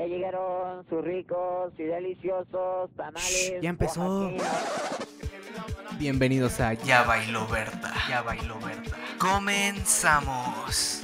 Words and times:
Ya 0.00 0.06
llegaron 0.06 0.88
sus 0.88 1.04
ricos 1.04 1.74
y 1.76 1.82
deliciosos 1.82 2.90
tamales. 2.96 3.60
Ya 3.60 3.68
empezó. 3.68 4.00
oaxaqueños. 4.00 4.48
Bienvenidos 5.98 6.58
a 6.58 6.72
Ya 6.72 7.02
Bailó 7.02 7.46
Berta. 7.46 7.92
Ya 8.08 8.22
Bailó 8.22 8.58
Berta. 8.60 8.96
Comenzamos. 9.18 11.02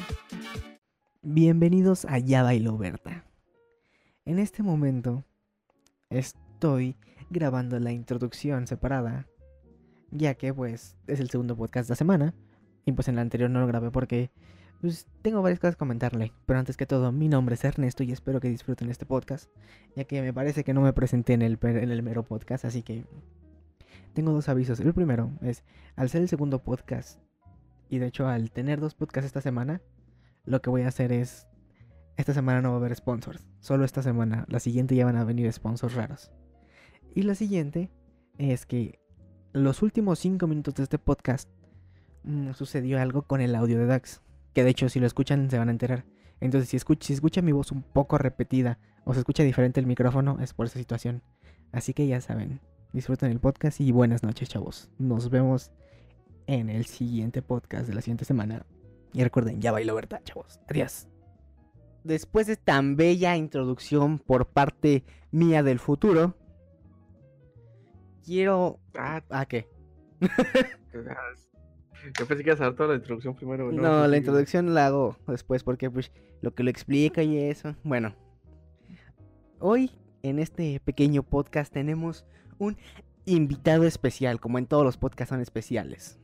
Bienvenidos 1.21 2.06
a 2.06 2.19
Ya 2.21 2.43
Bailó 2.43 2.79
Berta. 2.79 3.27
En 4.24 4.38
este 4.38 4.62
momento 4.62 5.24
estoy 6.08 6.97
grabando 7.28 7.78
la 7.78 7.92
introducción 7.92 8.67
separada, 8.67 9.26
ya 10.10 10.37
que 10.37 10.54
pues 10.54 10.97
es 11.06 11.21
el 11.21 11.28
segundo 11.28 11.54
podcast 11.54 11.87
de 11.87 11.92
la 11.92 11.97
semana. 11.97 12.35
Y 12.87 12.92
pues 12.92 13.08
en 13.08 13.17
la 13.17 13.21
anterior 13.21 13.51
no 13.51 13.60
lo 13.60 13.67
grabé 13.67 13.90
porque 13.90 14.31
pues 14.81 15.06
tengo 15.22 15.43
varias 15.43 15.58
cosas 15.58 15.74
que 15.74 15.81
comentarle. 15.81 16.33
Pero 16.47 16.59
antes 16.59 16.77
que 16.77 16.87
todo, 16.87 17.12
mi 17.12 17.29
nombre 17.29 17.55
es 17.55 17.65
Ernesto 17.65 18.02
y 18.02 18.12
espero 18.12 18.41
que 18.41 18.48
disfruten 18.48 18.91
este 18.91 19.06
podcast, 19.06 19.51
ya 19.95 20.05
que 20.05 20.23
me 20.23 20.33
parece 20.33 20.65
que 20.65 20.75
no 20.75 20.80
me 20.80 20.93
presenté 20.93 21.33
en 21.33 21.43
el, 21.43 21.59
en 21.62 21.91
el 21.91 22.03
mero 22.03 22.25
podcast, 22.25 22.65
así 22.65 22.83
que 22.83 23.05
tengo 24.15 24.33
dos 24.33 24.48
avisos. 24.48 24.81
El 24.81 24.95
primero 24.95 25.31
es, 25.43 25.65
al 25.95 26.09
ser 26.09 26.23
el 26.23 26.29
segundo 26.29 26.62
podcast, 26.62 27.20
y 27.89 27.98
de 27.98 28.07
hecho 28.07 28.29
al 28.29 28.51
tener 28.51 28.81
dos 28.81 28.95
podcasts 28.95 29.27
esta 29.27 29.41
semana, 29.41 29.81
lo 30.45 30.62
que 30.62 30.70
voy 30.70 30.83
a 30.83 30.89
hacer 30.89 31.12
es, 31.12 31.47
esta 32.17 32.33
semana 32.33 32.62
no 32.62 32.70
va 32.70 32.77
a 32.77 32.79
haber 32.79 32.95
sponsors, 32.95 33.47
solo 33.61 33.84
esta 33.84 34.03
semana, 34.03 34.47
la 34.48 34.61
siguiente 34.61 34.95
ya 34.95 35.05
van 35.05 35.17
a 35.17 35.25
venir 35.25 35.53
sponsors 35.53 35.95
raros. 35.95 36.31
Y 37.15 37.23
la 37.23 37.34
siguiente 37.34 37.91
es 38.39 38.67
que 38.67 39.01
los 39.53 39.83
últimos 39.83 40.19
cinco 40.19 40.47
minutos 40.47 40.75
de 40.75 40.83
este 40.83 40.98
podcast 40.98 41.48
mm, 42.25 42.53
sucedió 42.53 43.01
algo 43.01 43.23
con 43.23 43.41
el 43.41 43.55
audio 43.55 43.79
de 43.79 43.87
Dax, 43.87 44.20
que 44.56 44.65
de 44.65 44.70
hecho 44.70 44.88
si 44.88 45.01
lo 45.01 45.06
escuchan 45.06 45.51
se 45.51 45.59
van 45.59 45.69
a 45.69 45.70
enterar. 45.70 46.06
Entonces 46.41 46.70
si, 46.70 46.78
escuch- 46.78 47.02
si 47.02 47.12
escuchan 47.12 47.45
mi 47.45 47.52
voz 47.52 47.73
un 47.73 47.83
poco 47.83 48.16
repetida 48.16 48.78
o 49.05 49.12
se 49.12 49.19
escucha 49.20 49.42
diferente 49.42 49.80
el 49.80 49.87
micrófono 49.87 50.38
es 50.41 50.55
por 50.55 50.64
esa 50.64 50.78
situación. 50.78 51.23
Así 51.73 51.92
que 51.92 52.06
ya 52.06 52.23
saben, 52.23 52.62
disfruten 52.94 53.31
el 53.31 53.39
podcast 53.39 53.83
y 53.83 53.92
buenas 53.92 54.22
noches, 54.22 54.48
chavos. 54.48 54.89
Nos 54.97 55.28
vemos 55.28 55.72
en 56.47 56.70
el 56.70 56.86
siguiente 56.86 57.42
podcast 57.42 57.86
de 57.86 57.92
la 57.97 58.00
siguiente 58.00 58.25
semana. 58.25 58.64
Y 59.12 59.22
recuerden, 59.22 59.61
ya 59.61 59.72
bailó, 59.72 59.94
¿verdad, 59.94 60.22
chavos? 60.25 60.59
Adiós. 60.70 61.06
Después 62.03 62.47
de 62.47 62.56
tan 62.56 62.97
bella 62.97 63.36
introducción 63.36 64.19
por 64.19 64.47
parte 64.47 65.05
mía 65.33 65.62
del 65.62 65.81
futuro, 65.81 66.34
quiero... 68.25 68.81
Ah, 68.97 69.22
¿A 69.28 69.44
qué? 69.44 69.69
Yo 72.19 72.27
pensé 72.27 72.43
que 72.43 72.51
ibas 72.51 72.61
a 72.61 72.65
dar 72.65 72.75
toda 72.75 72.91
la 72.91 72.95
introducción 72.97 73.35
primero. 73.35 73.71
No, 73.73 73.81
pues 73.81 74.11
la 74.11 74.17
introducción 74.17 74.75
la 74.75 74.87
hago 74.87 75.17
después 75.27 75.65
porque 75.65 75.91
pues 75.91 76.12
lo 76.41 76.55
que 76.55 76.62
lo 76.62 76.71
explica 76.71 77.23
y 77.23 77.39
eso. 77.39 77.75
Bueno, 77.83 78.15
hoy 79.59 79.91
en 80.23 80.39
este 80.39 80.81
pequeño 80.81 81.23
podcast 81.23 81.73
tenemos 81.73 82.27
un 82.59 82.77
invitado 83.25 83.84
especial, 83.84 84.41
como 84.41 84.59
en 84.59 84.67
todos 84.67 84.84
los 84.84 84.97
podcasts 84.97 85.31
son 85.31 85.41
especiales. 85.41 86.19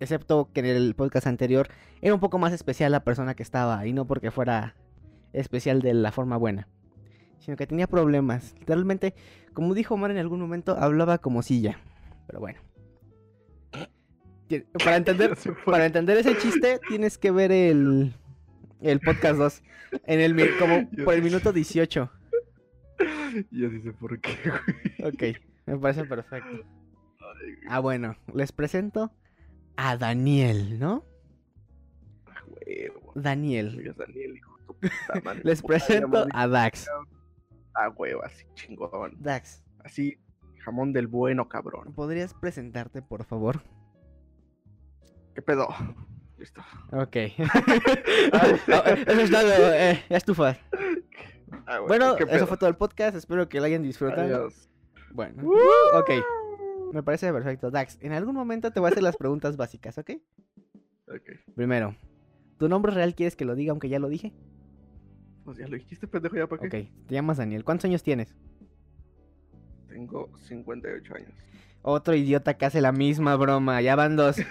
Excepto 0.00 0.50
que 0.52 0.60
en 0.60 0.66
el 0.66 0.94
podcast 0.94 1.26
anterior 1.26 1.68
era 2.00 2.14
un 2.14 2.20
poco 2.20 2.38
más 2.38 2.52
especial 2.52 2.92
la 2.92 3.04
persona 3.04 3.34
que 3.34 3.42
estaba 3.42 3.78
ahí, 3.78 3.92
no 3.92 4.06
porque 4.06 4.30
fuera 4.30 4.76
especial 5.32 5.82
de 5.82 5.92
la 5.94 6.12
forma 6.12 6.36
buena, 6.36 6.68
sino 7.38 7.56
que 7.56 7.66
tenía 7.66 7.86
problemas. 7.86 8.54
Literalmente, 8.60 9.14
como 9.52 9.74
dijo 9.74 9.94
Omar 9.94 10.12
en 10.12 10.18
algún 10.18 10.40
momento, 10.40 10.76
hablaba 10.78 11.18
como 11.18 11.42
silla. 11.42 11.78
Pero 12.26 12.40
bueno. 12.40 12.60
Para 14.84 14.96
entender, 14.96 15.36
para 15.64 15.86
entender 15.86 16.18
ese 16.18 16.36
chiste, 16.38 16.80
tienes 16.88 17.18
que 17.18 17.30
ver 17.30 17.52
el, 17.52 18.14
el 18.80 19.00
podcast 19.00 19.38
2. 19.38 19.62
En 20.06 20.20
el, 20.20 20.58
como 20.58 20.88
por 21.04 21.14
el 21.14 21.22
minuto 21.22 21.52
18. 21.52 22.10
Yo 23.50 23.70
sí 23.70 23.80
sé 23.82 23.92
por 23.92 24.20
qué, 24.20 24.36
güey. 24.44 25.12
Ok, 25.12 25.38
me 25.66 25.78
parece 25.78 26.04
perfecto. 26.04 26.64
Ah, 27.68 27.80
bueno, 27.80 28.16
les 28.34 28.52
presento 28.52 29.12
a 29.76 29.96
Daniel, 29.96 30.78
¿no? 30.78 31.04
ah. 32.26 32.32
Daniel. 33.14 33.76
Digas, 33.76 33.96
Daniel, 33.96 34.36
hijo 34.36 34.56
de 34.58 34.64
tu 34.66 34.74
puta 34.74 35.20
madre. 35.24 35.40
Les 35.44 35.62
Puta 35.62 35.74
presento 35.74 36.26
a 36.32 36.48
Dax. 36.48 36.88
Ah, 37.74 37.88
huevo, 37.90 38.24
así 38.24 38.44
chingón. 38.54 39.16
Dax, 39.20 39.62
Así, 39.84 40.18
jamón 40.64 40.92
del 40.92 41.06
bueno, 41.06 41.48
cabrón. 41.48 41.94
¿podrías 41.94 42.34
presentarte, 42.34 43.00
por 43.02 43.24
favor? 43.24 43.62
¿Qué 45.38 45.42
pedo? 45.42 45.68
Listo. 46.36 46.60
Ok. 46.90 47.16
Ah, 48.32 48.46
Eso 49.06 49.20
es 49.20 49.30
todo, 49.30 49.72
eh, 49.72 50.02
ya 50.10 50.16
estufas. 50.16 50.58
Ah, 51.64 51.78
Bueno, 51.86 52.16
¿qué 52.16 52.24
eso 52.28 52.48
fue 52.48 52.56
todo 52.56 52.68
el 52.68 52.74
podcast. 52.74 53.14
Espero 53.16 53.48
que 53.48 53.60
lo 53.60 53.66
hayan 53.66 53.84
disfrutado. 53.84 54.22
Adiós. 54.22 54.68
Bueno, 55.12 55.44
ok. 55.94 56.10
Me 56.92 57.04
parece 57.04 57.32
perfecto. 57.32 57.70
Dax, 57.70 57.98
en 58.00 58.10
algún 58.14 58.34
momento 58.34 58.72
te 58.72 58.80
voy 58.80 58.88
a 58.88 58.90
hacer 58.90 59.04
las 59.04 59.16
preguntas 59.16 59.56
básicas, 59.56 59.96
¿ok? 59.98 60.10
Ok. 61.06 61.30
Primero, 61.54 61.94
¿tu 62.58 62.68
nombre 62.68 62.90
real 62.92 63.14
quieres 63.14 63.36
que 63.36 63.44
lo 63.44 63.54
diga 63.54 63.70
aunque 63.70 63.88
ya 63.88 64.00
lo 64.00 64.08
dije? 64.08 64.32
Pues 65.44 65.56
ya 65.58 65.68
lo 65.68 65.76
dijiste, 65.76 66.08
pendejo, 66.08 66.34
ya 66.34 66.48
para 66.48 66.62
Ok, 66.62 66.68
qué. 66.68 66.90
te 67.06 67.14
llamas 67.14 67.36
Daniel. 67.36 67.62
¿Cuántos 67.62 67.84
años 67.84 68.02
tienes? 68.02 68.34
Tengo 69.86 70.30
58 70.48 71.14
años. 71.14 71.30
Otro 71.82 72.14
idiota 72.16 72.54
que 72.58 72.64
hace 72.66 72.80
la 72.80 72.90
misma 72.90 73.36
broma. 73.36 73.80
Ya 73.82 73.94
van 73.94 74.16
dos. 74.16 74.36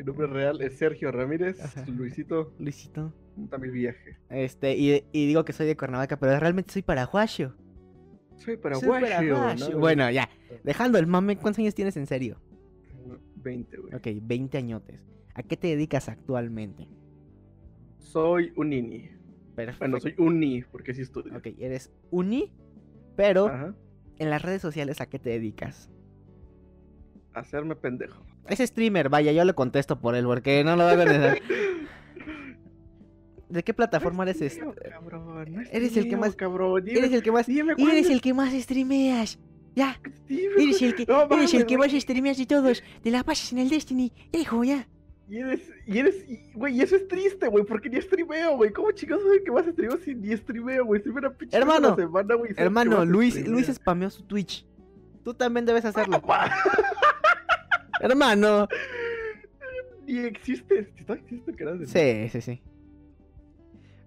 Mi 0.00 0.06
nombre 0.06 0.26
real 0.28 0.62
es 0.62 0.78
Sergio 0.78 1.12
Ramírez. 1.12 1.62
Ajá. 1.62 1.84
Luisito, 1.86 2.54
Luisito. 2.58 3.12
mi 3.36 3.68
viaje. 3.68 4.16
Este, 4.30 4.74
y, 4.74 5.04
y 5.12 5.26
digo 5.26 5.44
que 5.44 5.52
soy 5.52 5.66
de 5.66 5.76
Cuernavaca, 5.76 6.18
pero 6.18 6.40
realmente 6.40 6.72
soy 6.72 6.80
paraguayo. 6.80 7.54
Soy 8.36 8.44
Soy 8.54 8.56
paraguayo. 8.56 9.34
paraguayo. 9.34 9.68
¿no? 9.72 9.78
Bueno, 9.78 10.10
ya. 10.10 10.30
Dejando 10.64 10.96
el 10.98 11.06
mame, 11.06 11.36
¿cuántos 11.36 11.58
años 11.58 11.74
tienes 11.74 11.98
en 11.98 12.06
serio? 12.06 12.40
Tengo 12.88 13.18
20, 13.36 13.76
güey. 13.76 13.94
Ok, 13.94 14.06
20 14.22 14.56
añotes. 14.56 15.02
¿A 15.34 15.42
qué 15.42 15.58
te 15.58 15.66
dedicas 15.66 16.08
actualmente? 16.08 16.88
Soy 17.98 18.54
un 18.56 18.70
nini. 18.70 19.10
Perfecto. 19.54 19.80
Bueno, 19.80 20.00
soy 20.00 20.14
un 20.16 20.40
ni, 20.40 20.62
porque 20.62 20.94
sí 20.94 21.02
estudio. 21.02 21.36
Ok, 21.36 21.48
eres 21.58 21.92
uni, 22.10 22.50
pero 23.16 23.48
Ajá. 23.48 23.74
en 24.18 24.30
las 24.30 24.40
redes 24.40 24.62
sociales, 24.62 25.02
¿a 25.02 25.10
qué 25.10 25.18
te 25.18 25.28
dedicas? 25.28 25.90
Hacerme 27.34 27.76
pendejo. 27.76 28.24
Es 28.48 28.58
streamer, 28.58 29.08
vaya, 29.08 29.32
yo 29.32 29.44
le 29.44 29.54
contesto 29.54 30.00
por 30.00 30.14
él, 30.16 30.24
porque 30.24 30.64
no 30.64 30.76
lo 30.76 30.84
hago 30.84 31.04
necesario. 31.04 31.42
¿De 33.48 33.64
qué 33.64 33.74
plataforma 33.74 34.22
eres 34.22 34.40
este? 34.40 34.62
Mío, 34.64 34.74
cabrón, 34.90 35.52
no 35.52 35.60
es 35.60 35.68
Eres 35.72 35.96
el 35.96 36.08
que 36.08 36.16
más- 36.16 36.36
Cabrón, 36.36 36.84
dime, 36.84 36.98
Eres 37.00 37.12
el 37.12 37.22
que 37.22 37.32
más. 37.32 37.46
dime 37.46 37.74
Eres 37.78 38.08
el 38.10 38.20
que 38.20 38.32
más 38.34 38.52
streameas. 38.52 39.38
Ya, 39.74 40.00
dime, 40.28 40.54
eres 40.62 40.82
el 40.82 40.94
que, 40.94 41.06
No 41.06 41.28
eres 41.36 41.54
el 41.54 41.66
que 41.66 41.76
más 41.78 41.90
streameas 41.92 42.38
de 42.38 42.46
todos. 42.46 42.82
Te 43.02 43.10
la 43.10 43.24
pasas 43.24 43.52
en 43.52 43.58
el 43.58 43.68
Destiny. 43.68 44.12
Ya, 44.32 44.40
hijo, 44.40 44.62
ya. 44.64 44.86
Y 45.28 45.36
eres, 45.38 45.60
y 45.86 45.98
eres, 45.98 46.24
y- 46.28 46.52
güey, 46.54 46.76
y 46.76 46.80
eso 46.82 46.96
es 46.96 47.06
triste, 47.08 47.46
güey, 47.48 47.64
porque 47.64 47.88
ni 47.88 48.00
streameo, 48.00 48.56
güey. 48.56 48.72
¿Cómo 48.72 48.90
chingados 48.92 49.22
soy 49.24 49.38
el 49.38 49.44
que 49.44 49.50
más 49.52 49.64
streameo 49.66 49.98
si 49.98 50.14
ni 50.14 50.36
streameo, 50.36 50.84
güey? 50.84 51.00
Streameo 51.00 51.28
una 51.28 51.36
pinche 51.36 51.56
a 51.56 51.60
Hermano, 51.60 51.94
semana, 51.96 52.34
güey, 52.34 52.52
Hermano, 52.56 53.04
Luis. 53.04 53.46
Luis 53.48 53.66
spameó 53.68 54.10
su 54.10 54.22
Twitch. 54.24 54.64
Tú 55.24 55.34
también 55.34 55.66
debes 55.66 55.84
hacerlo. 55.84 56.20
Hermano. 58.00 58.68
Ni 60.06 60.18
existe. 60.20 60.90
¿Sí 60.96 61.04
todavía 61.04 61.24
existe 61.24 61.50
el 61.50 61.56
canal 61.56 61.78
de 61.78 61.86
Sí, 61.86 62.28
sí, 62.30 62.40
sí. 62.40 62.62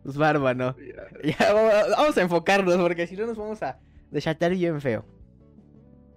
Pues 0.03 0.17
bárbaro. 0.17 0.75
Ya, 1.23 1.35
Ya, 1.39 1.53
vamos- 1.53 2.17
a 2.17 2.21
enfocarnos, 2.21 2.75
porque 2.77 3.07
si 3.07 3.15
no 3.15 3.25
nos 3.25 3.37
vamos 3.37 3.61
a 3.63 3.79
deschatar 4.11 4.51
bien 4.51 4.81
feo. 4.81 5.05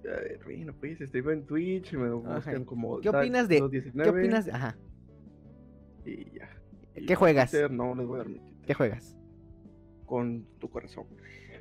ya, 0.03 0.11
bueno, 0.45 0.75
pues, 0.81 0.99
streameo 0.99 1.33
en 1.33 1.47
Twitch, 1.47 1.93
me 1.95 2.11
buscan 2.11 2.65
como... 2.65 3.01
¿Qué 3.01 3.09
opinas 3.11 3.49
de- 3.49 3.61
219, 3.61 4.13
¿Qué 4.13 4.19
opinas? 4.19 4.45
de- 4.47 4.53
Ajá. 4.53 4.77
Y 6.05 6.25
ya. 6.39 6.49
Y 6.97 7.07
¿Qué 7.07 7.15
juegas? 7.15 7.51
Twitter, 7.51 7.71
no 7.71 7.95
les 7.95 8.07
voy 8.07 8.15
a 8.17 8.19
dar 8.19 8.29
mi. 8.29 8.41
¿Qué 8.67 8.75
juegas? 8.75 9.17
Con 10.07 10.47
tu 10.59 10.69
corazón. 10.71 11.05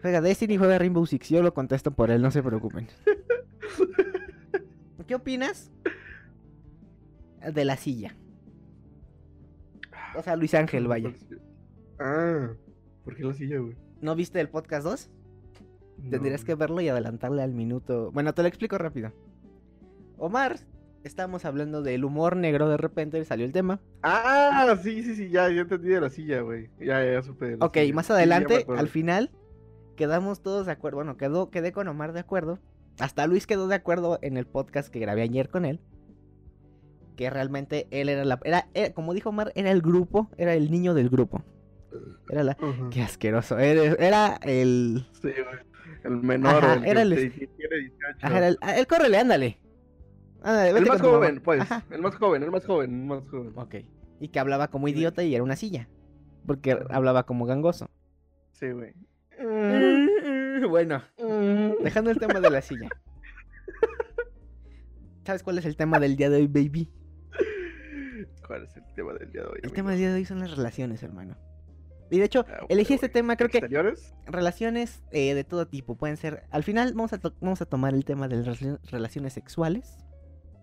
Juega 0.01 0.21
Destiny, 0.21 0.57
juega 0.57 0.77
Rainbow 0.77 1.05
Six. 1.05 1.29
Yo 1.29 1.41
lo 1.43 1.53
contesto 1.53 1.91
por 1.91 2.11
él, 2.11 2.21
no 2.21 2.29
se 2.31 2.41
preocupen. 2.43 2.87
¿Qué 5.07 5.15
opinas 5.15 5.71
de 7.53 7.65
la 7.65 7.77
silla? 7.77 8.15
O 10.17 10.21
sea, 10.21 10.35
Luis 10.35 10.53
Ángel, 10.53 10.87
vaya. 10.87 11.11
Ah, 11.99 12.49
¿por 13.03 13.15
qué 13.15 13.23
la 13.23 13.33
silla, 13.33 13.59
güey? 13.59 13.75
¿No 14.01 14.15
viste 14.15 14.39
el 14.39 14.49
podcast 14.49 14.85
2? 14.85 15.09
Tendrías 16.09 16.43
que 16.43 16.55
verlo 16.55 16.81
y 16.81 16.89
adelantarle 16.89 17.41
al 17.41 17.53
minuto. 17.53 18.11
Bueno, 18.11 18.33
te 18.33 18.41
lo 18.41 18.47
explico 18.47 18.77
rápido. 18.77 19.11
Omar, 20.17 20.59
estamos 21.03 21.45
hablando 21.45 21.81
del 21.81 22.03
humor 22.05 22.35
negro 22.35 22.69
de 22.69 22.77
repente, 22.77 23.23
salió 23.25 23.45
el 23.45 23.51
tema. 23.51 23.81
Ah, 24.03 24.75
sí, 24.81 25.03
sí, 25.03 25.15
sí, 25.15 25.29
ya, 25.29 25.49
ya 25.49 25.61
entendí 25.61 25.89
de 25.89 26.01
la 26.01 26.09
silla, 26.09 26.41
güey. 26.41 26.69
Ya, 26.79 27.03
ya, 27.03 27.13
ya 27.13 27.21
supe 27.23 27.45
de 27.45 27.57
la 27.57 27.65
Ok, 27.65 27.77
silla. 27.77 27.93
más 27.93 28.11
adelante, 28.11 28.65
al 28.77 28.87
final, 28.87 29.31
quedamos 29.95 30.41
todos 30.41 30.65
de 30.65 30.71
acuerdo. 30.73 30.97
Bueno, 30.97 31.17
quedó, 31.17 31.49
quedé 31.49 31.71
con 31.71 31.87
Omar 31.87 32.13
de 32.13 32.19
acuerdo. 32.21 32.59
Hasta 32.99 33.27
Luis 33.27 33.45
quedó 33.47 33.67
de 33.67 33.75
acuerdo 33.75 34.19
en 34.21 34.37
el 34.37 34.45
podcast 34.47 34.89
que 34.89 34.99
grabé 34.99 35.21
ayer 35.23 35.49
con 35.49 35.65
él. 35.65 35.81
Que 37.15 37.29
realmente 37.29 37.87
él 37.91 38.09
era 38.09 38.25
la. 38.25 38.39
Era, 38.43 38.67
era- 38.73 38.93
como 38.93 39.13
dijo 39.13 39.29
Omar, 39.29 39.51
era 39.55 39.71
el 39.71 39.81
grupo, 39.81 40.29
era 40.37 40.53
el 40.53 40.69
niño 40.71 40.93
del 40.93 41.09
grupo. 41.09 41.43
Era 42.29 42.43
la... 42.43 42.57
Qué 42.91 43.01
asqueroso. 43.01 43.57
Era, 43.57 43.93
era 44.05 44.39
el... 44.43 45.07
Sí. 45.21 45.29
El 46.03 46.17
menor, 46.17 46.63
Ajá, 46.63 46.73
el 46.75 46.85
era 46.85 47.01
el- 47.03 47.15
te- 47.15 47.31
que 47.31 47.47
tiene 47.47 47.75
18. 47.77 48.17
Ajá, 48.21 48.37
era 48.37 48.47
el... 48.49 48.57
ah, 48.61 48.75
el 48.77 48.85
córrele, 48.87 49.17
ándale. 49.17 49.57
Ándale, 50.43 50.77
El 50.77 50.85
más 50.85 51.01
joven, 51.01 51.41
pues. 51.41 51.61
Ajá. 51.61 51.83
El 51.89 52.01
más 52.01 52.15
joven, 52.15 52.43
el 52.43 52.51
más 52.51 52.65
joven, 52.65 52.91
el 53.01 53.05
más 53.07 53.23
joven. 53.29 53.53
Ok. 53.55 53.75
Y 54.19 54.27
que 54.27 54.39
hablaba 54.39 54.67
como 54.67 54.87
idiota 54.87 55.23
y 55.23 55.33
era 55.33 55.43
una 55.43 55.55
silla. 55.55 55.87
Porque 56.45 56.77
hablaba 56.89 57.25
como 57.25 57.45
gangoso. 57.45 57.89
Sí, 58.51 58.69
güey. 58.71 58.93
Bueno, 60.69 61.01
dejando 61.83 62.11
el 62.11 62.17
tema 62.19 62.39
de 62.39 62.49
la 62.49 62.61
silla. 62.61 62.89
¿Sabes 65.25 65.43
cuál 65.43 65.57
es 65.57 65.65
el 65.65 65.75
tema 65.75 65.99
del 65.99 66.15
día 66.15 66.29
de 66.29 66.37
hoy, 66.37 66.47
baby? 66.47 66.89
¿Cuál 68.47 68.63
es 68.65 68.75
el 68.77 68.83
tema 68.95 69.13
del 69.13 69.31
día 69.31 69.41
de 69.41 69.47
hoy? 69.47 69.53
El 69.57 69.65
amigo? 69.65 69.75
tema 69.75 69.89
del 69.91 69.99
día 69.99 70.09
de 70.09 70.15
hoy 70.15 70.25
son 70.25 70.39
las 70.39 70.51
relaciones, 70.55 71.01
hermano. 71.03 71.35
Y 72.11 72.19
de 72.19 72.25
hecho, 72.25 72.45
Ah, 72.47 72.65
elegí 72.69 72.93
este 72.93 73.09
tema, 73.09 73.35
creo 73.35 73.49
que 73.49 73.57
¿Exteriores? 73.57 74.13
relaciones 74.27 75.03
eh, 75.11 75.33
de 75.33 75.43
todo 75.43 75.67
tipo. 75.67 75.95
Pueden 75.97 76.17
ser. 76.17 76.43
Al 76.51 76.63
final 76.63 76.93
vamos 76.93 77.13
a, 77.13 77.19
vamos 77.41 77.61
a 77.61 77.65
tomar 77.65 77.93
el 77.95 78.05
tema 78.05 78.27
de 78.27 78.37
las 78.37 78.45
relaci- 78.61 78.79
relaciones 78.91 79.33
sexuales. 79.33 79.97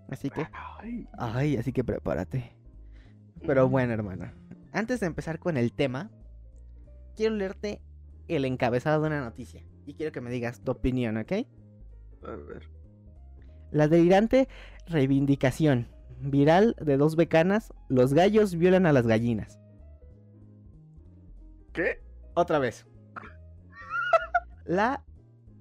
Así 0.09 0.31
que. 0.31 0.47
Ay. 0.79 1.09
Ay, 1.19 1.57
así 1.57 1.73
que 1.73 1.83
prepárate. 1.83 2.53
Pero 3.45 3.69
bueno, 3.69 3.93
hermano. 3.93 4.31
Antes 4.73 5.01
de 5.01 5.07
empezar 5.07 5.41
con 5.41 5.57
el 5.57 5.73
tema, 5.73 6.11
quiero 7.17 7.35
leerte 7.35 7.83
el 8.29 8.45
encabezado 8.45 9.01
de 9.03 9.09
una 9.09 9.21
noticia. 9.21 9.65
Y 9.85 9.95
quiero 9.95 10.13
que 10.13 10.21
me 10.21 10.31
digas 10.31 10.61
tu 10.63 10.71
opinión, 10.71 11.17
¿ok? 11.17 11.33
A 12.23 12.31
ver. 12.37 12.69
La 13.73 13.89
delirante 13.89 14.49
reivindicación 14.87 15.89
viral 16.23 16.77
de 16.81 16.97
dos 16.97 17.17
becanas, 17.17 17.73
los 17.89 18.15
gallos 18.15 18.57
violan 18.57 18.87
a 18.87 18.93
las 18.93 19.07
gallinas. 19.07 19.59
¿Qué? 21.73 22.03
Otra 22.35 22.59
vez. 22.59 22.87
La, 24.65 25.05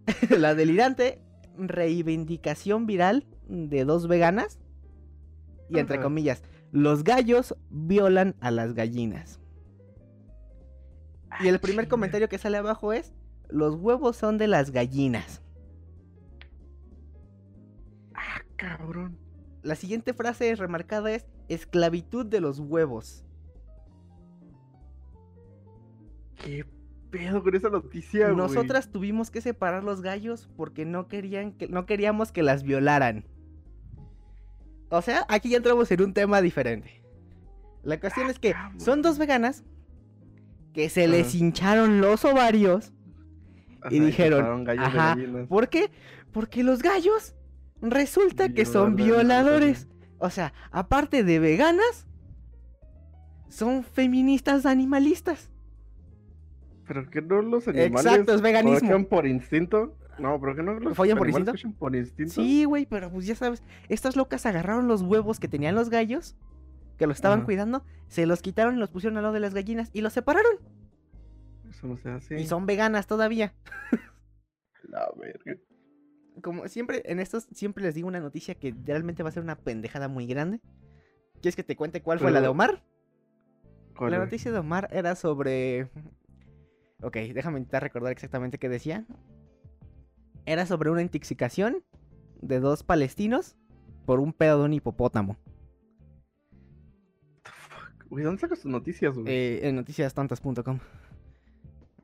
la 0.30 0.56
delirante 0.56 1.22
reivindicación 1.58 2.86
viral 2.86 3.26
de 3.48 3.86
dos 3.86 4.08
veganas. 4.08 4.60
Y 5.70 5.80
entre 5.80 6.02
comillas, 6.02 6.44
los 6.72 7.04
gallos 7.04 7.56
violan 7.70 8.36
a 8.42 8.52
las 8.52 8.74
gallinas. 8.74 9.40
Y 11.40 11.48
el 11.48 11.60
primer 11.60 11.88
comentario 11.88 12.28
que 12.28 12.38
sale 12.38 12.58
abajo 12.58 12.92
es, 12.92 13.14
los 13.50 13.76
huevos 13.76 14.18
son 14.18 14.38
de 14.38 14.48
las 14.48 14.72
gallinas. 14.72 15.42
Ah, 18.14 18.42
cabrón. 18.58 19.21
La 19.64 19.76
siguiente 19.76 20.14
frase 20.14 20.56
remarcada 20.56 21.12
es, 21.12 21.26
esclavitud 21.50 22.26
de 22.26 22.42
los 22.42 22.60
huevos. 22.60 23.24
¿Qué 26.44 26.66
pedo 27.12 27.44
con 27.44 27.56
esa 27.56 27.70
noticia, 27.70 28.28
güey? 28.28 28.38
Nosotras 28.38 28.90
tuvimos 28.90 29.30
que 29.30 29.42
separar 29.42 29.84
los 29.84 30.02
gallos 30.02 30.50
porque 30.58 30.86
no 30.86 31.08
querían 31.08 31.52
que 31.52 31.68
no 31.68 31.86
queríamos 31.86 32.32
que 32.32 32.42
las 32.42 32.64
violaran. 32.64 33.26
O 34.90 35.02
sea, 35.02 35.26
aquí 35.30 35.50
ya 35.50 35.58
entramos 35.58 35.92
en 35.92 36.02
un 36.02 36.14
tema 36.14 36.42
diferente. 36.42 37.02
La 37.84 38.00
cuestión 38.00 38.30
es 38.30 38.40
que 38.40 38.54
cabrón. 38.54 38.80
son 38.80 39.02
dos 39.02 39.18
veganas 39.18 39.64
que 40.74 40.90
se 40.90 41.08
les 41.08 41.28
Ajá. 41.28 41.38
hincharon 41.38 42.02
los 42.02 42.26
ovarios. 42.26 42.94
Ajá, 43.82 43.94
y 43.94 44.00
dijeron, 44.00 44.68
ajá. 44.70 45.18
¿Por 45.48 45.70
qué? 45.70 45.90
Porque 46.32 46.64
los 46.64 46.82
gallos 46.82 47.36
resulta 47.82 48.54
que 48.54 48.66
son 48.66 48.96
violadores. 48.96 49.88
O 50.20 50.30
sea, 50.30 50.54
aparte 50.72 51.24
de 51.24 51.40
veganas, 51.40 52.08
son 53.50 53.84
feministas 53.84 54.66
animalistas. 54.66 55.50
Pero 56.88 57.10
que 57.10 57.22
no 57.22 57.42
los 57.42 57.68
animales. 57.68 58.06
Exacto, 58.06 58.34
es 58.36 58.42
veganismo. 58.42 59.08
por 59.08 59.26
instinto. 59.26 59.98
No, 60.20 60.40
pero 60.40 60.56
que 60.56 60.62
no 60.62 60.74
los 60.80 60.96
¿Follan 60.96 61.18
por 61.18 61.28
instinto? 61.30 61.54
por 61.80 61.96
instinto. 61.96 62.34
Sí, 62.34 62.66
güey, 62.66 62.86
pero 62.86 63.10
pues 63.10 63.26
ya 63.26 63.36
sabes, 63.36 63.64
estas 63.90 64.16
locas 64.16 64.46
agarraron 64.46 64.88
los 64.88 65.02
huevos 65.02 65.40
que 65.40 65.48
tenían 65.48 65.74
los 65.74 65.90
gallos, 65.90 66.36
que 66.98 67.08
los 67.08 67.18
estaban 67.18 67.40
Ajá. 67.40 67.46
cuidando, 67.46 67.84
se 68.08 68.26
los 68.26 68.42
quitaron 68.42 68.76
y 68.76 68.80
los 68.80 68.90
pusieron 68.92 69.18
al 69.18 69.24
lado 69.24 69.34
de 69.34 69.40
las 69.40 69.54
gallinas 69.54 69.90
y 69.94 70.02
los 70.02 70.14
separaron. 70.14 70.58
Eso 71.70 71.88
no 71.88 71.98
se 71.98 72.10
hace. 72.10 72.40
Y 72.40 72.46
son 72.46 72.66
veganas 72.66 73.08
todavía. 73.08 73.54
La 74.84 75.10
verga. 75.18 75.60
Como 76.42 76.68
siempre, 76.68 77.04
en 77.06 77.20
estos, 77.20 77.48
siempre 77.52 77.84
les 77.84 77.96
digo 77.96 78.08
una 78.08 78.20
noticia 78.20 78.56
que 78.56 78.74
realmente 78.86 79.24
va 79.24 79.30
a 79.30 79.34
ser 79.34 79.44
una 79.44 79.58
pendejada 79.58 80.08
muy 80.08 80.26
grande. 80.26 80.62
¿Quieres 81.42 81.56
que 81.56 81.64
te 81.64 81.76
cuente 81.76 82.02
cuál 82.02 82.20
fue 82.20 82.32
la 82.32 82.42
de 82.42 82.48
Omar? 82.48 82.84
¿Cuál, 83.98 84.12
La 84.12 84.20
noticia 84.20 84.52
de 84.52 84.60
Omar 84.60 84.88
era 84.92 85.16
sobre... 85.16 85.90
Ok, 87.02 87.16
déjame 87.34 87.60
intentar 87.60 87.84
recordar 87.84 88.12
exactamente 88.12 88.60
qué 88.60 88.70
decía. 88.70 89.06
Era 90.46 90.66
sobre 90.66 90.90
una 90.90 91.02
intoxicación 91.02 91.84
de 92.42 92.60
dos 92.60 92.84
palestinos 92.84 93.56
por 94.06 94.20
un 94.20 94.34
pedo 94.34 94.60
de 94.60 94.66
un 94.66 94.74
hipopótamo. 94.74 95.38
Güey, 98.10 98.24
¿dónde 98.26 98.42
sacas 98.42 98.60
tus 98.62 98.72
noticias, 98.72 99.16
güey? 99.16 99.28
Eh, 99.28 99.68
en 99.68 99.76
noticiastontas.com. 99.76 100.80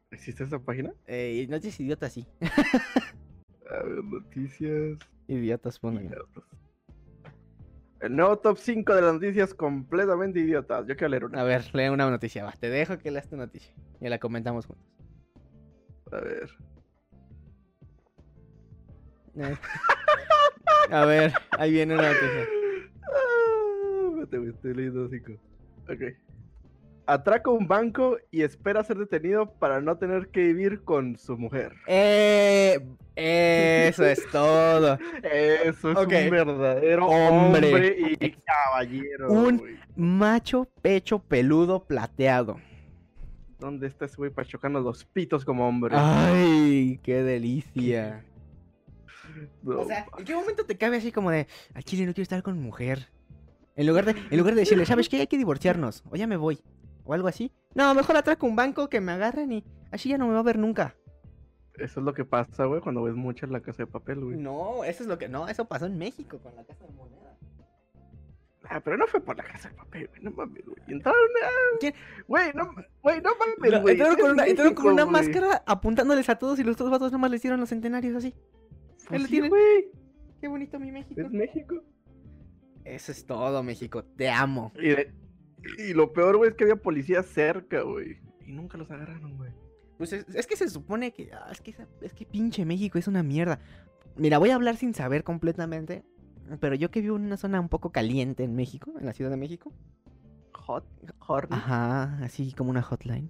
¿Existe 0.10 0.44
esa 0.46 0.60
página? 0.60 0.94
Eh, 1.06 1.46
noticias 1.50 1.80
idiotas, 1.80 2.14
sí. 2.14 2.26
A 3.70 3.84
ver, 3.84 4.04
noticias. 4.04 4.98
Idiotas. 5.28 5.80
El 8.00 8.16
nuevo 8.16 8.38
top 8.38 8.58
5 8.58 8.96
de 8.96 9.02
las 9.02 9.14
noticias 9.14 9.54
completamente 9.54 10.40
idiotas. 10.40 10.86
Yo 10.88 10.96
quiero 10.96 11.10
leer 11.10 11.26
una. 11.26 11.42
A 11.42 11.44
ver, 11.44 11.64
lee 11.74 11.90
una 11.90 12.10
noticia, 12.10 12.44
va. 12.44 12.52
Te 12.52 12.70
dejo 12.70 12.98
que 12.98 13.12
leas 13.12 13.28
tu 13.28 13.36
noticia. 13.36 13.74
Y 14.00 14.08
la 14.08 14.20
comentamos 14.20 14.66
juntos. 14.66 14.86
A 16.12 16.20
ver. 16.22 16.50
Eh. 19.36 19.56
A 20.90 21.06
ver, 21.06 21.34
ahí 21.52 21.72
viene 21.72 21.94
una 21.96 22.10
noticia. 22.10 22.48
Ah, 23.10 24.10
espérate, 24.10 24.38
güey, 24.38 24.50
estoy 24.50 24.74
leyendo 24.74 25.08
cinco. 25.08 25.32
Ok. 25.84 26.27
Atraca 27.08 27.50
un 27.50 27.70
banco 27.70 28.18
y 28.32 28.42
espera 28.42 28.84
ser 28.84 28.98
detenido 28.98 29.50
para 29.54 29.80
no 29.80 29.98
tener 29.98 30.28
que 30.28 30.42
vivir 30.42 30.84
con 30.84 31.18
su 31.18 31.38
mujer. 31.38 31.74
Eh, 31.88 32.86
eso 33.16 34.06
es 34.06 34.28
todo. 34.30 35.00
Eso 35.24 35.92
es 35.92 35.98
un 35.98 36.08
verdadero 36.30 37.08
Hombre. 37.08 37.74
hombre, 37.74 38.18
y 38.20 38.32
caballero. 38.32 39.32
Un-. 39.32 39.80
Macho 39.96 40.68
pecho 40.82 41.20
peludo 41.20 41.86
plateado. 41.86 42.60
¿Dónde 43.58 43.88
está 43.88 44.04
ese 44.06 44.18
güey 44.18 44.30
para 44.30 44.48
chocarnos 44.48 44.84
los 44.84 45.06
pitos 45.06 45.46
como 45.46 45.66
hombre? 45.66 45.96
Ay, 45.98 47.00
qué 47.02 47.24
delicia. 47.24 48.26
No, 49.64 49.80
O 49.80 49.86
sea, 49.86 50.06
¿en 50.18 50.26
qué 50.26 50.36
momento 50.36 50.66
te 50.66 50.78
cabe 50.78 50.98
así 50.98 51.12
como 51.14 51.32
de, 51.32 51.48
al 51.74 51.84
chile 51.86 52.06
no 52.06 52.14
quiero 52.14 52.24
estar 52.24 52.44
con 52.44 52.62
mujer? 52.62 53.08
En 53.78 53.88
lugar 53.88 54.06
de, 54.06 54.12
en 54.12 54.38
lugar 54.38 54.56
de 54.56 54.62
decirle, 54.62 54.86
¿sabes 54.86 55.08
qué? 55.08 55.22
Hay 55.22 55.28
que 55.28 55.38
divorciarnos. 55.38 56.04
O 56.10 56.16
ya 56.16 56.28
me 56.28 56.36
voy. 56.36 56.60
O 57.08 57.14
algo 57.14 57.28
así. 57.28 57.52
No, 57.74 57.94
mejor 57.96 58.18
atraco 58.18 58.46
un 58.46 58.56
banco 58.56 58.90
que 58.90 59.02
me 59.02 59.12
agarren 59.14 59.52
y 59.52 59.64
así 59.92 60.10
ya 60.10 60.18
no 60.18 60.28
me 60.28 60.34
va 60.34 60.40
a 60.40 60.44
ver 60.44 60.60
nunca. 60.60 60.96
Eso 61.76 62.00
es 62.00 62.06
lo 62.06 62.14
que 62.14 62.26
pasa, 62.26 62.66
güey, 62.66 62.82
cuando 62.82 63.04
ves 63.04 63.16
mucho 63.16 63.46
en 63.46 63.52
la 63.54 63.62
casa 63.62 63.84
de 63.84 63.88
papel, 63.88 64.20
güey. 64.24 64.38
No, 64.38 64.84
eso 64.84 65.04
es 65.04 65.10
lo 65.10 65.18
que. 65.18 65.30
No, 65.30 65.48
eso 65.48 65.66
pasó 65.66 65.86
en 65.86 65.98
México 65.98 66.40
con 66.40 66.56
la 66.56 66.64
casa 66.64 66.86
de 66.86 66.94
moneda. 66.94 67.38
Ah, 68.70 68.82
pero 68.84 68.98
no 68.98 69.08
fue 69.08 69.22
por 69.22 69.38
la 69.38 69.44
casa 69.44 69.70
de 69.70 69.76
papel, 69.76 70.08
güey, 70.10 70.22
no 70.24 70.32
mames, 70.32 70.66
güey. 70.66 70.78
Entraron. 70.88 71.20
Güey, 72.28 72.52
no, 72.54 72.72
güey, 73.02 73.22
no 73.22 73.30
mames, 73.40 73.82
güey. 73.82 73.94
entraron, 73.94 74.18
con 74.20 74.32
una, 74.32 74.46
entraron 74.46 74.74
con 74.74 74.86
México, 74.86 74.94
una 74.94 75.04
güey. 75.04 75.14
máscara 75.14 75.64
apuntándoles 75.66 76.28
a 76.30 76.36
todos 76.38 76.60
y 76.60 76.64
los 76.64 76.76
dos 76.76 76.90
vatos 76.90 77.12
nomás 77.12 77.32
les 77.32 77.42
dieron 77.42 77.60
los 77.60 77.70
centenarios 77.70 78.16
así. 78.16 78.34
Pues 79.08 79.22
sí, 79.24 79.28
tienen. 79.30 79.50
güey, 79.52 79.90
Qué 80.42 80.48
bonito 80.50 80.80
mi 80.80 80.92
México. 80.92 81.22
es 81.22 81.32
México. 81.32 81.76
Eso 82.84 83.12
es 83.12 83.26
todo, 83.26 83.64
México. 83.64 84.04
Te 84.04 84.30
amo. 84.30 84.72
Y, 84.76 84.90
de- 84.90 85.14
y 85.78 85.94
lo 85.94 86.14
peor, 86.14 86.38
güey, 86.38 86.50
es 86.52 86.56
que 86.56 86.64
había 86.64 86.76
policías 86.78 87.26
cerca, 87.26 87.82
güey. 87.82 88.18
Y 88.46 88.52
nunca 88.52 88.78
los 88.78 88.90
agarraron, 88.92 89.38
güey. 89.38 89.52
Pues 89.98 90.14
es, 90.14 90.26
es 90.36 90.46
que 90.48 90.56
se 90.56 90.70
supone 90.70 91.12
que. 91.12 91.32
ah, 91.34 91.48
es, 91.52 91.60
que 91.62 91.72
esa- 91.72 91.88
es 92.02 92.14
que 92.14 92.26
pinche 92.26 92.66
México 92.66 92.98
es 92.98 93.08
una 93.08 93.24
mierda. 93.24 93.60
Mira, 94.16 94.38
voy 94.38 94.52
a 94.52 94.56
hablar 94.56 94.78
sin 94.78 94.94
saber 94.94 95.24
completamente. 95.24 96.04
Pero 96.62 96.76
yo 96.76 96.90
que 96.92 97.02
vivo 97.02 97.18
en 97.18 97.24
una 97.26 97.36
zona 97.38 97.60
un 97.60 97.68
poco 97.68 97.92
caliente 97.92 98.44
en 98.44 98.56
México, 98.56 98.94
en 99.00 99.06
la 99.06 99.14
Ciudad 99.14 99.30
de 99.32 99.38
México. 99.38 99.74
Hot, 100.54 100.86
horny. 101.28 101.56
Ajá, 101.56 102.20
así 102.24 102.54
como 102.54 102.70
una 102.70 102.82
hotline. 102.82 103.30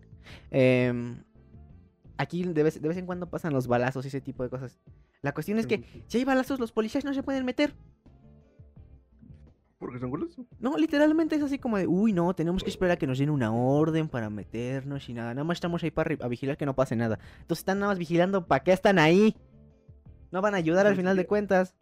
Em, 0.52 1.24
aquí 2.18 2.44
de 2.44 2.64
vez, 2.64 2.80
de 2.82 2.88
vez 2.88 2.98
en 2.98 3.06
cuando 3.08 3.30
pasan 3.30 3.54
los 3.54 3.68
balazos 3.68 4.06
y 4.06 4.10
ese 4.10 4.22
tipo 4.22 4.44
de 4.44 4.50
cosas. 4.50 4.80
La 5.24 5.34
cuestión 5.34 5.58
es 5.58 5.66
que 5.68 5.84
si 6.08 6.20
hay 6.20 6.26
balazos, 6.26 6.60
los 6.60 6.72
policías 6.72 7.06
no 7.06 7.14
se 7.14 7.24
pueden 7.24 7.44
meter. 7.46 7.74
Porque 9.80 10.00
son 10.00 10.10
culos. 10.10 10.36
No, 10.60 10.76
literalmente 10.78 11.36
es 11.36 11.44
así 11.44 11.60
como 11.60 11.78
de, 11.78 11.86
uy, 11.86 12.12
no, 12.12 12.34
tenemos 12.34 12.64
que 12.64 12.70
esperar 12.70 12.94
a 12.94 12.98
que 12.98 13.06
nos 13.06 13.20
den 13.20 13.30
una 13.30 13.54
orden 13.54 14.10
para 14.10 14.30
meternos 14.30 15.08
y 15.08 15.14
nada. 15.14 15.34
Nada 15.34 15.44
más 15.44 15.58
estamos 15.58 15.84
ahí 15.84 15.92
para 15.92 16.16
a 16.20 16.28
vigilar 16.28 16.58
que 16.58 16.66
no 16.66 16.76
pase 16.76 16.96
nada. 16.96 17.20
Entonces 17.42 17.60
están 17.60 17.80
nada 17.80 17.92
más 17.92 18.00
vigilando, 18.00 18.48
¿para 18.48 18.64
qué 18.64 18.72
están 18.72 18.98
ahí? 18.98 19.36
No 20.32 20.42
van 20.42 20.56
a 20.56 20.58
ayudar 20.58 20.88
al 20.88 20.94
¿En 20.94 20.98
final 20.98 21.16
de 21.16 21.28
cuentas. 21.28 21.76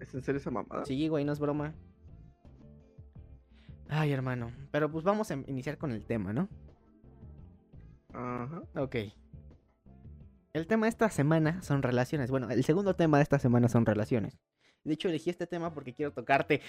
¿Es 0.00 0.12
en 0.14 0.22
serio 0.22 0.40
esa 0.40 0.50
mamada? 0.50 0.84
Sí, 0.84 1.06
güey, 1.08 1.24
no 1.24 1.32
es 1.32 1.38
broma. 1.38 1.74
Ay, 3.88 4.10
hermano. 4.10 4.50
Pero 4.70 4.90
pues 4.90 5.04
vamos 5.04 5.30
a 5.30 5.34
iniciar 5.34 5.78
con 5.78 5.92
el 5.92 6.04
tema, 6.04 6.32
¿no? 6.32 6.48
Ajá. 8.12 8.62
Ok. 8.74 8.96
El 10.54 10.66
tema 10.66 10.86
de 10.86 10.90
esta 10.90 11.08
semana 11.08 11.62
son 11.62 11.82
relaciones. 11.82 12.30
Bueno, 12.30 12.50
el 12.50 12.64
segundo 12.64 12.94
tema 12.94 13.18
de 13.18 13.22
esta 13.22 13.38
semana 13.38 13.68
son 13.68 13.86
relaciones. 13.86 14.38
De 14.84 14.94
hecho, 14.94 15.08
elegí 15.08 15.30
este 15.30 15.46
tema 15.46 15.72
porque 15.72 15.92
quiero 15.94 16.12
tocarte 16.12 16.60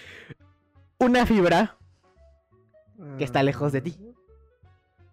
una 0.98 1.26
fibra 1.26 1.76
que 3.18 3.24
está 3.24 3.42
lejos 3.42 3.72
de 3.72 3.80
ti. 3.80 3.98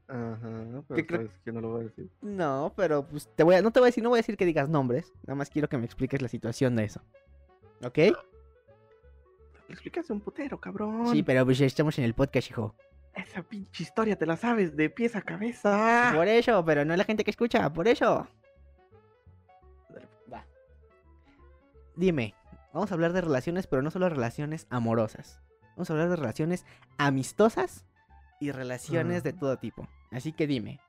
Ajá, 0.07 0.83
pero 0.87 0.95
¿Qué 0.95 1.07
cre- 1.07 1.15
sabes 1.27 1.31
que 1.45 1.51
no 1.51 1.61
lo 1.61 1.69
voy 1.69 1.81
a 1.81 1.83
decir. 1.85 2.09
No, 2.21 2.73
pero 2.75 3.05
pues 3.07 3.29
te 3.35 3.43
voy 3.43 3.55
a, 3.55 3.61
no 3.61 3.71
te 3.71 3.79
voy 3.79 3.87
a 3.87 3.89
decir, 3.91 4.03
no 4.03 4.09
voy 4.09 4.17
a 4.17 4.21
decir 4.21 4.35
que 4.37 4.45
digas 4.45 4.67
nombres. 4.69 5.11
Nada 5.23 5.35
más 5.35 5.49
quiero 5.49 5.69
que 5.69 5.77
me 5.77 5.85
expliques 5.85 6.21
la 6.21 6.27
situación 6.27 6.75
de 6.75 6.83
eso. 6.83 7.01
¿Ok? 7.83 7.97
Le 7.97 8.13
explicas 9.69 10.09
un 10.09 10.19
putero, 10.19 10.59
cabrón. 10.59 11.07
Sí, 11.07 11.23
pero 11.23 11.45
pues 11.45 11.57
ya 11.57 11.65
estamos 11.65 11.97
en 11.97 12.03
el 12.03 12.13
podcast, 12.13 12.49
hijo. 12.49 12.75
Esa 13.15 13.41
pinche 13.41 13.83
historia 13.83 14.17
te 14.17 14.25
la 14.25 14.35
sabes 14.37 14.75
de 14.75 14.89
pies 14.89 15.15
a 15.15 15.21
cabeza. 15.21 16.11
Por 16.13 16.27
eso, 16.27 16.63
pero 16.65 16.83
no 16.85 16.95
la 16.95 17.03
gente 17.05 17.23
que 17.23 17.31
escucha, 17.31 17.71
por 17.71 17.87
eso. 17.87 18.27
Va. 20.31 20.45
Dime, 21.95 22.33
vamos 22.73 22.91
a 22.91 22.93
hablar 22.95 23.13
de 23.13 23.21
relaciones, 23.21 23.67
pero 23.67 23.81
no 23.81 23.91
solo 23.91 24.09
relaciones 24.09 24.67
amorosas. 24.69 25.39
Vamos 25.75 25.89
a 25.89 25.93
hablar 25.93 26.09
de 26.09 26.15
relaciones 26.15 26.65
amistosas 26.97 27.85
y 28.39 28.51
relaciones 28.51 29.23
de 29.23 29.33
todo 29.33 29.57
tipo. 29.57 29.87
Así 30.11 30.33
que 30.33 30.47
dime, 30.47 30.79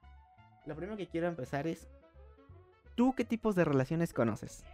lo 0.66 0.74
primero 0.74 0.96
que 0.96 1.06
quiero 1.08 1.28
empezar 1.28 1.66
es, 1.66 1.88
¿tú 2.94 3.14
qué 3.14 3.24
tipos 3.24 3.54
de 3.54 3.64
relaciones 3.64 4.12
conoces? 4.12 4.64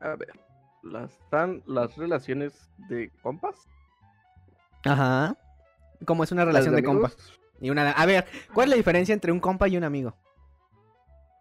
A 0.00 0.16
ver, 0.16 0.32
las 0.82 1.12
están 1.12 1.62
las 1.66 1.96
relaciones 1.96 2.70
de 2.88 3.10
compas. 3.22 3.68
Ajá. 4.84 5.36
Como 6.04 6.24
es 6.24 6.32
una 6.32 6.44
relación 6.44 6.74
de, 6.74 6.82
compa. 6.82 7.06
amigos. 7.06 7.40
Y 7.60 7.70
una 7.70 7.84
de- 7.84 7.94
A 7.96 8.06
ver, 8.06 8.26
¿cuál 8.52 8.64
es 8.66 8.70
la 8.70 8.76
diferencia 8.76 9.12
entre 9.12 9.30
un 9.30 9.38
compa 9.38 9.68
y 9.68 9.76
un 9.76 9.84
amigo? 9.84 10.16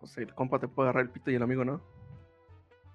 O 0.02 0.08
sea, 0.08 0.24
el 0.24 0.34
compa 0.36 0.60
te 0.60 0.68
puede 0.68 0.90
agarrar 0.90 1.06
el 1.06 1.10
pito 1.12 1.32
y 1.32 1.36
el 1.36 1.42
amigo 1.44 1.66
no. 1.66 1.82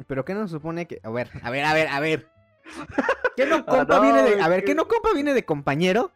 Pero 0.07 0.25
¿qué 0.25 0.35
nos 0.35 0.51
supone 0.51 0.87
que.? 0.87 1.01
A 1.03 1.11
ver, 1.11 1.31
a 1.43 1.51
ver, 1.51 1.65
a 1.65 1.75
ver, 1.75 1.89
a 1.89 2.01
ver. 2.01 2.29
¿Qué 3.37 3.47
no 3.47 3.57
Ah, 3.57 3.65
compa 3.67 3.97
no, 3.97 4.03
viene 4.03 4.23
de. 4.23 4.41
A 4.41 4.49
ver, 4.49 4.61
que- 4.61 4.67
¿qué 4.67 4.75
no 4.75 4.89
compa 4.89 5.11
viene 5.15 5.35
de 5.35 5.45
compañero? 5.45 6.11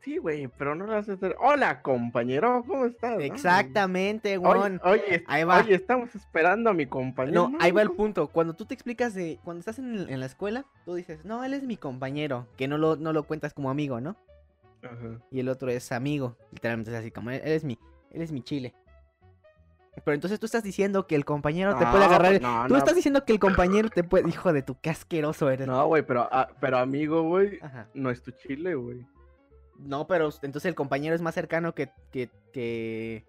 Sí, 0.00 0.18
güey, 0.18 0.46
pero 0.56 0.76
no 0.76 0.86
lo 0.86 0.94
haces. 0.96 1.16
hacer. 1.16 1.34
Hola, 1.40 1.82
compañero, 1.82 2.62
¿cómo 2.64 2.84
estás? 2.86 3.18
Exactamente, 3.20 4.38
Oye, 4.38 4.46
weón. 4.60 4.80
oye, 4.84 5.24
Ahí 5.26 5.42
va. 5.42 5.58
oye, 5.58 5.74
estamos 5.74 6.14
esperando 6.14 6.70
a 6.70 6.74
mi 6.74 6.86
compañero. 6.86 7.48
No, 7.48 7.58
ahí 7.60 7.72
va 7.72 7.82
el 7.82 7.90
punto. 7.90 8.28
Cuando 8.28 8.54
tú 8.54 8.66
te 8.66 8.74
explicas 8.74 9.14
de. 9.14 9.40
Cuando 9.42 9.58
estás 9.60 9.80
en, 9.80 10.08
en 10.08 10.20
la 10.20 10.26
escuela, 10.26 10.64
tú 10.84 10.94
dices, 10.94 11.24
no, 11.24 11.42
él 11.42 11.54
es 11.54 11.64
mi 11.64 11.76
compañero. 11.76 12.46
Que 12.56 12.68
no 12.68 12.78
lo, 12.78 12.94
no 12.94 13.12
lo 13.12 13.24
cuentas 13.24 13.52
como 13.52 13.68
amigo, 13.68 14.00
¿no? 14.00 14.16
Ajá. 14.84 15.18
Y 15.32 15.40
el 15.40 15.48
otro 15.48 15.70
es 15.70 15.90
amigo. 15.90 16.36
Literalmente 16.52 16.92
es 16.92 16.96
así 16.98 17.10
como, 17.10 17.30
él, 17.32 17.40
él 17.44 17.52
es 17.52 17.64
mi. 17.64 17.76
Él 18.12 18.22
es 18.22 18.30
mi 18.30 18.42
chile. 18.42 18.74
Pero 20.04 20.14
entonces 20.14 20.38
tú 20.38 20.46
estás 20.46 20.62
diciendo 20.62 21.06
que 21.06 21.14
el 21.16 21.24
compañero 21.24 21.76
te 21.76 21.86
puede 21.86 22.04
agarrar. 22.04 22.32
pues 22.32 22.42
no, 22.42 22.66
Tú 22.66 22.74
no. 22.74 22.78
estás 22.78 22.94
diciendo 22.94 23.24
que 23.24 23.32
el 23.32 23.38
compañero 23.38 23.88
te 23.90 24.04
puede. 24.04 24.28
Hijo 24.28 24.52
de 24.52 24.62
tu, 24.62 24.78
qué 24.80 24.90
asqueroso 24.90 25.50
eres. 25.50 25.66
No, 25.66 25.86
güey, 25.86 26.02
pero, 26.02 26.28
ah, 26.30 26.48
pero 26.60 26.78
amigo, 26.78 27.22
güey, 27.22 27.58
no 27.94 28.10
es 28.10 28.22
tu 28.22 28.30
chile, 28.32 28.74
güey. 28.74 29.06
No, 29.78 30.06
pero 30.06 30.30
entonces 30.42 30.66
el 30.66 30.74
compañero 30.74 31.14
es 31.14 31.22
más 31.22 31.34
cercano 31.34 31.74
que. 31.74 31.90
que. 32.12 32.30
que. 32.52 33.24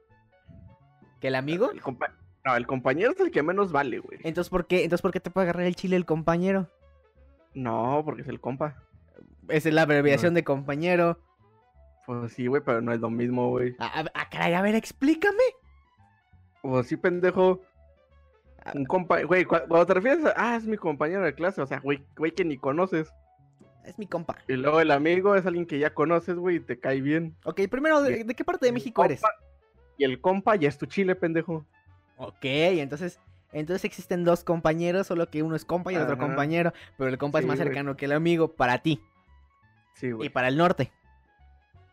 que 1.20 1.28
el 1.30 1.36
amigo. 1.36 1.72
El 1.72 1.82
compa- 1.82 2.14
No, 2.46 2.56
el 2.56 2.68
compañero 2.68 3.12
es 3.12 3.20
el 3.20 3.32
que 3.32 3.44
menos 3.44 3.72
vale, 3.72 4.00
güey. 4.00 4.20
Entonces, 4.24 4.50
¿por 4.50 4.68
qué? 4.68 4.84
Entonces, 4.84 5.02
¿por 5.02 5.12
qué 5.12 5.20
te 5.20 5.30
puede 5.32 5.46
agarrar 5.46 5.66
el 5.66 5.76
chile 5.76 5.96
el 5.96 6.06
compañero? 6.06 6.70
No, 7.54 8.02
porque 8.06 8.22
es 8.22 8.28
el 8.28 8.40
compa. 8.40 8.84
Esa 9.50 9.70
es 9.70 9.74
la 9.76 9.82
abreviación 9.84 10.34
de 10.34 10.44
compañero. 10.44 11.20
Pues 12.06 12.34
sí, 12.34 12.48
güey, 12.48 12.62
pero 12.64 12.82
no 12.82 12.94
es 12.94 13.00
lo 13.00 13.10
mismo, 13.10 13.50
güey. 13.50 13.76
Ah, 13.80 14.06
caray, 14.32 14.54
a 14.54 14.62
ver, 14.62 14.76
explícame. 14.76 15.44
Pues 16.70 16.88
sí, 16.88 16.98
pendejo. 16.98 17.62
Ah. 18.66 18.74
Un 18.76 18.84
compa, 18.84 19.22
güey, 19.24 19.46
cu- 19.46 19.56
cuando 19.70 19.86
te 19.86 19.94
refieres 19.94 20.26
a, 20.26 20.34
ah, 20.36 20.56
es 20.58 20.66
mi 20.66 20.76
compañero 20.76 21.24
de 21.24 21.34
clase, 21.34 21.62
o 21.62 21.66
sea, 21.66 21.80
güey, 21.80 22.04
güey 22.18 22.32
que 22.32 22.44
ni 22.44 22.58
conoces. 22.58 23.10
Es 23.86 23.98
mi 23.98 24.06
compa. 24.06 24.36
Y 24.50 24.54
luego 24.58 24.82
el 24.82 24.92
amigo 24.92 25.34
es 25.36 25.46
alguien 25.46 25.66
que 25.66 25.80
ya 25.80 25.94
conoces, 25.94 26.36
güey, 26.36 26.58
y 26.58 26.60
te 26.60 26.78
cae 26.78 27.00
bien. 27.00 27.38
Ok, 27.46 27.62
primero, 27.72 28.02
¿de, 28.02 28.26
qué 28.26 28.44
parte 28.44 28.66
de 28.66 28.74
México 28.74 29.06
eres? 29.06 29.22
Y 29.98 30.04
el 30.04 30.20
compa 30.20 30.58
ya 30.58 30.68
es 30.68 30.78
tu 30.78 30.86
chile, 30.88 31.16
pendejo. 31.16 31.66
Ok, 32.18 32.44
entonces, 32.44 33.18
entonces 33.54 33.86
existen 33.86 34.26
dos 34.26 34.44
compañeros, 34.44 35.08
solo 35.08 35.30
que 35.30 35.44
uno 35.44 35.56
es 35.56 35.64
compa 35.64 35.94
y 35.94 35.96
el 35.96 36.02
otro 36.02 36.18
compañero, 36.18 36.74
pero 36.98 37.10
el 37.10 37.18
compa 37.18 37.40
es 37.40 37.46
más 37.46 37.56
güey. 37.60 37.68
cercano 37.70 37.96
que 37.96 38.04
el 38.06 38.12
amigo 38.12 38.52
para 38.58 38.80
ti 38.80 39.02
Sí, 39.94 40.08
y 40.08 40.12
güey. 40.12 40.28
para 40.30 40.50
el 40.50 40.58
norte. 40.58 40.92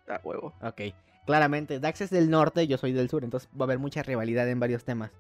A 0.09 0.21
huevo. 0.25 0.53
Ok, 0.63 0.81
claramente, 1.27 1.81
Dax 1.81 2.03
es 2.03 2.11
del 2.11 2.31
norte, 2.31 2.67
yo 2.67 2.79
soy 2.79 2.93
del 2.93 3.09
sur, 3.09 3.25
entonces 3.25 3.49
va 3.53 3.65
a 3.65 3.65
haber 3.65 3.79
mucha 3.79 4.03
rivalidad 4.03 4.49
en 4.49 4.61
varios 4.61 4.85
temas. 4.85 5.11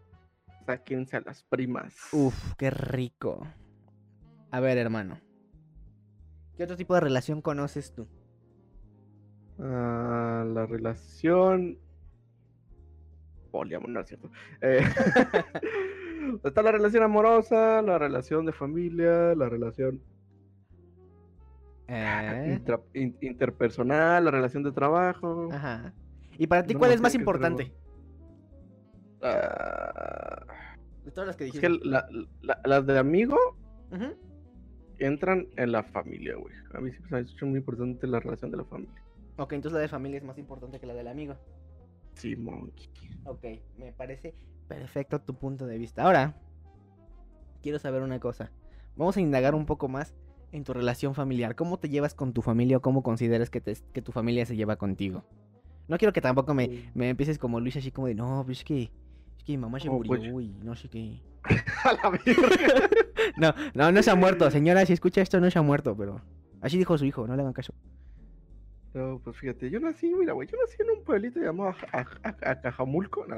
Sáquense 0.67 1.17
a 1.17 1.21
las 1.21 1.43
primas. 1.45 1.95
Uf, 2.13 2.55
qué 2.57 2.71
rico. 2.71 3.47
A 4.51 4.61
ver, 4.61 4.79
hermano. 4.79 5.21
¿Qué 6.57 6.65
otro 6.65 6.77
tipo 6.77 6.95
de 6.95 7.01
relación 7.01 7.43
conoces 7.43 7.93
tú? 7.93 8.07
Ah, 9.59 10.45
la 10.47 10.67
relación. 10.67 11.79
Poliamor, 13.51 13.89
no 13.89 14.01
es 14.01 14.09
cierto. 14.09 14.31
Eh, 14.61 14.81
Está 16.45 16.63
la 16.63 16.73
relación 16.73 17.03
amorosa, 17.03 17.83
la 17.83 17.99
relación 17.99 18.47
de 18.47 18.53
familia, 18.53 19.35
la 19.35 19.49
relación 19.49 20.03
Eh, 21.97 22.57
intra- 22.59 22.83
in- 22.95 23.17
interpersonal, 23.21 24.25
la 24.25 24.31
relación 24.31 24.63
de 24.63 24.73
trabajo. 24.73 25.49
Ajá. 25.53 25.93
¿Y 26.39 26.47
para 26.47 26.65
ti 26.65 26.75
No, 26.75 26.81
cuál 26.81 26.93
es 26.93 27.01
más 27.01 27.13
es 27.15 27.21
importante? 27.21 27.73
Ah, 29.23 30.45
De 31.05 31.11
todas 31.11 31.27
las 31.29 31.37
que 31.37 31.47
es 31.47 31.53
dijiste. 31.53 31.79
que 31.81 31.89
la- 31.89 32.07
la- 32.43 32.61
las 32.65 32.87
de 32.87 32.99
amigo 32.99 33.37
entran 34.99 35.47
en 35.57 35.73
la 35.73 35.83
familia, 35.83 36.37
güey. 36.37 36.55
A 36.75 36.81
mí 36.81 36.91
siempre 36.91 37.09
se 37.25 37.45
me 37.45 37.47
ha 37.47 37.51
muy 37.51 37.59
importante 37.59 38.07
la 38.07 38.21
relación 38.21 38.51
de 38.51 38.57
la 38.59 38.65
familia. 38.65 39.03
Ok, 39.37 39.53
entonces 39.53 39.75
la 39.75 39.81
de 39.81 39.89
familia 39.89 40.19
es 40.19 40.25
más 40.25 40.39
importante 40.39 40.79
que 40.81 40.87
la 40.87 40.95
del 40.95 41.09
amigo. 41.09 41.37
Sí, 42.15 42.37
monkey. 42.37 42.89
Ok, 43.25 43.45
me 43.79 43.93
parece 43.93 44.35
perfecto 44.69 45.21
tu 45.21 45.35
punto 45.35 45.67
de 45.67 45.79
vista. 45.79 46.03
Ahora, 46.05 46.35
quiero 47.63 47.79
saber 47.79 48.03
una 48.03 48.21
cosa. 48.21 48.51
Vamos 48.97 49.17
a 49.17 49.21
indagar 49.21 49.55
un 49.55 49.67
poco 49.67 49.89
más 49.89 50.15
en 50.55 50.63
tu 50.65 50.73
relación 50.73 51.15
familiar. 51.15 51.57
¿Cómo 51.57 51.79
te 51.79 51.89
llevas 51.89 52.15
con 52.15 52.33
tu 52.33 52.41
familia 52.41 52.77
o 52.77 52.81
cómo 52.81 53.03
consideras 53.03 53.51
que, 53.51 53.61
te- 53.61 53.77
que 53.93 54.01
tu 54.03 54.13
familia 54.13 54.47
se 54.47 54.55
lleva 54.57 54.77
contigo? 54.77 55.25
No 55.89 55.99
quiero 55.99 56.13
que 56.13 56.21
tampoco 56.21 56.55
me, 56.55 56.91
me 56.95 57.09
empieces 57.11 57.39
como 57.39 57.59
Luis 57.61 57.77
así 57.77 57.91
como 57.91 58.07
de, 58.07 58.15
no, 58.15 58.43
pues 58.47 58.59
es 58.59 58.65
que, 58.65 58.83
es 59.37 59.45
que 59.45 59.53
mi 59.53 59.59
mamá 59.59 59.81
se 59.81 59.89
Oh, 59.89 59.95
murió 59.95 60.33
pues. 60.33 60.47
y 60.47 60.55
no 60.63 60.77
sé 60.77 60.89
qué. 60.89 61.21
A 61.85 61.93
la. 61.93 62.21
No, 63.37 63.53
no, 63.75 63.91
no 63.91 64.03
se 64.03 64.11
ha 64.11 64.15
muerto. 64.15 64.49
Señora, 64.51 64.87
si 64.87 64.93
escucha 64.93 65.21
esto, 65.23 65.41
no 65.41 65.51
se 65.51 65.59
ha 65.59 65.63
muerto, 65.63 65.97
pero... 65.97 66.21
Así 66.61 66.79
dijo 66.79 66.97
su 66.97 67.05
hijo, 67.05 67.27
no 67.27 67.35
le 67.35 67.43
hagan 67.43 67.53
caso. 67.55 67.75
No, 68.93 69.21
pues 69.25 69.37
fíjate, 69.39 69.71
yo 69.71 69.81
nací, 69.81 70.15
mira, 70.15 70.35
güey, 70.35 70.47
yo 70.49 70.57
nací 70.59 70.77
en 70.81 70.97
un 70.99 71.05
pueblito 71.05 71.41
llamado 71.41 71.75
Acajamulco. 72.43 73.27
No, 73.27 73.37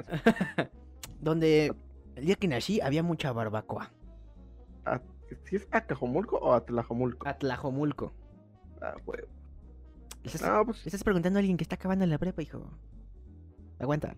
Donde 1.20 1.72
el 2.14 2.26
día 2.26 2.34
que 2.34 2.46
nací 2.48 2.80
había 2.80 3.02
mucha 3.02 3.32
barbacoa. 3.32 3.90
a- 4.84 5.00
¿Sí 5.44 5.56
es 5.56 5.68
Acajamulco 5.70 6.36
o 6.38 6.52
Atlajamulco? 6.52 7.28
Atlajomulco. 7.28 8.12
Ah. 8.80 8.94
Le 9.06 10.32
estás, 10.32 10.42
le 10.58 10.64
pues 10.64 10.86
estás 10.86 11.04
preguntando 11.04 11.38
a 11.38 11.40
alguien 11.40 11.56
que 11.56 11.64
está 11.64 11.76
acabando 11.76 12.04
en 12.04 12.10
la 12.10 12.18
prepa, 12.18 12.42
hijo. 12.42 12.70
Aguanta. 13.78 14.16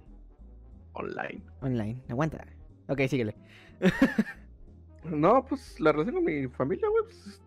online. 0.93 1.43
Online. 1.61 2.03
Aguanta. 2.09 2.45
Ok, 2.89 3.01
síguele. 3.09 3.37
No, 5.05 5.45
pues 5.45 5.81
la 5.81 5.93
relación 5.93 6.17
con 6.17 6.25
mi 6.25 6.49
familia, 6.49 6.89
güey, 6.89 7.05
pues 7.05 7.41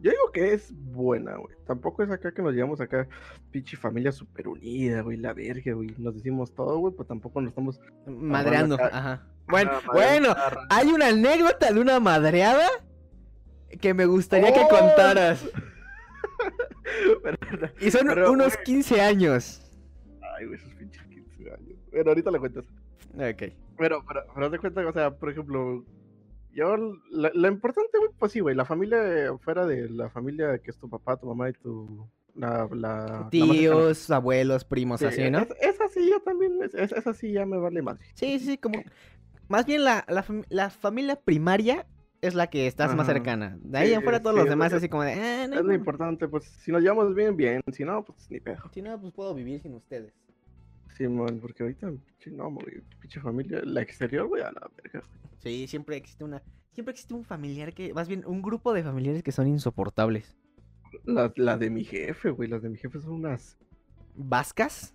yo 0.00 0.10
digo 0.10 0.30
que 0.32 0.54
es 0.54 0.72
buena, 0.92 1.36
güey. 1.36 1.54
Tampoco 1.66 2.02
es 2.02 2.10
acá 2.10 2.32
que 2.32 2.40
nos 2.40 2.54
llevamos 2.54 2.80
acá, 2.80 3.06
pinche 3.50 3.76
familia 3.76 4.12
súper 4.12 4.48
unida, 4.48 5.02
güey, 5.02 5.16
la 5.18 5.32
verga, 5.32 5.72
güey. 5.74 5.94
Nos 5.98 6.14
decimos 6.14 6.54
todo, 6.54 6.78
güey, 6.78 6.94
pues 6.94 7.08
tampoco 7.08 7.40
nos 7.40 7.50
estamos... 7.50 7.80
Madreando. 8.06 8.78
Ajá. 8.80 9.26
Bueno, 9.48 9.72
Ah, 9.72 9.80
bueno, 9.92 10.28
ah, 10.36 10.66
hay 10.70 10.88
una 10.88 11.08
anécdota 11.08 11.72
de 11.72 11.80
una 11.80 12.00
madreada 12.00 12.66
que 13.80 13.94
me 13.94 14.06
gustaría 14.06 14.52
que 14.52 14.60
¡Oh! 14.60 14.68
contaras. 14.68 15.44
pero- 17.22 17.38
Y 17.80 17.90
son 17.90 18.06
Pero, 18.06 18.32
unos 18.32 18.54
güey. 18.54 18.64
15 18.64 19.00
años. 19.00 19.60
Ay, 20.36 20.46
güey, 20.46 20.58
esos 20.58 20.74
pinches 20.74 21.02
15 21.04 21.50
años. 21.52 21.78
Bueno, 21.90 22.10
ahorita 22.10 22.30
le 22.30 22.38
cuentas. 22.38 22.64
Ok. 23.14 23.52
Pero, 23.78 24.04
pero, 24.06 24.20
pero 24.34 24.50
de 24.50 24.58
cuenta, 24.58 24.86
o 24.86 24.92
sea, 24.92 25.10
por 25.12 25.30
ejemplo, 25.30 25.84
yo, 26.52 26.76
la, 27.10 27.30
la 27.34 27.48
importante, 27.48 27.98
güey, 27.98 28.10
pues 28.18 28.32
sí, 28.32 28.40
güey, 28.40 28.54
la 28.54 28.64
familia, 28.64 29.32
fuera 29.40 29.66
de 29.66 29.88
la 29.90 30.08
familia 30.10 30.58
que 30.58 30.70
es 30.70 30.78
tu 30.78 30.88
papá, 30.88 31.16
tu 31.16 31.26
mamá 31.26 31.50
y 31.50 31.52
tu, 31.54 32.08
la, 32.34 32.68
la, 32.72 33.06
la. 33.06 33.28
Tíos, 33.30 34.10
abuelos, 34.10 34.64
primos, 34.64 35.00
Sí, 35.00 35.06
así, 35.06 35.30
¿no? 35.30 35.40
es- 35.40 35.48
esa 35.60 35.88
sí, 35.88 36.08
yo 36.10 36.20
también, 36.22 36.52
es- 36.62 36.74
es- 36.74 36.92
esa 36.92 37.12
sí 37.14 37.32
ya 37.32 37.46
me 37.46 37.56
vale 37.58 37.82
madre. 37.82 38.04
Sí, 38.14 38.38
sí, 38.38 38.58
como... 38.58 38.82
Más 39.48 39.66
bien 39.66 39.84
la, 39.84 40.04
la, 40.08 40.24
la 40.48 40.70
familia 40.70 41.16
primaria 41.16 41.86
es 42.26 42.34
la 42.34 42.48
que 42.48 42.66
estás 42.66 42.94
más 42.94 43.06
cercana. 43.06 43.58
De 43.62 43.78
ahí 43.78 43.88
Sí, 43.88 43.94
en 43.94 44.02
fuera 44.02 44.20
todos 44.20 44.34
sí, 44.34 44.40
los 44.40 44.48
demás 44.48 44.72
así 44.72 44.88
como 44.88 45.02
de, 45.02 45.12
"Ah, 45.12 45.46
no 45.48 45.54
Es 45.54 45.60
lo 45.60 45.66
pedo". 45.68 45.74
importante, 45.74 46.28
pues 46.28 46.44
si 46.44 46.72
nos 46.72 46.82
llevamos 46.82 47.14
bien, 47.14 47.36
bien. 47.36 47.60
Si 47.72 47.84
no, 47.84 48.04
pues 48.04 48.30
ni 48.30 48.40
pedo. 48.40 48.62
Si 48.72 48.82
no, 48.82 49.00
pues 49.00 49.12
puedo 49.12 49.34
vivir 49.34 49.60
sin 49.60 49.74
ustedes. 49.74 50.12
Simón, 50.96 51.40
porque 51.40 51.64
ahorita, 51.64 51.90
no, 52.26 52.50
güey, 52.52 52.80
pinche 53.00 53.20
familia, 53.20 53.60
la 53.64 53.82
exterior, 53.82 54.26
güey, 54.28 54.42
a 54.42 54.52
la 54.52 54.70
verga. 54.82 55.02
Sí, 55.38 55.66
siempre 55.66 55.96
existe 55.96 56.22
una, 56.22 56.40
siempre 56.72 56.92
existe 56.92 57.14
un 57.14 57.24
familiar 57.24 57.74
que, 57.74 57.92
más 57.92 58.06
bien 58.08 58.22
un 58.26 58.42
grupo 58.42 58.72
de 58.72 58.84
familiares 58.84 59.22
que 59.24 59.32
son 59.32 59.48
insoportables. 59.48 60.36
La, 61.04 61.32
la 61.36 61.56
de 61.58 61.70
mi 61.70 61.84
jefe, 61.84 62.30
güey, 62.30 62.48
las 62.48 62.62
de 62.62 62.68
mi 62.68 62.78
jefe 62.78 63.00
son 63.00 63.14
unas, 63.14 63.58
¿Vascas? 64.14 64.93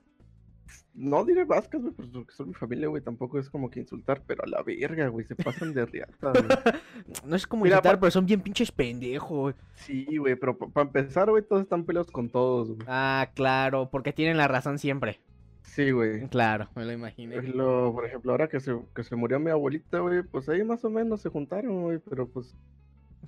No 0.94 1.24
diré 1.26 1.46
vascas, 1.46 1.82
güey, 1.82 1.94
pues 1.94 2.10
porque 2.10 2.34
son 2.34 2.50
mi 2.50 2.54
familia, 2.54 2.88
güey, 2.88 3.02
tampoco 3.04 3.40
es 3.40 3.50
como 3.50 3.70
que 3.70 3.80
insultar, 3.80 4.22
pero 4.26 4.44
a 4.44 4.48
la 4.48 4.62
verga, 4.64 5.08
güey, 5.08 5.26
se 5.26 5.36
pasan 5.36 5.74
de 5.74 5.86
riata, 5.86 6.32
güey. 6.32 6.46
No 7.26 7.36
es 7.36 7.48
como 7.48 7.64
Mira, 7.64 7.76
insultar, 7.78 7.96
pa- 7.96 8.00
pero 8.02 8.12
son 8.12 8.26
bien 8.26 8.42
pinches 8.42 8.72
pendejos. 8.72 9.56
Sí, 9.76 10.18
güey, 10.18 10.36
pero 10.36 10.58
para 10.58 10.88
empezar, 10.88 11.30
güey, 11.30 11.44
todos 11.44 11.62
están 11.64 11.86
peleados 11.86 12.12
con 12.12 12.30
todos, 12.30 12.68
güey. 12.70 12.80
Ah, 12.88 13.30
claro, 13.36 13.90
porque 13.92 14.14
tienen 14.14 14.38
la 14.38 14.48
razón 14.48 14.78
siempre. 14.80 15.20
Sí, 15.64 15.92
güey. 15.92 16.28
Claro, 16.30 16.68
me 16.76 16.84
lo 16.86 16.92
imaginé. 16.92 17.42
Lo- 17.44 17.94
por 17.94 18.06
ejemplo, 18.06 18.32
ahora 18.32 18.48
que 18.50 18.60
se, 18.60 18.76
que 18.96 19.04
se 19.04 19.16
murió 19.16 19.40
mi 19.40 19.52
abuelita, 19.52 20.00
güey, 20.00 20.24
pues 20.24 20.50
ahí 20.50 20.64
más 20.64 20.84
o 20.84 20.90
menos 20.90 21.22
se 21.22 21.30
juntaron, 21.30 21.84
güey, 21.84 22.00
pero 22.00 22.28
pues, 22.28 22.56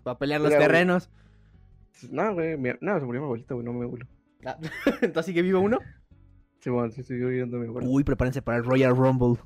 Para 0.04 0.18
pelear 0.18 0.42
los 0.42 0.50
Mira, 0.50 0.58
güey. 0.60 0.68
terrenos. 0.68 1.10
nada, 2.10 2.32
güey, 2.32 2.58
nada, 2.82 3.00
se 3.00 3.06
murió 3.06 3.22
mi 3.22 3.26
abuelita, 3.26 3.54
güey, 3.54 3.66
no 3.66 3.74
mi 3.74 3.84
abuelo. 3.84 4.08
Ah, 4.46 4.58
Entonces 5.02 5.28
sigue 5.28 5.44
vivo 5.44 5.60
uno. 5.60 5.78
Sí, 6.62 6.70
bueno, 6.70 6.89
sí 6.91 7.03
siguió 7.03 7.27
viviendo 7.27 7.58
mi 7.58 7.68
abuelo. 7.68 7.88
Uy, 7.89 8.03
prepárense 8.03 8.41
para 8.41 8.58
el 8.60 8.63
Royal 8.63 8.96
Rumble. 8.96 9.41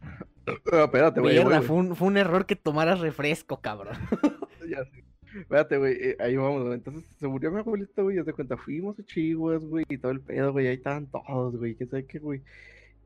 Ah, 0.72 0.84
espérate, 0.84 1.20
güey. 1.20 1.34
Mierda, 1.36 1.60
fue 1.60 1.76
un, 1.76 1.94
fue 1.94 2.08
un 2.08 2.16
error 2.16 2.46
que 2.46 2.56
tomaras 2.56 3.00
refresco, 3.00 3.60
cabrón. 3.60 3.96
Ya 4.70 4.82
sé. 4.84 5.04
Espérate, 5.40 5.76
güey, 5.76 5.94
eh, 6.00 6.16
ahí 6.20 6.36
vamos, 6.36 6.62
güey. 6.62 6.74
Entonces 6.74 7.04
se 7.18 7.28
murió 7.28 7.50
mi 7.50 7.58
abuelita, 7.58 8.00
güey, 8.02 8.16
ya 8.16 8.24
te 8.24 8.32
cuenta, 8.32 8.56
fuimos 8.56 8.98
a 8.98 9.02
Chihuas, 9.04 9.62
güey, 9.64 9.84
y 9.90 9.98
todo 9.98 10.10
el 10.12 10.20
pedo, 10.20 10.52
güey, 10.52 10.66
ahí 10.68 10.74
estaban 10.76 11.06
todos, 11.06 11.54
güey, 11.56 11.74
qué 11.74 11.84
sabe 11.86 12.06
qué, 12.06 12.18
güey. 12.18 12.42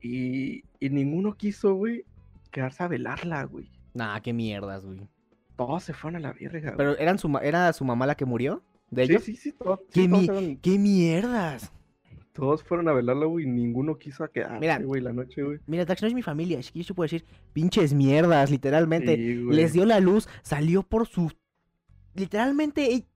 Y, 0.01 0.63
y 0.79 0.89
ninguno 0.89 1.35
quiso, 1.35 1.73
güey, 1.75 2.05
quedarse 2.49 2.83
a 2.83 2.87
velarla, 2.87 3.43
güey. 3.43 3.69
Nah, 3.93 4.19
qué 4.21 4.31
mierdas, 4.31 4.85
güey. 4.85 5.01
Todos 5.57 5.83
se 5.83 5.93
fueron 5.93 6.23
a 6.23 6.29
la 6.29 6.33
verga. 6.33 6.75
Pero 6.77 6.97
eran 6.97 7.19
su 7.19 7.27
era 7.41 7.71
su 7.73 7.83
mamá 7.85 8.05
la 8.07 8.15
que 8.15 8.25
murió 8.25 8.63
de 8.89 9.05
Sí, 9.05 9.11
ellos. 9.11 9.23
sí, 9.23 9.35
sí, 9.35 9.51
todos, 9.51 9.79
¿Qué 9.91 10.01
sí, 10.03 10.07
todos, 10.27 10.41
mi- 10.41 10.57
¡Qué 10.57 10.79
mierdas! 10.79 11.71
Todos 12.33 12.63
fueron 12.63 12.87
a 12.89 12.93
velarla, 12.93 13.25
güey, 13.27 13.45
y 13.45 13.47
ninguno 13.47 13.97
quiso 13.97 14.23
Mira. 14.33 14.59
quedarse, 14.59 14.83
güey, 14.85 15.01
la 15.01 15.13
noche, 15.13 15.43
güey. 15.43 15.59
Mira, 15.67 15.85
Tax 15.85 16.01
no 16.01 16.07
es 16.07 16.13
mi 16.13 16.21
familia, 16.23 16.59
es 16.59 16.71
que 16.71 16.79
yo 16.79 16.85
se 16.85 16.93
puedo 16.93 17.05
decir 17.05 17.25
pinches 17.53 17.93
mierdas, 17.93 18.49
literalmente. 18.49 19.15
Sí. 19.15 19.35
Les 19.49 19.71
dio 19.73 19.85
la 19.85 19.99
luz, 19.99 20.27
salió 20.41 20.83
por 20.83 21.07
su. 21.07 21.31
Literalmente 22.15 22.93
e- 22.93 23.07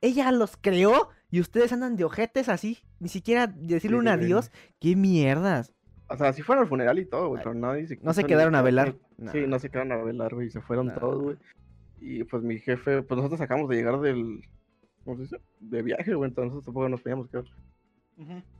ella 0.00 0.30
los 0.32 0.56
creó 0.56 1.08
y 1.30 1.40
ustedes 1.40 1.72
andan 1.72 1.96
de 1.96 2.04
ojetes 2.04 2.48
así. 2.48 2.78
Ni 2.98 3.08
siquiera 3.08 3.46
decirle 3.46 3.96
Sí, 3.96 4.00
un 4.00 4.08
adiós. 4.08 4.50
¡Qué 4.80 4.96
mierdas! 4.96 5.72
O 6.08 6.16
sea, 6.16 6.32
sí 6.32 6.42
fueron 6.42 6.64
al 6.64 6.68
funeral 6.68 6.98
y 6.98 7.06
todo, 7.06 7.28
güey, 7.28 7.42
pero 7.42 7.54
nadie 7.54 7.86
se 7.86 7.96
No 8.02 8.12
se 8.12 8.24
quedaron 8.24 8.54
a 8.56 8.58
quedar, 8.64 8.64
velar. 8.64 8.96
Sí, 9.32 9.44
no 9.46 9.58
se 9.58 9.68
quedaron 9.70 9.92
a 9.92 9.96
velar, 10.02 10.34
güey, 10.34 10.50
se 10.50 10.60
fueron 10.60 10.92
todos, 10.94 11.22
güey. 11.22 11.36
Y 12.00 12.24
pues 12.24 12.42
mi 12.42 12.58
jefe, 12.58 13.02
pues 13.02 13.16
nosotros 13.16 13.40
acabamos 13.40 13.68
de 13.70 13.76
llegar 13.76 14.00
del, 14.00 14.40
¿cómo 15.04 15.16
se 15.16 15.22
dice? 15.22 15.36
De 15.60 15.82
viaje, 15.82 16.14
güey, 16.14 16.28
entonces 16.30 16.46
nosotros 16.52 16.64
tampoco 16.64 16.88
nos 16.88 17.00
podíamos 17.02 17.28
quedar. 17.28 17.44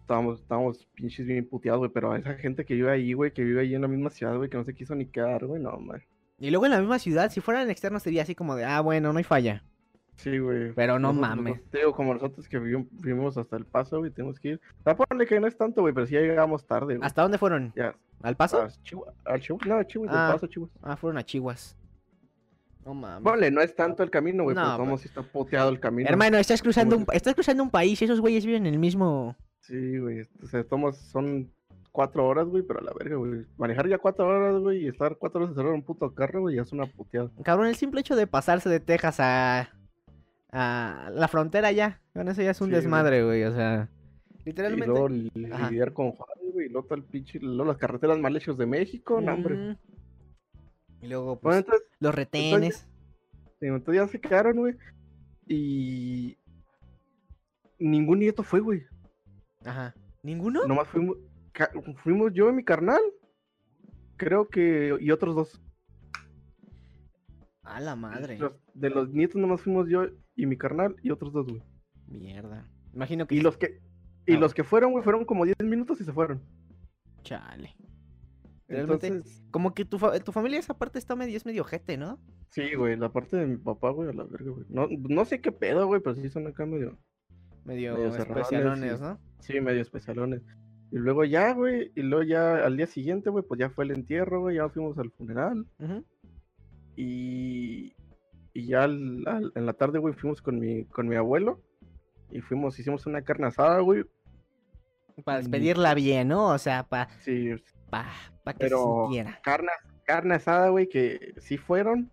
Estábamos, 0.01 0.41
estábamos 0.41 0.87
pinches 0.95 1.27
bien 1.27 1.47
puteados, 1.47 1.79
güey, 1.81 1.91
pero 1.91 2.13
a 2.13 2.19
esa 2.19 2.35
gente 2.35 2.65
que 2.65 2.75
vive 2.75 2.91
ahí, 2.91 3.13
güey, 3.13 3.33
que 3.33 3.45
vive 3.45 3.61
ahí 3.61 3.75
en 3.75 3.83
la 3.83 3.89
misma 3.89 4.11
ciudad, 4.11 4.37
güey, 4.37 4.49
que 4.51 4.57
no 4.57 4.65
se 4.65 4.75
quiso 4.75 4.95
ni 4.95 5.07
quedar, 5.07 5.45
güey, 5.47 5.63
no, 5.63 5.77
man. 5.79 6.03
Y 6.39 6.51
luego 6.51 6.65
en 6.67 6.73
la 6.73 6.81
misma 6.81 6.99
ciudad, 6.99 7.31
si 7.31 7.41
fueran 7.41 7.69
externos 7.71 8.03
sería 8.03 8.23
así 8.23 8.35
como 8.35 8.57
de, 8.57 8.65
ah, 8.65 8.81
bueno, 8.81 9.13
no 9.13 9.19
hay 9.19 9.25
falla. 9.25 9.63
Sí, 10.17 10.39
güey. 10.39 10.73
Pero 10.73 10.99
no 10.99 11.13
Nosotros- 11.13 11.21
mames. 11.37 11.45
nosotros, 11.55 11.71
te 11.71 11.79
digo, 11.79 11.95
como 11.95 12.15
nosotros 12.15 12.49
que 12.49 12.59
vivimos, 12.59 12.87
vivimos 12.91 13.37
hasta 13.39 13.57
el 13.57 13.65
paso, 13.65 13.99
güey, 14.01 14.11
tenemos 14.11 14.39
que 14.41 14.49
ir. 14.49 14.61
O 14.81 14.83
sea, 14.83 14.97
ponle 14.97 15.27
que 15.27 15.39
no 15.41 15.47
es 15.47 15.57
tanto, 15.57 15.81
güey, 15.83 15.95
pero 15.95 16.07
sí 16.07 16.15
ya 16.15 16.21
llegamos 16.21 16.67
tarde, 16.67 16.97
güey. 16.97 17.07
¿Hasta 17.07 17.23
dónde 17.23 17.39
fueron? 17.39 17.73
Ya. 17.77 17.95
¿Al 18.23 18.37
paso? 18.37 18.61
A 18.63 18.69
Chihuahua, 18.83 19.15
a 19.25 19.39
Chihuahua, 19.39 19.67
no, 19.67 19.77
a 19.81 19.87
Chihuahua, 19.87 20.13
Ah. 20.15 20.27
del 20.27 20.35
paso, 20.35 20.47
Chihuahua. 20.47 20.75
Ah, 20.83 20.97
fueron 20.97 21.19
a 21.19 21.25
Chihuas. 21.25 21.77
No 22.85 22.95
mames. 22.95 23.23
Ponle, 23.23 23.51
no 23.51 23.61
es 23.61 23.75
tanto 23.75 24.03
el 24.03 24.11
camino, 24.11 24.43
güey, 24.45 24.57
No, 24.57 24.63
pero 24.63 24.79
como 24.79 24.99
si 24.99 25.09
está 25.09 25.23
puteado 25.23 25.69
el 25.71 25.81
camino. 25.81 26.09
Hermano, 26.09 26.39
estás 26.39 26.61
cruzando, 26.63 26.97
un, 26.99 27.07
estás 27.13 27.35
cruzando 27.35 27.63
un 27.63 27.71
país 27.71 28.01
y 28.01 28.05
esos 28.07 28.21
güeyes 28.21 28.45
viven 28.47 28.67
en 28.67 28.75
el 28.75 28.81
mismo... 28.81 29.37
Sí, 29.61 29.99
güey. 29.99 30.27
O 30.43 30.47
sea, 30.47 30.65
tomos, 30.65 30.97
son 30.97 31.51
cuatro 31.93 32.27
horas, 32.27 32.47
güey, 32.47 32.63
pero 32.63 32.81
a 32.81 32.83
la 32.85 32.93
verga, 32.93 33.17
güey. 33.17 33.45
Manejar 33.59 33.89
ya 33.89 33.99
cuatro 33.99 34.27
horas, 34.27 34.61
güey, 34.61 34.85
y 34.85 34.89
estar 34.89 35.17
cuatro 35.17 35.41
horas 35.41 35.51
encerrado 35.51 35.75
en 35.75 35.81
un 35.81 35.87
puto 35.87 36.15
carro, 36.15 36.41
güey, 36.43 36.57
ya 36.57 36.63
es 36.63 36.73
una 36.73 36.87
puteada. 36.87 37.31
Cabrón, 37.43 37.67
el 37.69 37.77
simple 37.77 38.01
hecho 38.01 38.17
de 38.17 38.27
pasarse 38.27 38.69
de 38.69 38.81
Texas 38.81 39.19
a... 39.21 39.71
a 40.53 41.11
la 41.13 41.29
frontera 41.29 41.73
ya. 41.73 42.01
Eso 42.15 42.43
ya 42.43 42.51
es 42.51 42.61
un 42.61 42.69
Sí, 42.69 42.75
desmadre, 42.75 43.25
güey. 43.25 43.45
O 43.45 43.53
sea, 43.53 43.89
Y 44.41 44.45
literalmente... 44.51 44.87
luego 44.87 45.09
li- 45.09 45.31
Ajá. 45.53 45.71
lidiar 45.71 45.93
con 45.93 46.13
Juárez, 46.13 46.53
güey, 46.53 46.67
y 46.67 46.71
luego 46.71 46.95
el 46.95 47.03
pinche, 47.05 47.39
luego 47.41 47.65
las 47.67 47.77
carreteras 47.79 48.19
mal 48.19 48.37
hechas 48.37 48.57
de 48.57 48.67
México, 48.67 49.21
no, 49.21 49.35
hombre. 49.35 49.57
Mm. 49.57 49.77
Y 51.03 51.09
luego, 51.09 51.39
pues, 51.39 51.43
Bueno, 51.43 51.59
entonces, 51.61 51.89
los 52.01 52.15
retenes. 52.15 52.87
entonces 53.61 53.95
ya 53.95 54.09
se 54.09 54.21
quedaron, 54.21 54.57
güey, 54.59 54.75
y 55.49 56.37
ningún 57.79 58.19
nieto 58.21 58.43
fue, 58.43 58.61
güey. 58.61 58.83
Ajá. 59.65 59.95
¿Ninguno? 60.23 60.67
Nomás 60.67 60.89
fuimos, 60.89 61.17
fuimos 62.03 62.33
yo 62.33 62.51
y 62.51 62.53
mi 62.53 62.65
carnal, 62.65 63.01
creo 64.17 64.49
que, 64.49 64.97
y 65.01 65.11
otros 65.11 65.35
dos. 65.35 65.63
A 67.63 67.81
la 67.81 67.95
madre. 67.97 68.39
Los- 68.39 68.53
de 68.75 68.91
los 68.91 69.11
nietos 69.13 69.37
nomás 69.41 69.61
fuimos 69.61 69.89
yo 69.89 70.07
y 70.35 70.47
mi 70.47 70.57
carnal 70.57 70.97
y 71.03 71.11
otros 71.11 71.33
dos, 71.33 71.47
güey. 71.47 71.63
Mierda. 72.09 72.67
Imagino 72.93 73.27
que... 73.27 73.35
Y 73.37 73.41
los 73.41 73.57
que, 73.57 73.81
y 74.27 74.35
Ah, 74.35 74.39
los 74.41 74.55
que 74.55 74.65
fueron, 74.65 74.93
güey, 74.93 75.05
fueron 75.05 75.25
como 75.25 75.45
10 75.45 75.57
minutos 75.63 76.01
y 76.01 76.05
se 76.05 76.13
fueron. 76.13 76.43
Chale. 77.23 77.77
Realmente- 78.67 79.07
Entonces, 79.09 79.45
Como 79.51 79.75
que 79.75 79.85
tu, 79.85 79.99
fa- 79.99 80.19
tu 80.21 80.33
familia 80.33 80.59
esa 80.59 80.75
parte 80.75 80.99
está 80.99 81.15
medio, 81.17 81.37
es 81.37 81.45
medio 81.47 81.63
ojete, 81.63 81.97
¿no? 81.97 82.19
sí, 82.51 82.75
güey, 82.75 82.97
la 82.97 83.13
parte 83.13 83.37
de 83.37 83.47
mi 83.47 83.57
papá, 83.57 83.91
güey, 83.91 84.09
a 84.09 84.13
la 84.13 84.25
verga, 84.25 84.51
güey. 84.51 84.65
No, 84.69 84.89
no 85.09 85.25
sé 85.25 85.41
qué 85.41 85.53
pedo, 85.53 85.87
güey, 85.87 86.01
pero 86.01 86.17
sí 86.17 86.29
son 86.31 86.49
acá 86.49 86.67
medio, 86.67 86.99
Medio, 87.65 87.97
especialones, 88.17 88.97
sí. 88.99 89.03
¿no? 89.03 89.19
sí, 89.41 89.61
medio 89.61 89.83
especialones. 89.83 90.43
Y 90.93 90.97
luego 90.97 91.25
ya, 91.25 91.53
güey, 91.55 91.93
y 91.95 92.03
luego 92.03 92.25
ya 92.25 92.65
al 92.65 92.77
día 92.77 92.87
siguiente, 92.87 93.31
güey, 93.31 93.45
pues 93.47 93.61
ya 93.61 93.71
fue 93.71 93.85
el 93.85 93.93
entierro, 93.93 94.41
güey, 94.41 94.57
ya 94.57 94.69
fuimos 94.69 94.99
al 94.99 95.11
funeral. 95.13 95.67
Y, 96.97 97.95
y 98.53 98.67
ya 98.67 98.85
al- 98.85 99.25
al- 99.27 99.53
en 99.55 99.67
la 99.67 99.73
tarde, 99.75 99.99
güey, 99.99 100.15
fuimos 100.15 100.43
con 100.43 100.59
mi, 100.59 100.85
con 100.87 101.09
mi 101.09 101.17
abuelo. 101.17 101.61
Y 102.31 102.41
fuimos, 102.41 102.79
hicimos 102.79 103.07
una 103.07 103.23
carne 103.23 103.47
asada, 103.49 103.81
güey. 103.81 104.05
Para 105.25 105.39
despedirla 105.39 105.95
bien, 105.95 106.29
¿no? 106.29 106.49
O 106.49 106.59
sea, 106.59 106.85
para 106.85 107.09
Sí, 107.21 107.51
pa, 107.91 108.07
pa 108.45 108.53
que 108.55 108.59
Pero- 108.67 109.05
sintiera. 109.09 109.39
carne, 109.43 109.69
carne 110.05 110.35
asada, 110.35 110.69
güey, 110.71 110.89
que 110.89 111.35
sí 111.39 111.57
fueron. 111.57 112.11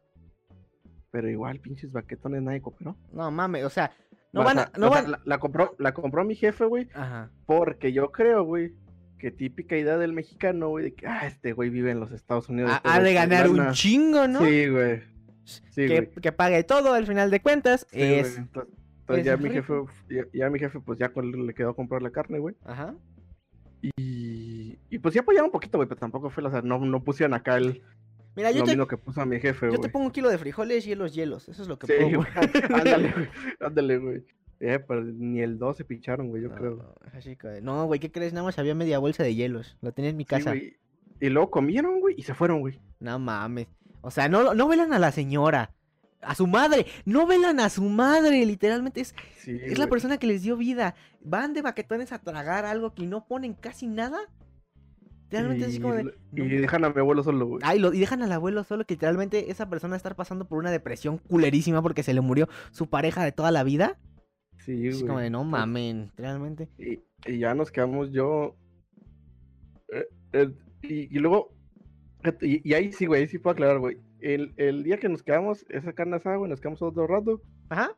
Pero 1.11 1.29
igual, 1.29 1.59
pinches 1.59 1.91
baquetones, 1.91 2.41
nadie 2.41 2.61
cooperó. 2.61 2.95
No 3.11 3.31
mames, 3.31 3.63
o 3.63 3.69
sea, 3.69 3.91
no 4.37 4.43
van 4.43 4.59
a. 4.59 4.71
No 4.77 4.89
o 4.89 4.93
sea, 4.93 5.01
van... 5.01 5.11
la, 5.11 5.21
la 5.25 5.39
compró, 5.39 5.75
la 5.77 5.93
compró 5.93 6.23
mi 6.23 6.35
jefe, 6.35 6.65
güey, 6.65 6.87
Ajá. 6.93 7.31
porque 7.45 7.93
yo 7.93 8.11
creo, 8.11 8.43
güey, 8.43 8.73
que 9.17 9.31
típica 9.31 9.77
idea 9.77 9.97
del 9.97 10.13
mexicano, 10.13 10.69
güey, 10.69 10.85
de 10.85 10.93
que, 10.93 11.07
ah, 11.07 11.27
este 11.27 11.53
güey 11.53 11.69
vive 11.69 11.91
en 11.91 11.99
los 11.99 12.11
Estados 12.11 12.49
Unidos. 12.49 12.71
Ha, 12.83 12.99
güey 12.99 13.03
de 13.05 13.13
ganar 13.13 13.49
un 13.49 13.57
lana". 13.57 13.71
chingo, 13.71 14.27
¿no? 14.27 14.39
Sí, 14.45 14.67
güey. 14.67 15.01
Sí, 15.43 15.87
que, 15.87 16.11
que 16.21 16.31
pague 16.31 16.63
todo 16.63 16.93
al 16.93 17.05
final 17.05 17.31
de 17.31 17.41
cuentas. 17.41 17.87
Sí, 17.89 17.97
güey. 17.97 18.19
es. 18.19 18.37
Entonces, 18.37 18.73
entonces 18.99 19.25
es 19.25 19.25
ya 19.25 19.37
mi 19.37 19.49
jefe, 19.49 19.73
ya, 20.09 20.23
ya 20.33 20.49
mi 20.49 20.59
jefe, 20.59 20.79
pues 20.81 20.99
ya 20.99 21.11
le 21.15 21.53
quedó 21.53 21.75
comprar 21.75 22.01
la 22.01 22.11
carne, 22.11 22.39
güey. 22.39 22.55
Ajá. 22.65 22.93
Y, 23.81 24.77
y 24.89 24.99
pues 24.99 25.13
sí 25.13 25.19
apoyaron 25.19 25.45
un 25.45 25.51
poquito, 25.51 25.77
güey, 25.77 25.87
pero 25.87 25.99
tampoco 25.99 26.29
fue, 26.29 26.43
o 26.43 26.51
sea, 26.51 26.61
no, 26.61 26.79
no 26.79 27.03
pusieron 27.03 27.33
acá 27.33 27.55
el, 27.57 27.83
Mira, 28.37 28.51
yo 28.51 28.59
lo 28.59 28.65
te, 28.65 28.71
mismo 28.71 28.87
que 28.87 28.95
puso 28.97 29.19
a 29.21 29.25
mi 29.25 29.39
jefe, 29.39 29.69
yo 29.71 29.79
te 29.79 29.89
pongo 29.89 30.05
un 30.05 30.11
kilo 30.11 30.29
de 30.29 30.37
frijoles, 30.37 30.85
hielos, 30.85 31.13
hielos. 31.13 31.49
Eso 31.49 31.63
es 31.63 31.67
lo 31.67 31.77
que 31.77 31.87
Sí, 31.87 31.93
pongo. 31.99 32.23
ándale, 32.73 33.11
güey, 33.11 33.27
ándale, 33.59 33.97
güey. 33.97 34.23
Eh, 34.59 34.79
pero 34.87 35.03
ni 35.03 35.41
el 35.41 35.57
2 35.59 35.77
se 35.77 35.83
picharon, 35.85 36.29
güey, 36.29 36.43
yo 36.43 36.49
No, 36.49 36.55
creo. 36.55 36.95
así 37.13 37.35
que- 37.35 37.61
no, 37.61 37.85
güey, 37.85 37.99
¿qué 37.99 38.11
crees? 38.11 38.31
Nada 38.33 38.45
más 38.45 38.57
había 38.57 38.73
media 38.75 38.99
bolsa 38.99 39.23
de 39.23 39.35
hielos. 39.35 39.75
Lo 39.81 39.91
tenía 39.91 40.09
en 40.11 40.17
mi 40.17 40.25
casa. 40.25 40.53
Y 40.55 41.29
luego 41.29 41.49
comieron, 41.51 41.99
güey, 41.99 42.15
y 42.17 42.23
se 42.23 42.33
fueron, 42.33 42.59
güey. 42.61 42.79
No 42.99 43.17
mames. 43.19 43.67
O 44.01 44.11
sea, 44.11 44.29
no, 44.29 44.53
no 44.53 44.67
velan 44.67 44.93
a 44.93 44.99
la 44.99 45.11
señora. 45.11 45.71
A 46.21 46.33
su 46.35 46.47
madre. 46.47 46.85
No 47.05 47.27
velan 47.27 47.59
a 47.59 47.69
su 47.69 47.83
madre. 47.83 48.45
Literalmente 48.45 49.01
es, 49.01 49.13
Sí, 49.37 49.59
es 49.63 49.77
la 49.77 49.87
persona 49.87 50.17
que 50.17 50.27
les 50.27 50.41
dio 50.43 50.57
vida. 50.57 50.95
Van 51.21 51.53
de 51.53 51.61
baquetones 51.61 52.11
a 52.11 52.19
tragar 52.19 52.65
algo 52.65 52.93
que 52.93 53.05
no 53.05 53.25
ponen 53.27 53.53
casi 53.53 53.87
nada. 53.87 54.17
Así 55.31 55.79
como 55.81 55.93
de. 55.95 56.13
Y- 56.33 56.39
no 56.39 56.45
Y 56.45 56.57
dejan 56.57 56.85
a 56.85 56.89
mi 56.89 56.99
abuelo 56.99 57.23
solo, 57.23 57.45
güey. 57.45 57.59
Ay, 57.63 57.79
lo, 57.79 57.93
y 57.93 57.99
dejan 57.99 58.21
al 58.21 58.31
abuelo 58.31 58.63
solo 58.63 58.85
que 58.85 58.93
literalmente 58.93 59.51
esa 59.51 59.69
persona 59.69 59.95
estar 59.95 60.15
pasando 60.15 60.47
por 60.47 60.57
una 60.59 60.71
depresión 60.71 61.17
culerísima 61.17 61.81
porque 61.81 62.03
se 62.03 62.13
le 62.13 62.21
murió 62.21 62.47
su 62.71 62.87
pareja 62.87 63.23
de 63.23 63.31
toda 63.31 63.51
la 63.51 63.63
vida. 63.63 63.97
Sí, 64.59 64.89
como 65.01 65.13
güey. 65.13 65.25
de 65.25 65.29
no 65.29 65.43
mamen, 65.43 66.11
realmente. 66.17 66.69
Y, 66.77 66.99
y 67.25 67.39
ya 67.39 67.53
nos 67.55 67.71
quedamos 67.71 68.11
yo. 68.11 68.55
eh, 69.93 70.07
eh, 70.33 70.51
y, 70.81 71.15
y 71.15 71.19
luego 71.19 71.53
Y, 72.41 72.67
y 72.69 72.73
ahí 72.73 72.91
sí, 72.91 73.05
güey, 73.05 73.21
ahí 73.21 73.27
sí 73.27 73.37
puedo 73.37 73.53
aclarar, 73.53 73.79
güey. 73.79 73.97
El, 74.19 74.53
el 74.57 74.83
día 74.83 74.97
que 74.97 75.07
nos 75.09 75.23
quedamos, 75.23 75.65
esa 75.69 75.93
carne 75.93 76.15
asada, 76.15 76.37
güey, 76.37 76.49
nos 76.49 76.59
quedamos 76.59 76.81
otro 76.81 77.05
rato. 77.07 77.41
Ajá. 77.69 77.91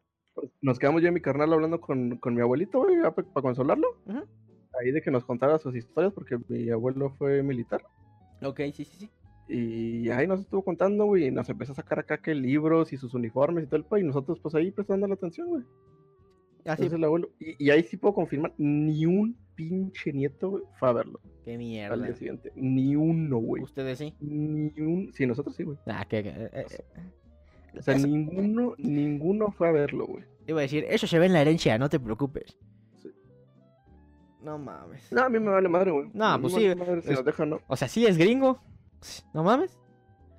Nos 0.61 0.77
quedamos 0.79 1.01
yo 1.01 1.07
y 1.07 1.11
mi 1.11 1.21
carnal 1.21 1.51
hablando 1.53 1.79
con, 1.81 2.17
con 2.17 2.35
mi 2.35 2.41
abuelito, 2.41 2.79
güey, 2.79 2.97
para 3.01 3.41
consolarlo. 3.41 3.87
Ujú. 4.05 4.25
Ahí 4.79 4.91
de 4.91 5.01
que 5.01 5.11
nos 5.11 5.25
contara 5.25 5.57
sus 5.59 5.75
historias, 5.75 6.13
porque 6.13 6.37
mi 6.47 6.69
abuelo 6.69 7.11
fue 7.17 7.43
militar. 7.43 7.81
Ok, 8.41 8.59
sí, 8.73 8.85
sí, 8.85 8.97
sí. 8.97 9.09
Y 9.51 10.09
ahí 10.11 10.27
nos 10.27 10.41
estuvo 10.41 10.63
contando, 10.63 11.05
güey, 11.05 11.25
y 11.27 11.31
nos 11.31 11.49
empezó 11.49 11.71
a 11.71 11.75
sacar 11.75 11.99
acá 11.99 12.19
que 12.21 12.35
libros 12.35 12.93
y 12.93 12.97
sus 12.97 13.13
uniformes 13.15 13.63
y 13.63 13.67
todo 13.67 13.77
el 13.77 13.83
país. 13.85 14.03
Y 14.03 14.07
nosotros, 14.07 14.39
pues 14.39 14.53
ahí 14.55 14.69
prestando 14.71 15.07
la 15.07 15.15
atención, 15.15 15.47
güey. 15.47 15.63
Así, 16.65 16.83
Entonces 16.83 16.93
el 16.93 17.03
abuelo. 17.03 17.29
Y, 17.39 17.65
y 17.65 17.69
ahí 17.71 17.81
sí 17.83 17.97
puedo 17.97 18.13
confirmar, 18.13 18.53
ni 18.57 19.05
un 19.05 19.35
pinche 19.55 20.13
nieto, 20.13 20.51
güey, 20.51 20.63
fue 20.79 20.89
a 20.89 20.93
verlo 20.93 21.19
qué 21.43 21.53
al 21.53 21.57
mierda. 21.57 21.97
día 22.05 22.15
siguiente. 22.15 22.51
Ni 22.55 22.95
uno, 22.95 23.37
güey. 23.39 23.63
Ustedes 23.63 23.97
sí. 23.97 24.13
Ni 24.21 24.71
un. 24.81 25.11
Sí, 25.13 25.25
nosotros 25.25 25.55
sí, 25.55 25.63
güey. 25.63 25.77
Ah, 25.87 26.05
que. 26.07 26.21
que- 26.23 26.29
eh, 26.29 26.49
eh, 26.53 27.77
O 27.77 27.81
sea, 27.81 27.95
eso- 27.95 28.05
ninguno, 28.07 28.75
ninguno 28.77 29.51
fue 29.51 29.67
a 29.69 29.71
verlo, 29.71 30.05
güey. 30.05 30.23
Iba 30.47 30.59
a 30.59 30.63
decir, 30.63 30.85
eso 30.89 31.07
se 31.07 31.17
ve 31.17 31.25
en 31.25 31.33
la 31.33 31.41
herencia, 31.41 31.77
no 31.79 31.89
te 31.89 31.99
preocupes. 31.99 32.55
No 34.41 34.57
mames. 34.57 35.11
No, 35.11 35.23
a 35.23 35.29
mí 35.29 35.39
me 35.39 35.49
vale 35.49 35.67
madre, 35.69 35.91
güey. 35.91 36.09
No, 36.13 36.39
pues 36.41 36.53
sí, 36.53 36.73
madre 36.75 37.01
si 37.01 37.11
es- 37.13 37.25
dejan, 37.25 37.49
¿no? 37.49 37.59
O 37.67 37.75
sea, 37.75 37.87
sí 37.87 38.05
es 38.05 38.17
gringo. 38.17 38.61
No 39.33 39.43
mames. 39.43 39.77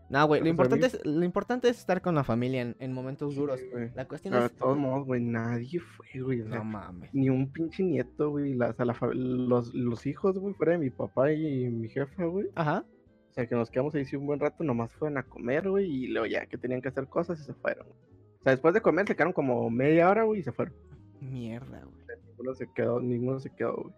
No, 0.08 0.26
güey, 0.26 0.40
lo 0.40 0.44
pues, 0.44 0.50
importante, 0.50 0.86
es, 0.86 1.00
lo 1.06 1.24
importante 1.24 1.68
es 1.68 1.78
estar 1.78 2.02
con 2.02 2.16
la 2.16 2.24
familia 2.24 2.62
en, 2.62 2.76
en 2.80 2.92
momentos 2.92 3.36
duros. 3.36 3.60
Sí. 3.60 3.66
La 3.94 4.08
cuestión 4.08 4.32
Pero 4.32 4.42
de 4.42 4.46
es. 4.52 4.56
todos 4.58 4.76
modos, 4.76 5.06
güey, 5.06 5.20
nadie 5.22 5.78
fue, 5.78 6.20
güey. 6.20 6.38
No 6.40 6.64
mames. 6.64 7.14
ni 7.14 7.30
un 7.30 7.52
pinche 7.52 7.84
nieto, 7.84 8.30
güey. 8.30 8.54
La, 8.54 8.74
la 8.76 8.96
los 9.12 10.06
hijos, 10.06 10.36
güey, 10.36 10.52
fuera 10.54 10.72
de 10.72 10.78
mi 10.78 10.90
papá 10.90 11.32
y 11.32 11.68
mi 11.70 11.88
jefa, 11.88 12.24
güey. 12.24 12.48
Ajá. 12.56 12.84
O 13.30 13.32
sea, 13.32 13.46
que 13.46 13.54
nos 13.54 13.70
quedamos 13.70 13.94
ahí 13.94 14.04
sí 14.04 14.16
un 14.16 14.26
buen 14.26 14.40
rato, 14.40 14.64
nomás 14.64 14.92
fueron 14.94 15.16
a 15.16 15.22
comer, 15.22 15.68
güey, 15.70 15.88
y 15.88 16.06
luego 16.08 16.26
ya 16.26 16.44
que 16.46 16.58
tenían 16.58 16.82
que 16.82 16.88
hacer 16.88 17.06
cosas 17.06 17.38
y 17.38 17.44
se 17.44 17.54
fueron. 17.54 17.86
O 17.86 18.42
sea, 18.42 18.50
después 18.50 18.74
de 18.74 18.80
comer 18.80 19.06
se 19.06 19.14
quedaron 19.14 19.32
como 19.32 19.70
media 19.70 20.10
hora, 20.10 20.24
güey, 20.24 20.40
y 20.40 20.42
se 20.42 20.50
fueron. 20.50 20.74
Mierda, 21.20 21.84
güey. 21.84 21.99
Ninguno 22.40 22.54
se 22.54 22.72
quedó, 22.72 23.00
ninguno 23.00 23.40
se 23.40 23.50
quedó, 23.50 23.74
güey. 23.76 23.94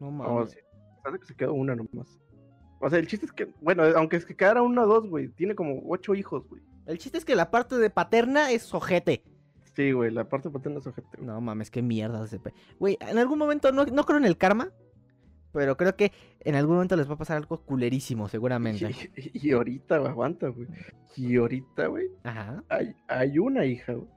No 0.00 0.10
No, 0.10 0.12
mames. 0.12 0.56
parece 1.02 1.20
que 1.20 1.26
se 1.26 1.34
quedó 1.36 1.54
una 1.54 1.74
nomás. 1.74 2.18
O 2.80 2.88
sea, 2.90 2.98
el 2.98 3.06
chiste 3.06 3.26
es 3.26 3.32
que, 3.32 3.52
bueno, 3.60 3.82
aunque 3.96 4.16
es 4.16 4.24
que 4.26 4.36
quedara 4.36 4.62
uno 4.62 4.82
o 4.82 4.86
dos, 4.86 5.08
güey, 5.08 5.28
tiene 5.28 5.54
como 5.54 5.82
ocho 5.88 6.14
hijos, 6.14 6.46
güey. 6.48 6.62
El 6.86 6.98
chiste 6.98 7.18
es 7.18 7.24
que 7.24 7.34
la 7.34 7.50
parte 7.50 7.76
de 7.78 7.90
paterna 7.90 8.50
es 8.50 8.72
ojete. 8.74 9.22
Sí, 9.74 9.90
güey, 9.92 10.10
la 10.12 10.28
parte 10.28 10.50
paterna 10.50 10.78
es 10.78 10.86
ojete, 10.86 11.08
güey. 11.16 11.26
No 11.26 11.40
mames, 11.40 11.70
qué 11.70 11.82
mierda 11.82 12.24
ese 12.24 12.38
pe... 12.38 12.52
Güey, 12.78 12.96
en 13.00 13.18
algún 13.18 13.38
momento, 13.38 13.72
no, 13.72 13.84
no 13.86 14.04
creo 14.04 14.18
en 14.18 14.24
el 14.26 14.36
karma, 14.36 14.70
pero 15.52 15.76
creo 15.76 15.96
que 15.96 16.12
en 16.40 16.54
algún 16.54 16.74
momento 16.76 16.94
les 16.96 17.08
va 17.08 17.14
a 17.14 17.18
pasar 17.18 17.38
algo 17.38 17.58
culerísimo, 17.64 18.28
seguramente. 18.28 18.90
Y, 19.16 19.48
y 19.48 19.52
ahorita, 19.52 19.96
aguanta, 19.96 20.48
güey. 20.48 20.68
Y 21.16 21.36
ahorita, 21.36 21.86
güey, 21.86 22.08
Ajá. 22.22 22.62
hay, 22.68 22.94
hay 23.08 23.38
una 23.38 23.64
hija, 23.64 23.94
güey. 23.94 24.08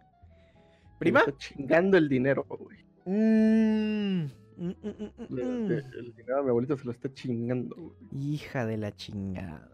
¿Prima? 0.99 1.19
Está 1.19 1.37
chingando 1.37 1.95
el 1.97 2.09
dinero, 2.09 2.43
güey. 2.49 2.85
Mm, 3.09 4.25
mm, 4.57 4.67
mm, 4.67 4.73
mm, 4.83 5.35
Le- 5.35 5.67
le- 5.69 5.77
El 5.99 6.13
dinero 6.13 6.39
a 6.39 6.43
mi 6.43 6.49
abuelito 6.49 6.77
se 6.77 6.83
lo 6.85 6.91
está 6.91 7.11
chingando, 7.13 7.73
güey. 7.75 7.93
Hija 8.11 8.65
de 8.65 8.75
la 8.77 8.91
chingada. 8.93 9.71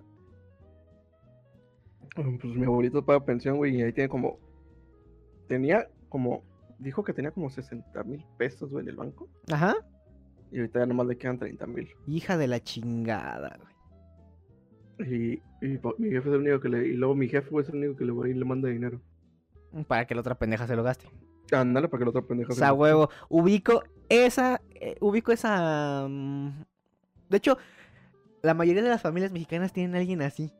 Pues 2.15 2.43
mi 2.55 2.63
abuelito 2.65 3.03
paga 3.03 3.25
pensión, 3.25 3.57
güey, 3.57 3.75
y 3.77 3.81
ahí 3.81 3.91
tiene 3.93 4.07
como. 4.09 4.37
Tenía 5.47 5.87
como. 6.09 6.43
Dijo 6.77 7.03
que 7.03 7.13
tenía 7.13 7.31
como 7.31 7.49
60 7.49 8.03
mil 8.03 8.23
pesos, 8.37 8.69
güey, 8.69 8.83
en 8.83 8.89
el 8.89 8.95
banco. 8.97 9.27
Ajá. 9.51 9.75
Y 10.51 10.57
ahorita 10.59 10.79
ya 10.81 10.85
nomás 10.85 11.07
le 11.07 11.17
quedan 11.17 11.39
30 11.39 11.65
mil. 11.65 11.89
Hija 12.05 12.37
de 12.37 12.47
la 12.47 12.59
chingada, 12.61 13.57
güey. 13.59 13.73
Y, 15.09 15.41
y 15.61 15.77
po- 15.79 15.95
mi 15.97 16.09
jefe 16.11 16.29
es 16.29 16.35
el 16.35 16.41
único 16.41 16.59
que 16.59 16.69
le. 16.69 16.87
Y 16.87 16.93
luego 16.93 17.15
mi 17.15 17.27
jefe, 17.27 17.49
es 17.59 17.69
el 17.69 17.77
único 17.77 17.95
que 17.95 18.05
le 18.05 18.11
va 18.11 18.29
y 18.29 18.33
le 18.35 18.45
manda 18.45 18.69
dinero. 18.69 19.01
Para 19.87 20.05
que 20.05 20.13
la 20.13 20.21
otra 20.21 20.35
pendeja 20.37 20.67
se 20.67 20.75
lo 20.75 20.83
gaste. 20.83 21.07
Ándale 21.51 21.87
para 21.87 21.99
que 21.99 22.05
la 22.05 22.09
otra 22.09 22.21
pendeja. 22.21 22.53
O 22.53 22.55
sea, 22.55 22.73
huevo. 22.73 23.09
Ubico 23.29 23.83
esa. 24.09 24.61
eh, 24.75 24.95
ubico 25.01 25.31
esa. 25.31 26.07
mm, 26.09 26.63
De 27.29 27.37
hecho, 27.37 27.57
la 28.41 28.53
mayoría 28.53 28.81
de 28.83 28.89
las 28.89 29.01
familias 29.01 29.31
mexicanas 29.31 29.73
tienen 29.73 29.95
a 29.95 29.99
alguien 29.99 30.21
así. 30.21 30.51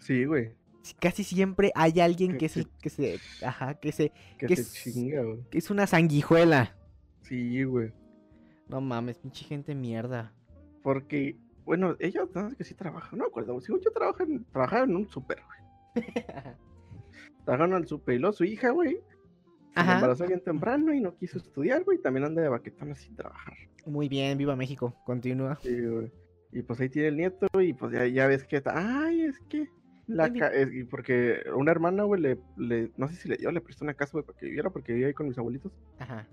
Sí, 0.00 0.24
güey. 0.24 0.52
Casi 1.00 1.22
siempre 1.22 1.70
hay 1.76 2.00
alguien 2.00 2.32
Que- 2.32 2.38
que 2.38 2.48
se, 2.48 2.66
que 2.80 2.90
se, 2.90 3.18
ajá, 3.46 3.74
que 3.74 3.92
se, 3.92 4.10
Que 4.38 4.46
Que 4.46 4.56
se 4.56 4.62
es- 4.62 4.72
chinga, 4.94 5.22
güey. 5.22 5.38
que 5.50 5.58
es 5.58 5.70
una 5.70 5.86
sanguijuela. 5.86 6.74
Sí, 7.22 7.62
güey. 7.62 7.92
No 8.68 8.80
mames, 8.80 9.18
pinche 9.18 9.44
gente 9.44 9.74
mierda. 9.76 10.32
Porque, 10.82 11.36
bueno, 11.64 11.94
ella 12.00 12.22
no, 12.34 12.50
que 12.56 12.64
sí 12.64 12.74
trabaja, 12.74 13.10
no 13.12 13.18
me 13.24 13.28
acuerdo. 13.28 13.60
Si 13.60 13.72
yo 13.72 13.78
trabaja 13.92 14.24
en, 14.24 14.44
trabajaba 14.46 14.84
en 14.84 14.96
un 14.96 15.08
súper, 15.08 15.38
güey. 15.46 16.04
Trabajaba 17.44 17.76
en 17.76 17.82
el 17.82 17.86
súper 17.88 18.14
y 18.16 18.18
luego 18.18 18.32
su 18.32 18.44
hija, 18.44 18.70
güey. 18.70 18.98
Se 19.74 19.80
embarazó 19.80 20.26
bien 20.26 20.42
temprano 20.44 20.92
y 20.92 21.00
no 21.00 21.16
quiso 21.16 21.38
estudiar, 21.38 21.82
güey. 21.84 21.98
También 21.98 22.24
anda 22.24 22.42
de 22.42 22.48
baquetona 22.48 22.94
sin 22.94 23.16
trabajar. 23.16 23.54
Muy 23.86 24.08
bien, 24.08 24.36
viva 24.38 24.54
México. 24.56 24.94
Continúa. 25.06 25.56
Sí, 25.62 25.80
güey. 25.80 26.12
Y 26.52 26.62
pues 26.62 26.78
ahí 26.80 26.88
tiene 26.90 27.08
el 27.08 27.16
nieto, 27.16 27.46
y 27.60 27.72
pues 27.72 27.92
ya, 27.92 28.06
ya 28.06 28.26
ves 28.26 28.44
que 28.44 28.56
está. 28.58 28.72
Ay, 29.04 29.22
es 29.22 29.38
que. 29.48 29.68
La 30.06 30.30
ca- 30.32 30.48
es- 30.52 30.68
porque 30.90 31.38
una 31.56 31.70
hermana, 31.70 32.02
güey, 32.02 32.20
le, 32.20 32.38
le. 32.58 32.90
No 32.98 33.08
sé 33.08 33.14
si 33.16 33.28
le 33.28 33.36
dio, 33.36 33.50
le 33.50 33.60
prestó 33.62 33.84
una 33.84 33.94
casa, 33.94 34.12
güey, 34.12 34.24
para 34.26 34.38
que 34.38 34.46
viviera, 34.46 34.68
porque 34.68 34.92
vivía 34.92 35.06
ahí 35.06 35.14
con 35.14 35.28
mis 35.28 35.38
abuelitos. 35.38 35.72
Ajá. 35.98 36.28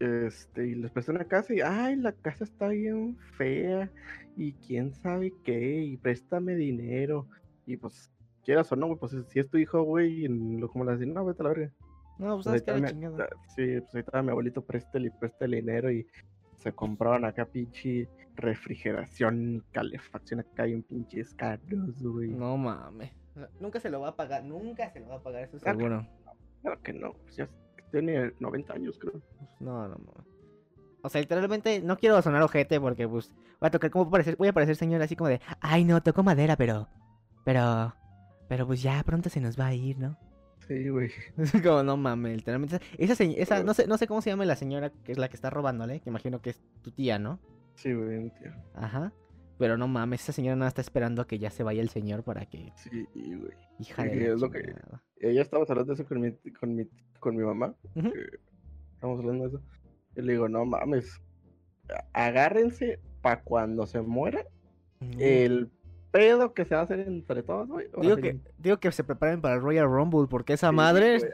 Este, 0.00 0.68
y 0.68 0.74
les 0.76 0.90
prestó 0.92 1.10
una 1.12 1.24
casa 1.24 1.52
y, 1.54 1.60
ay, 1.60 1.96
la 1.96 2.12
casa 2.12 2.44
está 2.44 2.68
bien 2.68 3.16
fea. 3.36 3.90
Y 4.36 4.52
quién 4.54 4.94
sabe 4.94 5.32
qué, 5.44 5.82
y 5.82 5.96
préstame 5.96 6.54
dinero. 6.54 7.26
Y 7.66 7.76
pues, 7.76 8.10
quieras 8.44 8.70
o 8.72 8.76
no, 8.76 8.86
güey, 8.86 8.98
pues 8.98 9.14
si 9.28 9.40
es 9.40 9.50
tu 9.50 9.58
hijo, 9.58 9.82
güey, 9.82 10.24
y 10.24 10.28
lo 10.28 10.68
como 10.70 10.84
le 10.84 10.92
dicen, 10.92 11.12
no, 11.12 11.24
vete 11.24 11.42
a 11.42 11.44
la 11.44 11.48
verga. 11.50 11.72
No, 12.18 12.34
pues 12.34 12.44
Pues 12.44 12.44
sabes 12.44 12.62
que 12.62 12.80
la 12.80 12.88
chingada. 12.88 13.28
Sí, 13.54 13.80
pues 13.80 13.94
estaba 13.94 14.22
mi 14.22 14.30
abuelito, 14.30 14.62
préstale 14.62 15.06
y 15.08 15.10
préstale 15.10 15.56
dinero 15.56 15.90
y 15.90 16.06
se 16.56 16.72
compraban 16.72 17.24
acá 17.24 17.46
pinche 17.46 18.08
refrigeración 18.34 19.64
calefacción 19.72 20.40
acá 20.40 20.66
y 20.66 20.74
un 20.74 20.82
pinches 20.82 21.32
carros, 21.34 22.02
güey. 22.02 22.30
No 22.30 22.56
mames. 22.56 23.12
Nunca 23.60 23.78
se 23.78 23.88
lo 23.88 24.00
va 24.00 24.08
a 24.08 24.16
pagar, 24.16 24.44
nunca 24.44 24.90
se 24.90 25.00
lo 25.00 25.08
va 25.08 25.16
a 25.16 25.22
pagar, 25.22 25.44
eso 25.44 25.56
es 25.56 25.62
Claro 25.62 25.78
que 25.78 25.84
seguro. 25.84 26.08
Claro 26.62 26.82
que 26.82 26.92
no, 26.92 27.12
pues 27.12 27.36
ya 27.36 27.48
tiene 27.92 28.32
90 28.40 28.72
años, 28.72 28.98
creo. 28.98 29.22
No, 29.60 29.86
no 29.86 29.96
mames. 29.98 30.26
O 31.02 31.08
sea, 31.08 31.20
literalmente 31.20 31.80
no 31.80 31.96
quiero 31.96 32.20
sonar 32.22 32.42
ojete 32.42 32.80
porque 32.80 33.06
pues 33.06 33.30
voy 33.60 33.68
a 33.68 33.70
tocar 33.70 33.90
como 33.90 34.10
parecer, 34.10 34.36
voy 34.36 34.48
a 34.48 34.52
parecer 34.52 34.74
señor 34.74 35.00
así 35.00 35.14
como 35.14 35.28
de, 35.28 35.40
ay 35.60 35.84
no, 35.84 36.02
tocó 36.02 36.24
madera, 36.24 36.56
pero 36.56 36.88
pero 37.44 37.94
pero 38.48 38.66
pues 38.66 38.82
ya 38.82 39.02
pronto 39.04 39.30
se 39.30 39.40
nos 39.40 39.58
va 39.58 39.66
a 39.66 39.74
ir, 39.74 39.98
¿no? 39.98 40.18
Sí, 40.68 40.88
güey. 40.90 41.10
como 41.64 41.82
no 41.82 41.96
mames, 41.96 42.36
literalmente 42.36 42.78
esa 42.98 43.14
señ- 43.14 43.34
esa 43.38 43.62
no 43.64 43.72
sé 43.74 43.86
no 43.86 43.96
sé 43.98 44.06
cómo 44.06 44.20
se 44.22 44.30
llama 44.30 44.44
la 44.44 44.54
señora 44.54 44.90
que 44.90 45.12
es 45.12 45.18
la 45.18 45.28
que 45.28 45.34
está 45.36 45.50
robándole, 45.50 46.00
que 46.00 46.10
imagino 46.10 46.40
que 46.42 46.50
es 46.50 46.60
tu 46.82 46.90
tía, 46.92 47.18
¿no? 47.18 47.40
Sí, 47.74 47.92
güey, 47.94 48.30
tío. 48.38 48.52
Ajá. 48.74 49.12
Pero 49.58 49.76
no 49.76 49.88
mames, 49.88 50.22
esa 50.22 50.32
señora 50.32 50.54
nada 50.56 50.68
está 50.68 50.80
esperando 50.82 51.22
a 51.22 51.26
que 51.26 51.38
ya 51.38 51.50
se 51.50 51.62
vaya 51.64 51.80
el 51.82 51.88
señor 51.88 52.22
para 52.22 52.46
que 52.46 52.72
Sí, 52.76 53.06
güey. 53.14 53.50
hija 53.80 54.02
Sí, 54.04 54.08
de 54.10 54.32
es 54.34 54.40
lo 54.40 54.50
que-. 54.50 54.74
Ella 55.20 55.42
estaba 55.42 55.64
hablando 55.68 55.94
de 55.94 56.00
eso 56.02 56.06
con 56.08 56.20
mi, 56.20 56.32
con 56.52 56.76
mi, 56.76 56.88
con 57.18 57.34
mi 57.36 57.42
mamá. 57.42 57.74
Que 57.94 58.38
Estábamos 58.94 59.20
hablando 59.20 59.48
de 59.48 59.56
eso. 59.56 59.62
Y 60.16 60.22
le 60.22 60.32
digo, 60.32 60.48
no 60.48 60.64
mames. 60.64 61.20
Agárrense 62.12 63.00
para 63.22 63.42
cuando 63.42 63.86
se 63.86 64.00
muera 64.00 64.44
el 65.18 65.70
pedo 66.10 66.54
que 66.54 66.64
se 66.64 66.74
va 66.74 66.82
a 66.82 66.84
hacer 66.84 67.00
entre 67.00 67.42
todos, 67.42 67.68
güey. 67.68 67.86
Digo 68.00 68.16
que, 68.16 68.38
digo 68.58 68.76
que 68.78 68.90
se 68.92 69.04
preparen 69.04 69.40
para 69.40 69.56
el 69.56 69.60
Royal 69.62 69.86
Rumble 69.86 70.26
porque 70.28 70.54
esa 70.54 70.70
Sí, 70.70 70.74
madre 70.76 71.16
es- 71.16 71.26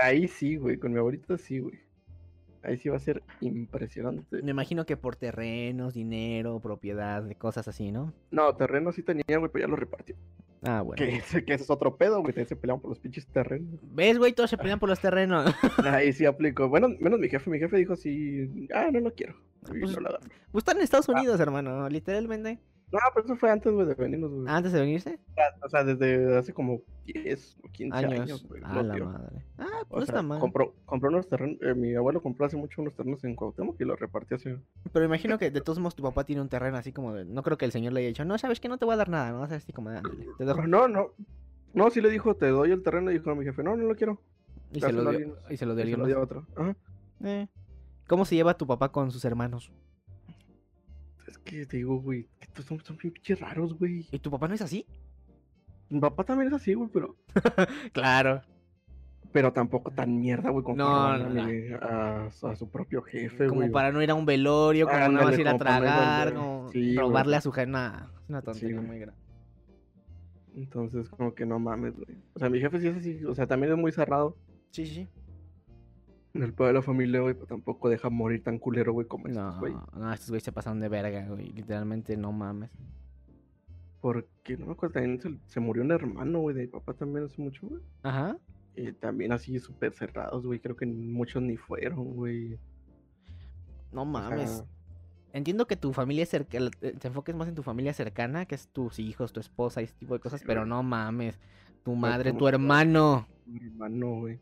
ahí 0.00 0.28
sí, 0.28 0.56
güey, 0.56 0.76
con 0.78 0.92
mi 0.92 0.98
abuelita 0.98 1.36
sí, 1.38 1.58
güey. 1.60 1.78
Ahí 2.64 2.76
sí 2.78 2.88
va 2.88 2.96
a 2.96 3.00
ser 3.00 3.24
impresionante. 3.40 4.40
Me 4.42 4.52
imagino 4.52 4.86
que 4.86 4.96
por 4.96 5.16
terrenos, 5.16 5.94
dinero, 5.94 6.60
propiedad, 6.60 7.22
de 7.22 7.34
cosas 7.34 7.66
así, 7.66 7.90
¿no? 7.90 8.12
No, 8.30 8.54
terreno 8.54 8.92
sí 8.92 9.02
tenía, 9.02 9.24
güey, 9.38 9.50
pero 9.52 9.64
ya 9.66 9.68
lo 9.68 9.74
repartió. 9.76 10.14
Ah, 10.64 10.80
bueno. 10.82 10.94
Que, 11.04 11.16
ese- 11.16 11.44
que 11.44 11.54
ese 11.54 11.64
es 11.64 11.70
otro 11.70 11.96
pedo, 11.96 12.20
güey, 12.22 12.32
se 12.32 12.54
peleaban 12.54 12.80
por 12.80 12.90
los 12.90 13.00
pinches 13.00 13.26
terrenos. 13.26 13.80
¿Ves, 13.82 14.16
güey? 14.16 14.32
Todos 14.32 14.48
se 14.48 14.56
pelean 14.56 14.78
por 14.78 14.88
los 14.88 15.00
terrenos. 15.00 15.52
Ahí 15.84 16.12
sí 16.12 16.24
aplicó. 16.24 16.68
Bueno, 16.68 16.88
menos 17.00 17.18
mi 17.18 17.28
jefe, 17.28 17.50
mi 17.50 17.58
jefe 17.58 17.76
dijo 17.78 17.96
sí, 17.96 18.68
ah, 18.72 18.88
no 18.92 19.00
lo 19.00 19.12
quiero. 19.12 19.34
Y 19.74 19.80
pues- 19.80 19.92
no 19.96 20.00
lo 20.00 20.08
agarró. 20.10 20.28
pues 20.52 20.62
están 20.62 20.76
en 20.76 20.84
Estados 20.84 21.08
Unidos, 21.08 21.40
hermano, 21.40 21.88
literalmente. 21.88 22.60
No, 22.92 22.98
pero 23.14 23.24
eso 23.24 23.36
fue 23.36 23.50
antes, 23.50 23.72
güey, 23.72 23.86
de 23.86 23.94
venirnos, 23.94 24.30
güey. 24.30 24.44
Antes 24.48 24.72
de 24.72 24.80
venirse. 24.80 25.18
O 25.64 25.68
sea, 25.70 25.82
desde 25.82 26.36
hace 26.36 26.52
como 26.52 26.82
10 27.06 27.58
o 27.64 27.68
15 27.70 27.96
años, 27.96 28.20
Años. 28.20 28.46
güey. 28.46 28.60
A 28.64 28.82
lo 28.82 28.82
la 28.82 29.04
madre. 29.04 29.44
Ah, 29.56 29.66
O 29.82 29.86
pues 29.88 30.04
sea, 30.06 30.16
está 30.16 30.22
mal. 30.22 30.38
compró, 30.40 30.74
compró 30.84 31.08
unos 31.08 31.26
terrenos, 31.26 31.56
eh, 31.62 31.74
mi 31.74 31.94
abuelo 31.94 32.20
compró 32.22 32.44
hace 32.44 32.56
mucho 32.58 32.82
unos 32.82 32.94
terrenos 32.94 33.24
en 33.24 33.34
Cuauhtémoc 33.34 33.80
y 33.80 33.84
los 33.84 33.98
repartió 33.98 34.36
así. 34.36 34.50
Pero 34.92 35.04
imagino 35.06 35.38
que 35.38 35.50
de 35.50 35.60
todos 35.62 35.78
modos 35.78 35.94
tu 35.96 36.02
papá 36.02 36.24
tiene 36.24 36.42
un 36.42 36.48
terreno 36.50 36.76
así 36.76 36.92
como 36.92 37.14
de... 37.14 37.24
No 37.24 37.42
creo 37.42 37.56
que 37.56 37.64
el 37.64 37.72
señor 37.72 37.94
le 37.94 38.00
haya 38.00 38.08
dicho, 38.08 38.24
no, 38.26 38.36
sabes 38.36 38.60
que 38.60 38.68
no 38.68 38.76
te 38.78 38.84
voy 38.84 38.92
a 38.94 38.98
dar 38.98 39.08
nada, 39.08 39.30
¿no? 39.32 39.40
O 39.40 39.44
así 39.44 39.72
como 39.72 39.88
ándale, 39.88 40.26
te 40.36 40.44
dejo. 40.44 40.66
No, 40.66 40.86
no. 40.86 41.12
No, 41.74 41.90
sí 41.90 42.02
le 42.02 42.10
dijo, 42.10 42.34
te 42.36 42.48
doy 42.48 42.70
el 42.72 42.82
terreno 42.82 43.10
y 43.10 43.14
dijo 43.14 43.30
a 43.30 43.34
mi 43.34 43.44
jefe, 43.46 43.62
no, 43.62 43.74
no 43.74 43.84
lo 43.84 43.96
quiero. 43.96 44.20
Y 44.72 44.80
se 44.80 44.92
lo 44.92 45.10
dio, 45.10 45.36
y 45.48 45.56
se 45.56 45.64
lo 45.64 45.74
dio 45.74 45.86
Y 45.86 45.90
se 45.90 45.96
lo 45.96 46.06
dio 46.06 46.18
a 46.18 46.22
otro. 46.22 46.46
Ajá. 46.56 46.76
Eh. 47.24 47.46
¿Cómo 48.06 48.26
se 48.26 48.34
lleva 48.34 48.54
tu 48.58 48.66
papá 48.66 48.90
con 48.92 49.10
sus 49.10 49.24
hermanos? 49.24 49.72
Es 51.32 51.38
que 51.38 51.64
te 51.64 51.78
digo, 51.78 51.96
güey, 51.96 52.24
que 52.38 52.44
estos 52.44 52.66
son, 52.66 52.78
son 52.84 52.98
bien 52.98 53.14
pinches 53.14 53.40
raros, 53.40 53.72
güey. 53.78 54.06
¿Y 54.12 54.18
tu 54.18 54.30
papá 54.30 54.48
no 54.48 54.54
es 54.54 54.60
así? 54.60 54.84
Mi 55.88 55.98
papá 55.98 56.24
también 56.24 56.48
es 56.48 56.54
así, 56.54 56.74
güey, 56.74 56.90
pero, 56.92 57.16
Claro. 57.94 58.42
pero 59.32 59.50
tampoco 59.50 59.90
tan 59.90 60.20
mierda, 60.20 60.50
güey, 60.50 60.62
como 60.62 60.76
No, 60.76 61.16
no, 61.16 61.24
robarle 61.24 61.74
a, 61.76 62.26
a 62.26 62.56
su 62.56 62.68
propio 62.70 63.00
jefe, 63.02 63.46
Como 63.46 63.60
güey. 63.62 63.70
para 63.72 63.92
no 63.92 64.02
ir 64.02 64.10
a 64.10 64.14
un 64.14 64.26
velorio, 64.26 64.86
como 64.86 64.98
Ándale, 64.98 65.40
ir 65.40 65.48
a 65.48 65.52
como 65.52 65.58
para 65.64 65.78
no 65.80 65.84
ir 65.86 65.88
a 65.88 65.94
tragar, 65.94 66.34
como 66.34 66.68
Sí, 66.70 66.80
güey. 66.94 66.96
robarle 66.98 67.36
a 67.36 67.40
su 67.40 67.50
jefe. 67.50 67.70
Es 67.70 68.28
una 68.28 68.42
tontería 68.42 68.80
muy 68.82 68.98
grande. 68.98 69.20
Entonces, 70.54 71.08
como 71.08 71.34
que 71.34 71.46
no 71.46 71.58
mames, 71.58 71.94
güey. 71.96 72.18
O 72.34 72.38
sea, 72.38 72.50
mi 72.50 72.60
jefe 72.60 72.78
sí 72.78 72.88
es 72.88 72.96
así, 72.98 73.24
o 73.24 73.34
sea, 73.34 73.46
también 73.46 73.72
es 73.72 73.78
muy 73.78 73.90
cerrado. 73.90 74.36
Sí, 74.70 74.84
sí, 74.86 75.08
el 76.34 76.52
pedo 76.54 76.68
de 76.68 76.72
la 76.74 76.82
familia, 76.82 77.20
güey, 77.20 77.34
tampoco 77.34 77.88
deja 77.88 78.08
morir 78.10 78.42
tan 78.42 78.58
culero, 78.58 78.92
güey, 78.92 79.06
como 79.06 79.28
estos, 79.28 79.54
No, 79.54 79.60
güey. 79.60 79.74
no, 79.96 80.12
estos 80.12 80.30
güeyes 80.30 80.44
se 80.44 80.52
pasaron 80.52 80.80
de 80.80 80.88
verga, 80.88 81.26
güey. 81.28 81.52
Literalmente 81.52 82.16
no 82.16 82.32
mames. 82.32 82.70
Porque 84.00 84.56
no 84.56 84.66
me 84.66 84.72
acuerdo, 84.72 84.94
también 84.94 85.20
se, 85.20 85.36
se 85.46 85.60
murió 85.60 85.82
un 85.84 85.92
hermano, 85.92 86.40
güey, 86.40 86.56
de 86.56 86.62
mi 86.62 86.68
papá 86.68 86.92
también 86.94 87.26
hace 87.26 87.40
mucho, 87.40 87.68
güey. 87.68 87.80
Ajá. 88.02 88.36
Y 88.74 88.90
también 88.92 89.32
así 89.32 89.58
súper 89.60 89.92
cerrados, 89.92 90.44
güey. 90.44 90.58
Creo 90.58 90.74
que 90.76 90.86
muchos 90.86 91.42
ni 91.42 91.56
fueron, 91.56 92.14
güey. 92.14 92.58
No 93.92 94.02
O 94.02 94.06
mames. 94.06 94.50
sea, 94.50 94.64
Entiendo 95.34 95.66
que 95.66 95.76
tu 95.76 95.92
familia 95.92 96.26
cercana, 96.26 96.68
te 96.70 97.06
enfoques 97.08 97.34
más 97.34 97.48
en 97.48 97.54
tu 97.54 97.62
familia 97.62 97.94
cercana, 97.94 98.44
que 98.44 98.54
es 98.54 98.68
tus 98.68 98.98
hijos, 98.98 99.32
tu 99.32 99.40
esposa 99.40 99.80
y 99.80 99.84
ese 99.84 99.94
tipo 99.94 100.12
de 100.14 100.20
cosas, 100.20 100.40
Sí, 100.40 100.46
pero 100.46 100.60
güey. 100.62 100.68
no 100.70 100.82
mames. 100.82 101.38
Tu 101.84 101.94
madre, 101.94 102.32
tu 102.32 102.48
hermano. 102.48 103.26
mi 103.46 103.58
hermano, 103.66 104.20
güey. 104.20 104.40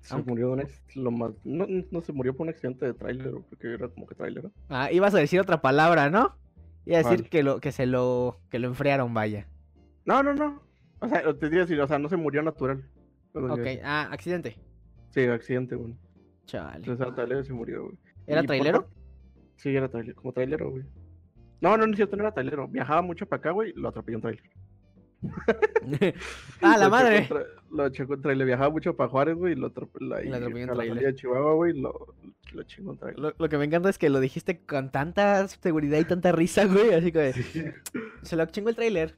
Se 0.00 0.14
Aunque- 0.14 0.30
murió 0.30 0.46
de 0.48 0.52
un 0.54 0.60
ex- 0.60 0.96
lo 0.96 1.10
más, 1.10 1.32
no, 1.44 1.66
no 1.90 2.00
se 2.00 2.12
murió 2.12 2.34
por 2.34 2.44
un 2.44 2.50
accidente 2.50 2.86
de 2.86 2.94
tráiler, 2.94 3.32
porque 3.48 3.74
era 3.74 3.88
como 3.88 4.06
que 4.06 4.14
tráiler, 4.14 4.44
¿no? 4.44 4.52
Ah, 4.68 4.90
ibas 4.90 5.14
a 5.14 5.18
decir 5.18 5.40
otra 5.40 5.60
palabra, 5.60 6.08
¿no? 6.10 6.36
Iba 6.86 6.98
a 6.98 7.02
decir 7.02 7.28
que 7.28 7.42
lo, 7.42 7.60
que 7.60 7.70
se 7.72 7.86
lo, 7.86 8.40
que 8.50 8.58
lo 8.58 8.68
enfriaron, 8.68 9.12
vaya. 9.12 9.46
No, 10.06 10.22
no, 10.22 10.32
no. 10.34 10.62
O 11.00 11.08
sea, 11.08 11.22
te 11.34 11.46
diría 11.46 11.60
decir, 11.60 11.80
o 11.80 11.86
sea, 11.86 11.98
no 11.98 12.08
se 12.08 12.16
murió 12.16 12.42
natural. 12.42 12.82
Ok, 13.34 13.66
ah, 13.84 14.08
accidente. 14.10 14.56
Sí, 15.10 15.20
accidente, 15.24 15.76
güey. 15.76 15.94
Chale. 16.46 16.78
Entonces 16.78 17.06
era 17.06 17.14
tráiler 17.14 17.40
y 17.40 17.44
se 17.46 17.52
murió, 17.52 17.84
güey. 17.84 17.98
¿Era 18.26 18.40
por 18.40 18.46
trailero? 18.48 18.88
Sí, 19.56 19.76
era 19.76 19.88
tráiler, 19.88 20.14
como 20.14 20.32
trailero, 20.32 20.70
güey. 20.70 20.84
No, 21.60 21.76
no, 21.76 21.86
no 21.86 21.92
es 21.92 21.96
cierto, 21.96 22.16
no 22.16 22.22
era 22.22 22.32
trailero. 22.32 22.66
Viajaba 22.68 23.02
mucho 23.02 23.26
para 23.26 23.38
acá, 23.40 23.50
güey, 23.50 23.70
y 23.70 23.78
lo 23.78 23.88
atropelló 23.90 24.16
un 24.18 24.22
trailer. 24.22 24.42
ah, 26.62 26.78
la 26.78 26.84
Lo 26.84 26.90
madre. 26.90 27.28
Lo 27.70 27.88
chocó 27.90 28.14
un 28.14 28.22
trailer. 28.22 28.46
Viajaba 28.46 28.70
mucho 28.70 28.96
para 28.96 29.10
Juárez, 29.10 29.36
güey, 29.36 29.52
y 29.52 29.56
lo 29.56 29.68
atropelló. 29.68 30.20
Y 30.22 30.28
la 30.28 30.40
de 30.40 31.14
Chihuahua, 31.14 31.54
güey, 31.54 31.78
lo, 31.78 32.14
lo 32.52 32.62
un 32.90 32.98
trailer. 32.98 33.18
Lo, 33.20 33.32
lo 33.38 33.48
que 33.48 33.58
me 33.58 33.64
encanta 33.64 33.88
es 33.90 33.98
que 33.98 34.10
lo 34.10 34.20
dijiste 34.20 34.60
con 34.64 34.90
tanta 34.90 35.46
seguridad 35.48 35.98
y 35.98 36.04
tanta 36.04 36.32
risa, 36.32 36.64
güey. 36.66 36.94
Así 36.94 37.12
que 37.12 37.32
Sí. 37.32 37.64
se 38.22 38.36
lo 38.36 38.46
chingó 38.46 38.70
el 38.70 38.76
trailer. 38.76 39.16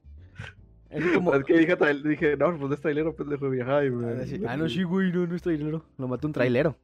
Así 0.90 1.08
como. 1.14 1.34
Es 1.34 1.44
que 1.44 1.56
dije, 1.58 1.76
dije, 2.04 2.36
no, 2.36 2.58
pues 2.58 2.72
es 2.74 2.80
trailero, 2.80 3.14
pendejo, 3.16 3.48
viajaba 3.48 3.84
y 3.84 3.90
me... 3.90 4.12
Ah, 4.12 4.26
sí. 4.26 4.42
Ah, 4.46 4.56
no, 4.56 4.68
sí, 4.68 4.82
güey, 4.82 5.10
no, 5.12 5.26
no 5.26 5.34
es 5.34 5.42
trailero. 5.42 5.84
Lo 5.96 6.08
mató 6.08 6.26
un 6.26 6.32
trailero. 6.34 6.76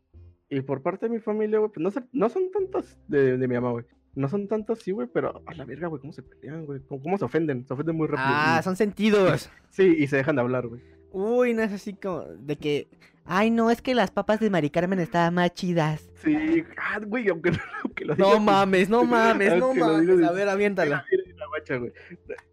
Y 0.49 0.63
por 0.63 0.81
parte 0.83 1.07
de 1.09 1.13
mi 1.15 1.21
familia, 1.21 1.59
güey, 1.59 1.71
pues 1.71 1.83
no, 1.83 1.91
son- 1.91 2.09
no 2.13 2.29
son 2.31 2.51
tantas 2.51 2.99
de, 3.07 3.37
de 3.37 3.49
mi 3.49 3.55
mamá, 3.57 3.73
güey. 3.73 3.85
No 4.15 4.29
son 4.29 4.49
tantas, 4.49 4.81
sí, 4.81 4.91
güey, 4.91 5.07
pero 5.13 5.43
a 5.47 5.55
la 5.55 5.65
verga, 5.65 5.87
güey, 5.89 6.01
cómo 6.01 6.13
se 6.13 6.23
pelean, 6.23 6.67
güey. 6.67 6.81
Cómo, 6.89 7.03
cómo 7.03 7.19
se 7.19 7.25
ofenden, 7.25 7.67
se 7.67 7.73
ofenden 7.75 7.97
muy 7.97 8.07
rápido. 8.09 8.27
Ah, 8.29 8.61
son 8.63 8.77
sentidos. 8.77 9.51
Sí, 9.71 9.95
y 9.99 10.07
se 10.09 10.17
dejan 10.17 10.35
de 10.37 10.43
hablar, 10.43 10.67
güey. 10.67 10.81
Uy, 11.13 11.55
no 11.55 11.63
es 11.63 11.73
así 11.73 11.95
como 11.95 12.23
de 12.25 12.57
que. 12.57 12.89
Ay, 13.25 13.51
no, 13.51 13.71
es 13.71 13.83
que 13.83 13.95
las 13.95 14.11
papas 14.11 14.41
de 14.41 14.49
Mari 14.51 14.71
Carmen 14.71 14.99
estaban 14.99 15.35
más 15.35 15.53
chidas. 15.53 16.09
Sí, 16.15 16.65
ah, 16.79 16.99
güey, 17.07 17.29
aunque, 17.29 17.51
aunque 17.85 18.05
lo 18.07 18.17
No 18.17 18.27
digas- 18.31 18.43
mames, 18.43 18.89
no 18.89 19.05
mames, 19.05 19.57
no 19.59 19.75
mames. 19.75 20.23
A 20.27 20.33
ver, 20.33 20.49
aviéntala. 20.49 21.05
Mira, 21.11 21.23
mira, 21.27 21.47
guacha, 21.49 21.77
güey. 21.77 21.93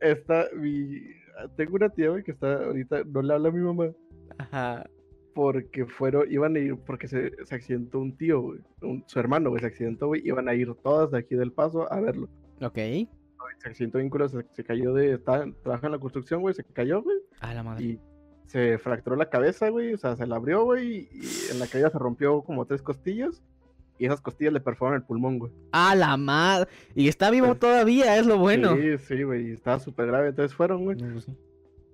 Está 0.02 0.48
mi... 0.56 1.02
Tengo 1.58 1.76
una 1.78 1.90
tía, 1.90 2.10
güey, 2.10 2.24
que 2.24 2.32
está 2.32 2.54
ahorita, 2.66 3.04
no 3.06 3.22
le 3.22 3.34
habla 3.34 3.50
a 3.50 3.52
mi 3.52 3.60
mamá, 3.62 3.86
Ajá. 4.38 4.86
Porque 5.36 5.86
fueron, 5.86 6.32
iban 6.32 6.56
a 6.56 6.60
ir, 6.60 6.76
porque 6.78 7.08
se, 7.08 7.32
se 7.46 7.54
accidentó 7.54 8.00
un 8.00 8.18
tío, 8.18 8.42
güey, 8.42 8.60
un- 8.82 9.04
su 9.06 9.20
hermano, 9.20 9.50
güey, 9.52 9.60
se 9.62 9.68
accidentó, 9.68 10.08
güey, 10.08 10.22
iban 10.26 10.48
a 10.50 10.56
ir 10.56 10.74
todas 10.82 11.12
de 11.12 11.20
aquí 11.20 11.36
del 11.36 11.52
Paso 11.52 11.92
a 11.92 12.00
verlo. 12.00 12.28
Ok. 12.62 12.78
Se 13.60 13.70
accidentó 13.70 14.00
bien 14.00 14.10
culo, 14.10 14.28
se, 14.28 14.44
se 14.54 14.64
cayó 14.64 14.94
de, 14.94 15.14
estaba, 15.14 15.46
trabaja 15.62 15.86
en 15.88 15.92
la 15.92 16.00
construcción, 16.00 16.42
güey, 16.42 16.56
se 16.56 16.64
cayó, 16.64 17.04
güey, 17.04 17.18
A 17.42 17.54
la 17.54 17.62
madre. 17.64 17.84
y 17.86 18.00
se 18.48 18.78
fracturó 18.80 19.16
la 19.18 19.30
cabeza, 19.30 19.70
güey, 19.70 19.94
o 19.94 19.98
sea, 19.98 20.16
se 20.16 20.26
la 20.26 20.38
abrió, 20.38 20.64
güey, 20.64 21.10
y 21.12 21.52
en 21.52 21.60
la 21.60 21.68
caída 21.68 21.90
se 21.92 22.00
rompió 22.00 22.42
como 22.42 22.66
tres 22.66 22.82
costillas, 22.82 23.44
y 24.00 24.06
esas 24.06 24.22
costillas 24.22 24.54
le 24.54 24.62
perforaron 24.62 25.02
el 25.02 25.06
pulmón, 25.06 25.38
güey. 25.40 25.52
A 25.74 25.96
la 25.96 26.16
madre. 26.18 26.70
Y 26.96 27.08
está 27.08 27.30
vivo 27.30 27.56
todavía, 27.56 28.18
es 28.18 28.26
lo 28.26 28.38
bueno. 28.38 28.76
Sí, 28.78 28.98
sí, 29.00 29.24
güey, 29.24 29.50
y 29.50 29.52
estaba 29.54 29.80
súper 29.80 30.08
grave, 30.08 30.30
entonces 30.30 30.56
fueron, 30.56 30.84
güey. 30.86 30.98
No, 30.98 31.12
pues 31.14 31.26
sí. 31.26 31.34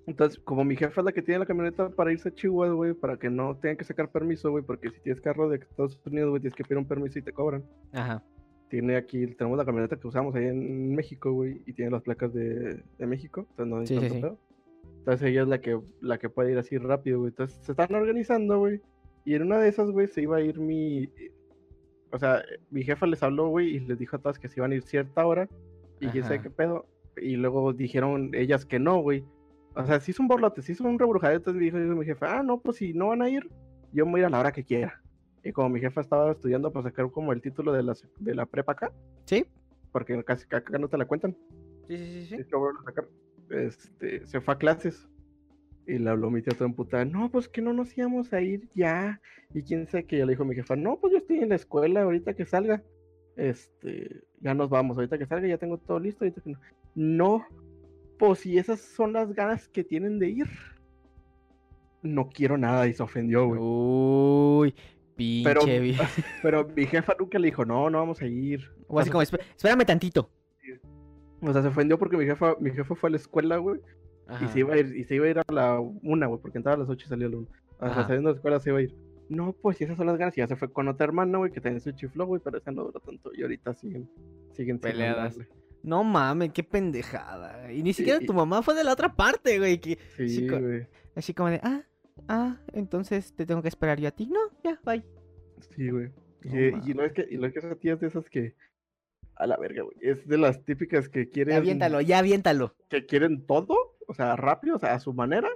Entonces, 0.07 0.39
como 0.39 0.63
mi 0.63 0.75
jefa 0.75 1.01
es 1.01 1.05
la 1.05 1.11
que 1.11 1.21
tiene 1.21 1.39
la 1.39 1.45
camioneta 1.45 1.89
para 1.89 2.11
irse 2.11 2.29
a 2.29 2.33
Chihuahua, 2.33 2.73
güey, 2.73 2.93
para 2.93 3.17
que 3.17 3.29
no 3.29 3.55
tengan 3.55 3.77
que 3.77 3.83
sacar 3.83 4.09
permiso, 4.09 4.49
güey, 4.51 4.63
porque 4.63 4.89
si 4.89 4.99
tienes 5.01 5.21
carro 5.21 5.47
de 5.47 5.57
Estados 5.57 5.99
Unidos, 6.05 6.29
güey, 6.31 6.41
tienes 6.41 6.55
que 6.55 6.63
pedir 6.63 6.77
un 6.79 6.87
permiso 6.87 7.19
y 7.19 7.21
te 7.21 7.31
cobran. 7.31 7.63
Ajá. 7.93 8.23
Tiene 8.69 8.95
aquí, 8.95 9.27
tenemos 9.27 9.57
la 9.57 9.65
camioneta 9.65 9.97
que 9.97 10.07
usamos 10.07 10.33
ahí 10.35 10.45
en 10.45 10.95
México, 10.95 11.31
güey, 11.33 11.61
y 11.65 11.73
tiene 11.73 11.91
las 11.91 12.01
placas 12.01 12.33
de, 12.33 12.81
de 12.97 13.05
México, 13.07 13.45
entonces 13.51 13.67
no 13.67 13.79
hay 13.79 13.87
Sí, 13.87 13.95
tanto 13.95 14.13
sí. 14.15 14.21
pedo. 14.21 14.37
Entonces 14.99 15.29
ella 15.29 15.41
es 15.43 15.47
la 15.47 15.61
que, 15.61 15.79
la 15.99 16.17
que 16.17 16.29
puede 16.29 16.51
ir 16.51 16.57
así 16.57 16.77
rápido, 16.77 17.19
güey. 17.19 17.29
Entonces 17.29 17.59
se 17.63 17.71
están 17.73 17.93
organizando, 17.93 18.59
güey. 18.59 18.81
Y 19.25 19.35
en 19.35 19.43
una 19.43 19.59
de 19.59 19.69
esas, 19.69 19.91
güey, 19.91 20.07
se 20.07 20.21
iba 20.21 20.37
a 20.37 20.41
ir 20.41 20.59
mi... 20.59 21.09
O 22.11 22.19
sea, 22.19 22.43
mi 22.69 22.83
jefa 22.83 23.05
les 23.07 23.21
habló, 23.23 23.47
güey, 23.49 23.75
y 23.75 23.79
les 23.79 23.97
dijo 23.97 24.15
a 24.15 24.19
todas 24.19 24.37
que 24.39 24.47
se 24.47 24.59
iban 24.59 24.71
a 24.71 24.75
ir 24.75 24.83
cierta 24.83 25.25
hora. 25.25 25.47
Y 25.99 26.07
quién 26.07 26.23
sabe 26.23 26.41
qué 26.41 26.49
pedo. 26.49 26.85
Y 27.17 27.35
luego 27.35 27.73
dijeron 27.73 28.31
ellas 28.33 28.65
que 28.65 28.79
no, 28.79 28.99
güey. 29.01 29.23
O 29.75 29.85
sea, 29.85 29.99
sí 29.99 30.11
es 30.11 30.19
un 30.19 30.27
borlote, 30.27 30.61
sí 30.61 30.73
es 30.73 30.81
un 30.81 30.99
rebrujadero. 30.99 31.37
Entonces 31.37 31.59
me 31.59 31.65
dijo 31.65 31.79
dijo 31.79 31.95
mi 31.95 32.05
jefe, 32.05 32.25
ah, 32.25 32.43
no, 32.43 32.59
pues 32.59 32.77
si 32.77 32.93
no 32.93 33.07
van 33.07 33.21
a 33.21 33.29
ir, 33.29 33.49
yo 33.93 34.05
me 34.05 34.11
voy 34.11 34.19
a 34.19 34.23
ir 34.23 34.25
a 34.27 34.29
la 34.29 34.39
hora 34.39 34.51
que 34.51 34.63
quiera. 34.63 35.01
Y 35.43 35.51
como 35.51 35.69
mi 35.69 35.79
jefa 35.79 36.01
estaba 36.01 36.31
estudiando 36.31 36.71
para 36.71 36.89
sacar 36.89 37.09
como 37.11 37.31
el 37.33 37.41
título 37.41 37.71
de 37.71 37.83
la, 37.83 37.95
de 38.19 38.35
la 38.35 38.45
prepa 38.45 38.73
acá, 38.73 38.93
¿Sí? 39.25 39.45
porque 39.91 40.23
casi 40.23 40.45
acá 40.53 40.77
no 40.77 40.87
te 40.87 40.97
la 40.97 41.05
cuentan, 41.05 41.35
Sí, 41.87 41.97
sí, 41.97 42.21
sí, 42.21 42.43
sí. 42.43 42.51
a 42.55 43.55
este, 43.55 44.25
se 44.25 44.39
fue 44.41 44.53
a 44.53 44.57
clases. 44.57 45.07
Y 45.87 45.97
le 45.97 46.09
habló 46.09 46.29
mi 46.29 46.41
tía 46.41 46.53
toda 46.53 46.69
emputada, 46.69 47.03
no, 47.05 47.29
pues 47.31 47.49
que 47.49 47.61
no 47.61 47.73
nos 47.73 47.97
íbamos 47.97 48.31
a 48.33 48.41
ir 48.41 48.69
ya. 48.75 49.19
Y 49.53 49.63
quién 49.63 49.87
sabe 49.87 50.05
que 50.05 50.19
ya 50.19 50.25
le 50.25 50.33
dijo 50.33 50.45
mi 50.45 50.55
jefa, 50.55 50.75
no, 50.75 50.97
pues 50.97 51.11
yo 51.11 51.17
estoy 51.17 51.39
en 51.39 51.49
la 51.49 51.55
escuela, 51.55 52.03
ahorita 52.03 52.33
que 52.35 52.45
salga. 52.45 52.83
Este, 53.35 54.21
ya 54.39 54.53
nos 54.53 54.69
vamos, 54.69 54.95
ahorita 54.97 55.17
que 55.17 55.25
salga 55.25 55.47
ya 55.47 55.57
tengo 55.57 55.79
todo 55.79 55.99
listo, 55.99 56.23
ahorita 56.23 56.41
que 56.41 56.51
no. 56.51 56.59
No, 56.93 57.45
pues 58.27 58.39
si 58.39 58.57
esas 58.57 58.79
son 58.79 59.13
las 59.13 59.33
ganas 59.33 59.67
que 59.67 59.83
tienen 59.83 60.19
de 60.19 60.29
ir. 60.29 60.47
No 62.03 62.29
quiero 62.29 62.57
nada 62.57 62.87
y 62.87 62.93
se 62.93 63.03
ofendió, 63.03 63.45
güey. 63.47 63.59
Uy, 63.61 64.75
pinche. 65.15 65.43
Pero- 65.53 65.61
Pero 66.41 66.67
mi 66.75 66.85
jefa 66.85 67.13
nunca 67.19 67.37
le 67.39 67.47
dijo, 67.47 67.65
no, 67.65 67.89
no 67.89 67.97
vamos 67.99 68.21
a 68.21 68.27
ir. 68.27 68.71
O 68.87 68.99
así 68.99 69.09
como, 69.09 69.21
"Espé- 69.23 69.39
espérame 69.55 69.85
tantito. 69.85 70.29
O 71.43 71.51
sea, 71.51 71.61
se 71.63 71.67
ofendió 71.69 71.97
porque 71.97 72.17
mi 72.17 72.25
jefa, 72.25 72.55
mi 72.59 72.69
jefa 72.71 72.93
fue 72.95 73.09
a 73.09 73.11
la 73.11 73.17
escuela, 73.17 73.57
güey. 73.57 73.79
Y 74.41 74.47
se 74.49 74.59
iba 74.59 74.75
a 74.75 74.77
ir, 74.77 74.95
y 74.95 75.03
se 75.03 75.15
iba 75.15 75.25
a 75.25 75.29
ir 75.29 75.39
a 75.39 75.43
la 75.51 75.79
una, 75.79 76.27
güey, 76.27 76.39
porque 76.39 76.57
entraba 76.59 76.75
a 76.75 76.79
las 76.79 76.89
8 76.89 77.05
y 77.05 77.09
salía 77.09 77.27
a 77.27 77.29
la 77.31 77.37
una. 77.37 77.47
O 77.79 77.93
sea, 77.93 78.03
saliendo 78.07 78.29
de 78.29 78.33
la 78.33 78.37
escuela 78.37 78.59
se 78.59 78.69
iba 78.69 78.79
a 78.79 78.81
ir. 78.83 78.95
No, 79.29 79.53
pues 79.53 79.77
si 79.77 79.83
esas 79.83 79.97
son 79.97 80.05
las 80.07 80.17
ganas, 80.17 80.37
y 80.37 80.41
ya 80.41 80.47
se 80.47 80.55
fue 80.55 80.71
con 80.71 80.87
otra 80.87 81.05
hermana, 81.05 81.37
güey, 81.39 81.51
que 81.51 81.59
también 81.61 81.81
se 81.81 81.93
chifló, 81.95 82.25
güey, 82.27 82.41
pero 82.43 82.57
esa 82.59 82.71
no 82.71 82.83
duró 82.83 82.99
tanto. 82.99 83.31
Y 83.33 83.41
ahorita 83.41 83.73
siguen, 83.73 84.09
siguen 84.53 84.77
Peleadas. 84.79 85.33
hablarle. 85.33 85.60
No 85.83 86.03
mames, 86.03 86.51
qué 86.53 86.63
pendejada. 86.63 87.71
Y 87.71 87.81
ni 87.83 87.93
siquiera 87.93 88.19
tu 88.19 88.33
mamá 88.33 88.61
fue 88.61 88.75
de 88.75 88.83
la 88.83 88.93
otra 88.93 89.15
parte, 89.15 89.57
güey. 89.59 89.79
que- 89.79 89.97
Sí, 90.17 90.29
Sí, 90.29 90.47
co- 90.47 90.59
güey. 90.59 90.87
Así 91.15 91.33
como 91.33 91.49
de, 91.49 91.59
ah, 91.63 91.81
ah, 92.27 92.57
entonces 92.73 93.33
te 93.35 93.45
tengo 93.45 93.61
que 93.61 93.67
esperar 93.67 93.99
yo 93.99 94.07
a 94.07 94.11
ti. 94.11 94.27
No, 94.27 94.39
ya, 94.63 94.79
bye. 94.85 95.03
Sí, 95.75 95.89
güey. 95.89 96.09
No 96.43 96.59
Y, 96.59 96.67
y 96.67 96.71
mames. 96.71 96.95
no 96.95 97.03
es 97.05 97.13
que, 97.13 97.27
y 97.29 97.37
lo 97.37 97.51
que 97.51 97.59
esa 97.59 97.75
tía 97.75 97.93
es 97.93 97.99
de 97.99 98.07
esas 98.07 98.29
que. 98.29 98.55
A 99.35 99.47
la 99.47 99.57
verga, 99.57 99.81
güey. 99.83 99.95
Es 100.01 100.27
de 100.27 100.37
las 100.37 100.63
típicas 100.65 101.09
que 101.09 101.25
Ya 101.25 101.31
quieren. 101.31 101.55
aviéntalo, 101.55 101.99
ya 102.01 102.19
aviéntalo. 102.19 102.75
Que 102.89 103.05
quieren 103.07 103.45
todo, 103.47 103.75
o 104.07 104.13
sea, 104.13 104.35
rápido, 104.35 104.75
o 104.75 104.79
sea, 104.79 104.93
a 104.93 104.99
su 104.99 105.13
manera. 105.13 105.49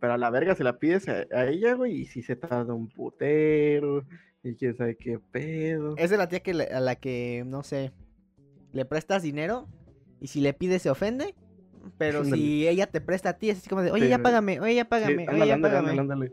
Pero 0.00 0.12
a 0.12 0.18
la 0.18 0.30
verga 0.30 0.54
se 0.54 0.62
la 0.62 0.78
pides 0.78 1.08
a, 1.08 1.26
a 1.32 1.48
ella, 1.48 1.74
güey, 1.74 2.02
y 2.02 2.04
si 2.06 2.22
se 2.22 2.36
tarda 2.36 2.72
un 2.74 2.88
putero, 2.88 4.06
y 4.44 4.54
quién 4.54 4.76
sabe 4.76 4.96
qué 4.96 5.18
pedo. 5.18 5.96
Es 5.96 6.10
de 6.10 6.16
la 6.16 6.28
tía 6.28 6.40
que 6.40 6.52
a 6.52 6.78
la 6.78 6.94
que, 6.94 7.42
no 7.44 7.64
sé, 7.64 7.90
le 8.78 8.84
prestas 8.84 9.22
dinero 9.22 9.66
y 10.20 10.28
si 10.28 10.40
le 10.40 10.54
pides 10.54 10.82
se 10.82 10.90
ofende. 10.90 11.34
Pero 11.96 12.24
si 12.24 12.68
ella 12.68 12.86
te 12.86 13.00
presta 13.00 13.30
a 13.30 13.32
ti, 13.38 13.50
es 13.50 13.58
así 13.58 13.68
como 13.68 13.82
de, 13.82 13.90
oye, 13.90 14.08
ya 14.08 14.18
págame, 14.18 14.60
oye, 14.60 14.74
ya 14.74 14.82
Sí, 14.82 14.88
págame, 14.90 15.14
oye, 15.28 15.28
ándale, 15.30 15.46
ya 15.48 15.54
ándale, 15.54 15.74
págame. 15.74 15.90
ándale, 16.00 16.12
ándale. 16.12 16.32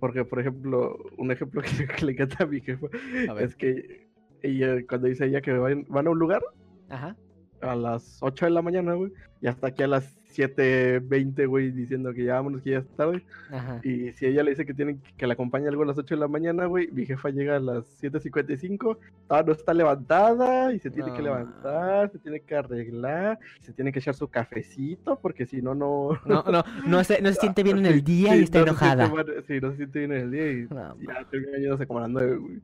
Porque, 0.00 0.24
por 0.24 0.40
ejemplo, 0.40 0.98
un 1.16 1.30
ejemplo 1.30 1.62
que, 1.62 1.86
que 1.86 2.04
le 2.04 2.12
encanta 2.12 2.44
a 2.44 2.46
mi 2.46 2.60
jefa 2.60 2.86
A 3.28 3.40
es 3.40 3.54
que 3.54 4.08
ella, 4.42 4.84
cuando 4.88 5.06
dice 5.06 5.26
ella 5.26 5.40
que 5.40 5.52
van, 5.52 5.86
van 5.88 6.06
a 6.06 6.10
un 6.10 6.18
lugar 6.18 6.42
Ajá. 6.88 7.16
a 7.60 7.74
las 7.76 8.18
8 8.20 8.46
de 8.46 8.50
la 8.50 8.62
mañana, 8.62 8.94
güey, 8.94 9.12
y 9.40 9.46
hasta 9.46 9.68
aquí 9.68 9.82
a 9.82 9.86
las 9.86 10.04
7.20, 10.36 11.46
güey, 11.48 11.70
diciendo 11.70 12.12
que 12.12 12.24
ya 12.24 12.34
vámonos, 12.34 12.62
que 12.62 12.70
ya 12.70 12.78
es 12.78 12.88
tarde. 12.96 13.24
Ajá. 13.50 13.80
Y 13.82 14.12
si 14.12 14.26
ella 14.26 14.42
le 14.42 14.50
dice 14.50 14.66
que 14.66 14.74
tienen 14.74 15.00
que 15.16 15.26
la 15.26 15.32
acompañe 15.34 15.68
algo 15.68 15.82
a 15.82 15.86
las 15.86 15.98
8 15.98 16.14
de 16.14 16.20
la 16.20 16.28
mañana, 16.28 16.66
güey, 16.66 16.88
mi 16.92 17.06
jefa 17.06 17.30
llega 17.30 17.56
a 17.56 17.60
las 17.60 17.84
7.55, 18.02 18.98
todavía 19.28 19.46
no 19.46 19.52
está 19.52 19.74
levantada 19.74 20.72
y 20.72 20.78
se 20.78 20.90
tiene 20.90 21.10
que 21.12 21.18
No. 21.18 21.24
levantar, 21.24 22.10
se 22.10 22.18
tiene 22.18 22.40
que 22.40 22.54
arreglar, 22.54 23.38
se 23.60 23.72
tiene 23.72 23.92
que 23.92 23.98
echar 24.00 24.14
su 24.14 24.28
cafecito, 24.28 25.18
porque 25.20 25.46
si 25.46 25.62
no, 25.62 25.74
no... 25.74 26.10
No, 26.26 26.42
no, 26.44 26.64
no 26.86 27.04
se, 27.04 27.20
no 27.22 27.28
se 27.32 27.40
siente 27.40 27.62
bien 27.62 27.78
en 27.78 27.86
el 27.86 28.02
día 28.04 28.32
Sí, 28.32 28.40
y 28.40 28.42
está 28.42 28.58
no 28.60 28.74
siente 28.74 28.84
enojada. 28.84 29.08
mal- 29.08 29.44
sí, 29.46 29.60
no 29.60 29.70
se 29.70 29.76
siente 29.78 29.98
bien 30.00 30.12
en 30.12 30.20
el 30.22 30.30
día 30.30 30.52
y 30.52 30.66
No, 30.68 30.96
ya 31.00 31.24
termina 31.30 31.58
yéndose 31.58 31.86
como 31.86 32.00
a 32.00 32.02
las 32.02 32.10
9, 32.10 32.36
güey. 32.36 32.60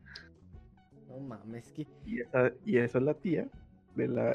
no 1.09 1.21
mames, 1.21 1.71
que... 1.73 1.87
Y 2.07 2.21
esa, 2.21 2.53
y 2.65 2.77
esa 2.79 2.99
es 2.99 3.05
la 3.05 3.15
tía 3.15 3.47
de 3.95 4.09
la... 4.09 4.33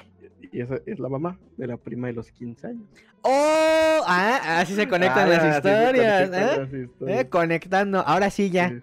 Y 0.52 0.62
esa 0.62 0.76
es 0.86 1.00
la 1.00 1.10
mamá 1.10 1.38
de 1.58 1.68
la 1.68 1.78
prima 1.78 2.08
de 2.08 2.14
los 2.14 2.32
15 2.32 2.68
años. 2.68 2.84
¡Oh! 3.22 4.02
Ah, 4.06 4.60
así 4.60 4.76
se 4.76 4.88
conectan 4.88 5.28
Ah, 5.28 5.32
las 5.32 5.42
se 5.42 5.58
historias, 5.58 6.30
conectan 6.30 6.34
¿eh? 6.34 6.58
las 6.58 6.74
historias. 6.74 7.20
¿eh? 7.20 7.30
Conectando. 7.30 8.00
Ahora 8.00 8.30
sí, 8.30 8.50
ya. 8.50 8.70
Sí. 8.70 8.80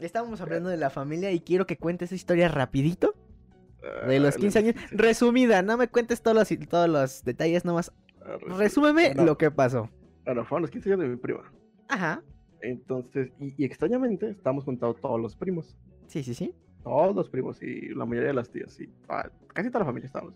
Estábamos 0.00 0.40
hablando 0.40 0.68
de 0.68 0.76
la 0.76 0.90
familia 0.90 1.30
y 1.32 1.40
quiero 1.40 1.66
que 1.66 1.76
cuentes 1.76 2.08
esa 2.08 2.14
historia 2.16 2.48
rapidito. 2.48 3.14
De 4.06 4.18
los 4.20 4.36
Ah, 4.36 4.40
15 4.40 4.58
años. 4.58 4.74
Resumida, 4.90 5.62
no 5.62 5.76
me 5.76 5.88
cuentes 5.88 6.20
todos 6.20 6.36
los, 6.36 6.68
todos 6.68 6.88
los 6.88 7.24
detalles, 7.24 7.64
nomás. 7.64 7.92
Ah, 8.20 8.36
Resúmeme 8.58 9.14
No. 9.14 9.24
lo 9.24 9.38
que 9.38 9.50
pasó. 9.50 9.88
Bueno, 10.24 10.44
fueron 10.44 10.62
los 10.62 10.70
15 10.70 10.90
años 10.90 11.00
de 11.00 11.08
mi 11.08 11.16
prima. 11.16 11.50
Ajá. 11.88 12.22
Entonces, 12.60 13.30
y, 13.40 13.54
y 13.56 13.64
extrañamente, 13.64 14.28
estábamos 14.30 14.64
juntados 14.64 15.00
todos 15.00 15.20
los 15.20 15.36
primos. 15.36 15.76
Sí, 16.08 16.22
sí, 16.24 16.34
sí. 16.34 16.52
Todos 16.88 17.14
los 17.14 17.28
primos 17.28 17.62
y 17.62 17.90
la 17.90 18.06
mayoría 18.06 18.28
de 18.28 18.34
las 18.34 18.50
tías, 18.50 18.80
y 18.80 18.88
casi 19.52 19.68
toda 19.68 19.80
la 19.80 19.84
familia 19.84 20.06
estábamos. 20.06 20.34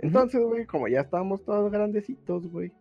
Entonces, 0.00 0.40
güey, 0.40 0.66
como 0.66 0.88
ya 0.88 1.02
estábamos 1.02 1.44
todos 1.44 1.70
grandecitos, 1.70 2.48
güey. 2.50 2.72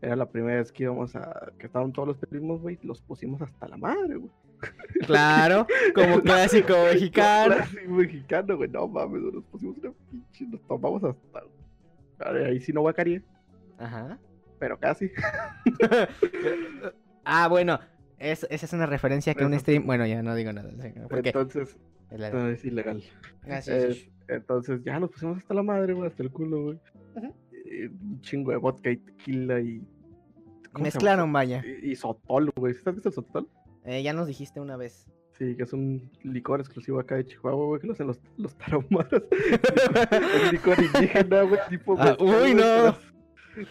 Era 0.00 0.14
la 0.14 0.30
primera 0.30 0.58
vez 0.58 0.70
que 0.70 0.84
íbamos 0.84 1.16
a. 1.16 1.50
que 1.58 1.66
estaban 1.66 1.92
todos 1.92 2.06
los 2.08 2.18
primos, 2.18 2.60
güey. 2.60 2.78
Los 2.82 3.00
pusimos 3.00 3.42
hasta 3.42 3.66
la 3.66 3.76
madre, 3.76 4.16
güey. 4.16 4.30
Claro, 5.06 5.66
como 5.94 6.20
clásico 6.22 6.72
mexicano. 6.92 7.56
Clásico 7.56 7.90
mexicano, 7.90 8.56
güey. 8.58 8.70
No 8.70 8.86
mames, 8.86 9.20
nos 9.20 9.44
pusimos 9.46 9.76
una 9.78 9.92
pinche. 10.10 10.46
Nos 10.46 10.62
tomamos 10.68 11.02
hasta. 11.02 11.42
Ahí 12.46 12.60
sí 12.60 12.72
no 12.72 12.82
guacaría, 12.82 13.22
Ajá. 13.78 14.18
pero 14.60 14.78
casi. 14.78 15.10
Ah, 17.26 17.48
bueno. 17.48 17.80
Es- 18.32 18.46
esa 18.50 18.66
es 18.66 18.72
una 18.72 18.86
referencia 18.86 19.34
que 19.34 19.44
un 19.44 19.58
stream. 19.58 19.86
Bueno, 19.86 20.06
ya 20.06 20.22
no 20.22 20.34
digo 20.34 20.52
nada. 20.52 20.70
Porque 21.08 21.28
Entonces, 21.30 21.76
es 22.10 22.20
la- 22.20 22.30
no, 22.30 22.48
es 22.48 22.64
ilegal. 22.64 23.02
Sí. 23.62 24.10
entonces 24.28 24.82
ya 24.84 24.98
nos 24.98 25.10
pusimos 25.10 25.38
hasta 25.38 25.54
la 25.54 25.62
madre, 25.62 25.92
güey, 25.92 26.08
hasta 26.08 26.22
el 26.22 26.30
culo, 26.30 26.62
güey. 26.64 26.78
Ujú. 27.16 27.34
Eh, 27.70 27.90
Un 27.90 28.20
chingo 28.20 28.50
de 28.50 28.56
vodka 28.56 28.90
y 28.90 28.96
tequila 28.98 29.60
y. 29.60 29.82
Mezclaron, 30.80 31.32
vaya. 31.32 31.62
Y, 31.82 31.92
y 31.92 31.96
sotol, 31.96 32.50
güey. 32.56 32.74
¿Has 32.84 32.94
visto 32.94 33.08
el 33.08 33.14
sotol? 33.14 33.48
Eh, 33.84 34.02
ya 34.02 34.12
nos 34.12 34.26
dijiste 34.26 34.60
una 34.60 34.76
vez. 34.76 35.06
Sí, 35.38 35.56
que 35.56 35.64
es 35.64 35.72
un 35.72 36.10
licor 36.22 36.60
exclusivo 36.60 37.00
acá 37.00 37.16
de 37.16 37.26
Chihuahua, 37.26 37.66
güey, 37.66 37.80
que 37.80 37.86
lo 37.88 37.92
hacen 37.92 38.06
los, 38.06 38.20
los 38.36 38.54
tarahumaras. 38.56 39.22
es 40.10 40.52
licor 40.52 40.76
indígena, 40.80 41.42
güey, 41.42 41.60
tipo. 41.68 41.96
Ah, 41.98 42.16
uy, 42.20 42.54
no. 42.54 42.96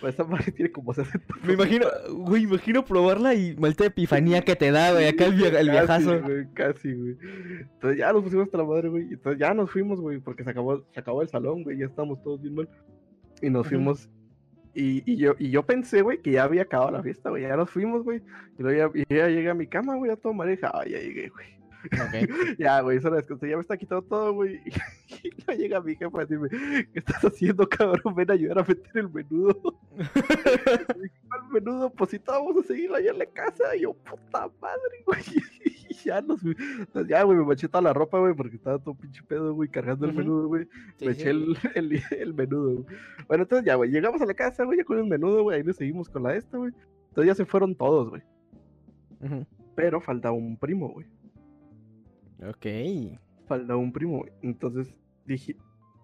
Esa 0.07 0.23
madre 0.23 0.51
tiene 0.51 0.71
como 0.71 0.93
60. 0.93 1.35
Me 1.45 1.53
imagino, 1.53 1.85
güey, 2.11 2.43
imagino 2.43 2.83
probarla 2.85 3.33
y 3.35 3.55
malta 3.57 3.85
epifanía 3.85 4.41
que 4.41 4.55
te 4.55 4.71
da, 4.71 4.91
güey, 4.93 5.07
acá 5.07 5.25
el, 5.25 5.33
via- 5.35 5.59
el 5.59 5.69
viajazo. 5.69 6.11
Casi, 6.11 6.23
güey, 6.23 6.47
casi, 6.53 6.93
güey. 6.93 7.17
Entonces 7.61 7.99
ya 7.99 8.13
nos 8.13 8.23
pusimos 8.23 8.45
hasta 8.45 8.57
la 8.57 8.65
madre, 8.65 8.89
güey. 8.89 9.03
y 9.09 9.13
Entonces 9.13 9.39
ya 9.39 9.53
nos 9.53 9.69
fuimos, 9.71 9.99
güey, 10.01 10.19
porque 10.19 10.43
se 10.43 10.49
acabó, 10.49 10.83
se 10.91 10.99
acabó 10.99 11.21
el 11.21 11.27
salón, 11.29 11.63
güey. 11.63 11.77
Ya 11.77 11.85
estábamos 11.85 12.21
todos 12.23 12.41
bien 12.41 12.55
mal. 12.55 12.69
Y 13.41 13.49
nos 13.49 13.67
fuimos. 13.67 14.09
Y, 14.75 15.03
y 15.11 15.17
yo, 15.17 15.35
y 15.37 15.51
yo 15.51 15.63
pensé, 15.63 16.01
güey, 16.01 16.19
que 16.21 16.31
ya 16.31 16.43
había 16.45 16.63
acabado 16.63 16.91
la 16.91 17.03
fiesta, 17.03 17.29
güey. 17.29 17.43
Ya 17.43 17.55
nos 17.55 17.69
fuimos, 17.69 18.03
güey. 18.03 18.21
Y 18.57 18.63
luego 18.63 18.93
ya 19.09 19.27
llegué 19.27 19.49
a 19.49 19.53
mi 19.53 19.67
cama, 19.67 19.95
güey, 19.95 20.11
a 20.11 20.15
todo 20.15 20.33
mareja. 20.33 20.71
Ah, 20.73 20.83
ya 20.87 20.97
llegué, 20.99 21.29
güey. 21.29 21.45
Ok. 21.85 22.29
Ya, 22.59 22.81
güey, 22.81 22.97
eso 22.97 23.09
descansé. 23.09 23.49
Ya 23.49 23.55
me 23.55 23.61
está 23.61 23.77
quitando 23.77 24.03
todo, 24.03 24.33
güey. 24.33 24.59
Y, 25.23 25.29
no 25.47 25.53
llega 25.53 25.79
mi 25.79 25.95
jefa 25.95 26.17
a 26.17 26.21
decirme, 26.21 26.49
¿qué 26.49 26.99
estás 26.99 27.23
haciendo, 27.23 27.69
cabrón? 27.69 28.15
Ven 28.15 28.31
a 28.31 28.33
ayudar 28.33 28.59
a 28.59 28.63
meter 28.63 28.91
el 28.95 29.09
menudo. 29.09 29.79
¿Cuál 31.27 31.49
menudo? 31.51 31.89
Pues 31.91 32.09
si 32.09 32.17
vamos 32.17 32.57
a 32.57 32.67
seguir 32.67 32.91
allá 32.91 33.11
en 33.11 33.19
la 33.19 33.25
casa. 33.27 33.75
Y 33.75 33.81
yo, 33.81 33.93
puta 33.93 34.49
madre, 34.59 35.03
güey. 35.05 35.21
Y 35.87 35.93
ya 35.93 36.21
nos 36.21 36.41
ya, 37.07 37.23
güey, 37.23 37.37
me 37.37 37.45
manché 37.45 37.67
toda 37.67 37.83
la 37.83 37.93
ropa, 37.93 38.17
güey, 38.19 38.33
porque 38.33 38.55
estaba 38.55 38.79
todo 38.79 38.95
pinche 38.95 39.21
pedo, 39.23 39.53
güey, 39.53 39.69
cargando 39.69 40.07
el 40.07 40.13
menudo, 40.13 40.47
güey. 40.47 40.67
Sí, 40.97 41.05
me 41.05 41.13
sí. 41.13 41.21
eché 41.21 41.29
el, 41.29 41.57
el, 41.75 42.01
el 42.11 42.33
menudo, 42.33 42.81
güey. 42.81 42.97
Bueno, 43.27 43.43
entonces 43.43 43.65
ya, 43.65 43.75
güey, 43.75 43.91
llegamos 43.91 44.21
a 44.21 44.25
la 44.25 44.33
casa, 44.33 44.63
güey, 44.63 44.79
ya 44.79 44.83
con 44.83 44.97
el 44.97 45.05
menudo, 45.05 45.43
güey, 45.43 45.57
ahí 45.57 45.63
nos 45.63 45.75
seguimos 45.75 46.09
con 46.09 46.23
la 46.23 46.35
esta, 46.35 46.57
güey. 46.57 46.73
Entonces 47.09 47.27
ya 47.27 47.35
se 47.35 47.45
fueron 47.45 47.75
todos, 47.75 48.09
güey. 48.09 48.23
Pero 49.75 50.01
faltaba 50.01 50.35
un 50.35 50.57
primo, 50.57 50.89
güey. 50.89 51.05
Ok. 52.49 52.65
Faltaba 53.47 53.77
un 53.77 53.91
primo. 53.91 54.23
Entonces 54.41 54.93
dije, 55.25 55.55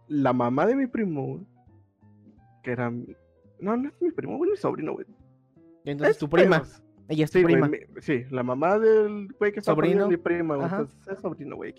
la 0.07 0.33
mamá 0.33 0.65
de 0.65 0.75
mi 0.75 0.87
primo, 0.87 1.45
que 2.63 2.71
era... 2.71 2.89
mi- 2.89 3.15
No, 3.59 3.75
no 3.77 3.89
es 3.89 4.01
mi 4.01 4.11
primo, 4.11 4.37
güey, 4.37 4.51
es 4.51 4.57
mi 4.57 4.61
sobrino, 4.61 4.93
güey. 4.93 5.05
Entonces 5.85 6.15
Es 6.15 6.19
tu 6.19 6.29
prima. 6.29 6.63
Ella 7.07 7.23
es 7.25 7.31
tu 7.31 7.39
Sí, 7.39 7.43
güey, 7.43 7.55
prima. 7.55 7.67
mi- 7.67 8.01
sí, 8.01 8.23
la 8.29 8.43
mamá 8.43 8.77
del 8.77 9.29
güey 9.39 9.51
que 9.51 9.59
está 9.59 9.71
¿Sobrino? 9.73 10.07
mi 10.07 10.17
prima, 10.17 10.55
güey. 10.55 10.65
Ajá. 10.67 10.81
Entonces 10.81 11.07
es 11.07 11.19
sobrino, 11.19 11.55
güey. 11.55 11.73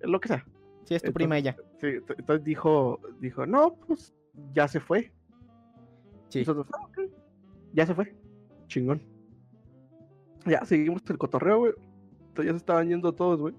Lo 0.00 0.20
que 0.20 0.28
sea. 0.28 0.44
Sí, 0.84 0.94
es 0.94 1.02
tu 1.02 1.12
prima 1.12 1.38
ella. 1.38 1.56
Sí, 1.78 1.86
ent- 1.86 2.14
entonces 2.18 2.44
dijo, 2.44 3.00
dijo, 3.20 3.46
no, 3.46 3.74
pues 3.86 4.14
ya 4.54 4.66
se 4.68 4.80
fue. 4.80 5.12
Sí. 6.28 6.40
Nosotros, 6.40 6.66
"Ah, 6.72 6.84
ok, 6.86 6.98
ya 7.72 7.86
se 7.86 7.94
fue. 7.94 8.14
Chingón. 8.66 9.00
Ya, 10.46 10.64
seguimos 10.64 11.02
el 11.08 11.18
cotorreo, 11.18 11.58
güey. 11.58 11.72
Entonces 12.28 12.46
ya 12.46 12.52
se 12.52 12.56
estaban 12.58 12.88
yendo 12.88 13.12
todos, 13.14 13.40
güey. 13.40 13.54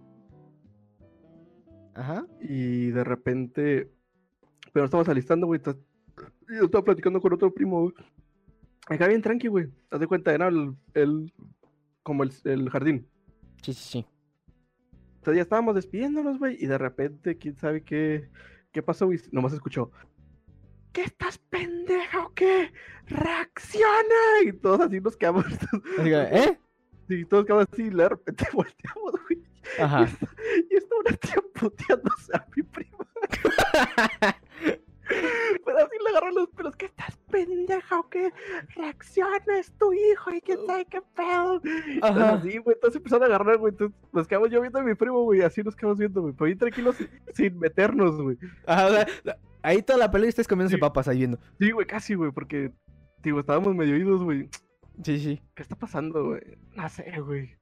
Ajá. 1.93 2.25
Y 2.41 2.91
de 2.91 3.03
repente, 3.03 3.91
pero 4.73 4.85
estamos 4.85 5.07
alistando, 5.09 5.47
güey. 5.47 5.61
Yo 5.63 6.65
estaba 6.65 6.83
platicando 6.83 7.19
con 7.21 7.33
otro 7.33 7.53
primo, 7.53 7.81
güey. 7.83 7.93
Acá 8.87 9.07
bien 9.07 9.21
tranqui, 9.21 9.47
güey. 9.47 9.67
Haz 9.89 9.99
de 9.99 10.07
cuenta, 10.07 10.33
era 10.33 10.47
el, 10.47 10.75
el- 10.93 11.31
como 12.03 12.23
el, 12.23 12.31
el 12.45 12.69
jardín. 12.69 13.07
Sí, 13.61 13.73
sí, 13.73 13.83
sí. 13.91 14.05
Entonces 15.17 15.35
ya 15.35 15.41
estábamos 15.43 15.75
despidiéndonos, 15.75 16.39
güey, 16.39 16.57
y 16.59 16.65
de 16.65 16.77
repente, 16.79 17.37
quién 17.37 17.55
sabe 17.55 17.83
qué, 17.83 18.27
qué 18.71 18.81
pasó, 18.81 19.05
güey. 19.05 19.19
Nomás 19.31 19.53
escuchó. 19.53 19.91
¿Qué 20.93 21.03
estás 21.03 21.37
pendeja 21.37 22.25
o 22.25 22.33
qué? 22.33 22.71
¡Reacciona! 23.07 24.43
Y 24.45 24.53
todos 24.53 24.81
así 24.81 24.99
nos 24.99 25.15
quedamos. 25.15 25.45
¿Eh? 25.99 26.57
Sí, 27.07 27.25
todos 27.25 27.45
quedamos 27.45 27.67
así, 27.71 27.83
y 27.83 27.89
de 27.91 28.09
repente 28.09 28.45
volteamos, 28.53 29.11
güey. 29.27 29.41
Ajá. 29.79 30.07
Y 30.69 30.75
está 30.75 30.95
una 30.95 31.17
tía 31.17 31.35
puteándose 31.53 32.35
a 32.35 32.45
mi 32.55 32.63
prima. 32.63 32.97
Pero 35.65 35.77
así 35.77 35.97
le 36.03 36.09
agarró 36.09 36.31
los 36.31 36.49
pelos. 36.51 36.75
¿Qué 36.75 36.85
estás 36.85 37.17
pendeja 37.29 37.99
o 37.99 38.09
qué? 38.09 38.31
Reacciona, 38.75 39.59
es 39.59 39.71
tu 39.77 39.91
hijo 39.93 40.31
y 40.33 40.41
quién 40.41 40.59
sabe 40.65 40.85
qué 40.85 41.01
pedo. 41.15 41.61
Ajá. 42.01 42.35
así, 42.35 42.57
güey. 42.59 42.75
Entonces 42.75 42.97
empezaron 42.97 43.23
a 43.23 43.25
agarrar, 43.27 43.57
güey. 43.57 43.71
Entonces 43.71 43.97
nos 44.13 44.27
quedamos 44.27 44.49
yo 44.49 44.61
viendo 44.61 44.79
a 44.79 44.83
mi 44.83 44.95
primo, 44.95 45.23
güey. 45.23 45.41
Así 45.41 45.61
nos 45.63 45.75
quedamos 45.75 45.97
viendo, 45.99 46.21
güey. 46.21 46.33
Pero 46.33 46.45
bien 46.45 46.57
tranquilos, 46.57 46.95
sin, 47.33 47.59
meternos, 47.59 48.21
güey. 48.21 48.37
Ajá, 48.65 48.87
o 48.87 48.89
sea, 48.91 49.07
ahí 49.61 49.81
toda 49.81 49.99
la 49.99 50.09
pelea 50.09 50.27
y 50.27 50.29
ustedes 50.29 50.47
comiéndose 50.47 50.75
Sí. 50.77 50.81
papas 50.81 51.07
ahí 51.09 51.17
viendo. 51.19 51.39
Sí, 51.59 51.71
güey, 51.71 51.85
casi, 51.85 52.15
güey. 52.15 52.31
Porque, 52.31 52.71
digo, 53.21 53.41
estábamos 53.41 53.75
medio 53.75 53.95
oídos, 53.95 54.23
güey. 54.23 54.49
Sí, 55.03 55.19
sí. 55.19 55.41
¿Qué 55.55 55.63
está 55.63 55.75
pasando, 55.75 56.23
güey? 56.25 56.41
No 56.75 56.87
sé, 56.89 57.19
güey. 57.19 57.55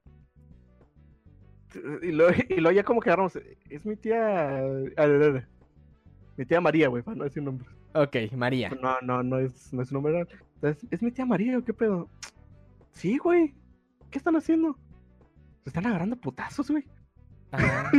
Y 2.01 2.11
luego, 2.11 2.33
y 2.49 2.55
luego 2.55 2.75
ya 2.75 2.83
como 2.83 3.01
que 3.01 3.09
agarramos. 3.09 3.37
Es 3.69 3.85
mi 3.85 3.95
tía. 3.95 4.63
Mi 6.37 6.45
tía 6.45 6.61
María, 6.61 6.87
güey, 6.87 7.03
para 7.03 7.17
no 7.17 7.23
decir 7.25 7.43
nombre. 7.43 7.67
Ok, 7.93 8.15
María. 8.35 8.69
No, 8.81 8.99
no, 9.01 9.23
no 9.23 9.39
es, 9.39 9.73
no 9.73 9.81
es 9.81 9.89
su 9.89 9.93
nombre 9.93 10.13
real. 10.13 10.27
Entonces, 10.55 10.87
es 10.91 11.01
mi 11.01 11.11
tía 11.11 11.25
María, 11.25 11.57
¿o 11.57 11.63
¿qué 11.63 11.73
pedo? 11.73 12.09
Sí, 12.91 13.17
güey. 13.17 13.53
¿Qué 14.09 14.17
están 14.17 14.35
haciendo? 14.35 14.77
Se 15.63 15.69
están 15.69 15.85
agarrando 15.85 16.15
putazos, 16.15 16.69
güey. 16.69 16.85
Ajá. 17.51 17.91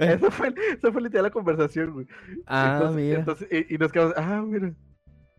Esa 0.00 0.30
fue, 0.30 0.52
esa 0.76 0.92
fue 0.92 1.02
literal 1.02 1.24
la 1.24 1.30
conversación, 1.30 1.92
güey. 1.92 2.06
Ah, 2.46 2.72
entonces, 2.74 2.96
mira. 2.96 3.18
entonces, 3.20 3.48
y, 3.50 3.74
y 3.74 3.78
nos 3.78 3.92
quedamos, 3.92 4.14
ah, 4.16 4.42
mira. 4.44 4.74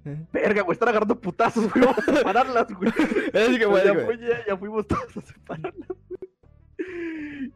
Eh. 0.06 0.26
Verga, 0.32 0.62
güey, 0.63 0.74
están 0.74 0.89
agarrando 0.89 1.20
putazos, 1.20 1.72
güey. 1.72 1.86
Vamos 1.86 2.08
a 2.08 2.15
separarlas, 2.15 2.74
güey. 2.74 2.91
Así 3.34 3.60
que 3.60 3.65
bueno, 3.65 4.12
ya, 4.13 4.46
ya, 4.48 4.58
fuimos 4.58 4.88
todos 4.88 5.17
a 5.17 5.22
separarlas. 5.22 5.98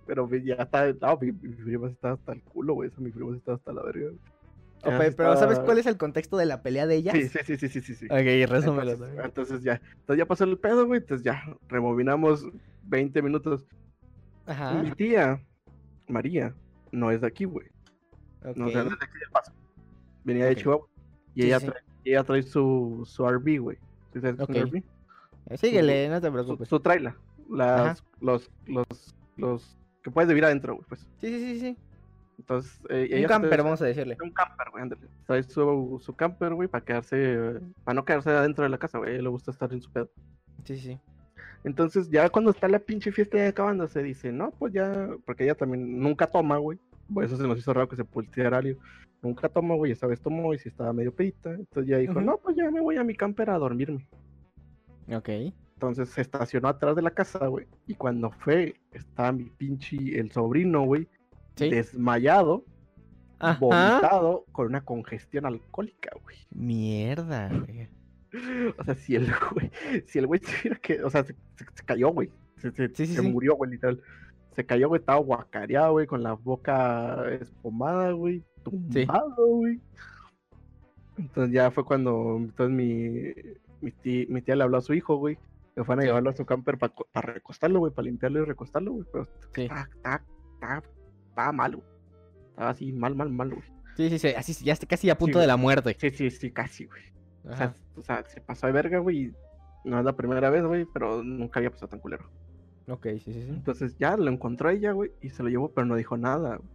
Pero 0.08 0.28
mi- 0.28 0.44
ya 0.44 0.56
está, 0.56 0.92
no, 0.94 1.18
mi, 1.20 1.32
mi 1.32 1.54
prima 1.56 1.88
está 1.90 2.12
hasta 2.14 2.34
el 2.34 2.42
culo, 2.44 2.74
güey. 2.76 2.90
Esa 2.90 3.02
mi 3.02 3.12
prima 3.12 3.36
está 3.36 3.54
hasta 3.54 3.72
la 3.74 3.84
verga. 3.84 4.12
Ok, 4.84 5.16
pero 5.18 5.36
¿sabes 5.36 5.60
cuál 5.60 5.80
es 5.80 5.88
el 5.88 5.98
contexto 5.98 6.38
de 6.38 6.46
la 6.46 6.62
pelea 6.62 6.86
de 6.86 6.96
ellas? 6.98 7.16
Sí, 7.16 7.28
sí, 7.28 7.40
sí, 7.44 7.58
sí, 7.58 7.70
sí, 7.70 7.82
sí. 7.82 7.96
sí. 7.96 8.06
Ok, 8.06 8.50
resúmelo. 8.52 8.92
Entonces, 8.92 9.26
entonces 9.26 9.64
ya, 9.64 9.82
entonces 10.00 10.18
ya 10.20 10.26
pasó 10.28 10.44
el 10.44 10.58
pedo, 10.60 10.86
güey. 10.86 11.00
Entonces 11.00 11.24
ya, 11.26 11.44
rebobinamos 11.70 12.48
20 12.84 13.22
minutos. 13.24 13.66
Ajá. 14.46 14.74
Mi 14.84 14.92
tía, 14.92 15.42
María, 16.08 16.54
no 16.92 17.10
es 17.10 17.22
de 17.22 17.28
aquí, 17.28 17.46
güey. 17.46 17.68
No, 18.56 18.68
o 18.68 18.70
sea, 18.70 18.84
no 18.84 18.92
es 18.94 19.00
de 19.00 19.06
aquí 19.06 19.18
del 19.20 19.30
paso. 19.32 19.52
Venía 20.24 20.46
de. 20.46 20.56
Chihuahua. 20.56 20.88
Y 21.34 21.42
Sí, 21.42 21.48
ella, 21.48 21.60
sí. 21.60 21.68
trae- 21.68 21.84
ella 22.06 22.42
su, 22.44 23.02
su 23.06 23.26
RV, 23.28 23.58
güey. 23.60 23.78
¿Sí 24.14 24.22
sabes 24.22 24.36
qué 24.38 24.44
es 24.44 24.50
un 24.50 24.56
Ok. 24.58 24.68
RV? 24.70 24.84
Eh, 25.48 25.58
Síguele, 25.58 26.10
no 26.10 26.22
te 26.22 26.28
Su, 26.28 26.34
preocupes. 26.34 26.68
su 26.70 26.80
trailer. 26.80 27.14
Las, 27.50 28.04
los, 28.22 28.52
los, 28.68 28.86
los 29.38 29.78
que 30.04 30.12
puedes 30.12 30.28
vivir 30.28 30.46
adentro, 30.46 30.76
güey, 30.76 30.86
pues. 30.88 31.02
Sí, 31.20 31.28
sí, 31.28 31.40
sí, 31.40 31.60
sí. 31.60 31.78
Entonces, 32.38 32.80
eh, 32.90 33.22
Un 33.22 33.28
camper, 33.28 33.64
vamos 33.64 33.82
a 33.82 33.86
decirle. 33.86 34.18
Un 34.22 34.32
camper, 34.32 34.70
güey, 34.72 34.84
ándale. 34.84 35.08
Trae 35.26 35.44
su, 35.44 36.02
su 36.04 36.16
camper, 36.16 36.54
güey, 36.54 36.68
para 36.68 36.84
quedarse, 36.84 37.60
para 37.84 37.96
no 37.96 38.06
quedarse 38.06 38.30
adentro 38.30 38.64
de 38.64 38.70
la 38.70 38.78
casa, 38.78 38.98
güey. 38.98 39.22
Le 39.22 39.30
gusta 39.30 39.52
estar 39.52 39.72
en 39.72 39.82
su 39.82 39.92
pedo. 39.92 40.10
Sí, 40.64 40.78
sí. 40.78 41.00
Entonces, 41.64 42.10
ya 42.10 42.30
cuando 42.30 42.52
está 42.52 42.68
la 42.68 42.80
pinche 42.80 43.12
fiesta 43.12 43.38
ya 43.38 43.48
acabándose, 43.48 44.04
dice, 44.04 44.32
no, 44.32 44.52
pues 44.52 44.74
ya, 44.74 45.10
porque 45.26 45.46
ella 45.46 45.56
también 45.56 46.00
nunca 46.00 46.28
toma, 46.28 46.58
güey. 46.58 46.78
Por 47.12 47.24
eso 47.24 47.38
se 47.38 47.48
nos 47.48 47.58
hizo 47.58 47.74
raro 47.74 47.88
que 47.88 47.96
se 47.96 48.04
pulseara 48.04 48.58
algo. 48.58 48.80
Nunca 49.22 49.50
toma, 49.50 49.76
güey, 49.76 49.92
esta 49.92 50.06
vez 50.06 50.22
tomó 50.22 50.54
y 50.54 50.60
si 50.60 50.70
estaba 50.70 50.94
medio 50.94 51.14
pedita. 51.14 51.52
Entonces 51.52 51.90
ya 51.90 51.98
dijo, 51.98 52.22
no, 52.22 52.38
pues 52.38 52.56
ya 52.56 52.70
me 52.70 52.82
voy 52.82 52.98
a 52.98 53.04
mi 53.04 53.16
camper 53.16 53.50
a 53.50 53.58
dormirme. 53.58 54.08
Ok. 55.12 55.30
Entonces 55.90 56.14
se 56.14 56.22
estacionó 56.22 56.68
atrás 56.68 56.96
de 56.96 57.02
la 57.02 57.12
casa, 57.12 57.48
güey. 57.48 57.68
Y 57.88 57.96
cuando 57.96 58.32
fue, 58.32 58.76
estaba 58.92 59.32
mi 59.32 59.46
pinche, 59.46 60.20
el 60.20 60.32
sobrino, 60.32 60.84
güey, 60.84 61.08
Sí. 61.56 61.70
desmayado, 61.70 62.66
Ajá. 63.40 63.58
vomitado, 63.60 64.46
con 64.52 64.68
una 64.68 64.82
congestión 64.84 65.46
alcohólica, 65.46 66.12
güey. 66.24 66.38
Mierda, 66.52 67.50
güey. 67.50 67.88
O 68.78 68.84
sea, 68.84 68.96
si 68.96 69.16
el 69.16 69.28
güey, 69.54 69.72
si 70.08 70.20
el 70.20 70.28
güey 70.28 70.42
que, 70.82 71.02
o 71.04 71.10
sea, 71.10 71.24
se, 71.24 71.34
se- 71.56 71.66
se 71.74 71.84
cayó, 71.86 72.10
güey. 72.10 72.30
Se, 72.58 72.72
se- 72.72 72.90
Sí, 72.90 73.06
sí, 73.06 73.16
se 73.16 73.22
sí. 73.22 73.30
murió, 73.30 73.56
güey, 73.56 73.72
literal. 73.72 74.02
Se 74.56 74.66
cayó, 74.66 74.90
güey, 74.90 75.00
estaba 75.00 75.20
guacareado, 75.20 75.94
güey, 75.94 76.06
con 76.08 76.22
la 76.24 76.34
boca 76.34 77.26
espumada, 77.40 78.12
güey, 78.12 78.44
tumbado, 78.64 79.46
güey. 79.48 79.80
Entonces 81.18 81.54
ya 81.54 81.72
fue 81.72 81.86
cuando, 81.86 82.36
entonces 82.38 82.76
mi, 82.76 83.34
mi, 83.82 83.92
tía, 83.92 84.26
mi 84.28 84.42
tía 84.42 84.56
le 84.58 84.64
habló 84.64 84.78
a 84.78 84.82
su 84.82 84.94
hijo, 84.94 85.16
güey. 85.16 85.38
Fueron 85.84 86.00
a 86.04 86.06
llevarlo 86.08 86.30
a 86.30 86.34
su 86.34 86.46
camper 86.46 86.78
para 86.78 86.94
recostarlo, 87.34 87.80
güey, 87.80 87.92
para 87.94 88.06
limpiarlo 88.06 88.42
y 88.42 88.46
recostarlo, 88.46 88.94
güey. 88.94 89.06
Pero 89.12 89.28
Sí. 89.54 89.64
estaba, 89.64 90.22
estaba 91.30 91.52
mal, 91.52 91.76
güey. 91.76 91.88
Estaba 92.52 92.70
así, 92.70 92.94
mal, 92.94 93.16
mal, 93.16 93.30
mal, 93.30 93.50
güey. 93.50 93.64
Sí, 93.98 94.10
sí, 94.10 94.20
sí. 94.20 94.28
Así, 94.30 94.54
ya 94.66 94.74
está 94.74 94.86
casi 94.88 95.10
a 95.10 95.18
punto 95.18 95.40
de 95.40 95.48
la 95.48 95.58
muerte. 95.58 95.96
Sí, 96.00 96.10
sí, 96.12 96.30
sí, 96.32 96.52
casi, 96.52 96.86
güey. 96.86 97.02
O 97.44 97.56
sea, 97.56 97.76
o 97.98 98.02
sea, 98.02 98.24
se 98.26 98.42
pasó 98.42 98.68
de 98.68 98.74
verga, 98.74 99.00
güey. 99.00 99.34
No 99.84 100.00
es 100.00 100.06
la 100.06 100.16
primera 100.16 100.50
vez, 100.50 100.64
güey, 100.64 100.86
pero 100.94 101.22
nunca 101.24 101.60
había 101.60 101.70
pasado 101.72 101.90
tan 101.90 102.00
culero. 102.00 102.26
Ok, 102.88 103.06
sí, 103.14 103.20
sí, 103.20 103.34
sí. 103.34 103.50
Entonces 103.50 103.98
ya 103.98 104.16
lo 104.18 104.32
encontró 104.32 104.70
ella, 104.70 104.92
güey, 104.94 105.12
y 105.22 105.30
se 105.30 105.44
lo 105.44 105.50
llevó, 105.50 105.72
pero 105.72 105.86
no 105.86 105.96
dijo 105.96 106.18
nada. 106.18 106.56
güey. 106.58 106.70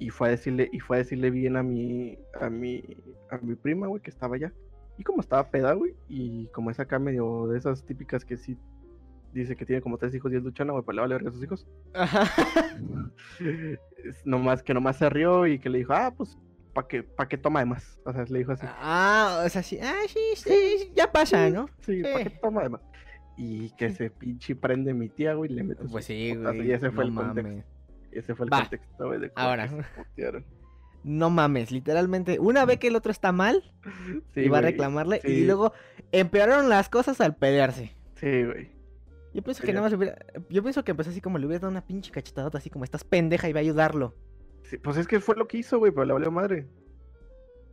Y 0.00 0.10
fue 0.10 0.28
a 0.28 0.30
decirle, 0.32 0.68
y 0.72 0.80
fue 0.80 0.96
a 0.96 0.98
decirle 0.98 1.30
bien 1.30 1.56
a 1.56 1.62
mi, 1.62 2.18
a 2.40 2.50
mi, 2.50 2.82
a 3.30 3.38
mi 3.38 3.54
prima, 3.54 3.86
güey, 3.86 4.02
que 4.02 4.10
estaba 4.10 4.36
allá. 4.36 4.52
Y 4.98 5.02
como 5.02 5.20
estaba 5.20 5.50
peda, 5.50 5.72
güey, 5.72 5.94
y 6.08 6.46
como 6.48 6.70
es 6.70 6.78
acá 6.80 6.98
medio 6.98 7.48
de 7.48 7.58
esas 7.58 7.84
típicas 7.84 8.24
que 8.24 8.36
sí 8.36 8.56
dice 9.32 9.56
que 9.56 9.66
tiene 9.66 9.82
como 9.82 9.98
tres 9.98 10.14
hijos 10.14 10.32
y 10.32 10.36
es 10.36 10.42
luchana, 10.44 10.72
güey, 10.72 10.84
pues 10.84 10.94
le 10.94 11.00
vale 11.00 11.14
verga 11.14 11.30
a 11.30 11.32
sus 11.32 11.42
hijos. 11.42 11.66
Ajá. 11.92 12.22
Nomás 14.24 14.62
que 14.62 14.74
nomás 14.74 14.96
se 14.96 15.08
rió 15.10 15.46
y 15.46 15.58
que 15.58 15.68
le 15.68 15.78
dijo, 15.78 15.92
ah, 15.92 16.12
pues, 16.16 16.38
¿para 16.72 16.86
qué, 16.88 17.02
pa' 17.02 17.26
qué 17.28 17.36
toma 17.38 17.60
de 17.60 17.66
más? 17.66 17.98
O 18.04 18.12
sea, 18.12 18.24
le 18.28 18.38
dijo 18.38 18.52
así. 18.52 18.66
Ah, 18.68 19.42
o 19.44 19.48
sea, 19.48 19.62
sí. 19.62 19.78
Ah, 19.82 20.02
sí, 20.08 20.20
sí. 20.36 20.92
Ya 20.94 21.10
pasa, 21.10 21.50
¿no? 21.50 21.68
Sí, 21.80 22.02
¿para 22.02 22.18
Sí. 22.18 22.24
qué 22.24 22.30
toma 22.30 22.62
de 22.62 22.68
más? 22.68 22.80
Y 23.36 23.70
que 23.70 23.90
se 23.90 24.10
pinche 24.10 24.54
prende 24.54 24.94
mi 24.94 25.08
tía, 25.08 25.34
güey, 25.34 25.50
y 25.50 25.54
le 25.54 25.64
mete 25.64 25.84
Pues 25.90 26.04
sí, 26.04 26.34
güey. 26.36 26.68
Y 26.68 26.72
ese 26.72 26.90
fue 26.92 27.04
no 27.04 27.10
el 27.10 27.16
contexto. 27.16 27.42
mames. 27.48 27.64
Ese 28.12 28.34
fue 28.36 28.46
el 28.46 28.52
Va. 28.52 28.60
contexto, 28.60 29.06
güey, 29.08 29.20
de 29.20 29.30
cómo 29.30 29.46
Ahora. 29.48 29.68
que 29.68 29.82
se. 30.22 30.44
No 31.04 31.30
mames, 31.30 31.70
literalmente. 31.70 32.38
Una 32.40 32.64
vez 32.64 32.78
que 32.78 32.88
el 32.88 32.96
otro 32.96 33.12
está 33.12 33.30
mal, 33.30 33.62
Sí, 34.34 34.40
iba 34.40 34.58
a 34.58 34.62
reclamarle. 34.62 35.20
Y 35.22 35.44
luego 35.44 35.72
empeoraron 36.12 36.68
las 36.68 36.88
cosas 36.88 37.20
al 37.20 37.36
pelearse. 37.36 37.94
Sí, 38.14 38.42
güey. 38.44 38.70
Yo 39.34 39.42
pienso 39.42 39.62
que 39.62 39.72
nada 39.72 39.82
más 39.84 39.92
hubiera... 39.92 40.16
Yo 40.48 40.62
pienso 40.62 40.82
que 40.84 40.92
empezó 40.92 41.10
así 41.10 41.20
como 41.20 41.38
le 41.38 41.46
hubieras 41.46 41.60
dado 41.62 41.70
una 41.72 41.84
pinche 41.86 42.10
cachetadota, 42.10 42.58
así 42.58 42.70
como 42.70 42.84
estás 42.84 43.04
pendeja 43.04 43.48
y 43.48 43.52
va 43.52 43.58
a 43.58 43.62
ayudarlo. 43.62 44.14
Sí, 44.62 44.78
pues 44.78 44.96
es 44.96 45.06
que 45.06 45.20
fue 45.20 45.36
lo 45.36 45.46
que 45.46 45.58
hizo, 45.58 45.78
güey, 45.78 45.92
pero 45.92 46.06
le 46.06 46.12
valió 46.14 46.30
madre. 46.30 46.66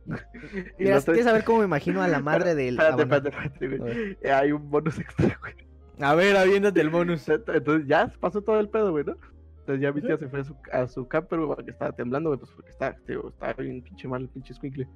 Mira, 0.78 1.00
si 1.00 1.06
quieres 1.06 1.24
saber 1.24 1.44
cómo 1.44 1.60
me 1.60 1.64
imagino 1.64 2.02
a 2.02 2.08
la 2.08 2.20
madre 2.22 2.54
del. 2.54 2.78
Espérate, 2.78 3.02
espérate, 3.02 3.28
espérate, 3.28 3.78
güey. 3.78 4.18
Eh, 4.20 4.32
Hay 4.32 4.52
un 4.52 4.68
bonus 4.70 4.98
extra, 4.98 5.38
güey. 5.40 5.54
A 6.00 6.14
ver, 6.14 6.36
aviéndote 6.36 6.80
el 6.80 6.90
bonus. 6.90 7.28
Entonces 7.28 7.86
ya 7.86 8.12
pasó 8.20 8.42
todo 8.42 8.58
el 8.58 8.68
pedo, 8.68 8.90
güey, 8.90 9.04
¿no? 9.04 9.16
Entonces 9.62 9.80
ya 9.82 9.92
mi 9.92 10.02
tía 10.02 10.16
se 10.18 10.28
fue 10.28 10.40
a 10.40 10.44
su, 10.44 10.56
a 10.72 10.86
su 10.88 11.06
camper, 11.06 11.38
güey, 11.38 11.54
porque 11.54 11.70
estaba 11.70 11.92
temblando, 11.92 12.30
güey, 12.30 12.38
pues 12.40 12.50
porque 12.50 12.70
estaba, 12.70 12.96
tío, 13.06 13.28
estaba 13.28 13.52
bien 13.54 13.80
pinche 13.82 14.08
mal 14.08 14.22
el 14.22 14.28
pinche 14.28 14.54
squinkle. 14.54 14.88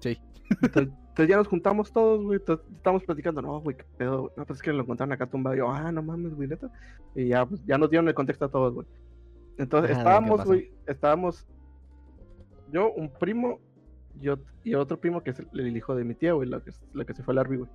Sí. 0.00 0.18
Entonces, 0.62 0.92
entonces 1.08 1.28
ya 1.28 1.36
nos 1.36 1.48
juntamos 1.48 1.92
todos, 1.92 2.22
güey, 2.24 2.38
entonces 2.38 2.66
estábamos 2.76 3.04
platicando, 3.04 3.42
no, 3.42 3.60
güey, 3.60 3.76
qué 3.76 3.84
pedo, 3.98 4.22
güey. 4.22 4.32
No, 4.36 4.46
pues 4.46 4.58
es 4.58 4.62
que 4.62 4.72
lo 4.72 4.82
encontraron 4.82 5.12
acá 5.12 5.26
tumbado. 5.26 5.54
Y 5.54 5.58
yo, 5.58 5.70
ah, 5.70 5.92
no 5.92 6.02
mames, 6.02 6.34
güey, 6.34 6.48
neta. 6.48 6.70
Y 7.14 7.28
ya, 7.28 7.44
pues, 7.44 7.62
ya 7.66 7.76
nos 7.78 7.90
dieron 7.90 8.08
el 8.08 8.14
contexto 8.14 8.46
a 8.46 8.50
todos, 8.50 8.74
güey. 8.74 8.86
Entonces 9.58 9.90
Ajá, 9.90 9.96
¿qué 9.96 10.00
estábamos, 10.00 10.44
güey, 10.44 10.70
estábamos 10.86 11.46
yo, 12.72 12.92
un 12.92 13.10
primo 13.10 13.60
y, 14.20 14.26
ot- 14.26 14.44
y 14.64 14.74
otro 14.74 14.98
primo 15.00 15.22
que 15.22 15.30
es 15.30 15.38
el, 15.40 15.48
el 15.52 15.76
hijo 15.76 15.94
de 15.94 16.04
mi 16.04 16.14
tía, 16.14 16.32
güey, 16.32 16.48
la 16.48 16.60
que, 16.60 16.70
la 16.94 17.04
que 17.04 17.14
se 17.14 17.22
fue 17.22 17.32
al 17.32 17.38
Arby, 17.38 17.56
güey. 17.56 17.70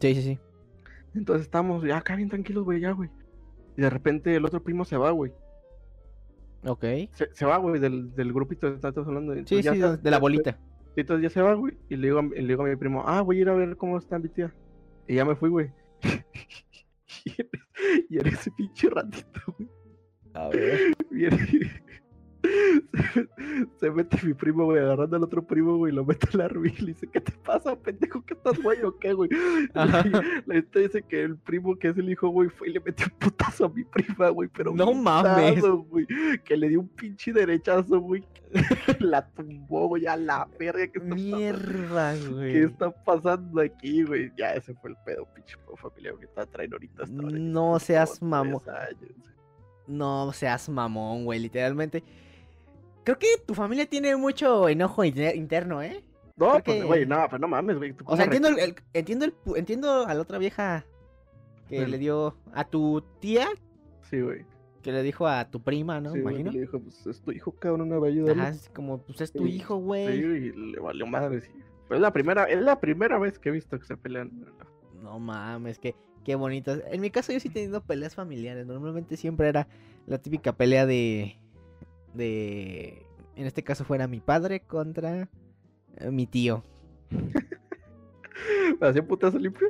Sí, 0.00 0.14
sí, 0.14 0.22
sí. 0.22 0.38
Entonces 1.14 1.46
estábamos 1.46 1.84
ya 1.84 1.98
acá 1.98 2.16
bien 2.16 2.28
tranquilos, 2.28 2.64
güey, 2.64 2.80
ya, 2.80 2.92
güey. 2.92 3.10
Y 3.76 3.82
de 3.82 3.90
repente 3.90 4.34
el 4.34 4.44
otro 4.44 4.62
primo 4.62 4.84
se 4.84 4.96
va, 4.96 5.10
güey. 5.10 5.32
Ok. 6.66 6.84
Se, 7.12 7.28
se 7.32 7.44
va, 7.44 7.56
güey, 7.58 7.80
del, 7.80 8.14
del 8.14 8.32
grupito 8.32 8.68
que 8.68 8.74
estamos 8.76 9.06
hablando. 9.06 9.34
Sí, 9.46 9.62
ya 9.62 9.72
sí, 9.74 9.80
de 10.02 10.10
la 10.10 10.18
bolita. 10.18 10.52
Sí, 10.94 11.00
entonces 11.00 11.22
ya 11.22 11.30
se 11.30 11.42
va, 11.42 11.54
güey. 11.54 11.76
Y 11.88 11.96
le 11.96 12.06
digo, 12.08 12.18
a, 12.20 12.22
mi- 12.22 12.36
le 12.36 12.46
digo 12.46 12.62
a 12.62 12.66
mi 12.66 12.76
primo, 12.76 13.02
ah, 13.06 13.20
voy 13.22 13.38
a 13.38 13.40
ir 13.42 13.48
a 13.48 13.54
ver 13.54 13.76
cómo 13.76 13.98
está 13.98 14.18
mi 14.18 14.28
tía. 14.28 14.54
Y 15.08 15.16
ya 15.16 15.24
me 15.24 15.34
fui, 15.34 15.50
güey. 15.50 15.70
y, 17.24 17.32
y 18.14 18.18
en 18.18 18.26
ese 18.26 18.50
pinche 18.52 18.88
ratito, 18.90 19.40
güey. 19.58 19.68
A 20.34 20.48
ver. 20.48 20.78
viene- 21.10 21.82
se, 22.44 23.28
se 23.80 23.90
mete 23.90 24.18
mi 24.26 24.34
primo, 24.34 24.64
güey, 24.64 24.78
agarrando 24.80 25.16
al 25.16 25.22
otro 25.24 25.42
primo, 25.46 25.76
güey, 25.78 25.92
y 25.92 25.96
lo 25.96 26.04
mete 26.04 26.28
al 26.34 26.40
árbol 26.42 26.66
y 26.68 26.80
le 26.82 26.86
dice, 26.88 27.06
¿qué 27.12 27.20
te 27.20 27.32
pasa, 27.32 27.74
pendejo? 27.76 28.24
¿Qué 28.24 28.34
estás, 28.34 28.60
güey, 28.62 28.82
o 28.82 28.96
qué, 28.98 29.12
güey? 29.12 29.30
Y 29.74 29.74
La 29.74 30.02
gente 30.54 30.78
dice 30.80 31.02
que 31.02 31.22
el 31.22 31.36
primo 31.36 31.76
que 31.78 31.88
es 31.88 31.96
el 31.98 32.10
hijo, 32.10 32.28
güey, 32.28 32.48
fue 32.48 32.68
y 32.68 32.72
le 32.72 32.80
metió 32.80 33.06
un 33.12 33.18
putazo 33.18 33.66
a 33.66 33.68
mi 33.68 33.84
prima, 33.84 34.28
güey, 34.28 34.48
pero 34.52 34.74
No 34.74 34.92
mames. 34.94 35.62
güey, 35.62 36.06
que 36.44 36.56
le 36.56 36.68
dio 36.68 36.80
un 36.80 36.88
pinche 36.88 37.32
derechazo, 37.32 38.00
güey, 38.00 38.24
la 39.00 39.26
tumbó, 39.30 39.88
güey, 39.88 40.06
a 40.06 40.16
la 40.16 40.48
verga, 40.58 40.86
¿qué 40.86 40.98
está? 40.98 41.14
Mierda, 41.14 42.14
¿Qué 42.14 42.28
güey. 42.28 42.58
está 42.64 42.90
pasando 43.04 43.60
aquí, 43.60 44.04
güey? 44.04 44.30
Ya 44.36 44.52
ese 44.54 44.74
fue 44.74 44.90
el 44.90 44.96
pedo, 45.04 45.26
pinche 45.34 45.56
familia 45.76 46.12
que 46.18 46.24
está 46.26 46.46
trayendo 46.46 46.76
ahorita. 46.76 47.02
hasta 47.02 47.22
ahora, 47.22 47.38
No 47.38 47.78
seas 47.80 48.22
mamón. 48.22 48.62
No 49.86 50.32
seas 50.32 50.68
mamón, 50.68 51.24
güey, 51.24 51.40
literalmente. 51.40 52.02
Creo 53.04 53.18
que 53.18 53.26
tu 53.46 53.54
familia 53.54 53.86
tiene 53.86 54.16
mucho 54.16 54.68
enojo 54.68 55.04
inter- 55.04 55.36
interno, 55.36 55.82
¿eh? 55.82 56.02
No, 56.36 56.50
Creo 56.50 56.64
pues, 56.64 56.78
que- 56.80 56.84
güey, 56.84 57.06
no, 57.06 57.26
pues 57.28 57.40
no 57.40 57.46
mames, 57.48 57.76
güey. 57.76 57.92
¿tú 57.92 58.04
O 58.06 58.16
sea, 58.16 58.24
entiendo, 58.24 58.48
el, 58.48 58.58
el- 58.58 58.74
entiendo, 58.92 59.24
el, 59.26 59.34
entiendo 59.56 60.06
a 60.06 60.14
la 60.14 60.20
otra 60.20 60.38
vieja 60.38 60.84
que 61.68 61.78
El- 61.78 61.90
le 61.90 61.98
dio 61.98 62.36
a 62.52 62.64
tu 62.64 63.02
tía, 63.20 63.48
Sí, 64.10 64.20
güey. 64.20 64.44
que 64.82 64.90
le 64.92 65.02
dijo 65.02 65.26
a 65.28 65.48
tu 65.50 65.62
prima, 65.62 66.00
¿no? 66.00 66.12
Sí, 66.12 66.18
Imagino. 66.18 66.50
Le 66.50 66.60
dijo, 66.60 66.80
pues 66.80 67.06
es 67.06 67.20
tu 67.20 67.30
hijo, 67.30 67.52
cabrón, 67.52 67.88
no 67.88 68.00
va 68.00 68.06
a 68.08 68.10
ayudar. 68.10 68.38
Ajá, 68.38 68.48
es 68.50 68.68
como, 68.74 68.98
pues 68.98 69.20
es 69.20 69.32
tu 69.32 69.44
Sí, 69.46 69.52
hijo, 69.54 69.76
Sí, 69.78 69.82
güey. 69.82 70.18
y 70.18 70.52
le 70.52 70.80
valió 70.80 71.06
madre, 71.06 71.40
sí. 71.40 71.50
Pero 71.88 71.96
es 71.96 72.00
la 72.02 72.12
primera, 72.12 72.44
es 72.44 72.60
la 72.62 72.80
primera 72.80 73.18
vez 73.18 73.38
que 73.38 73.50
he 73.50 73.52
visto 73.52 73.78
que 73.78 73.84
se 73.84 73.96
pelean. 73.96 74.30
No 75.02 75.18
mames, 75.18 75.78
qué, 75.78 75.94
qué 76.24 76.34
bonito. 76.34 76.72
En 76.90 77.00
mi 77.02 77.10
caso 77.10 77.32
yo 77.32 77.38
sí 77.40 77.48
he 77.48 77.52
tenido 77.52 77.82
peleas 77.82 78.14
familiares. 78.14 78.66
Normalmente 78.66 79.16
siempre 79.18 79.48
era 79.48 79.68
la 80.06 80.18
típica 80.18 80.52
pelea 80.56 80.86
de... 80.86 81.38
De... 82.14 83.06
En 83.36 83.46
este 83.46 83.62
caso 83.64 83.84
fuera 83.84 84.06
mi 84.06 84.20
padre 84.20 84.60
contra 84.60 85.28
eh, 85.96 86.10
mi 86.10 86.26
tío. 86.26 86.62
¿Me 88.80 88.86
hacía 88.88 89.06
putazo 89.06 89.38
limpio? 89.38 89.68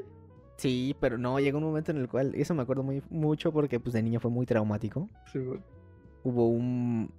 Sí, 0.56 0.94
pero 1.00 1.18
no, 1.18 1.40
llegó 1.40 1.58
un 1.58 1.64
momento 1.64 1.90
en 1.90 1.98
el 1.98 2.08
cual... 2.08 2.34
Eso 2.34 2.54
me 2.54 2.62
acuerdo 2.62 2.82
muy 2.82 3.02
mucho 3.10 3.52
porque 3.52 3.80
pues 3.80 3.92
de 3.94 4.02
niño 4.02 4.20
fue 4.20 4.30
muy 4.30 4.46
traumático. 4.46 5.08
Sí, 5.32 5.38
güey. 5.38 5.60
Hubo 6.22 6.48
un... 6.48 7.10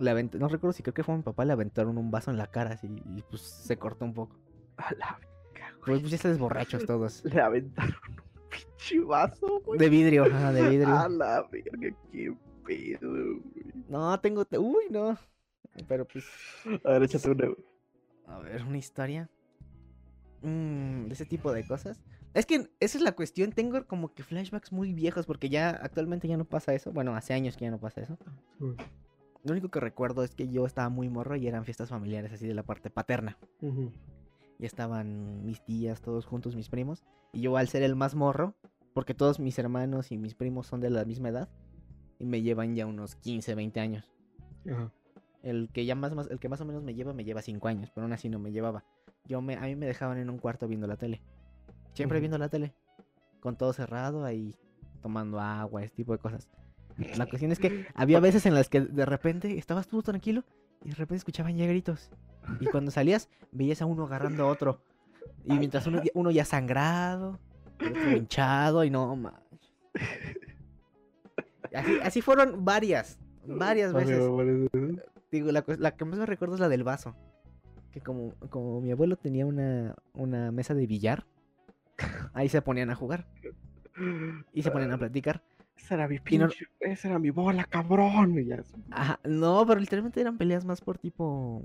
Avent- 0.00 0.34
No 0.34 0.48
recuerdo 0.48 0.72
si 0.72 0.82
creo 0.82 0.94
que 0.94 1.04
fue 1.04 1.16
mi 1.16 1.22
papá, 1.22 1.44
le 1.44 1.52
aventaron 1.52 1.96
un 1.98 2.10
vaso 2.10 2.30
en 2.30 2.36
la 2.38 2.46
cara 2.48 2.72
así 2.72 2.88
y 3.16 3.22
pues 3.22 3.42
se 3.42 3.76
cortó 3.76 4.04
un 4.04 4.14
poco. 4.14 4.36
A 4.76 4.92
la 4.94 5.18
verga. 5.20 5.68
Pues, 5.84 6.00
pues 6.00 6.10
ya 6.10 6.16
estás 6.16 6.38
borrachos 6.38 6.84
todos. 6.86 7.24
Le 7.24 7.40
aventaron 7.40 7.94
un 8.08 8.48
pinche 8.50 9.00
vaso, 9.00 9.60
güey. 9.64 9.78
De 9.78 9.88
vidrio, 9.88 10.24
ajá, 10.24 10.52
de 10.52 10.62
vidrio. 10.70 10.96
A 10.98 11.08
la 11.08 11.46
verga, 11.50 11.94
qué 12.10 12.34
pedo, 12.64 13.10
güey. 13.10 13.64
No, 13.88 14.18
tengo... 14.20 14.44
te- 14.44 14.58
Uy, 14.58 14.84
no. 14.90 15.16
Pero 15.88 16.06
pues... 16.06 16.24
A 16.84 16.92
ver, 16.92 17.02
échate 17.04 17.30
una, 17.30 17.46
güey. 17.46 17.64
A 18.26 18.38
ver, 18.38 18.62
una 18.62 18.78
historia. 18.78 19.28
Mm, 20.42 21.06
de 21.06 21.12
ese 21.14 21.26
tipo 21.26 21.52
de 21.52 21.66
cosas. 21.66 22.00
Es 22.34 22.46
que 22.46 22.68
esa 22.80 22.98
es 22.98 23.02
la 23.04 23.12
cuestión. 23.12 23.52
Tengo 23.52 23.86
como 23.86 24.12
que 24.14 24.22
flashbacks 24.22 24.72
muy 24.72 24.92
viejos 24.92 25.26
porque 25.26 25.48
ya 25.48 25.70
actualmente 25.70 26.28
ya 26.28 26.36
no 26.36 26.44
pasa 26.44 26.74
eso. 26.74 26.92
Bueno, 26.92 27.14
hace 27.14 27.32
años 27.34 27.56
que 27.56 27.64
ya 27.64 27.70
no 27.70 27.78
pasa 27.78 28.00
eso. 28.02 28.18
Lo 28.58 29.52
único 29.52 29.68
que 29.70 29.80
recuerdo 29.80 30.22
es 30.24 30.34
que 30.34 30.48
yo 30.48 30.66
estaba 30.66 30.88
muy 30.88 31.08
morro 31.08 31.36
y 31.36 31.46
eran 31.46 31.64
fiestas 31.64 31.90
familiares 31.90 32.32
así 32.32 32.46
de 32.46 32.54
la 32.54 32.62
parte 32.62 32.90
paterna. 32.90 33.36
Ujú. 33.60 33.92
y 34.58 34.66
estaban 34.66 35.44
mis 35.44 35.64
tías, 35.64 36.00
todos 36.00 36.26
juntos, 36.26 36.54
mis 36.56 36.68
primos. 36.68 37.04
Y 37.32 37.40
yo 37.42 37.56
al 37.56 37.68
ser 37.68 37.82
el 37.82 37.96
más 37.96 38.14
morro, 38.14 38.54
porque 38.94 39.12
todos 39.14 39.38
mis 39.40 39.58
hermanos 39.58 40.12
y 40.12 40.16
mis 40.18 40.34
primos 40.34 40.66
son 40.68 40.80
de 40.80 40.90
la 40.90 41.04
misma 41.04 41.28
edad, 41.30 41.48
y 42.18 42.24
me 42.26 42.42
llevan 42.42 42.74
ya 42.74 42.86
unos 42.86 43.16
15, 43.16 43.54
20 43.54 43.80
años. 43.80 44.10
Ajá. 44.70 44.90
El 45.42 45.68
que 45.72 45.84
ya 45.84 45.94
más, 45.94 46.14
más, 46.14 46.28
el 46.30 46.38
que 46.38 46.48
más 46.48 46.60
o 46.60 46.64
menos 46.64 46.82
me 46.82 46.94
lleva, 46.94 47.12
me 47.12 47.24
lleva 47.24 47.42
5 47.42 47.68
años, 47.68 47.90
pero 47.94 48.04
aún 48.04 48.12
así 48.12 48.28
no 48.28 48.38
me 48.38 48.50
llevaba. 48.52 48.84
Yo 49.26 49.40
me, 49.42 49.56
a 49.56 49.62
mí 49.62 49.76
me 49.76 49.86
dejaban 49.86 50.18
en 50.18 50.30
un 50.30 50.38
cuarto 50.38 50.66
viendo 50.68 50.86
la 50.86 50.96
tele. 50.96 51.20
Siempre 51.92 52.20
viendo 52.20 52.38
la 52.38 52.48
tele. 52.48 52.74
Con 53.40 53.56
todo 53.56 53.72
cerrado, 53.72 54.24
ahí 54.24 54.54
tomando 55.02 55.38
agua, 55.40 55.82
ese 55.82 55.94
tipo 55.94 56.12
de 56.12 56.18
cosas. 56.18 56.48
La 57.16 57.26
cuestión 57.26 57.52
es 57.52 57.58
que 57.58 57.86
había 57.94 58.20
veces 58.20 58.46
en 58.46 58.54
las 58.54 58.68
que 58.68 58.80
de 58.80 59.04
repente 59.04 59.58
estabas 59.58 59.86
tú 59.88 60.02
tranquilo 60.02 60.44
y 60.82 60.88
de 60.90 60.94
repente 60.94 61.16
escuchaban 61.18 61.56
ya 61.56 61.66
gritos. 61.66 62.10
Y 62.60 62.66
cuando 62.66 62.90
salías, 62.90 63.28
veías 63.52 63.82
a 63.82 63.86
uno 63.86 64.04
agarrando 64.04 64.44
a 64.44 64.46
otro. 64.46 64.80
Y 65.44 65.54
mientras 65.58 65.86
uno, 65.86 66.02
ya- 66.02 66.10
uno 66.14 66.30
ya 66.30 66.44
sangrado, 66.46 67.38
el 67.80 67.88
otro 67.88 68.12
hinchado 68.16 68.84
y 68.84 68.90
no 68.90 69.14
manches. 69.14 69.72
Así, 71.74 71.98
así 72.02 72.20
fueron 72.22 72.64
varias, 72.64 73.18
varias 73.46 73.92
veces. 73.92 74.18
Digo, 75.30 75.50
la, 75.50 75.62
que 75.96 76.04
más 76.04 76.18
me 76.18 76.26
recuerdo 76.26 76.54
es 76.54 76.60
la 76.60 76.68
del 76.68 76.84
vaso. 76.84 77.16
Que 77.90 78.00
como, 78.00 78.34
como 78.50 78.80
mi 78.80 78.90
abuelo 78.90 79.16
tenía 79.16 79.46
una, 79.46 79.94
una 80.14 80.50
mesa 80.52 80.74
de 80.74 80.86
billar, 80.86 81.26
ahí 82.32 82.48
se 82.48 82.62
ponían 82.62 82.90
a 82.90 82.94
jugar 82.94 83.26
y 84.52 84.62
se 84.62 84.70
ponían 84.70 84.92
a 84.92 84.98
platicar. 84.98 85.42
Esa 85.76 85.94
era 85.94 86.08
mi 86.08 86.16
no- 86.16 86.22
pinche, 86.24 86.66
esa 86.80 87.08
era 87.08 87.18
mi 87.18 87.30
bola, 87.30 87.64
cabrón. 87.64 88.38
Y 88.38 88.46
ya, 88.46 88.62
Ajá, 88.90 89.20
no, 89.24 89.64
pero 89.66 89.80
literalmente 89.80 90.20
eran 90.20 90.38
peleas 90.38 90.64
más 90.64 90.80
por 90.80 90.98
tipo. 90.98 91.62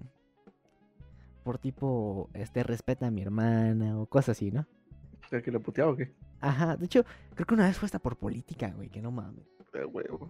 Por 1.43 1.57
tipo, 1.57 2.29
este, 2.33 2.63
respeta 2.63 3.07
a 3.07 3.11
mi 3.11 3.21
hermana 3.21 3.97
o 3.97 4.05
cosas 4.07 4.37
así, 4.37 4.51
¿no? 4.51 4.67
¿El 5.31 5.41
que 5.41 5.51
le 5.51 5.59
puteaba 5.59 5.91
o 5.91 5.95
qué? 5.95 6.13
Ajá, 6.41 6.75
de 6.75 6.85
hecho, 6.85 7.05
creo 7.33 7.45
que 7.45 7.53
una 7.53 7.67
vez 7.67 7.77
fue 7.77 7.85
hasta 7.85 7.99
por 7.99 8.17
política, 8.17 8.71
güey, 8.75 8.89
que 8.89 9.01
no 9.01 9.11
mames. 9.11 9.45
De 9.73 9.85
huevo. 9.85 10.29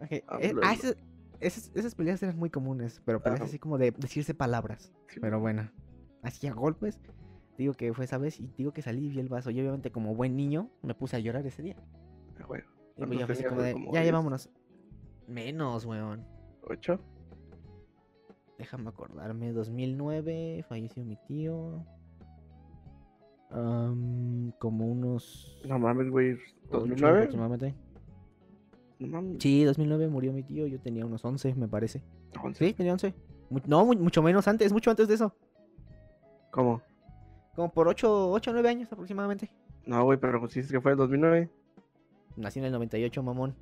Ok, 0.00 0.10
eh, 0.12 0.24
Hablo- 0.26 0.60
ah, 0.64 0.72
esas, 0.72 0.96
esas, 1.40 1.70
esas 1.74 1.94
peleas 1.94 2.22
eran 2.22 2.38
muy 2.38 2.50
comunes, 2.50 3.00
pero 3.04 3.22
peleas 3.22 3.42
así 3.42 3.58
como 3.58 3.78
de 3.78 3.92
decirse 3.92 4.34
palabras. 4.34 4.92
Sí, 5.08 5.20
Pero 5.20 5.40
bueno, 5.40 5.70
así 6.22 6.46
a 6.46 6.54
golpes. 6.54 7.00
Digo 7.58 7.74
que 7.74 7.92
fue 7.92 8.06
esa 8.06 8.18
vez 8.18 8.40
y 8.40 8.48
digo 8.56 8.72
que 8.72 8.82
salí 8.82 9.06
y 9.06 9.08
vi 9.10 9.20
el 9.20 9.28
vaso. 9.28 9.50
Y 9.50 9.60
obviamente, 9.60 9.92
como 9.92 10.14
buen 10.14 10.36
niño, 10.36 10.70
me 10.82 10.94
puse 10.94 11.16
a 11.16 11.18
llorar 11.20 11.46
ese 11.46 11.62
día. 11.62 11.76
de 12.38 12.44
huevo. 12.44 12.64
Y 12.96 13.04
pues 13.06 13.08
¿Cuántos 13.08 13.18
ya 13.18 13.26
fue 13.26 13.32
así 13.34 13.42
tenías, 13.42 13.50
como 13.52 13.62
de, 13.62 13.72
¿Como 13.72 13.92
ya, 13.94 14.04
ya 14.04 14.12
vámonos. 14.12 14.50
Menos, 15.28 15.84
weón. 15.84 16.26
¿Ocho? 16.68 16.98
Déjame 18.58 18.88
acordarme, 18.88 19.52
2009 19.52 20.64
falleció 20.68 21.04
mi 21.04 21.16
tío. 21.26 21.84
Am, 23.50 24.52
como 24.58 24.86
unos... 24.86 25.60
No 25.66 25.78
mames, 25.78 26.10
güey. 26.10 26.38
ocho 26.70 26.86
¿2009? 26.86 27.08
aproximadamente. 27.08 27.74
No 29.02 29.08
mames. 29.08 29.36
Sí, 29.42 29.64
2009 29.64 30.08
murió 30.08 30.32
mi 30.32 30.42
tío, 30.42 30.66
yo 30.66 30.80
tenía 30.80 31.04
unos 31.06 31.24
11, 31.24 31.54
me 31.54 31.68
parece. 31.68 32.02
once. 32.42 32.66
Sí, 32.66 32.72
tenía 32.74 32.92
11. 32.92 33.14
Mu- 33.50 33.60
no, 33.66 33.84
mu- 33.84 33.94
mucho 33.94 34.22
menos 34.22 34.46
antes, 34.48 34.72
mucho 34.72 34.90
antes 34.90 35.08
de 35.08 35.14
eso. 35.14 35.34
¿Cómo? 36.50 36.82
Como 37.54 37.70
por 37.72 37.88
8, 37.88 38.30
8 38.30 38.50
o 38.50 38.52
9 38.54 38.68
años 38.68 38.92
aproximadamente. 38.92 39.50
No, 39.86 40.04
güey, 40.04 40.18
pero 40.18 40.46
si 40.48 40.60
dices 40.60 40.72
que 40.72 40.80
fue 40.80 40.92
en 40.92 40.98
2009. 40.98 41.50
Nací 42.36 42.58
en 42.60 42.64
el 42.66 42.72
98, 42.72 43.22
mamón. 43.22 43.54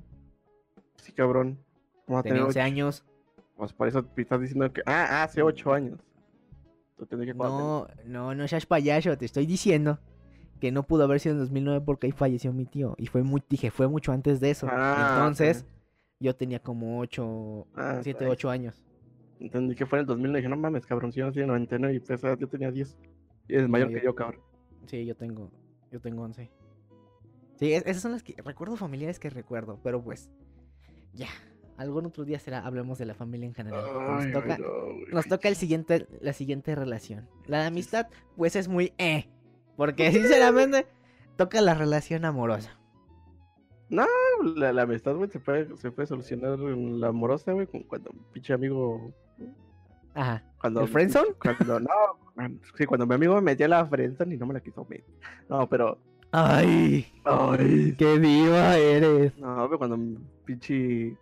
Sí, 0.97 1.11
cabrón. 1.11 1.57
¿Cómo 2.05 2.15
va 2.15 2.19
a 2.19 2.23
Tenía 2.23 2.35
tener 2.35 2.47
11 2.47 2.59
ocho? 2.59 2.65
años. 2.65 3.03
Pues 3.57 3.73
por 3.73 3.87
eso 3.87 4.05
me 4.15 4.23
estás 4.23 4.39
diciendo 4.39 4.71
que. 4.71 4.81
Ah, 4.85 5.23
hace 5.23 5.41
ocho 5.41 5.73
años. 5.73 5.99
Tú 6.97 7.05
que 7.07 7.33
No, 7.33 7.87
no, 8.05 8.35
no 8.35 8.47
seas 8.47 8.65
payaso, 8.65 9.17
te 9.17 9.25
estoy 9.25 9.45
diciendo 9.47 9.99
que 10.61 10.71
no 10.71 10.83
pudo 10.83 11.03
haber 11.03 11.19
sido 11.19 11.33
en 11.35 11.39
2009 11.39 11.81
porque 11.85 12.07
ahí 12.07 12.11
falleció 12.13 12.53
mi 12.53 12.65
tío. 12.65 12.95
Y 12.97 13.07
fue 13.07 13.23
muy, 13.23 13.41
dije, 13.49 13.71
fue 13.71 13.87
mucho 13.89 14.13
antes 14.13 14.39
de 14.39 14.51
eso. 14.51 14.67
Ah, 14.71 15.15
Entonces, 15.17 15.65
yo 16.19 16.33
tenía 16.35 16.59
como 16.59 16.99
8, 16.99 17.67
Ah, 17.75 17.99
7, 18.01 18.25
ok. 18.25 18.31
8 18.31 18.49
años. 18.49 18.81
Entendí 19.39 19.75
que 19.75 19.85
fue 19.87 19.97
en 19.97 20.01
el 20.01 20.05
2000 20.05 20.31
y 20.31 20.35
dije, 20.35 20.47
no 20.47 20.55
mames, 20.55 20.85
cabrón, 20.85 21.11
si 21.11 21.19
yo 21.19 21.25
nací 21.25 21.39
en 21.39 21.43
el 21.45 21.47
99 21.49 21.95
y 21.95 21.99
pues, 21.99 22.21
yo 22.21 22.47
tenía 22.47 22.71
10. 22.71 22.95
Y 23.49 23.55
es 23.55 23.67
mayor 23.67 23.89
yo- 23.89 23.99
que 23.99 24.05
yo, 24.05 24.15
cabrón. 24.15 24.39
Sí, 24.85 25.03
yo 25.05 25.15
tengo, 25.15 25.51
yo 25.91 25.99
tengo 25.99 26.21
11. 26.23 26.49
Sí, 27.55 27.73
es- 27.73 27.83
esas 27.85 28.03
son 28.03 28.11
las 28.11 28.23
que 28.23 28.35
recuerdo 28.45 28.75
familiares 28.77 29.19
que 29.19 29.29
recuerdo, 29.29 29.79
pero 29.83 30.01
pues, 30.03 30.29
ya. 31.13 31.27
Algún 31.77 32.05
otro 32.05 32.23
día 32.25 32.37
será, 32.37 32.59
hablemos 32.59 32.99
de 32.99 33.05
la 33.05 33.15
familia 33.15 33.47
en 33.47 33.55
general. 33.55 33.83
Nos 33.83 34.23
Ay, 34.25 34.31
toca, 34.31 34.45
güey, 34.45 34.59
no, 34.59 34.83
güey. 34.83 35.05
nos 35.11 35.25
toca 35.25 35.47
el 35.47 35.55
siguiente, 35.55 36.05
la 36.21 36.33
siguiente 36.33 36.75
relación. 36.75 37.27
La 37.47 37.61
de 37.61 37.67
amistad, 37.67 38.07
pues 38.37 38.55
es 38.55 38.67
muy 38.67 38.93
eh. 38.99 39.25
Porque 39.75 40.11
sinceramente, 40.11 40.87
toca 41.37 41.61
la 41.61 41.73
relación 41.73 42.25
amorosa. 42.25 42.77
La, 43.89 44.71
la 44.71 44.83
amistad, 44.83 45.15
güey, 45.15 45.29
se 45.29 45.39
puede, 45.39 45.75
se 45.77 45.91
puede 45.91 46.07
solucionar 46.07 46.53
en 46.53 47.01
la 47.01 47.07
amorosa, 47.07 47.51
güey, 47.51 47.67
con 47.67 47.83
cuando 47.83 48.11
un 48.11 48.19
pinche 48.31 48.53
amigo. 48.53 49.11
Ajá. 50.13 50.43
Cuando, 50.59 50.81
¿El 50.81 50.87
friendzone? 50.87 51.33
Cuando, 51.41 51.79
no, 51.79 51.89
sí, 52.77 52.85
cuando 52.85 53.05
mi 53.05 53.15
amigo 53.15 53.35
me 53.35 53.41
metía 53.41 53.67
la 53.67 53.85
friendzone 53.85 54.35
y 54.35 54.37
no 54.37 54.45
me 54.45 54.53
la 54.53 54.61
quiso 54.61 54.85
meter. 54.89 55.05
No, 55.49 55.67
pero. 55.67 55.97
Ay, 56.31 57.05
Ay, 57.25 57.93
qué 57.97 58.17
diva 58.17 58.77
eres. 58.77 59.37
No, 59.37 59.65
pero 59.65 59.77
cuando 59.77 60.21
pinche. 60.45 61.17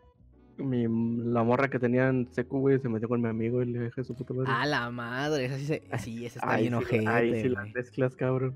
Mi, 0.59 0.83
la 1.31 1.43
morra 1.43 1.69
que 1.69 1.79
tenía 1.79 2.09
en 2.09 2.27
secu, 2.31 2.59
güey, 2.59 2.79
se 2.79 2.89
metió 2.89 3.07
con 3.07 3.21
mi 3.21 3.27
amigo 3.27 3.61
y 3.61 3.65
le 3.65 3.79
dejé 3.79 4.03
su 4.03 4.15
puta 4.15 4.33
madre. 4.33 4.51
A 4.51 4.65
la 4.65 4.89
madre, 4.89 5.45
esa 5.45 5.57
sí, 5.57 5.65
se, 5.65 5.83
sí, 5.97 6.25
esa 6.25 6.39
está 6.39 6.51
Ahí 6.51 6.69
bien 6.69 6.73
sí, 6.73 6.85
ojete, 6.85 7.07
Ahí 7.07 7.41
sí 7.41 7.49
las 7.49 7.73
mezclas, 7.73 8.15
cabrón. 8.15 8.55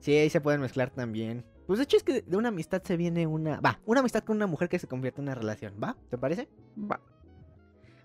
Sí, 0.00 0.14
ahí 0.16 0.30
se 0.30 0.40
pueden 0.40 0.60
mezclar 0.60 0.90
también. 0.90 1.44
Pues 1.66 1.78
de 1.78 1.84
hecho 1.84 1.96
es 1.96 2.02
que 2.02 2.22
de 2.22 2.36
una 2.36 2.48
amistad 2.48 2.82
se 2.82 2.96
viene 2.96 3.26
una... 3.26 3.60
Va, 3.60 3.80
una 3.86 4.00
amistad 4.00 4.24
con 4.24 4.36
una 4.36 4.46
mujer 4.46 4.68
que 4.68 4.78
se 4.78 4.88
convierte 4.88 5.20
en 5.20 5.28
una 5.28 5.34
relación, 5.34 5.74
¿va? 5.82 5.96
¿Te 6.10 6.18
parece? 6.18 6.48
Va. 6.76 7.00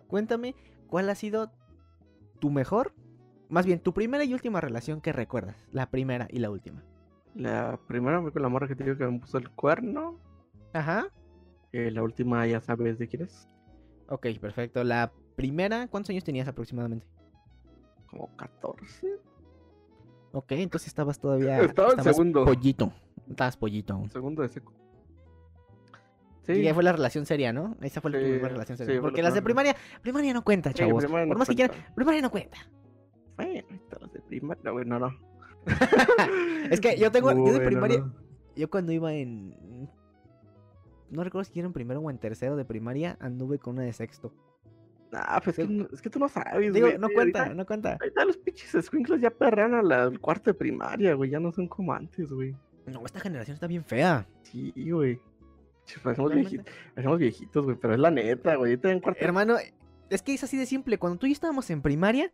Cuéntame, 0.08 0.56
¿cuál 0.88 1.10
ha 1.10 1.16
sido 1.16 1.52
tu 2.40 2.52
mejor? 2.52 2.94
Más 3.50 3.66
bien, 3.66 3.80
tu 3.80 3.94
primera 3.94 4.24
y 4.24 4.34
última 4.34 4.62
relación 4.62 5.02
que 5.02 5.12
recuerdas. 5.12 5.56
La 5.72 5.90
primera 5.90 6.28
y 6.30 6.40
la 6.40 6.52
última. 6.52 6.84
La 7.36 7.80
primera 7.88 8.22
fue 8.22 8.32
con 8.32 8.42
la 8.42 8.50
morra 8.50 8.68
que 8.68 8.76
te 8.76 8.84
digo 8.84 8.98
que 8.98 9.08
me 9.08 9.20
puso 9.20 9.38
el 9.38 9.50
cuerno. 9.50 10.20
Ajá. 10.74 11.08
Eh, 11.72 11.92
la 11.92 12.04
última 12.04 12.46
ya 12.48 12.62
sabes 12.62 12.98
de 12.98 13.08
quién 13.08 13.24
es. 13.24 13.48
Ok, 14.10 14.28
perfecto. 14.40 14.84
La 14.84 15.12
primera, 15.36 15.88
¿cuántos 15.88 16.10
años 16.12 16.24
tenías 16.24 16.48
aproximadamente? 16.48 17.06
Como 18.10 18.36
14. 18.38 19.08
Ok, 20.32 20.52
entonces 20.54 20.88
estabas 20.88 21.20
todavía... 21.20 21.60
Estaba 21.62 21.90
en 21.90 22.00
estabas 22.00 22.16
segundo. 22.16 22.46
Pollito. 22.46 22.92
Estabas 23.30 23.58
pollito 23.58 23.94
aún. 23.94 24.10
Segundo 24.10 24.42
de 24.42 24.50
seco. 24.50 24.74
Sí. 26.44 26.54
Y 26.54 26.68
ahí 26.68 26.74
fue 26.74 26.84
la 26.84 26.94
relación 26.94 27.26
seria, 27.26 27.52
¿no? 27.52 27.76
Esa 27.82 28.00
fue 28.00 28.10
la 28.12 28.20
primera 28.20 28.48
relación 28.48 28.78
seria. 28.78 29.02
Porque 29.02 29.22
las 29.22 29.34
de 29.34 29.42
primaria, 29.42 29.76
primaria 30.02 30.34
no 30.34 30.44
cuenta, 30.46 30.70
Sí, 30.70 30.76
chavos. 30.76 31.04
primaria 31.04 31.26
no 31.26 31.32
Por 31.32 31.40
más 31.40 31.50
que 31.50 31.56
cuenta. 31.56 31.74
quieran, 31.74 31.94
primaria 31.96 32.22
no 32.22 32.32
cuenta. 32.32 32.58
Bueno, 33.36 33.68
las 34.02 34.14
de 34.14 34.22
primaria, 34.22 34.72
güey, 34.72 34.86
no, 34.86 35.00
no. 35.00 35.10
Es 36.72 36.80
que 36.80 36.98
yo 36.98 37.12
tengo, 37.12 37.32
yo 37.32 37.36
de 37.38 37.52
Bueno, 37.52 37.66
primaria, 37.66 38.00
no. 38.00 38.14
yo 38.56 38.70
cuando 38.70 38.94
iba 38.94 39.14
en, 39.14 39.90
no 41.10 41.24
recuerdo 41.24 41.50
si 41.52 41.60
era 41.60 41.68
en 41.68 41.74
primero 41.74 42.00
o 42.02 42.10
en 42.10 42.18
tercero 42.18 42.56
de 42.56 42.66
primaria, 42.66 43.18
anduve 43.20 43.60
con 43.60 43.76
una 43.76 43.84
de 43.84 43.94
sexto. 43.94 44.34
Ah, 45.14 45.40
pues 45.44 45.58
es 45.60 45.68
que, 45.68 45.88
es 45.94 46.02
que 46.02 46.10
tú 46.10 46.20
no 46.20 46.28
sabes, 46.28 46.74
Digo, 46.74 46.88
güey. 46.88 47.00
no 47.00 47.08
cuenta, 47.10 47.40
Ahorita, 47.40 47.56
no 47.56 47.66
cuenta. 47.66 47.98
ahorita 48.02 48.26
los 48.26 48.38
pinches 48.38 48.86
squinkles 48.86 49.22
ya 49.22 49.32
a 49.40 49.82
la- 49.82 50.04
al 50.04 50.20
cuarto 50.20 50.50
de 50.50 50.54
primaria, 50.54 51.14
güey. 51.14 51.30
Ya 51.30 51.40
no 51.40 51.52
son 51.54 51.68
como 51.68 51.94
antes, 51.94 52.30
güey. 52.32 52.54
No, 52.88 53.06
esta 53.06 53.20
generación 53.22 53.56
está 53.56 53.68
bien 53.68 53.86
fea. 53.86 54.28
Sí, 54.44 54.74
güey. 54.92 55.20
Parecemos, 56.04 56.32
Realmente. 56.34 56.72
viejitos, 57.18 57.64
güey, 57.64 57.78
pero 57.80 57.94
es 57.94 58.00
la 58.00 58.12
neta, 58.12 58.56
güey. 58.56 58.78
En 58.84 59.00
cuarto 59.00 59.24
Hermano, 59.24 59.56
es 60.10 60.22
que 60.22 60.34
es 60.34 60.44
así 60.44 60.58
de 60.58 60.66
simple. 60.66 60.98
Cuando 60.98 61.18
tú 61.20 61.26
y 61.26 61.30
yo 61.30 61.34
estábamos 61.34 61.70
en 61.70 61.82
primaria, 61.82 62.34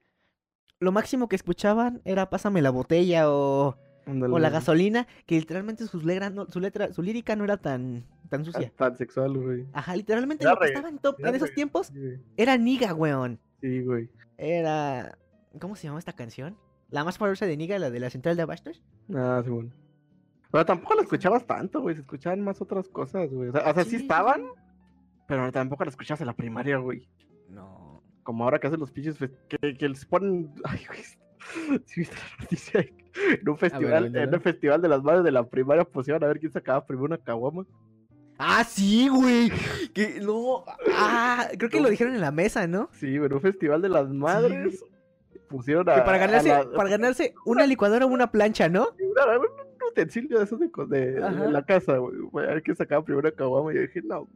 lo 0.79 0.91
máximo 0.91 1.29
que 1.29 1.35
escuchaban 1.35 2.01
era 2.05 2.31
pásame 2.31 2.63
la 2.63 2.71
botella 2.71 3.29
o, 3.31 3.77
o 4.07 4.39
la 4.39 4.49
gasolina, 4.49 5.05
que 5.27 5.35
literalmente 5.35 5.85
sus 5.85 6.03
letra, 6.03 6.31
no- 6.31 6.47
su 6.47 6.59
letra, 6.59 6.91
su 6.91 7.03
lírica 7.03 7.35
no 7.35 7.43
era 7.43 7.57
tan, 7.57 8.05
tan 8.29 8.45
sucia. 8.45 8.71
Tan 8.75 8.95
sexual, 8.97 9.37
güey. 9.37 9.65
Ajá, 9.73 9.95
literalmente 9.95 10.43
Era 10.43 10.53
lo 10.53 10.59
que 10.59 10.65
re- 10.65 10.69
estaba 10.71 10.89
en 10.89 10.97
top 10.99 11.19
en 11.19 11.35
esos 11.35 11.49
re- 11.49 11.55
tiempos 11.55 11.91
era 12.37 12.57
Niga, 12.57 12.93
weón. 12.93 13.39
Sí, 13.61 13.81
güey. 13.81 14.09
Era. 14.37 15.17
¿Cómo 15.59 15.75
se 15.75 15.87
llama 15.87 15.99
esta 15.99 16.13
canción? 16.13 16.57
La 16.89 17.03
más 17.03 17.17
famosa 17.17 17.45
de 17.45 17.57
Niga, 17.57 17.77
la 17.79 17.89
de 17.89 17.99
la 17.99 18.09
central 18.09 18.35
de 18.35 18.41
Abastos. 18.43 18.81
Ah, 19.13 19.41
sí, 19.43 19.49
bueno. 19.49 19.71
Pero 20.51 20.65
tampoco 20.65 20.93
la 20.95 21.01
escuchabas 21.01 21.45
tanto, 21.47 21.81
güey. 21.81 21.95
Se 21.95 22.01
escuchaban 22.01 22.41
más 22.41 22.61
otras 22.61 22.87
cosas, 22.89 23.29
güey. 23.31 23.49
O 23.49 23.51
sea, 23.51 23.69
o 23.69 23.73
sea, 23.73 23.83
sí, 23.83 23.95
estaban, 23.95 24.45
pero 25.27 25.51
tampoco 25.51 25.83
la 25.83 25.89
escuchabas 25.89 26.21
en 26.21 26.27
la 26.27 26.35
primaria, 26.35 26.77
güey. 26.77 27.07
No. 27.49 28.01
Como 28.23 28.43
ahora 28.43 28.59
que 28.59 28.67
hacen 28.67 28.79
los 28.79 28.91
pinches 28.91 29.17
que, 29.47 29.75
que 29.77 29.89
les 29.89 30.05
ponen. 30.05 30.51
Ay, 30.63 30.79
güey. 30.87 31.01
Sí, 31.85 31.99
viste 32.01 32.15
la 32.15 32.43
noticia. 32.43 32.79
En 33.41 33.49
un 33.49 33.57
festival, 33.57 34.15
en 34.15 34.33
un 34.33 34.41
festival 34.41 34.81
de 34.81 34.87
las 34.87 35.03
madres 35.03 35.23
de 35.23 35.31
la 35.31 35.43
primaria 35.47 35.83
pusieron 35.83 36.23
a 36.23 36.27
ver 36.27 36.39
quién 36.39 36.51
sacaba 36.51 36.85
primero 36.85 37.05
una 37.05 37.17
caguama. 37.17 37.65
Ah, 38.45 38.63
sí, 38.63 39.07
güey. 39.07 39.49
Que 39.93 40.19
no. 40.21 40.65
Ah, 40.93 41.47
creo 41.57 41.69
que 41.69 41.79
lo 41.79 41.89
dijeron 41.89 42.13
en 42.15 42.21
la 42.21 42.31
mesa, 42.31 42.67
¿no? 42.67 42.89
Sí, 42.93 43.15
en 43.15 43.31
un 43.33 43.41
festival 43.41 43.81
de 43.81 43.89
las 43.89 44.09
madres. 44.09 44.83
pusieron 45.47 45.87
a. 45.89 45.95
Que 45.95 46.01
para 46.01 46.17
ganarse, 46.17 46.51
a 46.51 46.63
la- 46.63 46.71
para 46.71 46.89
ganarse 46.89 47.33
una 47.45 47.65
licuadora 47.65 48.05
o 48.05 48.09
una 48.09 48.31
plancha, 48.31 48.67
¿no? 48.69 48.89
un, 48.99 49.89
utensilio 49.89 50.39
de 50.39 50.45
esos 50.45 50.59
de, 50.59 51.19
la 51.51 51.63
casa, 51.63 51.97
güey. 51.97 52.45
A 52.47 52.53
ver 52.53 52.63
quién 52.63 52.75
sacaba 52.75 53.03
primero 53.05 53.27
a 53.27 53.31
Caguama. 53.31 53.71
Y 53.71 53.75
yo 53.75 53.81
dije, 53.81 54.01
no. 54.01 54.27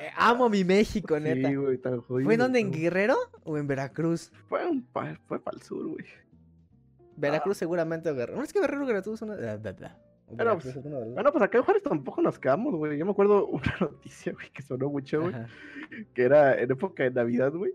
Eh, 0.00 0.10
amo 0.16 0.48
mi 0.48 0.64
México, 0.64 1.18
neta. 1.18 1.48
Sí, 1.48 1.54
güey, 1.56 1.78
tan 1.78 2.00
jodido. 2.00 2.26
¿Fue 2.26 2.34
en 2.34 2.40
dónde? 2.40 2.60
¿En. 2.60 2.70
Guerrero 2.70 3.16
o 3.44 3.58
en 3.58 3.66
Veracruz? 3.66 4.30
Fue, 4.48 4.66
un 4.66 4.82
pa- 4.82 5.18
fue 5.26 5.40
para 5.40 5.56
el 5.56 5.62
sur, 5.62 5.86
güey. 5.86 6.04
Veracruz 7.16 7.56
seguramente 7.56 8.10
o 8.10 8.14
Guerrero. 8.14 8.38
No 8.38 8.44
es 8.44 8.52
que 8.52 8.60
Guerrero 8.60 8.86
Veracruz 8.86 9.14
es 9.16 9.22
una... 9.22 9.36
bla, 9.36 9.56
bla, 9.56 9.72
bla. 9.72 9.98
Pero, 10.36 10.50
Veracruz 10.50 10.76
es 10.76 10.84
una 10.84 10.98
de 10.98 11.04
las- 11.06 11.14
Bueno, 11.14 11.32
pues 11.32 11.44
acá 11.44 11.58
en 11.58 11.64
Juárez 11.64 11.82
tampoco 11.82 12.22
nos 12.22 12.38
quedamos, 12.38 12.74
güey. 12.74 12.98
Yo 12.98 13.04
me 13.04 13.12
acuerdo 13.12 13.46
una 13.48 13.74
noticia, 13.80 14.32
güey, 14.32 14.50
que 14.50 14.62
sonó 14.62 14.88
mucho, 14.90 15.20
güey. 15.22 15.34
Que 16.14 16.22
era 16.22 16.58
en 16.60 16.70
época 16.70 17.02
de 17.04 17.10
Navidad, 17.10 17.52
güey. 17.52 17.72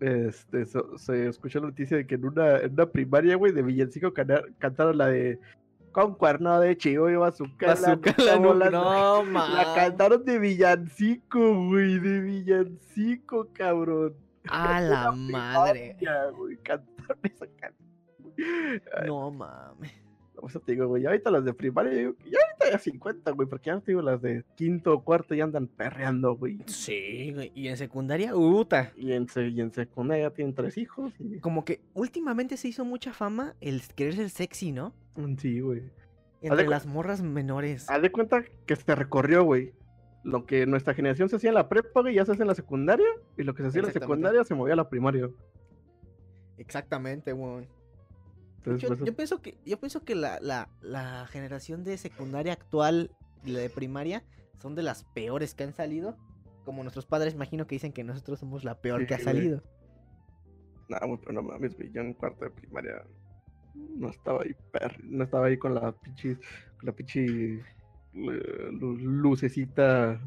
Este, 0.00 0.64
so- 0.66 0.96
se 0.98 1.28
escuchó 1.28 1.60
la 1.60 1.66
noticia 1.66 1.96
de 1.96 2.06
que 2.06 2.14
en 2.14 2.24
una, 2.24 2.58
en 2.58 2.72
una 2.72 2.86
primaria, 2.86 3.36
güey, 3.36 3.52
de 3.52 3.62
Villancico 3.62 4.12
cantaron 4.58 4.96
la 4.98 5.06
de 5.08 5.38
Con 5.92 6.14
cuerno 6.14 6.58
de 6.58 6.76
chivo 6.76 7.10
y 7.10 7.16
bazooka. 7.16 7.74
la 7.74 7.94
nuca 7.96 8.14
la 8.18 8.36
nuca. 8.36 8.48
volando". 8.48 8.82
No, 8.82 9.24
La 9.24 9.30
ma. 9.30 9.74
cantaron 9.76 10.24
de 10.24 10.38
Villancico, 10.38 11.66
güey, 11.68 11.98
de 11.98 12.20
Villancico, 12.20 13.48
cabrón. 13.52 14.14
A 14.48 14.80
la 14.80 15.12
madre. 15.16 15.96
Ya, 16.00 16.30
güey, 16.30 16.56
cantaron 16.56 17.18
esa 17.22 17.46
canción. 17.60 17.88
güey. 18.24 18.80
No 19.06 19.30
mames. 19.30 20.01
O 20.44 20.48
sea, 20.48 20.60
te 20.60 20.72
digo, 20.72 20.88
güey, 20.88 21.04
ya 21.04 21.10
ahorita 21.10 21.30
las 21.30 21.44
de 21.44 21.54
primaria, 21.54 21.92
yo- 21.92 22.16
ya 22.28 22.38
ahorita 22.58 22.72
ya 22.72 22.78
50, 22.78 23.30
güey, 23.30 23.48
porque 23.48 23.66
ya 23.70 23.78
te 23.80 23.92
digo, 23.92 24.02
las 24.02 24.20
de 24.20 24.44
quinto 24.56 24.92
o 24.92 25.04
cuarto 25.04 25.36
ya 25.36 25.44
andan 25.44 25.68
perreando, 25.68 26.34
güey. 26.36 26.58
Sí, 26.66 27.30
güey. 27.32 27.52
Y 27.54 27.68
en 27.68 27.76
secundaria, 27.76 28.34
uta. 28.34 28.92
Y 28.96 29.12
en, 29.12 29.28
se- 29.28 29.48
y 29.48 29.60
en 29.60 29.72
secundaria 29.72 30.30
tienen 30.30 30.52
tres 30.54 30.76
hijos. 30.78 31.12
Y... 31.20 31.38
Como 31.38 31.64
que 31.64 31.80
últimamente 31.94 32.56
se 32.56 32.66
hizo 32.66 32.84
mucha 32.84 33.12
fama 33.12 33.54
el 33.60 33.82
querer 33.94 34.14
ser 34.16 34.30
sexy, 34.30 34.72
¿no? 34.72 34.92
Mm, 35.16 35.36
Sí, 35.36 35.60
güey. 35.60 35.82
Entre 36.42 36.66
las 36.66 36.86
morras 36.86 37.22
menores. 37.22 37.88
Haz 37.88 38.02
de 38.02 38.10
cuenta 38.10 38.42
que 38.66 38.74
se 38.74 38.94
recorrió, 38.96 39.44
güey. 39.44 39.72
Lo 40.24 40.44
que 40.44 40.66
nuestra 40.66 40.92
generación 40.92 41.28
se 41.28 41.36
hacía 41.36 41.50
en 41.50 41.54
la 41.54 41.68
prepa, 41.68 42.00
güey, 42.00 42.16
ya 42.16 42.24
se 42.24 42.32
hace 42.32 42.42
en 42.42 42.48
la 42.48 42.56
secundaria. 42.56 43.06
Y 43.38 43.44
lo 43.44 43.54
que 43.54 43.62
se 43.62 43.68
hacía 43.68 43.80
en 43.80 43.86
la 43.86 43.92
secundaria 43.92 44.42
se 44.42 44.54
movía 44.56 44.72
a 44.74 44.76
la 44.76 44.88
primaria. 44.88 45.30
Exactamente, 46.58 47.32
güey. 47.32 47.68
Entonces, 48.64 48.98
Yo, 48.98 49.04
yo 49.04 49.14
pienso 49.16 49.42
que, 49.42 49.58
yo 49.66 49.78
pienso 49.80 50.04
que 50.04 50.14
la, 50.14 50.38
la, 50.40 50.68
la 50.82 51.26
generación 51.26 51.82
de 51.84 51.96
secundaria 51.98 52.52
actual 52.52 53.10
y 53.44 53.50
la 53.52 53.58
de 53.60 53.70
primaria 53.70 54.22
son 54.60 54.74
de 54.74 54.82
las 54.82 55.04
peores 55.04 55.54
que 55.54 55.64
han 55.64 55.72
salido. 55.74 56.16
Como 56.64 56.82
nuestros 56.84 57.06
padres, 57.06 57.34
imagino 57.34 57.66
que 57.66 57.74
dicen 57.74 57.92
que 57.92 58.04
nosotros 58.04 58.38
somos 58.38 58.62
la 58.62 58.80
peor 58.80 59.00
Sí, 59.00 59.06
que 59.08 59.14
ha 59.14 59.18
salido. 59.18 59.62
nada, 60.88 61.06
güey, 61.06 61.18
pero 61.20 61.32
no 61.32 61.42
mames, 61.42 61.76
güey. 61.76 61.90
Yo 61.90 62.02
en 62.02 62.14
cuarto 62.14 62.44
de 62.44 62.50
primaria 62.52 63.02
no 63.74 64.10
estaba 64.10 64.42
ahí, 64.42 64.54
per- 64.70 65.02
no 65.04 65.24
estaba 65.24 65.46
ahí 65.46 65.56
con 65.56 65.74
la 65.74 65.90
pinche, 65.92 66.36
con 66.76 66.86
la 66.86 66.92
pinche 66.92 67.24
eh, 67.24 67.62
lu- 68.14 68.96
lucecita. 68.96 70.20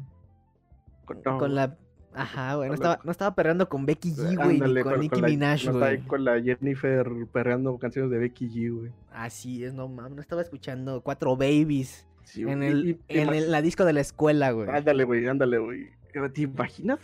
Con, 1.06 1.22
no, 1.24 1.38
Con 1.38 1.54
la. 1.54 1.78
Ajá, 2.16 2.54
güey. 2.56 2.68
No 2.68 2.74
estaba, 2.74 3.00
no 3.04 3.10
estaba 3.12 3.34
perreando 3.34 3.68
con 3.68 3.86
Becky 3.86 4.12
G, 4.12 4.36
güey. 4.36 4.60
Ni 4.60 4.82
con 4.82 5.00
Nicki 5.00 5.20
la, 5.20 5.28
Minaj, 5.28 5.64
no 5.66 5.70
estaba 5.72 5.86
ahí 5.86 5.96
güey. 5.98 6.08
con 6.08 6.24
la 6.24 6.40
Jennifer 6.42 7.06
perreando 7.32 7.76
canciones 7.78 8.10
de 8.10 8.18
Becky 8.18 8.48
G, 8.48 8.74
güey. 8.78 8.92
Así 9.12 9.64
es, 9.64 9.72
no 9.74 9.88
mames. 9.88 10.16
No 10.16 10.20
estaba 10.22 10.42
escuchando 10.42 11.00
Cuatro 11.02 11.36
Babies 11.36 12.06
Sí, 12.24 12.42
en, 12.42 12.58
güey, 12.58 12.68
el, 12.70 12.86
y- 12.88 12.90
y- 13.08 13.18
en 13.20 13.28
el- 13.34 13.50
la 13.52 13.62
disco 13.62 13.84
de 13.84 13.92
la 13.92 14.00
escuela, 14.00 14.50
güey. 14.50 14.68
Ándale, 14.68 15.04
güey, 15.04 15.26
ándale, 15.28 15.58
güey. 15.58 15.90
¿Te 16.32 16.42
imaginas 16.42 16.98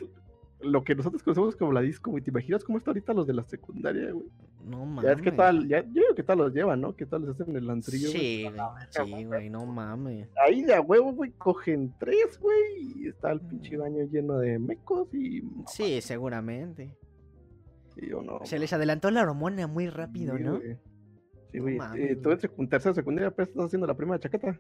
lo 0.63 0.85
que 0.85 0.95
nosotros 0.95 1.23
conocemos 1.23 1.57
como 1.57 1.73
la 1.73 1.81
disco, 1.81 2.11
güey? 2.11 2.23
¿Te 2.23 2.31
imaginas 2.31 2.65
cómo 2.65 2.79
está 2.79 2.91
ahorita 2.91 3.13
los 3.15 3.27
de 3.27 3.35
la 3.35 3.45
secundaria, 3.45 4.11
güey? 4.13 4.27
No 4.65 4.85
mames. 4.87 5.05
Ya 5.05 5.13
es 5.13 5.23
que 5.23 5.33
tal, 5.33 5.67
ya, 5.69 5.83
yo 5.83 5.93
digo 6.03 6.15
que 6.15 6.23
tal 6.23 6.39
los 6.39 6.53
llevan, 6.55 6.81
¿no? 6.81 6.95
Que 6.95 7.05
tal 7.07 7.23
les 7.23 7.31
hacen 7.41 7.55
el 7.57 7.69
antrillo. 7.69 8.09
Sí, 8.09 8.45
güey. 8.45 8.61
Sí, 8.91 9.25
güey. 9.25 9.51
No 9.51 9.67
mames. 9.67 10.29
Ahí 10.45 10.63
de 10.63 10.79
huevo, 10.79 11.13
güey, 11.13 11.33
cogen 11.33 11.93
tres, 11.99 12.39
güey, 12.41 13.03
y 13.03 13.09
está 13.09 13.33
el 13.33 13.41
pinche 13.41 13.77
baño 13.77 14.05
lleno 14.11 14.39
de 14.39 14.59
mecos 14.59 15.13
y... 15.15 15.43
Sí, 15.67 16.01
seguramente. 16.01 16.97
y 17.97 18.09
yo 18.11 18.23
no. 18.23 18.39
Se 18.45 18.59
les 18.59 18.73
adelantó 18.73 19.11
la 19.11 19.23
hormona 19.23 19.67
muy 19.67 19.89
rápido, 19.89 20.37
sí, 20.37 20.43
¿no? 20.45 20.59
güey. 20.59 20.77
Sí, 21.51 21.59
No 21.59 21.63
güey. 21.63 21.77
mames, 21.77 22.11
eh, 22.11 22.17
tú 22.17 22.31
en 22.31 22.69
tercera 22.69 22.95
secundaria 22.95 23.29
apenas 23.29 23.49
estás 23.51 23.65
haciendo 23.67 23.87
la 23.87 23.95
primera 23.97 24.19
chaqueta. 24.19 24.59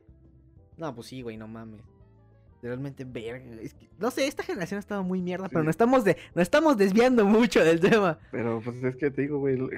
No, 0.76 0.94
pues 0.94 1.06
sí, 1.06 1.22
güey, 1.22 1.36
no 1.36 1.46
mames. 1.46 1.82
Realmente, 2.62 3.04
verga. 3.04 3.44
es 3.60 3.74
que- 3.74 3.88
no 3.98 4.10
sé, 4.12 4.26
esta 4.28 4.44
generación 4.44 4.76
ha 4.76 4.80
estado 4.80 5.02
muy 5.02 5.20
mierda, 5.20 5.48
pero 5.48 5.64
nos 5.64 5.70
estamos, 5.72 6.04
de, 6.04 6.16
nos 6.34 6.42
estamos 6.42 6.76
desviando 6.76 7.24
mucho 7.26 7.64
del 7.64 7.80
tema. 7.80 8.18
Pero 8.30 8.60
pues 8.64 8.82
es 8.84 8.94
que 8.96 9.10
te 9.10 9.22
digo, 9.22 9.38
güey, 9.40 9.56
l- 9.56 9.68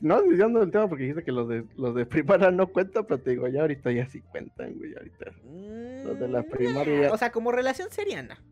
no 0.00 0.20
desviando 0.22 0.58
del 0.60 0.72
tema 0.72 0.88
porque 0.88 1.04
dijiste 1.04 1.22
que 1.22 1.30
los 1.32 1.48
de 1.48 1.64
los 1.76 1.94
de 1.94 2.04
primaria 2.04 2.50
no 2.50 2.66
cuentan, 2.66 3.04
pero 3.06 3.20
te 3.20 3.30
digo, 3.30 3.46
ya 3.46 3.60
ahorita 3.60 3.92
ya 3.92 4.06
sí 4.08 4.20
cuentan, 4.22 4.74
güey, 4.76 4.92
ahorita. 4.94 5.26
Los 6.04 6.18
de 6.18 6.28
la 6.28 6.42
Mm, 6.42 6.50
primaria 6.50 7.00
ya- 7.02 7.12
O 7.12 7.16
sea, 7.16 7.30
como 7.30 7.52
relación 7.52 7.88
seriana. 7.90 8.42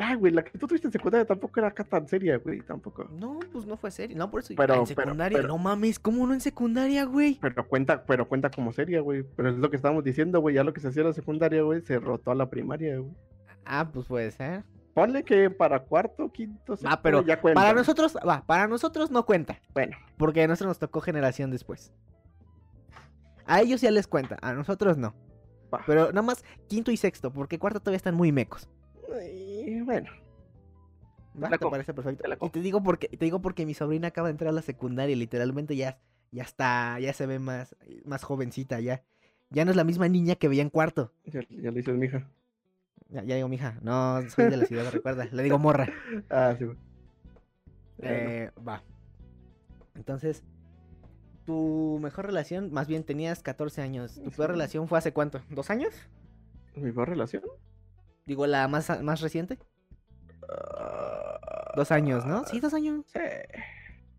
Ay, 0.00 0.14
güey, 0.14 0.32
la 0.32 0.44
que 0.44 0.56
tú 0.56 0.68
tuviste 0.68 0.86
en 0.86 0.92
secundaria 0.92 1.26
tampoco 1.26 1.58
era 1.58 1.68
acá 1.68 1.82
tan 1.82 2.06
seria, 2.06 2.38
güey, 2.38 2.60
tampoco. 2.60 3.04
No, 3.10 3.40
pues 3.52 3.66
no 3.66 3.76
fue 3.76 3.90
serio. 3.90 4.16
No, 4.16 4.30
por 4.30 4.40
eso. 4.40 4.54
Pero- 4.56 4.74
en 4.76 4.86
secundaria. 4.86 5.36
pero- 5.38 5.48
No 5.48 5.58
mames, 5.58 5.98
¿cómo 5.98 6.24
no 6.26 6.34
en 6.34 6.40
secundaria, 6.40 7.04
güey? 7.04 7.36
Pero 7.40 7.66
cuenta, 7.66 8.04
pero 8.04 8.28
cuenta 8.28 8.48
como 8.48 8.72
seria, 8.72 9.00
güey. 9.00 9.24
Pero 9.36 9.50
es 9.50 9.56
lo 9.56 9.68
que 9.70 9.76
estábamos 9.76 10.04
diciendo, 10.04 10.40
güey, 10.40 10.54
ya 10.54 10.62
lo 10.62 10.72
que 10.72 10.80
se 10.80 10.88
hacía 10.88 11.02
en 11.02 11.08
la 11.08 11.14
secundaria, 11.14 11.62
güey, 11.62 11.80
se 11.82 11.98
rotó 11.98 12.30
a 12.30 12.36
la 12.36 12.48
primaria, 12.48 12.98
güey. 12.98 13.10
Ah, 13.64 13.88
pues 13.92 14.06
puede 14.06 14.30
ser. 14.30 14.62
Ponle 14.94 15.24
que 15.24 15.50
para 15.50 15.80
cuarto, 15.80 16.30
quinto, 16.32 16.76
sexto, 16.76 16.88
Ah, 16.92 17.00
pero 17.02 17.22
ya 17.24 17.40
cuenta. 17.40 17.60
Para 17.60 17.72
nosotros, 17.74 18.16
va, 18.26 18.44
para 18.46 18.68
nosotros 18.68 19.10
no 19.10 19.26
cuenta. 19.26 19.60
Bueno, 19.74 19.96
Porque 20.16 20.42
a 20.42 20.46
nosotros 20.48 20.68
nos 20.70 20.78
tocó 20.78 21.00
generación 21.00 21.50
después. 21.50 21.92
A 23.46 23.60
ellos 23.62 23.80
ya 23.80 23.90
les 23.90 24.06
cuenta, 24.06 24.36
a 24.42 24.52
nosotros 24.52 24.96
no. 24.96 25.14
Pero 25.86 26.06
nada 26.08 26.22
más 26.22 26.44
quinto 26.68 26.90
y 26.90 26.96
sexto, 26.96 27.32
porque 27.32 27.58
cuarto 27.58 27.80
todavía 27.80 27.96
están 27.96 28.14
muy 28.14 28.30
mecos. 28.32 28.68
Y 29.68 29.82
bueno, 29.82 30.10
¿Va? 31.42 31.50
¿Te 31.50 31.58
parece 31.58 31.92
perfecto? 31.92 32.22
te 32.22 32.28
la 32.28 32.38
y 32.40 32.48
te 32.48 32.60
digo 32.60 32.82
porque 32.82 33.08
te 33.08 33.24
digo 33.24 33.40
porque 33.42 33.66
mi 33.66 33.74
sobrina 33.74 34.08
acaba 34.08 34.28
de 34.28 34.32
entrar 34.32 34.48
a 34.48 34.52
la 34.52 34.62
secundaria, 34.62 35.14
literalmente 35.14 35.76
ya 35.76 35.98
ya 36.30 36.42
está, 36.42 36.98
ya 37.00 37.12
se 37.12 37.26
ve 37.26 37.38
más 37.38 37.76
más 38.04 38.24
jovencita 38.24 38.80
ya. 38.80 39.04
Ya 39.50 39.64
no 39.64 39.70
es 39.70 39.76
la 39.76 39.84
misma 39.84 40.08
niña 40.08 40.36
que 40.36 40.48
veía 40.48 40.62
en 40.62 40.70
cuarto. 40.70 41.12
ya, 41.24 41.40
ya 41.48 41.70
le 41.70 41.78
dices, 41.78 41.96
mija. 41.96 42.26
Ya, 43.10 43.24
ya 43.24 43.36
digo, 43.36 43.48
mija, 43.48 43.78
no 43.82 44.20
soy 44.30 44.50
de 44.50 44.56
la 44.56 44.64
ciudad, 44.66 44.90
recuerda. 44.92 45.26
Le 45.30 45.42
digo 45.42 45.58
morra. 45.58 45.88
Ah, 46.30 46.54
sí, 46.58 46.66
Eh, 47.98 48.50
va. 48.66 48.82
Entonces, 49.94 50.44
tu 51.44 51.98
mejor 52.02 52.26
relación, 52.26 52.72
más 52.72 52.88
bien 52.88 53.04
tenías 53.04 53.42
14 53.42 53.82
años. 53.82 54.22
¿Tu 54.22 54.30
peor 54.30 54.50
relación 54.50 54.88
fue 54.88 54.98
hace 54.98 55.12
cuánto? 55.12 55.42
¿Dos 55.50 55.70
años? 55.70 55.94
¿Mi 56.76 56.92
peor 56.92 57.08
relación? 57.08 57.42
Digo, 58.28 58.46
la 58.46 58.68
más, 58.68 59.02
más 59.02 59.20
reciente. 59.22 59.58
Ah, 60.48 61.72
Dos 61.76 61.90
años, 61.90 62.24
¿no? 62.26 62.44
Sí, 62.46 62.60
dos 62.60 62.74
años. 62.74 63.04
Sí. 63.12 63.18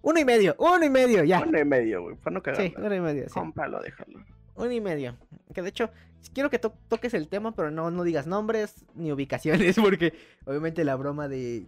Uno 0.01 0.19
y 0.19 0.25
medio, 0.25 0.55
uno 0.59 0.83
y 0.83 0.89
medio, 0.89 1.23
ya. 1.23 1.41
Uno 1.45 1.59
y 1.59 1.65
medio, 1.65 2.01
güey, 2.03 2.15
para 2.15 2.33
no 2.33 2.41
cagarla. 2.41 2.67
Sí, 2.67 2.73
uno 2.77 2.95
y 2.95 2.99
medio, 3.01 3.23
sí. 3.27 3.33
Cómpralo, 3.33 3.79
déjalo. 3.81 4.19
Uno 4.55 4.71
y 4.71 4.81
medio. 4.81 5.17
Que 5.53 5.61
de 5.61 5.69
hecho, 5.69 5.89
quiero 6.33 6.49
que 6.49 6.57
to- 6.59 6.73
toques 6.87 7.13
el 7.13 7.27
tema, 7.27 7.53
pero 7.55 7.69
no, 7.69 7.91
no 7.91 8.03
digas 8.03 8.25
nombres 8.27 8.85
ni 8.95 9.11
ubicaciones, 9.11 9.75
porque 9.81 10.13
obviamente 10.45 10.83
la 10.83 10.95
broma 10.95 11.27
de 11.27 11.67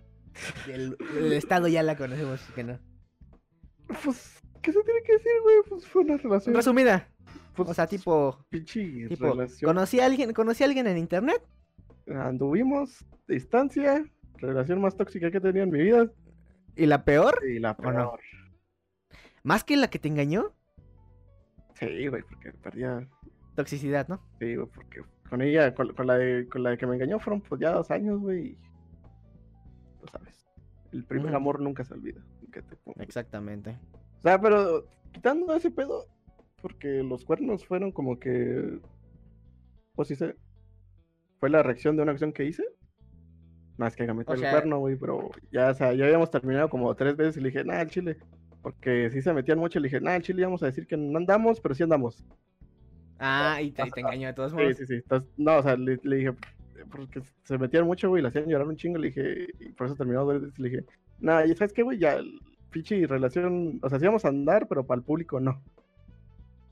del, 0.65 0.97
del 1.13 1.33
estado 1.33 1.67
ya 1.67 1.83
la 1.83 1.95
conocemos, 1.97 2.41
que 2.55 2.63
no. 2.63 2.79
Pues, 4.03 4.41
¿qué 4.61 4.71
se 4.71 4.81
tiene 4.83 5.01
que 5.03 5.13
decir, 5.13 5.31
güey? 5.43 5.55
Pues 5.67 5.85
fue 5.87 6.03
una 6.03 6.17
relación. 6.17 6.55
Resumida, 6.55 7.09
pues, 7.55 7.69
o 7.69 7.73
sea, 7.73 7.85
tipo, 7.87 8.45
Pinche 8.49 9.07
tipo, 9.09 9.25
relación. 9.33 9.67
conocí 9.69 9.99
a 9.99 10.05
alguien, 10.05 10.31
conocí 10.33 10.63
a 10.63 10.67
alguien 10.67 10.87
en 10.87 10.97
internet 10.97 11.41
Anduvimos, 12.15 13.05
distancia, 13.27 14.03
relación 14.37 14.81
más 14.81 14.95
tóxica 14.95 15.31
que 15.31 15.37
he 15.37 15.41
tenido 15.41 15.63
en 15.65 15.71
mi 15.71 15.79
vida. 15.81 16.11
y 16.75 16.85
la 16.85 17.03
peor, 17.03 17.39
Y 17.47 17.59
la 17.59 17.71
¿O 17.71 17.77
peor. 17.77 17.93
no? 17.95 18.13
más 19.43 19.63
que 19.63 19.75
la 19.77 19.89
que 19.89 19.99
te 19.99 20.07
engañó, 20.07 20.53
Sí, 21.75 22.07
güey, 22.07 22.21
porque 22.23 22.51
perdía. 22.53 23.07
toxicidad, 23.55 24.07
¿no? 24.07 24.21
Sí, 24.39 24.55
güey, 24.55 24.67
porque 24.73 25.01
con 25.29 25.41
ella, 25.41 25.73
con, 25.73 25.93
con 25.93 26.05
la 26.07 26.17
de, 26.17 26.47
con 26.47 26.61
la 26.63 26.71
de 26.71 26.77
que 26.77 26.85
me 26.87 26.95
engañó 26.95 27.19
fueron 27.19 27.41
pues 27.41 27.59
ya 27.59 27.71
dos 27.71 27.89
años, 27.91 28.19
güey. 28.19 28.55
Tú 29.99 30.07
sabes. 30.11 30.45
El 30.91 31.03
primer 31.05 31.33
amor 31.35 31.59
nunca 31.61 31.83
se 31.83 31.93
olvida. 31.93 32.21
nunca 32.41 32.61
te 32.61 32.75
pongo- 32.75 33.01
Exactamente. 33.01 33.77
O 34.19 34.21
sea, 34.21 34.39
pero 34.39 34.85
quitando 35.11 35.53
ese 35.55 35.71
pedo, 35.71 36.05
porque 36.61 37.01
los 37.03 37.23
cuernos 37.25 37.65
fueron 37.65 37.91
como 37.91 38.19
que. 38.19 38.79
Pues 39.95 40.07
sí, 40.09 40.15
se. 40.15 40.35
Fue 41.41 41.49
la 41.49 41.61
reacción 41.61 41.97
de 41.97 42.03
una 42.03 42.13
acción 42.13 42.31
que 42.31 42.45
hice. 42.45 42.63
Más 43.75 43.95
que 43.95 44.03
meter 44.13 44.35
O 44.35 44.37
sea- 44.37 44.49
el 44.49 44.55
cuerno, 44.55 44.79
güey, 44.79 44.95
pero 44.95 45.31
ya, 45.51 45.71
o 45.71 45.73
sea, 45.73 45.93
ya 45.93 46.05
habíamos 46.05 46.31
terminado 46.31 46.69
como 46.69 46.95
tres 46.95 47.17
veces 47.17 47.35
y 47.35 47.41
le 47.41 47.49
dije, 47.49 47.65
nada, 47.65 47.81
el 47.81 47.89
chile. 47.89 48.17
Porque 48.61 49.09
si 49.09 49.21
se 49.21 49.33
metían 49.33 49.57
mucho, 49.57 49.79
le 49.79 49.87
dije, 49.87 49.99
nada, 49.99 50.15
el 50.15 50.23
chile, 50.23 50.43
vamos 50.43 50.63
a 50.63 50.67
decir 50.67 50.87
que 50.87 50.95
no 50.95 51.17
andamos, 51.17 51.59
pero 51.59 51.75
sí 51.75 51.83
andamos. 51.83 52.23
Ah, 53.19 53.59
y 53.61 53.71
te, 53.71 53.81
engañó 53.97 54.27
de 54.27 54.33
todos 54.33 54.53
modos. 54.53 54.77
Sí, 54.77 54.85
sí, 54.85 54.85
sí. 54.85 54.93
Entonces, 54.95 55.29
no, 55.35 55.57
o 55.57 55.63
sea, 55.63 55.75
le, 55.75 55.99
le 56.03 56.15
dije, 56.15 56.33
porque 56.91 57.21
se 57.43 57.57
metían 57.57 57.85
mucho, 57.85 58.07
güey, 58.09 58.21
le 58.21 58.29
hacían 58.29 58.47
llorar 58.47 58.67
un 58.67 58.77
chingo, 58.77 58.99
le 58.99 59.07
dije, 59.07 59.47
y 59.59 59.69
por 59.73 59.87
eso 59.87 59.95
terminó 59.95 60.23
dos 60.23 60.41
veces, 60.41 60.59
le 60.59 60.69
dije, 60.69 60.85
Nada, 61.21 61.45
y 61.45 61.55
sabes 61.55 61.71
qué, 61.71 61.83
güey, 61.83 61.99
ya, 61.99 62.19
pinche 62.71 63.05
relación, 63.05 63.79
o 63.81 63.89
sea, 63.89 63.99
sí 63.99 64.05
vamos 64.05 64.25
a 64.25 64.29
andar, 64.29 64.67
pero 64.67 64.85
para 64.85 64.97
el 64.99 65.05
público 65.05 65.39
no. 65.39 65.61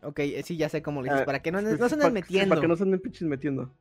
Ok, 0.02 0.20
eh, 0.20 0.42
sí, 0.44 0.58
ya 0.58 0.70
sé 0.70 0.82
cómo 0.82 1.02
le 1.02 1.10
dices. 1.10 1.22
Ah, 1.22 1.26
para 1.26 1.40
que 1.40 1.52
no, 1.52 1.62
no 1.62 1.68
se 1.68 1.94
anden 1.94 2.08
sí, 2.08 2.14
metiendo. 2.14 2.50
para 2.50 2.62
que 2.62 2.68
no 2.68 2.76
se 2.76 2.84
anden 2.84 3.00
pinches 3.00 3.28
metiendo. 3.28 3.72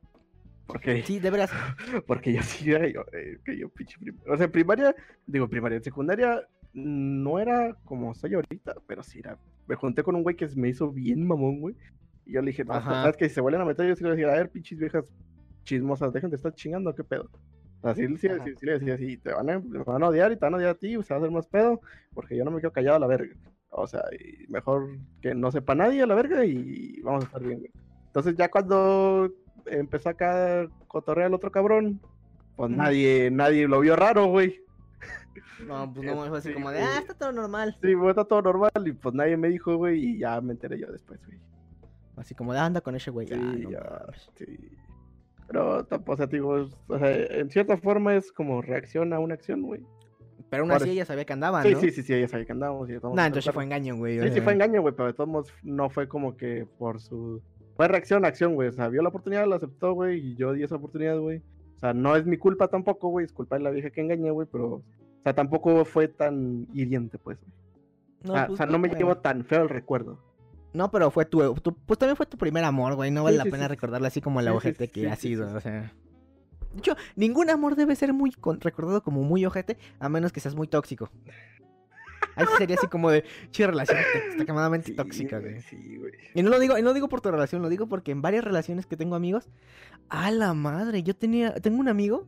Porque, 0.68 1.02
Sí, 1.02 1.18
de 1.18 1.30
veras. 1.30 1.50
porque 2.06 2.32
yo 2.32 2.42
sí, 2.42 2.66
yo, 2.66 2.76
eh, 2.76 3.38
que 3.42 3.56
yo 3.56 3.70
pinche 3.70 3.96
O 4.28 4.36
sea, 4.36 4.48
primaria, 4.48 4.94
digo 5.26 5.48
primaria, 5.48 5.76
en 5.76 5.82
secundaria 5.82 6.46
no 6.74 7.38
era 7.38 7.74
como 7.84 8.14
soy 8.14 8.34
ahorita, 8.34 8.76
pero 8.86 9.02
sí 9.02 9.20
era. 9.20 9.38
Me 9.66 9.76
junté 9.76 10.02
con 10.02 10.14
un 10.14 10.22
güey 10.22 10.36
que 10.36 10.46
me 10.56 10.68
hizo 10.68 10.92
bien 10.92 11.26
mamón, 11.26 11.60
güey. 11.60 11.74
Y 12.26 12.32
yo 12.32 12.42
le 12.42 12.48
dije, 12.48 12.64
no, 12.64 12.80
sabes 12.82 13.16
que 13.16 13.28
si 13.28 13.36
se 13.36 13.40
vuelven 13.40 13.62
a 13.62 13.64
meter, 13.64 13.88
yo 13.88 13.96
sí 13.96 14.04
le 14.04 14.12
voy 14.12 14.22
a 14.24 14.32
ver, 14.32 14.50
pinches 14.50 14.78
viejas 14.78 15.10
chismosas, 15.64 16.12
dejen 16.12 16.28
de 16.28 16.36
estar 16.36 16.54
chingando, 16.54 16.94
qué 16.94 17.02
pedo. 17.02 17.30
Así 17.82 18.06
sí, 18.06 18.16
sí, 18.18 18.28
sí 18.58 18.66
le 18.66 18.78
decía 18.78 18.94
así, 18.94 19.16
te 19.16 19.32
van, 19.32 19.48
a, 19.48 19.60
te 19.60 19.78
van 19.78 20.02
a 20.02 20.08
odiar 20.08 20.32
y 20.32 20.36
te 20.36 20.44
van 20.44 20.54
a 20.54 20.56
odiar 20.58 20.70
a 20.70 20.74
ti, 20.74 20.90
se 21.02 21.14
va 21.14 21.16
a 21.16 21.18
hacer 21.20 21.30
más 21.30 21.46
pedo, 21.46 21.80
porque 22.12 22.36
yo 22.36 22.44
no 22.44 22.50
me 22.50 22.60
quedo 22.60 22.72
callado 22.72 22.96
a 22.96 23.00
la 23.00 23.06
verga. 23.06 23.34
O 23.70 23.86
sea, 23.86 24.02
y 24.12 24.46
mejor 24.50 24.98
que 25.22 25.34
no 25.34 25.50
sepa 25.50 25.74
nadie 25.74 26.02
a 26.02 26.06
la 26.06 26.14
verga 26.14 26.44
y 26.44 27.00
vamos 27.02 27.24
a 27.24 27.26
estar 27.26 27.42
bien, 27.42 27.60
güey. 27.60 27.70
Entonces 28.06 28.36
ya 28.36 28.50
cuando 28.50 29.32
empezó 29.66 30.08
acá 30.10 30.62
a 30.62 30.68
cotorrear 30.86 31.28
el 31.28 31.34
otro 31.34 31.50
cabrón, 31.50 32.00
pues 32.56 32.70
nadie, 32.70 33.30
nadie 33.30 33.68
lo 33.68 33.80
vio 33.80 33.96
raro, 33.96 34.26
güey. 34.26 34.60
No, 35.66 35.92
pues 35.92 36.06
no, 36.06 36.26
fue 36.26 36.38
así 36.38 36.48
Sí, 36.48 36.54
como 36.54 36.70
de, 36.70 36.80
ah, 36.80 36.98
está 37.00 37.14
todo 37.14 37.32
normal. 37.32 37.76
Sí, 37.82 37.94
pues 37.94 38.10
está 38.10 38.24
todo 38.24 38.42
normal 38.42 38.70
y 38.84 38.92
pues 38.92 39.14
nadie 39.14 39.36
me 39.36 39.48
dijo, 39.48 39.76
güey, 39.76 39.98
y 40.04 40.18
ya 40.18 40.40
me 40.40 40.52
enteré 40.52 40.78
yo 40.78 40.90
después, 40.90 41.20
güey. 41.26 41.38
Así 42.16 42.34
como 42.34 42.52
de, 42.52 42.58
anda 42.58 42.80
con 42.80 42.94
ese 42.96 43.10
güey. 43.10 43.26
Sí, 43.28 43.34
Ah, 43.36 43.54
no 43.58 43.70
ya, 43.70 44.06
sí. 44.36 44.46
Pero 45.46 45.84
tampoco, 45.86 46.12
o 46.12 46.16
sea, 46.16 46.26
digo, 46.26 46.58
es- 46.58 46.76
o 46.88 46.98
sea, 46.98 47.10
en 47.14 47.50
cierta 47.50 47.76
forma 47.78 48.14
es 48.16 48.32
como 48.32 48.60
reacción 48.60 49.12
a 49.12 49.18
una 49.18 49.34
acción, 49.34 49.62
güey. 49.62 49.82
Pero 50.50 50.62
aún 50.62 50.72
así 50.72 50.90
ella 50.90 51.04
sabía 51.04 51.24
que 51.24 51.32
andaban, 51.32 51.62
Sí, 51.62 51.72
¿no? 51.72 51.80
sí, 51.80 51.90
sí, 51.90 52.02
sí, 52.02 52.14
ella 52.14 52.28
sabía 52.28 52.46
que 52.46 52.52
andábamos 52.52 52.88
y 52.88 52.92
Nah, 53.14 53.26
entonces 53.26 53.52
fue 53.52 53.64
engaño, 53.64 53.96
güey. 53.96 54.20
Sí, 54.20 54.30
sí 54.34 54.40
fue 54.40 54.52
engaño, 54.54 54.80
güey, 54.82 54.94
pero 54.94 55.08
de 55.08 55.14
todos 55.14 55.28
modos 55.28 55.52
no 55.62 55.90
fue 55.90 56.08
como 56.08 56.36
que 56.36 56.66
por 56.78 57.00
su... 57.00 57.42
Fue 57.78 57.88
reacción 57.88 58.26
acción, 58.26 58.54
güey. 58.56 58.68
O 58.68 58.72
sea, 58.72 58.88
vio 58.88 59.00
la 59.02 59.08
oportunidad, 59.08 59.46
la 59.46 59.56
aceptó, 59.56 59.92
güey, 59.94 60.18
y 60.18 60.34
yo 60.36 60.52
di 60.52 60.64
esa 60.64 60.74
oportunidad, 60.76 61.18
güey. 61.18 61.38
O 61.76 61.78
sea, 61.78 61.94
no 61.94 62.14
es 62.16 62.26
mi 62.26 62.36
culpa 62.36 62.68
tampoco, 62.68 63.08
güey, 63.08 63.24
es 63.24 63.32
culpa 63.32 63.56
de 63.56 63.62
la 63.62 63.70
vieja 63.70 63.88
que 63.90 64.00
engañé, 64.02 64.30
güey, 64.32 64.46
pero... 64.50 64.66
O 64.74 64.82
sea, 65.22 65.32
tampoco 65.34 65.84
fue 65.84 66.08
tan 66.08 66.66
hiriente, 66.74 67.18
pues, 67.18 67.38
güey. 67.40 67.52
No, 68.24 68.34
Ah, 68.36 68.44
pues, 68.48 68.54
o 68.54 68.56
sea, 68.56 68.66
no 68.66 68.78
me 68.78 68.88
llevo 68.88 69.16
tan 69.18 69.44
feo 69.44 69.62
el 69.62 69.68
recuerdo. 69.68 70.18
No, 70.72 70.90
pero 70.90 71.10
fue 71.12 71.24
tu, 71.24 71.54
tu- 71.54 71.72
Pues 71.86 71.98
también 71.98 72.16
fue 72.16 72.26
tu 72.26 72.36
primer 72.36 72.64
amor, 72.64 72.94
güey. 72.96 73.10
No 73.12 73.22
vale 73.22 73.36
Sí, 73.36 73.38
la 73.38 73.44
sí, 73.44 73.50
pena 73.52 73.62
sí. 73.64 73.68
recordarlo 73.68 74.06
así 74.08 74.20
como 74.20 74.42
la 74.42 74.52
ojete 74.52 74.88
que 74.88 75.08
ha 75.08 75.16
sido, 75.16 75.54
o 75.54 75.60
sea. 75.60 75.92
De 76.72 76.78
hecho, 76.78 76.96
ningún 77.16 77.48
amor 77.48 77.74
debe 77.76 77.94
ser 77.96 78.12
muy 78.12 78.32
con- 78.32 78.60
recordado 78.60 79.02
como 79.02 79.22
muy 79.22 79.46
ojete, 79.46 79.78
a 80.00 80.08
menos 80.08 80.32
que 80.32 80.40
seas 80.40 80.54
muy 80.56 80.66
tóxico. 80.66 81.08
Ahí 82.38 82.46
sí 82.46 82.52
sería 82.58 82.76
así 82.76 82.86
como 82.86 83.10
de, 83.10 83.24
che, 83.50 83.66
relación 83.66 83.98
extremadamente 83.98 84.88
Sí, 84.88 84.94
tóxica, 84.94 85.38
güey. 85.40 85.60
Sí, 85.62 85.96
güey. 85.96 86.12
Y 86.34 86.42
no 86.42 86.50
lo 86.50 86.58
digo, 86.58 86.78
y 86.78 86.82
no 86.82 86.88
lo 86.88 86.94
digo 86.94 87.08
por 87.08 87.20
tu 87.20 87.30
relación, 87.30 87.62
lo 87.62 87.68
digo 87.68 87.88
porque 87.88 88.12
en 88.12 88.22
varias 88.22 88.44
relaciones 88.44 88.86
que 88.86 88.96
tengo 88.96 89.16
amigos, 89.16 89.48
a 90.08 90.30
la 90.30 90.54
madre, 90.54 91.02
yo 91.02 91.14
tenía, 91.14 91.54
tengo 91.54 91.78
un 91.80 91.88
amigo 91.88 92.26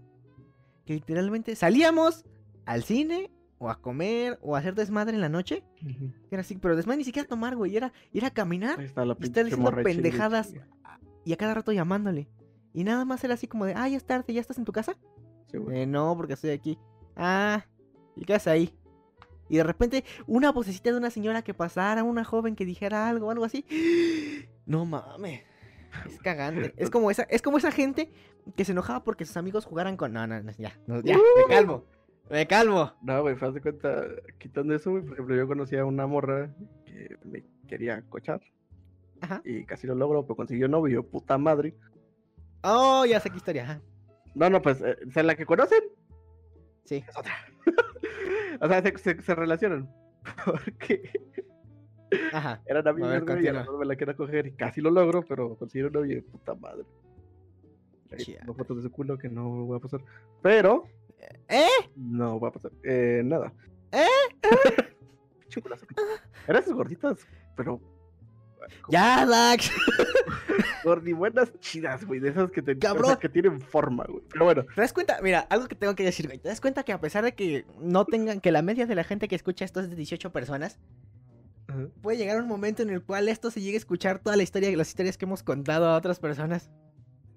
que 0.84 0.94
literalmente 0.94 1.54
salíamos 1.54 2.24
al 2.66 2.82
cine 2.82 3.30
o 3.58 3.70
a 3.70 3.80
comer 3.80 4.38
o 4.42 4.56
a 4.56 4.58
hacer 4.58 4.74
desmadre 4.74 5.14
en 5.14 5.20
la 5.20 5.28
noche, 5.28 5.62
era 6.30 6.40
así, 6.40 6.56
pero 6.56 6.76
desmadre 6.76 6.98
ni 6.98 7.04
siquiera 7.04 7.28
tomar, 7.28 7.56
güey, 7.56 7.76
era 7.76 7.92
ir 8.12 8.24
a 8.24 8.30
caminar 8.30 8.80
Ahí 8.80 8.86
está 8.86 9.04
la 9.04 9.16
y 9.20 9.24
estar 9.24 9.44
diciendo 9.44 9.70
pendejadas 9.82 10.54
y 11.24 11.32
a 11.32 11.36
cada 11.36 11.54
rato 11.54 11.72
llamándole. 11.72 12.28
Y 12.72 12.84
nada 12.84 13.04
más 13.04 13.22
era 13.24 13.34
así 13.34 13.46
como 13.46 13.64
de, 13.66 13.74
ah, 13.74 13.88
ya 13.88 13.96
es 13.96 14.04
tarde, 14.04 14.32
¿ya 14.32 14.40
estás 14.40 14.58
en 14.58 14.64
tu 14.64 14.72
casa? 14.72 14.96
Sí, 15.50 15.58
güey. 15.58 15.80
Eh, 15.80 15.86
no, 15.86 16.16
porque 16.16 16.34
estoy 16.34 16.50
aquí. 16.50 16.78
Ah, 17.16 17.64
¿y 18.16 18.24
qué 18.24 18.34
haces 18.34 18.46
ahí? 18.48 18.74
Y 19.50 19.56
de 19.56 19.64
repente, 19.64 20.04
una 20.26 20.52
vocecita 20.52 20.90
de 20.92 20.96
una 20.96 21.10
señora 21.10 21.42
que 21.42 21.52
pasara, 21.52 22.04
una 22.04 22.24
joven 22.24 22.54
que 22.56 22.64
dijera 22.64 23.08
algo, 23.08 23.30
algo 23.30 23.44
así. 23.44 23.66
No 24.66 24.84
mames. 24.86 25.42
Es 26.06 26.20
cagante. 26.20 26.72
Es 26.76 26.90
como 26.90 27.10
esa, 27.10 27.24
es 27.24 27.42
como 27.42 27.58
esa 27.58 27.72
gente 27.72 28.12
que 28.56 28.64
se 28.64 28.70
enojaba 28.70 29.02
porque 29.02 29.24
sus 29.26 29.36
amigos 29.36 29.64
jugaran 29.64 29.96
con. 29.96 30.12
No, 30.12 30.24
no, 30.28 30.40
no, 30.40 30.52
ya, 30.56 30.78
no, 30.86 31.00
ya, 31.02 31.16
me 31.16 31.54
calmo. 31.54 31.84
Me 32.30 32.46
calmo. 32.46 32.92
No, 33.02 33.22
güey, 33.22 33.34
haz 33.40 33.52
de 33.52 33.60
cuenta, 33.60 34.04
quitando 34.38 34.72
eso, 34.76 34.92
güey, 34.92 35.02
por 35.02 35.14
ejemplo, 35.14 35.34
yo 35.34 35.48
conocí 35.48 35.74
a 35.76 35.84
una 35.84 36.06
morra 36.06 36.54
que 36.86 37.16
me 37.24 37.44
quería 37.66 38.02
cochar 38.08 38.40
Ajá. 39.20 39.42
y 39.44 39.64
casi 39.64 39.88
lo 39.88 39.96
logro, 39.96 40.22
pero 40.22 40.36
consiguió 40.36 40.68
novio, 40.68 41.02
puta 41.04 41.36
madre. 41.36 41.74
Oh, 42.62 43.04
ya 43.04 43.18
sé 43.18 43.30
qué 43.30 43.38
historia. 43.38 43.64
Ajá. 43.64 43.80
No, 44.36 44.48
no, 44.48 44.62
pues, 44.62 44.80
eh, 44.82 44.96
o 45.08 45.10
sea, 45.10 45.24
la 45.24 45.34
que 45.34 45.44
conocen 45.46 45.82
Sí. 46.84 47.04
es 47.08 47.16
otra. 47.16 47.32
o 48.60 48.68
sea, 48.68 48.82
se, 48.82 48.96
se, 48.98 49.22
se 49.22 49.34
relacionan. 49.34 49.90
Porque 50.44 51.10
Ajá. 52.32 52.60
eran 52.66 52.86
amigas, 52.86 53.10
ver, 53.10 53.24
güey, 53.24 53.44
y 53.44 53.48
a 53.48 53.52
la 53.52 53.66
me 53.78 53.86
la 53.86 53.96
quería 53.96 54.14
coger 54.14 54.46
y 54.46 54.52
casi 54.52 54.80
lo 54.80 54.90
logro, 54.90 55.22
pero 55.22 55.56
consiguieron 55.56 55.92
novio 55.92 56.16
de 56.16 56.22
puta 56.22 56.54
madre. 56.54 56.84
Chía. 58.16 58.40
tengo 58.40 58.54
fotos 58.54 58.78
de 58.78 58.82
su 58.82 58.90
culo 58.90 59.16
que 59.16 59.28
no 59.28 59.66
voy 59.66 59.76
a 59.78 59.80
pasar. 59.80 60.00
Pero, 60.42 60.84
¿Eh? 61.48 61.68
no 61.96 62.38
voy 62.38 62.48
a 62.48 62.52
pasar. 62.52 62.72
Eh, 62.82 63.22
nada. 63.24 63.52
¿Eh? 63.92 64.06
Chocolazo. 65.48 65.86
Eran 66.46 66.62
esas 66.62 66.74
gorditas, 66.74 67.26
pero. 67.56 67.80
Ya, 68.88 69.26
Dax. 69.26 69.70
Gordibuenas 70.84 71.52
chidas, 71.60 72.04
güey. 72.04 72.20
De 72.20 72.30
esas 72.30 72.50
que, 72.50 72.62
te, 72.62 72.72
o 72.72 72.74
sea, 72.74 72.92
Cabrón. 72.92 73.16
que 73.16 73.28
tienen 73.28 73.60
forma, 73.60 74.04
güey. 74.08 74.22
Pero 74.32 74.44
bueno. 74.44 74.64
¿Te 74.74 74.80
das 74.80 74.92
cuenta? 74.92 75.18
Mira, 75.22 75.40
algo 75.50 75.68
que 75.68 75.74
tengo 75.74 75.94
que 75.94 76.04
decir, 76.04 76.26
güey. 76.26 76.38
¿Te 76.38 76.48
das 76.48 76.60
cuenta 76.60 76.82
que 76.82 76.92
a 76.92 77.00
pesar 77.00 77.24
de 77.24 77.34
que 77.34 77.64
no 77.80 78.04
tengan, 78.04 78.40
que 78.40 78.52
la 78.52 78.62
media 78.62 78.86
de 78.86 78.94
la 78.94 79.04
gente 79.04 79.28
que 79.28 79.36
escucha 79.36 79.64
esto 79.64 79.80
es 79.80 79.90
de 79.90 79.96
18 79.96 80.32
personas, 80.32 80.78
puede 82.02 82.18
llegar 82.18 82.40
un 82.40 82.48
momento 82.48 82.82
en 82.82 82.90
el 82.90 83.02
cual 83.02 83.28
esto 83.28 83.50
se 83.50 83.60
llegue 83.60 83.76
a 83.76 83.78
escuchar 83.78 84.18
toda 84.18 84.36
la 84.36 84.42
historia, 84.42 84.74
las 84.76 84.88
historias 84.88 85.16
que 85.16 85.24
hemos 85.24 85.42
contado 85.42 85.86
a 85.86 85.96
otras 85.96 86.18
personas? 86.18 86.70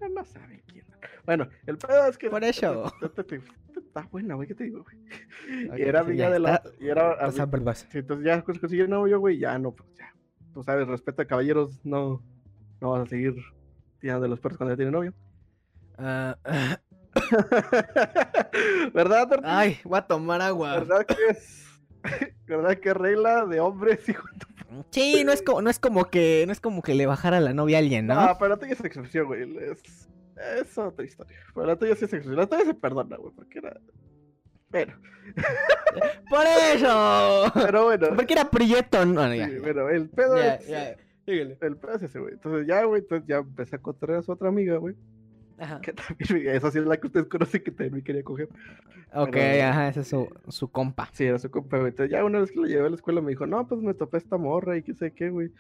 No, 0.02 0.10
no 0.10 0.26
sabe 0.26 0.64
quién. 0.68 0.86
Bueno, 1.26 1.48
el 1.66 1.78
pedo 1.78 2.08
es 2.08 2.18
que. 2.18 2.30
Por 2.30 2.44
eso. 2.44 2.92
Está 3.78 4.08
buena, 4.12 4.36
güey. 4.36 4.48
¿Qué 4.48 4.56
te 4.56 4.64
digo, 4.66 4.84
güey? 4.84 5.70
Ok, 5.70 5.78
y 5.78 5.82
era 5.84 6.04
sí, 6.04 6.10
amiga 6.10 6.30
de 6.30 6.40
la. 6.40 6.64
Y 6.80 6.88
era. 6.88 7.28
O 7.28 7.32
sea, 7.32 7.48
sí, 7.76 8.00
entonces 8.00 8.26
ya 8.26 8.44
pues, 8.44 8.60
consiguió 8.60 8.88
novio, 8.88 9.20
güey. 9.20 9.38
Ya 9.38 9.58
no, 9.60 9.72
pues 9.72 9.88
ya. 9.96 10.14
Tú 10.54 10.64
sabes, 10.64 10.88
respeto 10.88 11.22
a 11.22 11.26
caballeros. 11.26 11.80
No. 11.84 12.22
No 12.82 12.92
vas 12.92 13.08
a 13.08 13.10
seguir 13.10 13.36
tirando 14.00 14.24
de 14.24 14.30
los 14.30 14.40
perros 14.40 14.58
cuando 14.58 14.74
ya 14.74 14.78
tiene 14.78 14.92
novio. 14.92 15.14
Ah, 15.98 16.38
ah, 16.44 16.80
¿Verdad, 18.94 19.30
Torti? 19.30 19.46
ay, 19.46 19.78
voy 19.84 20.00
a 20.00 20.02
tomar 20.02 20.42
agua. 20.42 20.80
¿Verdad 20.80 21.06
que 21.06 21.16
es. 21.30 21.64
¿Verdad 22.48 22.78
que 22.80 22.94
regla 22.94 23.46
de 23.46 23.60
hombres, 23.60 24.08
hijo 24.10 24.28
de 24.34 24.40
tu 24.40 24.48
Sí, 24.90 25.24
no 25.24 25.32
es 25.32 25.42
como, 25.42 25.62
no 25.62 25.70
es 25.70 25.80
como 25.80 26.06
que, 26.06 26.44
no 26.48 26.52
es 26.52 26.60
como 26.60 26.82
que 26.82 26.96
le 26.96 27.06
bajara 27.06 27.40
la 27.40 27.54
novia 27.54 27.78
a 27.78 27.80
alguien, 27.80 28.08
¿no? 28.08 28.16
No, 28.16 28.38
pero 28.38 28.50
la 28.50 28.58
tuya 28.58 28.74
es 28.74 28.84
excepción, 28.84 29.28
güey. 29.28 29.44
Es, 29.72 30.10
es 30.62 30.78
otra 30.78 31.06
historia. 31.06 31.38
Pero 31.54 31.68
la 31.68 31.76
tuya 31.76 31.96
sí 31.96 32.06
es 32.06 32.14
excepción. 32.14 32.36
La 32.36 32.48
tuya 32.48 32.66
se 32.66 32.74
perdona, 32.74 33.18
güey, 33.18 33.34
porque 33.36 33.60
era. 33.60 33.80
Bueno, 34.74 34.94
¡Por 36.30 36.46
eso! 36.76 37.52
pero 37.54 37.86
bueno. 37.86 38.08
Porque 38.16 38.34
era 38.34 38.50
Prieto, 38.50 39.06
no, 39.06 39.28
no, 39.28 39.34
ya. 39.36 39.48
sí, 39.48 39.60
bueno, 39.60 39.88
el 39.90 40.10
pedo 40.10 40.36
Ya, 40.38 40.56
es. 40.56 40.98
El 41.26 41.56
pedo 41.78 41.94
es 41.96 42.02
ese, 42.04 42.20
güey. 42.20 42.34
Entonces 42.34 42.68
ya, 42.68 42.84
güey, 42.84 43.02
entonces 43.02 43.26
ya 43.28 43.38
empecé 43.38 43.78
a 43.78 43.80
cotorrear 43.80 44.20
a 44.20 44.22
su 44.24 44.32
otra 44.34 44.50
amiga, 44.50 44.76
güey. 44.78 44.96
Ajá. 45.58 45.80
Que 45.80 45.94
también, 45.94 46.48
esa 46.50 46.72
sí 46.72 46.80
es 46.80 46.86
la 46.86 46.98
que 46.98 47.08
ustedes 47.08 47.28
conocen 47.28 47.64
que 47.64 47.72
también 47.72 48.04
quería 48.04 48.24
coger. 48.24 48.50
Ok, 49.14 49.30
Pero- 49.32 49.64
ajá, 49.70 49.88
ese 49.88 50.02
es 50.02 50.08
su, 50.10 50.28
su 50.50 50.70
compa. 50.70 51.08
Sí, 51.14 51.24
era 51.26 51.40
su 51.40 51.50
compa, 51.50 51.78
güey. 51.78 51.92
Entonces 51.92 52.12
ya 52.12 52.26
una 52.26 52.42
vez 52.42 52.52
que 52.52 52.60
la 52.60 52.68
llevé 52.68 52.88
a 52.88 52.90
la 52.90 52.96
escuela 52.96 53.22
me 53.22 53.30
dijo, 53.30 53.46
no, 53.46 53.66
pues 53.68 53.80
me 53.82 53.94
topé 53.94 54.18
esta 54.18 54.38
morra 54.38 54.76
y 54.76 54.84
qué 54.84 54.94
sé 54.96 55.12
qué, 55.14 55.30
güey. 55.30 55.52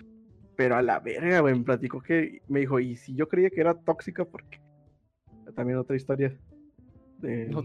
Pero 0.57 0.75
a 0.75 0.81
la 0.81 0.99
verga, 0.99 1.39
güey, 1.39 1.55
me 1.57 1.63
platicó 1.63 2.01
que, 2.01 2.41
me 2.49 2.59
dijo, 2.59 2.79
y 2.79 2.95
si 2.95 3.15
yo 3.15 3.27
creía 3.29 3.49
que 3.49 3.61
era 3.61 3.73
tóxica, 3.75 4.25
porque 4.25 4.59
también 5.55 5.77
otra 5.77 5.95
historia. 5.95 6.35
De, 7.27 7.45
No, 7.47 7.61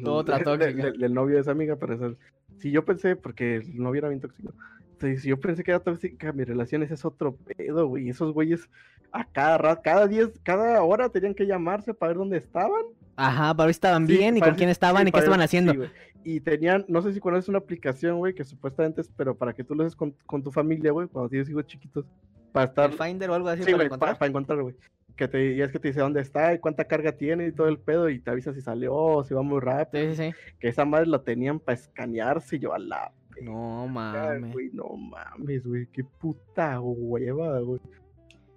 de- 0.56 0.72
de- 0.74 0.92
del 0.92 1.14
novio 1.14 1.34
de 1.34 1.40
esa 1.42 1.50
amiga, 1.50 1.76
pero 1.76 1.94
eso, 1.94 2.14
si 2.58 2.70
yo 2.70 2.84
pensé, 2.84 3.16
porque 3.16 3.56
el 3.56 3.76
novio 3.82 3.98
era 3.98 4.08
bien 4.08 4.20
tóxico. 4.20 4.52
Entonces, 4.92 5.22
si 5.22 5.28
yo 5.28 5.38
pensé 5.38 5.62
que 5.64 5.70
era 5.72 5.80
tóxica, 5.80 6.32
mi 6.32 6.44
relación 6.44 6.82
ese 6.82 6.94
es 6.94 7.04
otro 7.04 7.34
pedo, 7.36 7.86
güey. 7.88 8.08
Esos 8.08 8.32
güeyes 8.32 8.68
a 9.12 9.24
cada 9.24 9.58
rato, 9.58 9.80
cada 9.84 10.06
diez, 10.06 10.30
cada 10.42 10.82
hora 10.82 11.08
tenían 11.08 11.34
que 11.34 11.46
llamarse 11.46 11.92
para 11.94 12.08
ver 12.10 12.18
dónde 12.18 12.36
estaban. 12.38 12.82
Ajá, 13.16 13.54
para 13.54 13.66
ver 13.66 13.74
si 13.74 13.78
estaban 13.78 14.06
Sí, 14.06 14.16
bien 14.16 14.36
y 14.36 14.40
para 14.40 14.52
con 14.52 14.58
quién 14.58 14.70
estaban 14.70 15.02
sí, 15.02 15.02
y 15.02 15.06
qué 15.06 15.12
para 15.12 15.24
estaban 15.24 15.40
haciendo. 15.40 15.72
sí, 15.72 15.80
y 16.24 16.40
tenían, 16.40 16.84
no 16.88 17.00
sé 17.02 17.12
si 17.12 17.20
conoces 17.20 17.48
una 17.48 17.58
aplicación, 17.58 18.18
güey, 18.18 18.34
que 18.34 18.44
supuestamente 18.44 19.00
es, 19.00 19.08
pero 19.16 19.34
para 19.36 19.52
que 19.52 19.64
tú 19.64 19.74
lo 19.74 19.82
haces 19.82 19.96
con, 19.96 20.14
con 20.26 20.42
tu 20.42 20.50
familia, 20.52 20.92
güey, 20.92 21.08
cuando 21.08 21.28
tienes 21.28 21.48
hijos 21.48 21.66
chiquitos. 21.66 22.04
Para 22.52 22.66
estar. 22.66 22.90
El 22.90 22.96
Finder 22.96 23.30
o 23.30 23.34
algo 23.34 23.48
así 23.48 23.62
Sí, 23.62 23.66
para 23.66 23.76
güey, 23.76 23.86
encontrar. 23.86 24.18
para 24.18 24.28
encontrar, 24.28 24.62
güey. 24.62 24.74
Que 25.18 25.26
te, 25.28 25.52
y 25.54 25.60
es 25.60 25.70
que 25.72 25.78
te 25.80 25.88
dice 25.88 26.00
dónde 26.00 26.20
está 26.20 26.54
y 26.54 26.58
cuánta 26.60 26.84
carga 26.86 27.12
tiene 27.12 27.48
y 27.48 27.52
todo 27.52 27.68
el 27.68 27.78
pedo, 27.78 28.08
y 28.08 28.20
te 28.20 28.30
avisa 28.30 28.54
si 28.54 28.60
salió 28.62 28.94
o 28.94 29.24
si 29.24 29.34
va 29.34 29.42
muy 29.42 29.60
rápido. 29.60 30.04
Sí, 30.10 30.16
sí, 30.16 30.30
sí. 30.30 30.36
Que 30.60 30.68
esa 30.68 30.84
madre 30.84 31.06
la 31.06 31.22
tenían 31.24 31.58
para 31.58 31.76
escanearse 31.76 32.56
y 32.56 32.58
yo 32.60 32.72
a 32.72 32.78
la. 32.78 33.12
No 33.42 33.86
mames. 33.88 34.52
güey, 34.52 34.70
no 34.72 34.88
mames, 34.96 35.66
güey, 35.66 35.86
qué 35.92 36.04
puta 36.04 36.80
hueva, 36.80 37.58
güey. 37.60 37.80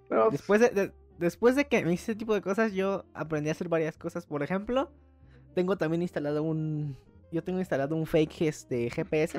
Pero, 0.08 0.30
Después 0.30 0.60
de, 0.60 0.70
de- 0.70 0.92
después 1.18 1.56
de 1.56 1.66
que 1.66 1.84
me 1.84 1.92
hice 1.94 2.12
ese 2.12 2.18
tipo 2.18 2.32
de 2.34 2.42
cosas, 2.42 2.72
yo 2.72 3.04
aprendí 3.12 3.48
a 3.48 3.52
hacer 3.52 3.68
varias 3.68 3.98
cosas. 3.98 4.24
Por 4.26 4.42
ejemplo, 4.42 4.90
tengo 5.54 5.76
también 5.76 6.02
instalado 6.02 6.42
un, 6.42 6.96
yo 7.32 7.42
tengo 7.42 7.58
instalado 7.58 7.96
un 7.96 8.06
fake 8.06 8.42
este, 8.42 8.88
GPS. 8.90 9.36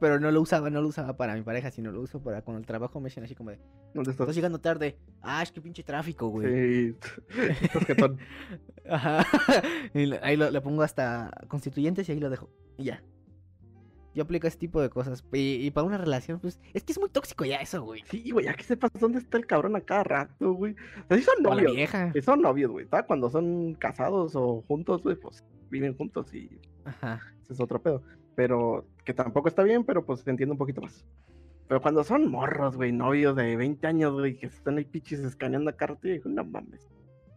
Pero 0.00 0.20
no 0.20 0.30
lo 0.30 0.40
usaba, 0.40 0.70
no 0.70 0.82
lo 0.82 0.88
usaba 0.88 1.16
para 1.16 1.34
mi 1.34 1.42
pareja, 1.42 1.70
sino 1.70 1.90
lo 1.92 2.00
uso 2.00 2.22
para 2.22 2.42
cuando 2.42 2.60
el 2.60 2.66
trabajo 2.66 3.00
me 3.00 3.08
dicen 3.08 3.24
así 3.24 3.34
como 3.34 3.50
de, 3.50 3.58
¿Dónde 3.94 4.10
estás? 4.10 4.24
estás 4.24 4.36
llegando 4.36 4.60
tarde. 4.60 4.98
Ah, 5.22 5.42
es 5.42 5.52
que 5.52 5.60
pinche 5.60 5.82
tráfico, 5.82 6.28
güey. 6.28 6.46
Sí, 6.46 6.96
estás 7.62 7.84
jetón. 7.86 8.18
Ajá. 8.88 9.24
Y 9.94 10.12
ahí 10.22 10.36
lo, 10.36 10.50
le 10.50 10.60
pongo 10.60 10.82
hasta 10.82 11.30
constituyentes 11.48 12.08
y 12.08 12.12
ahí 12.12 12.20
lo 12.20 12.30
dejo. 12.30 12.50
Y 12.76 12.84
ya. 12.84 13.02
Yo 14.14 14.22
aplico 14.22 14.46
ese 14.46 14.58
tipo 14.58 14.80
de 14.80 14.90
cosas. 14.90 15.24
Y, 15.32 15.66
y 15.66 15.70
para 15.72 15.86
una 15.86 15.98
relación, 15.98 16.38
pues, 16.38 16.60
es 16.72 16.84
que 16.84 16.92
es 16.92 17.00
muy 17.00 17.08
tóxico 17.08 17.44
ya 17.44 17.56
eso, 17.56 17.82
güey. 17.82 18.02
Sí, 18.08 18.30
güey, 18.30 18.44
ya 18.44 18.54
que 18.54 18.62
sepas 18.62 18.92
dónde 19.00 19.18
está 19.18 19.38
el 19.38 19.46
cabrón 19.46 19.74
a 19.74 19.80
cada 19.80 20.04
rato, 20.04 20.52
güey. 20.52 20.74
O 20.74 21.08
sea, 21.08 21.16
sí 21.16 21.24
son 21.24 21.42
novios. 21.42 21.74
vieja. 21.74 22.12
Sí 22.12 22.22
son 22.22 22.40
novios, 22.40 22.70
güey. 22.70 22.86
¿tá? 22.86 23.04
Cuando 23.04 23.28
son 23.28 23.74
casados 23.74 24.36
o 24.36 24.62
juntos, 24.68 25.02
güey, 25.02 25.16
pues 25.16 25.42
viven 25.68 25.96
juntos 25.96 26.32
y 26.32 26.48
Ajá. 26.84 27.20
ese 27.42 27.54
es 27.54 27.60
otro 27.60 27.82
pedo. 27.82 28.02
Pero 28.36 28.86
que 29.04 29.14
tampoco 29.14 29.48
está 29.48 29.62
bien, 29.62 29.84
pero 29.84 30.04
pues 30.04 30.20
se 30.20 30.30
entiende 30.30 30.52
un 30.52 30.58
poquito 30.58 30.80
más. 30.82 31.04
Pero 31.68 31.80
cuando 31.80 32.04
son 32.04 32.30
morros, 32.30 32.76
güey, 32.76 32.92
novios 32.92 33.36
de 33.36 33.56
20 33.56 33.86
años, 33.86 34.12
güey, 34.12 34.36
que 34.36 34.46
están 34.46 34.76
ahí 34.78 34.84
pichis 34.84 35.20
escaneando 35.20 35.70
a 35.70 35.96
digo, 36.02 36.28
no 36.30 36.44
mames. 36.44 36.90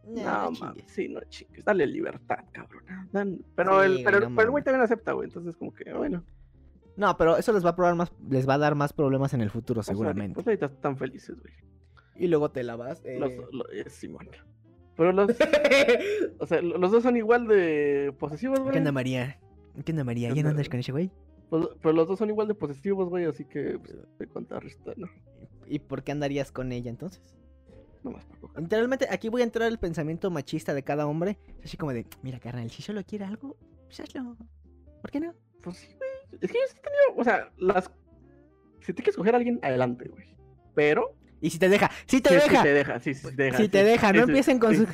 No, 0.06 0.16
chingues. 0.46 0.62
mames, 0.62 0.84
sí, 0.88 1.08
no 1.10 1.22
chingues. 1.30 1.64
Dale 1.66 1.86
libertad, 1.86 2.40
cabrón. 2.52 2.84
Dan- 3.12 3.40
Pero, 3.56 3.84
Sí, 3.84 3.92
el, 4.00 4.04
pero, 4.04 4.20
no 4.22 4.36
pero 4.36 4.42
el 4.48 4.52
güey 4.52 4.64
también 4.64 4.84
acepta, 4.84 5.12
güey. 5.14 5.28
Entonces, 5.28 5.56
como 5.56 5.74
que, 5.74 5.92
bueno. 5.94 6.24
No, 6.96 7.16
pero 7.18 7.38
eso 7.38 7.54
les 7.54 7.64
va 7.64 7.70
a 7.72 7.76
probar 7.76 7.96
más, 7.96 8.12
les 8.30 8.48
va 8.48 8.56
a 8.56 8.58
dar 8.58 8.74
más 8.76 8.92
problemas 8.94 9.34
en 9.34 9.42
el 9.42 9.50
futuro, 9.52 9.84
seguramente. 9.84 10.34
Pues 10.36 10.48
ahorita 10.48 10.66
están 10.68 10.98
felices, 10.98 11.40
güey. 11.40 11.54
Y 12.16 12.28
luego 12.28 12.50
te 12.52 12.64
la 12.64 12.76
vas. 12.76 13.02
eh, 13.06 13.18
Los, 13.20 13.34
lo- 13.54 13.70
eh, 13.72 13.88
Simón. 13.90 14.28
Pero 14.96 15.12
los. 15.12 15.30
o 16.40 16.46
sea, 16.48 16.62
lo- 16.62 16.78
los 16.78 16.92
dos 16.92 17.04
son 17.04 17.16
igual 17.18 17.48
de 17.48 18.14
posesivos, 18.18 18.60
güey. 18.60 18.72
¿Qué 18.72 18.78
onda, 18.80 18.92
María? 18.92 19.40
¿Qué 19.84 19.92
onda, 19.92 20.04
María? 20.04 20.30
¿Qué 20.30 20.36
¿Ya 20.36 20.44
no 20.44 20.50
andas 20.50 20.70
con 20.70 20.80
ese 20.80 20.92
güey? 20.92 21.12
Pues- 21.50 21.68
pero 21.82 21.94
los 21.94 22.08
dos 22.08 22.20
son 22.20 22.30
igual 22.30 22.48
de 22.48 22.56
posesivos, 22.56 23.10
güey. 23.10 23.26
Así 23.26 23.46
que, 23.46 23.80
pues, 23.80 23.96
te 24.18 24.28
contrarresta, 24.28 24.94
¿no? 24.98 25.08
¿Y 25.66 25.80
por 25.80 26.04
qué 26.04 26.12
andarías 26.12 26.52
con 26.52 26.72
ella 26.72 26.90
entonces? 26.90 27.22
No 28.04 28.12
más 28.12 28.26
para. 28.26 28.62
Literalmente, 28.62 29.08
aquí 29.10 29.30
voy 29.30 29.42
a 29.42 29.46
entrar 29.46 29.68
el 29.68 29.80
pensamiento 29.80 30.30
machista 30.32 30.74
de 30.74 30.84
cada 30.84 31.08
hombre. 31.08 31.38
Así 31.64 31.78
como 31.78 31.94
de, 31.94 32.06
mira, 32.22 32.40
carnal, 32.40 32.70
si 32.70 32.82
solo 32.82 33.04
quiere 33.04 33.26
algo, 33.26 33.58
pues 33.86 34.00
hazlo. 34.00 34.38
¿Por 35.02 35.12
qué 35.12 35.20
no? 35.20 35.34
Pues 35.62 35.78
sí, 35.78 35.88
güey. 35.88 36.40
Es 36.42 36.52
que 36.52 36.58
yo 36.58 36.64
sí 36.70 36.78
he 36.78 36.82
tenido. 36.82 37.22
O 37.22 37.24
sea, 37.24 37.52
las. 37.58 37.92
Si 38.82 38.94
te 38.94 39.04
quieres 39.04 39.14
escoger 39.14 39.34
a 39.34 39.38
alguien, 39.38 39.60
adelante, 39.62 40.08
güey. 40.10 40.36
Pero. 40.76 41.16
Y 41.42 41.50
si 41.50 41.60
te 41.60 41.70
deja, 41.70 41.92
si 42.08 42.20
te 42.20 42.30
sí, 42.30 42.36
deja. 42.36 42.64
te 42.64 42.74
deja, 42.74 43.00
sí, 43.00 43.14
sí, 43.14 43.28
te 43.36 43.44
deja. 43.44 43.58
Si 43.58 43.64
sí, 43.64 43.70
te 43.70 43.84
deja, 43.84 44.14
no 44.14 44.24
empiecen 44.24 44.60
con 44.60 44.76
sí, 44.76 44.86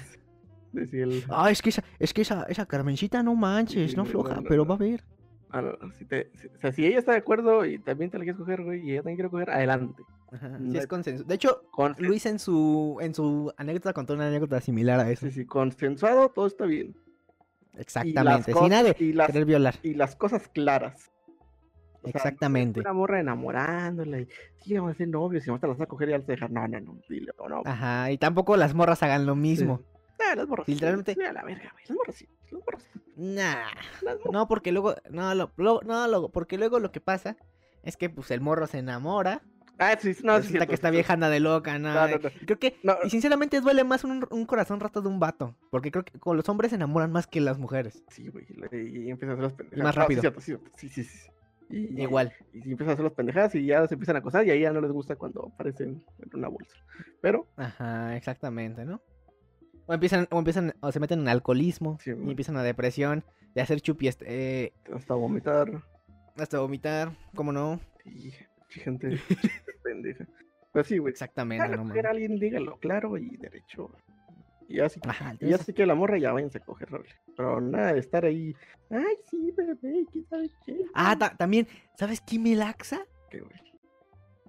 el- 0.74 1.24
Ah, 1.30 1.50
es 1.52 1.62
que 1.62 1.70
esa, 1.70 1.84
es 2.00 2.14
que 2.14 2.22
esa, 2.22 2.44
esa 2.50 2.66
Carmencita 2.66 3.22
no 3.24 3.36
manches, 3.36 3.92
Sí, 3.92 3.98
no 3.98 4.06
floja, 4.06 4.36
no, 4.36 4.42
no, 4.42 4.48
pero 4.48 4.66
va 4.66 4.76
a 4.76 4.78
ver. 4.78 5.04
Ah, 5.50 5.62
no, 5.62 5.92
si 5.94 6.06
te, 6.06 6.32
si- 6.36 6.48
o 6.48 6.60
sea, 6.60 6.72
si 6.72 6.86
ella 6.86 7.00
está 7.00 7.12
de 7.12 7.20
acuerdo 7.20 7.66
y 7.66 7.78
también 7.80 8.10
te 8.10 8.18
la 8.18 8.24
quieres 8.24 8.40
coger, 8.40 8.64
güey, 8.64 8.80
y 8.82 8.92
ella 8.94 9.02
también 9.02 9.18
quiere 9.18 9.30
coger, 9.30 9.50
adelante. 9.52 10.04
Ajá, 10.32 10.58
sí 10.58 10.78
es 10.78 10.88
consenso. 10.88 11.24
De 11.26 11.36
hecho, 11.36 11.62
Luis 12.00 12.26
en 12.26 12.40
su 12.40 12.98
en 13.02 13.14
su 13.14 13.54
anécdota 13.56 13.94
contó 13.94 14.16
una 14.16 14.28
anécdota 14.28 14.60
similar 14.62 15.00
a 15.00 15.12
eso. 15.12 15.28
sí, 15.28 15.32
sí, 15.32 15.46
consensuado, 15.46 16.30
todo 16.30 16.48
está 16.48 16.66
bien. 16.66 16.96
Exactamente, 17.76 18.54
sin 18.54 18.70
nada 18.70 18.84
de 18.84 18.96
y 19.00 19.14
las, 19.14 19.28
querer 19.28 19.46
violar. 19.46 19.76
y 19.84 19.94
las 19.94 20.16
cosas 20.16 20.48
claras. 20.48 21.12
O 22.02 22.10
sea, 22.10 22.20
Exactamente. 22.20 22.82
Una 22.82 22.94
morra 22.94 23.20
enamorándola 23.20 24.20
y 24.22 24.28
sí, 24.58 24.74
vamos 24.76 24.92
a 24.92 24.98
ser 24.98 25.08
novios 25.08 25.46
y 25.46 25.50
vamos 25.50 25.64
a 25.64 25.68
las 25.68 25.78
vas 25.78 25.86
a 25.86 25.90
coger 25.90 26.10
y 26.10 26.12
las 26.14 26.28
dejar. 26.28 26.52
No, 26.52 26.68
no, 26.68 26.80
no, 26.82 26.98
dile, 27.08 27.32
no, 27.40 27.48
no. 27.48 27.62
Ajá, 27.66 28.12
y 28.12 28.18
tampoco 28.18 28.58
las 28.58 28.74
morras 28.74 29.02
hagan 29.04 29.26
lo 29.26 29.36
mismo. 29.36 29.82
Las 30.36 30.48
morras. 30.48 30.68
Literalmente- 30.68 31.14
sí, 31.16 31.22
a 31.24 31.34
la 31.34 31.44
verga, 31.44 31.70
güey. 31.72 31.84
Las 31.88 31.98
morras 31.98 32.16
sí. 32.16 32.28
Las 32.52 32.54
morras 32.54 32.84
sí. 32.94 33.00
Nah. 33.16 33.66
Las 34.02 34.18
morras. 34.18 34.32
No, 34.34 34.48
porque 34.48 34.72
luego, 34.72 34.96
no, 35.10 35.34
lo, 35.36 35.52
lo- 35.58 35.82
no, 35.86 36.08
lo- 36.08 36.30
porque 36.30 36.58
luego 36.58 36.80
lo 36.80 36.92
que 36.92 37.02
pasa 37.02 37.38
es 37.84 37.98
que 37.98 38.10
pues 38.10 38.32
el 38.32 38.42
morro 38.42 38.68
se 38.68 38.80
enamora, 38.80 39.42
Ah, 39.80 39.98
sí, 40.00 40.16
no, 40.24 40.40
sí, 40.42 40.54
que 40.54 40.74
esta 40.76 40.90
sí, 40.90 40.92
vieja 40.94 41.14
anda 41.14 41.30
de 41.30 41.40
loca, 41.40 41.80
no, 41.80 41.94
No, 41.94 42.08
no. 42.08 42.20
Creo 42.46 42.60
que, 42.60 42.78
y 43.06 43.10
sinceramente 43.10 43.60
duele 43.60 43.84
más 43.84 44.04
un, 44.04 44.24
un 44.30 44.46
corazón 44.46 44.80
roto 44.80 45.02
de 45.02 45.08
un 45.10 45.20
vato, 45.20 45.58
porque 45.72 45.90
creo 45.92 46.06
que 46.06 46.20
con 46.20 46.38
los 46.38 46.48
hombres 46.48 46.70
se 46.70 46.76
enamoran 46.76 47.12
más 47.12 47.26
que 47.26 47.42
las 47.42 47.58
mujeres. 47.58 48.04
Sí, 48.10 48.28
güey. 48.30 48.46
Y, 48.72 49.06
y 49.06 49.10
empieza 49.10 49.32
a 49.32 49.34
hacer 49.34 49.44
las 49.44 49.54
pendejadas. 49.54 49.84
más 49.84 49.96
rápido. 49.96 50.22
sí, 50.22 50.42
cierto, 50.42 50.70
sí, 50.78 50.90
sí, 50.90 51.04
sí. 51.04 51.28
Y, 51.72 52.04
Igual. 52.04 52.32
Y 52.54 52.60
empiezan 52.72 52.90
a 52.90 52.94
hacer 52.94 53.04
las 53.06 53.14
pendejadas 53.14 53.56
y 53.56 53.66
ya 53.66 53.86
se 53.88 53.96
empiezan 53.96 54.16
a 54.16 54.20
acosar 54.20 54.46
y 54.46 54.52
ahí 54.52 54.60
ya 54.62 54.72
no 54.72 54.80
les 54.80 54.92
gusta 54.92 55.16
cuando 55.16 55.52
aparecen 55.52 56.06
en 56.20 56.30
una 56.38 56.50
bolsa. 56.50 56.76
Pero, 57.20 57.48
Ajá, 57.58 58.16
exactamente, 58.16 58.86
¿no? 58.86 59.02
O 59.86 59.94
empiezan, 59.94 60.28
o 60.32 60.40
empiezan, 60.40 60.74
o 60.82 60.92
se 60.92 61.00
meten 61.00 61.20
en 61.22 61.28
alcoholismo, 61.28 61.98
Sí, 62.02 62.12
y 62.12 62.30
empiezan 62.30 62.56
a 62.58 62.64
depresión, 62.64 63.24
de 63.54 63.62
hacer 63.62 63.82
chupi, 63.82 64.08
este, 64.08 64.26
eh, 64.66 64.74
hasta 64.94 65.14
vomitar. 65.14 65.70
hasta 66.38 66.60
vomitar, 66.60 67.12
¿cómo 67.36 67.52
no? 67.52 67.80
Y 68.06 68.32
sí, 68.70 68.80
gente 68.82 69.10
pendeja. 69.84 70.26
Pues 70.72 70.88
sí, 70.88 70.98
güey. 70.98 71.12
Exactamente, 71.12 71.66
a 71.66 71.68
no 71.76 71.84
mames. 71.86 72.06
alguien, 72.06 72.40
dígalo, 72.40 72.78
claro 72.80 73.18
y 73.18 73.38
derecho. 73.38 73.92
Y 74.70 74.80
Ajá, 74.80 75.36
y 75.42 75.54
si 75.58 75.74
quiere 75.74 75.86
la 75.88 75.94
morra, 75.94 76.18
ya 76.18 76.32
váyanse 76.32 76.58
a 76.58 76.62
coger 76.62 76.90
role. 76.90 77.10
Pero 77.36 77.60
nada 77.62 77.94
de 77.94 78.00
estar 78.00 78.26
ahí. 78.26 78.56
Ay, 78.90 79.18
sí, 79.30 79.52
bebé, 79.56 80.06
¿qué 80.12 80.24
sabe 80.24 80.50
qué? 80.66 80.86
Ah, 80.96 81.16
ta- 81.20 81.36
también, 81.36 81.68
¿sabes 81.96 82.22
qué 82.22 82.40
me 82.40 82.56
laxa? 82.56 83.02
Qué 83.30 83.42
güey. 83.42 83.54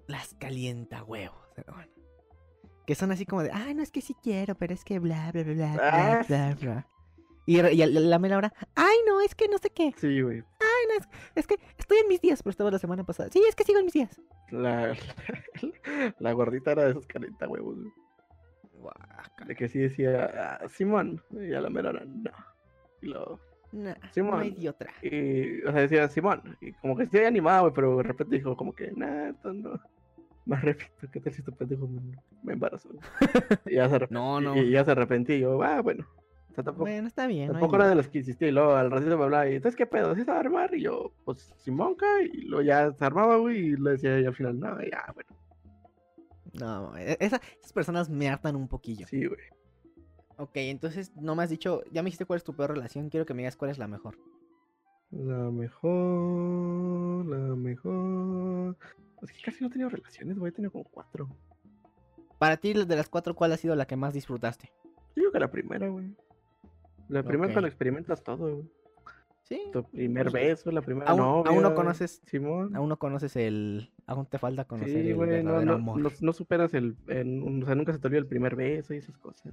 Las 0.06 0.32
calienta 0.34 1.02
huevos. 1.02 1.36
Que 2.86 2.94
son 2.94 3.10
así 3.12 3.24
como 3.24 3.42
de, 3.42 3.50
ay, 3.52 3.74
no 3.74 3.82
es 3.82 3.90
que 3.90 4.00
sí 4.00 4.14
quiero, 4.22 4.54
pero 4.54 4.74
es 4.74 4.84
que 4.84 4.98
bla, 4.98 5.30
bla, 5.32 5.42
bla, 5.42 5.54
bla, 5.54 5.72
bla, 5.74 5.90
Ah, 6.20 6.24
bla, 6.28 6.56
bla. 6.60 6.86
Y, 7.46 7.60
y 7.60 7.82
a 7.82 7.86
la, 7.86 8.00
la 8.00 8.18
mera 8.18 8.38
hora, 8.38 8.52
ay, 8.74 8.96
no, 9.06 9.20
es 9.20 9.34
que 9.34 9.48
no 9.48 9.58
sé 9.58 9.70
qué. 9.70 9.92
Sí, 9.96 10.20
güey. 10.22 10.38
Ay, 10.38 10.88
no, 10.88 10.94
es, 10.98 11.08
es 11.34 11.46
que 11.46 11.58
estoy 11.78 11.98
en 11.98 12.08
mis 12.08 12.20
días, 12.20 12.42
pero 12.42 12.50
estaba 12.52 12.70
la 12.70 12.78
semana 12.78 13.04
pasada. 13.04 13.28
Sí, 13.30 13.42
es 13.46 13.54
que 13.54 13.64
sigo 13.64 13.78
en 13.78 13.84
mis 13.84 13.94
días. 13.94 14.20
La, 14.50 14.94
la, 16.18 16.32
gordita 16.32 16.72
era 16.72 16.84
de 16.84 16.90
esos 16.92 17.06
calienta 17.06 17.48
huevos. 17.48 17.76
güey. 17.76 17.92
De 19.46 19.54
que 19.56 19.68
sí 19.68 19.78
decía, 19.78 20.58
ah, 20.62 20.68
Simón. 20.68 21.22
Y 21.30 21.52
a 21.52 21.60
la 21.60 21.70
mera 21.70 21.90
hora, 21.90 22.04
no. 22.06 22.30
Y 23.02 23.06
lo. 23.06 23.40
Nah, 23.72 23.94
Simón. 24.12 24.30
no 24.32 24.38
hay 24.38 24.50
de 24.52 24.68
otra. 24.70 24.92
Y, 25.02 25.62
o 25.62 25.72
sea, 25.72 25.80
decía 25.82 26.08
Simón. 26.08 26.56
Y 26.60 26.72
como 26.74 26.96
que 26.96 27.04
estoy 27.04 27.24
animado, 27.24 27.62
güey, 27.62 27.74
pero 27.74 27.96
de 27.98 28.02
repente 28.04 28.36
dijo, 28.36 28.56
como 28.56 28.74
que, 28.74 28.90
nah, 28.92 29.28
esto 29.30 29.52
no. 29.52 29.80
Más 30.46 30.62
repito, 30.62 31.08
¿qué 31.10 31.20
tal 31.20 31.32
si 31.32 31.40
este 31.40 31.52
pendejo 31.52 31.86
me, 31.88 32.00
me 32.42 32.52
embarazó? 32.52 32.90
y 33.66 33.74
ya 33.76 33.88
se 33.88 34.06
No, 34.10 34.40
no. 34.40 34.56
Y, 34.56 34.60
y 34.60 34.70
ya 34.72 34.84
se 34.84 34.90
arrepentí. 34.90 35.34
Y 35.34 35.40
yo, 35.40 35.62
ah, 35.62 35.80
bueno. 35.80 36.06
O 36.50 36.54
sea, 36.54 36.62
tampoco, 36.62 36.84
Bueno, 36.84 37.08
está 37.08 37.26
bien. 37.26 37.46
no 37.48 37.54
tampoco 37.54 37.76
era 37.76 37.88
de 37.88 37.94
los 37.94 38.08
que 38.08 38.18
insistía. 38.18 38.48
Y 38.48 38.52
luego 38.52 38.74
al 38.74 38.90
ratito 38.90 39.16
me 39.18 39.24
hablaba, 39.24 39.48
y 39.48 39.54
entonces, 39.56 39.76
¿qué 39.76 39.86
pedo? 39.86 40.14
¿Sí 40.14 40.22
se 40.24 40.30
va 40.30 40.36
a 40.36 40.40
armar? 40.40 40.74
Y 40.74 40.82
yo, 40.82 41.12
pues, 41.24 41.52
Simonca. 41.58 42.06
Y 42.22 42.42
luego 42.42 42.62
ya 42.62 42.92
se 42.92 43.04
armaba, 43.04 43.36
güey. 43.38 43.58
Y 43.58 43.76
le 43.76 43.92
decía 43.92 44.20
y 44.20 44.26
al 44.26 44.34
final, 44.34 44.60
no, 44.60 44.78
ya, 44.82 45.04
bueno. 45.14 45.30
No, 46.60 46.96
e- 46.96 47.16
esa- 47.18 47.40
esas 47.58 47.72
personas 47.72 48.08
me 48.10 48.28
hartan 48.28 48.54
un 48.54 48.68
poquillo. 48.68 49.06
Sí, 49.06 49.26
güey. 49.26 49.40
Ok, 50.36 50.50
entonces 50.56 51.12
no 51.16 51.34
me 51.34 51.42
has 51.44 51.50
dicho, 51.50 51.82
ya 51.90 52.02
me 52.02 52.06
dijiste 52.08 52.26
cuál 52.26 52.36
es 52.38 52.44
tu 52.44 52.54
peor 52.54 52.70
relación, 52.70 53.08
quiero 53.08 53.24
que 53.26 53.34
me 53.34 53.42
digas 53.42 53.56
cuál 53.56 53.70
es 53.70 53.78
la 53.78 53.88
mejor. 53.88 54.16
La 55.10 55.50
mejor, 55.50 57.26
la 57.26 57.54
mejor. 57.56 58.76
Es 59.24 59.32
que 59.32 59.42
casi 59.42 59.60
no 59.60 59.68
he 59.68 59.70
tenido 59.70 59.88
relaciones, 59.90 60.38
güey. 60.38 60.50
He 60.50 60.54
tenido 60.54 60.70
como 60.72 60.84
cuatro. 60.84 61.28
Para 62.38 62.56
ti, 62.56 62.72
de 62.72 62.96
las 62.96 63.08
cuatro, 63.08 63.34
¿cuál 63.34 63.52
ha 63.52 63.56
sido 63.56 63.74
la 63.74 63.86
que 63.86 63.96
más 63.96 64.14
disfrutaste? 64.14 64.72
Yo 65.16 65.22
digo 65.22 65.32
que 65.32 65.40
la 65.40 65.50
primera, 65.50 65.88
güey. 65.88 66.14
La 67.08 67.22
primera 67.22 67.52
cuando 67.52 67.68
experimentas 67.68 68.22
todo, 68.22 68.54
güey. 68.56 68.70
Sí. 69.44 69.60
Tu 69.72 69.84
primer 69.84 70.30
Pues, 70.30 70.32
beso, 70.32 70.70
la 70.70 70.80
primera 70.80 71.10
aún- 71.10 71.20
novia. 71.20 71.52
aún 71.52 71.62
no 71.62 71.74
conoces- 71.74 72.22
Simón. 72.26 72.74
Aún 72.74 72.88
no 72.88 72.98
conoces 72.98 73.36
el... 73.36 73.92
Aún 74.06 74.24
te 74.26 74.38
falta 74.38 74.64
conocer 74.64 75.02
Sí, 75.02 75.10
el 75.10 75.14
güey, 75.16 75.42
no, 75.42 75.56
amor. 75.58 75.98
no, 76.00 76.10
no 76.18 76.32
superas 76.32 76.72
el, 76.72 76.96
en- 77.08 77.62
o 77.62 77.66
sea, 77.66 77.74
nunca 77.74 77.92
se 77.92 77.98
te 77.98 78.06
olvida 78.06 78.20
el 78.20 78.26
primer 78.26 78.56
beso 78.56 78.94
y 78.94 78.98
esas 78.98 79.18
cosas. 79.18 79.52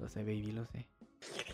Lo 0.00 0.08
sé, 0.08 0.22
baby, 0.24 0.50
lo 0.52 0.66
sé. 0.66 0.88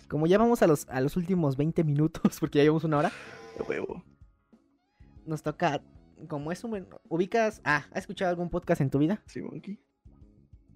Como 0.08 0.26
ya 0.26 0.38
vamos 0.38 0.62
a 0.62 0.66
los, 0.66 0.88
a 0.88 1.00
los 1.02 1.16
últimos 1.18 1.56
20 1.58 1.84
minutos, 1.84 2.22
porque 2.40 2.58
ya 2.58 2.62
llevamos 2.64 2.84
una 2.84 2.98
hora, 2.98 3.12
De 3.58 3.64
huevo. 3.64 4.02
nos 5.26 5.42
toca... 5.42 5.82
Como 6.28 6.50
es 6.52 6.64
un... 6.64 6.86
¿Ubicas... 7.08 7.60
Ah, 7.64 7.84
¿has 7.92 7.98
escuchado 7.98 8.30
algún 8.30 8.50
podcast 8.50 8.80
en 8.80 8.90
tu 8.90 8.98
vida? 8.98 9.22
Simón, 9.26 9.60
¿qué? 9.60 9.78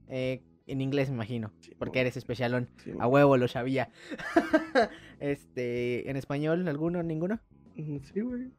Eh, 0.09 0.43
en 0.67 0.81
inglés, 0.81 1.09
me 1.09 1.15
imagino. 1.17 1.53
Porque 1.79 2.01
eres 2.01 2.17
especialón. 2.17 2.69
A 2.99 3.07
huevo, 3.07 3.37
lo 3.37 3.49
sabía. 3.49 3.91
este... 5.21 6.09
¿En 6.11 6.17
español 6.17 6.67
alguno? 6.69 7.03
¿Ninguno? 7.03 7.41
Mm, 7.77 7.99
Sí, 8.03 8.21
güey. 8.21 8.51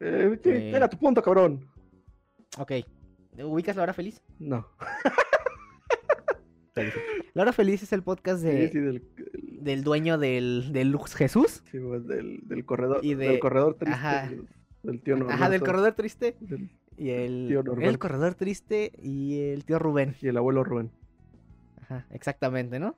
Eh. 0.00 0.38
Eh. 0.44 0.72
Era 0.74 0.88
tu 0.88 0.98
punto, 0.98 1.22
cabrón. 1.22 1.68
Ok. 2.58 2.72
¿Ubicas 3.38 3.76
La 3.76 3.82
Hora 3.84 3.92
Feliz? 3.94 4.20
No. 4.38 4.66
La 7.34 7.42
Hora 7.42 7.52
Feliz 7.52 7.82
es 7.82 7.92
el 7.92 8.02
podcast 8.02 8.42
de, 8.42 8.66
Sí, 8.66 8.72
sí, 8.72 8.78
del, 8.80 9.02
del- 9.16 9.58
del 9.64 9.82
dueño 9.84 10.18
del, 10.18 10.72
del 10.72 10.90
Lux 10.90 11.14
Jesús. 11.14 11.62
sí, 11.70 11.78
del, 11.78 12.40
del 12.46 12.64
corredor. 12.66 13.00
Y 13.04 13.14
de- 13.14 13.28
Del 13.28 13.38
corredor 13.38 13.74
triste. 13.76 13.94
ajá. 13.94 14.30
Del, 14.84 15.00
tío 15.00 15.16
Norberto. 15.16 15.34
Ajá, 15.42 15.50
del 15.50 15.60
corredor 15.62 15.92
triste. 15.94 16.36
del- 16.40 16.70
Y 16.96 17.10
el, 17.10 17.46
Tío 17.48 17.60
el 17.80 17.98
corredor 17.98 18.34
triste 18.34 18.92
y 19.02 19.40
el 19.40 19.64
tío 19.64 19.78
Rubén. 19.80 20.14
y 20.20 20.28
el 20.28 20.36
abuelo 20.36 20.62
Rubén. 20.62 20.92
Ajá, 21.82 22.06
exactamente, 22.10 22.78
¿no? 22.78 22.96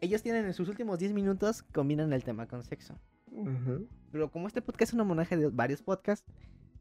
Ellos 0.00 0.22
tienen 0.22 0.44
en 0.46 0.54
sus 0.54 0.68
últimos 0.68 0.98
10 0.98 1.12
minutos, 1.12 1.62
combinan 1.62 2.12
el 2.12 2.24
tema 2.24 2.46
con 2.46 2.62
sexo. 2.62 2.98
Ajá. 3.32 3.78
Pero 4.12 4.30
como 4.30 4.46
este 4.46 4.62
podcast 4.62 4.90
es 4.90 4.94
un 4.94 5.00
homenaje 5.00 5.36
de 5.36 5.48
varios 5.48 5.82
podcasts, 5.82 6.26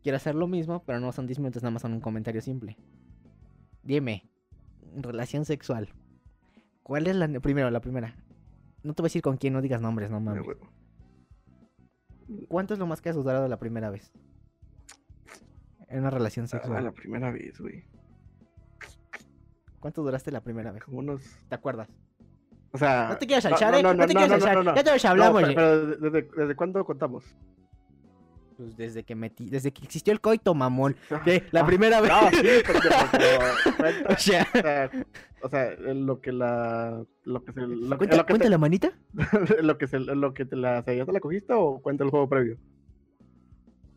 quiero 0.04 0.16
hacer 0.18 0.36
lo 0.36 0.48
mismo, 0.48 0.84
pero 0.86 1.00
no 1.00 1.12
son 1.12 1.28
10 1.28 1.40
minutos, 1.40 1.62
nada 1.64 1.72
más 1.72 1.82
son 1.82 1.94
un 1.94 2.02
comentario 2.02 2.42
simple. 2.42 2.78
Dime, 3.84 4.30
relación 4.96 5.46
sexual. 5.46 5.90
¿Cuál 6.84 7.08
es 7.08 7.16
la 7.16 7.28
primero, 7.40 7.70
la 7.72 7.82
primera? 7.82 8.16
No 8.84 8.94
te 8.94 9.02
voy 9.02 9.08
a 9.08 9.10
decir 9.10 9.22
con 9.22 9.38
quién, 9.38 9.54
no 9.54 9.62
digas 9.62 9.82
nombres, 9.82 10.10
no 10.12 10.20
mames. 10.20 10.46
¿Cuánto 12.48 12.74
es 12.74 12.80
lo 12.80 12.88
más 12.88 13.02
que 13.02 13.10
has 13.10 13.16
durado 13.16 13.48
la 13.48 13.58
primera 13.60 13.90
vez? 13.90 14.12
En 15.88 16.00
una 16.00 16.10
relación 16.10 16.46
Ah, 16.46 16.50
sexual. 16.50 16.84
la 16.84 16.92
primera 16.92 17.32
vez, 17.32 17.60
güey. 17.60 17.84
¿Cuánto 19.80 20.02
duraste 20.02 20.32
la 20.32 20.42
primera 20.42 20.72
vez? 20.72 20.84
Como 20.84 20.98
unos. 21.00 21.22
¿Te 21.48 21.56
acuerdas? 21.56 21.88
O 22.72 22.78
sea. 22.78 23.10
No 23.10 23.18
te 23.18 23.28
quieras 23.28 23.46
no, 23.46 23.52
alchar, 23.52 23.72
no, 23.72 23.78
¿eh? 23.78 23.84
no, 23.84 23.94
No, 23.94 24.08
te 24.08 24.14
no, 24.14 24.20
quieras 24.20 24.40
no, 24.40 24.48
no, 24.48 24.54
no, 24.56 24.64
no. 24.64 24.76
Ya 24.76 24.84
te 24.84 24.90
No, 25.04 25.10
hablamos, 25.10 25.44
pero, 25.44 25.56
pero 25.56 25.88
¿desde, 25.98 26.30
¿desde 26.36 26.56
cuándo 26.56 26.84
contamos? 26.84 27.24
Pues 28.58 28.78
desde 28.78 29.04
que 29.04 29.16
metí, 29.16 29.50
desde 29.50 29.72
que 29.74 29.84
existió 29.84 30.14
el 30.14 30.22
coito, 30.22 30.54
mamón. 30.54 30.96
¿Qué? 31.26 31.44
La 31.52 31.62
ah, 31.62 31.66
primera 31.66 32.00
vez. 32.00 32.10
No, 32.10 32.30
sí, 32.30 32.48
pero 32.66 32.80
cuenta, 33.78 34.14
o 34.14 34.18
sea, 34.18 34.48
o 34.54 34.58
sea, 34.62 34.92
o 35.42 35.50
sea, 35.50 35.72
en 35.74 36.06
lo 36.06 36.22
que 36.22 36.32
la. 36.32 37.04
Lo 37.24 37.44
que 37.44 37.52
se. 37.52 37.60
Lo, 37.62 37.90
que- 37.92 37.98
¿cuenta, 37.98 38.16
lo 38.18 38.26
que 38.26 38.32
cuenta 38.32 38.46
te- 38.46 38.50
la 38.50 38.58
manita? 38.58 38.92
lo 39.62 39.78
que 39.78 39.88
se, 39.88 40.00
lo 40.00 40.34
que 40.34 40.46
te 40.46 40.56
la, 40.56 40.80
o 40.80 40.84
sea, 40.84 40.94
¿ya 40.94 41.06
te 41.06 41.12
la 41.12 41.20
cogiste 41.20 41.54
o 41.54 41.80
cuenta 41.82 42.04
el 42.06 42.10
juego 42.12 42.30
previo? 42.30 42.58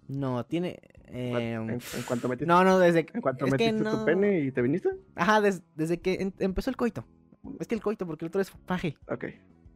No, 0.09 0.45
tiene. 0.45 0.81
En, 1.07 1.71
eh, 1.71 1.79
en 1.95 2.03
cuanto 2.07 2.29
metiste, 2.29 2.47
no, 2.47 2.65
no, 2.65 2.79
desde 2.79 3.07
en 3.15 3.21
cuanto 3.23 3.45
que 3.45 3.51
metiste 3.53 3.73
no- 3.83 3.99
tu 4.01 4.05
pene 4.05 4.41
y 4.41 4.51
te 4.53 4.61
viniste. 4.61 4.91
Ajá, 5.15 5.41
des- 5.41 5.63
desde 5.75 6.01
que 6.01 6.15
en- 6.15 6.35
empezó 6.39 6.69
el 6.71 6.77
coito. 6.77 7.05
Es 7.61 7.69
que 7.69 7.75
el 7.75 7.83
coito, 7.83 8.07
porque 8.07 8.25
el 8.25 8.29
otro 8.29 8.41
es 8.41 8.51
faje. 8.67 8.97
Ok. 9.09 9.27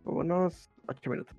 Como 0.02 0.18
unos 0.20 0.70
8 0.88 1.10
minutos. 1.10 1.36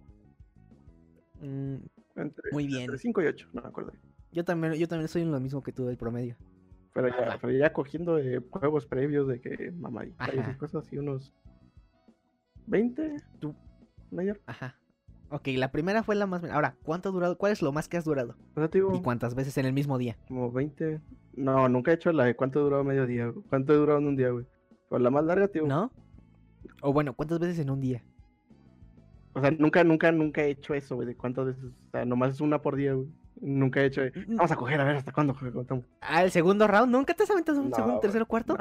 Mm, 1.42 1.76
Entre, 2.16 2.52
Muy 2.52 2.68
bien. 2.68 2.82
Entre 2.84 2.98
5 2.98 3.22
y 3.22 3.26
8, 3.28 3.48
no 3.54 3.62
me 3.62 3.68
acuerdo. 3.68 3.92
yo 4.32 4.44
también, 4.46 4.74
yo 4.74 4.88
también 4.88 5.08
soy 5.08 5.24
en 5.24 5.32
lo 5.32 5.40
mismo 5.40 5.64
que 5.64 5.72
tú 5.72 5.86
del 5.86 5.98
promedio. 5.98 6.36
Pero 6.94 7.08
ya, 7.08 7.38
pero 7.42 7.52
ya 7.54 7.74
cogiendo 7.74 8.20
eh, 8.20 8.40
juegos 8.52 8.86
previos 8.86 9.28
de 9.28 9.42
que 9.42 9.72
mamá 9.72 10.06
y 10.06 10.14
esas 10.32 10.58
cosas 10.58 10.86
así, 10.86 10.98
unos 10.98 11.34
20, 12.68 13.16
Tú- 13.40 13.56
mayor. 14.12 14.40
Ajá. 14.46 14.76
Ok, 15.30 15.48
la 15.56 15.72
primera 15.72 16.04
fue 16.04 16.14
la 16.16 16.28
más. 16.28 16.44
Ahora, 16.44 16.76
¿cuánto 16.84 17.10
ha 17.10 17.12
durado? 17.12 17.38
¿Cuál 17.38 17.52
es 17.52 17.62
lo 17.64 17.72
más 17.72 17.90
que 17.90 17.98
has 17.98 18.06
durado? 18.06 18.36
O 18.56 18.60
sea, 18.60 18.68
te 18.70 18.78
digo, 18.78 18.94
¿Y 18.96 19.02
cuántas 19.02 19.34
veces 19.34 19.58
en 19.58 19.66
el 19.66 19.74
mismo 19.74 19.98
día? 19.98 20.16
como 20.28 20.52
20. 20.52 21.02
No, 21.36 21.68
nunca 21.68 21.90
he 21.92 21.96
hecho 21.96 22.12
la 22.12 22.26
de 22.26 22.36
cuánto 22.36 22.60
duró 22.60 22.84
medio 22.84 23.08
día, 23.08 23.26
güey. 23.28 23.44
¿Cuánto 23.50 23.74
he 23.74 23.78
durado 23.78 23.98
en 23.98 24.08
un 24.08 24.16
día, 24.16 24.30
güey? 24.30 24.46
Pero 24.90 25.00
la 25.00 25.10
más 25.10 25.24
larga, 25.26 25.48
tío. 25.48 25.66
¿No? 25.66 25.92
O 26.84 26.94
bueno, 26.94 27.16
¿cuántas 27.16 27.40
veces 27.40 27.58
en 27.58 27.72
un 27.72 27.82
día? 27.82 28.04
O 29.34 29.42
sea, 29.42 29.52
nunca, 29.52 29.84
nunca, 29.84 30.12
nunca 30.12 30.44
he 30.44 30.52
hecho 30.52 30.74
eso, 30.74 30.96
güey. 30.96 31.08
De 31.08 31.16
cuántas 31.16 31.46
veces. 31.48 31.64
O 31.66 31.92
sea, 31.92 32.06
nomás 32.06 32.34
es 32.36 32.42
una 32.42 32.62
por 32.62 32.76
día, 32.76 32.94
güey. 32.94 33.08
Nunca 33.42 33.82
he 33.82 33.86
hecho. 33.86 34.02
de, 34.02 34.12
Vamos 34.28 34.52
a 34.52 34.56
coger 34.56 34.80
a 34.80 34.84
ver 34.86 34.96
hasta 34.98 35.12
cuándo 35.12 35.36
contamos. 35.36 35.86
Ah, 36.02 36.24
el 36.24 36.32
segundo 36.32 36.68
round, 36.68 36.92
¿nunca 36.92 37.14
te 37.14 37.24
has 37.24 37.32
aventado 37.32 37.60
un 37.62 37.70
No, 37.72 37.76
segundo, 37.76 38.00
tercero, 38.00 38.26
cuarto? 38.28 38.56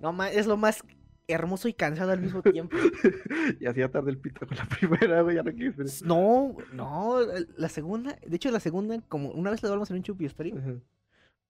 no. 0.00 0.12
No, 0.12 0.24
es 0.24 0.46
lo 0.46 0.56
más 0.56 0.82
hermoso 1.28 1.68
y 1.68 1.72
cansado 1.74 2.10
al 2.12 2.20
mismo 2.20 2.42
tiempo. 2.52 2.76
y 3.60 3.66
hacía 3.66 3.90
tarde 3.90 4.10
el 4.10 4.18
pito 4.18 4.46
con 4.46 4.56
la 4.56 4.64
primera, 4.78 5.22
güey. 5.22 5.36
Ya 5.36 5.42
no 5.42 5.52
ver. 5.52 5.74
no, 6.04 6.56
no, 6.72 7.16
la 7.56 7.68
segunda, 7.68 8.18
de 8.26 8.36
hecho 8.36 8.50
la 8.50 8.60
segunda, 8.60 9.00
como 9.08 9.30
una 9.30 9.50
vez 9.50 9.62
la 9.62 9.68
hablamos 9.68 9.90
en 9.90 9.96
un 9.98 10.02
chupi 10.02 10.24
estéreo, 10.26 10.58
Ajá. 10.58 10.74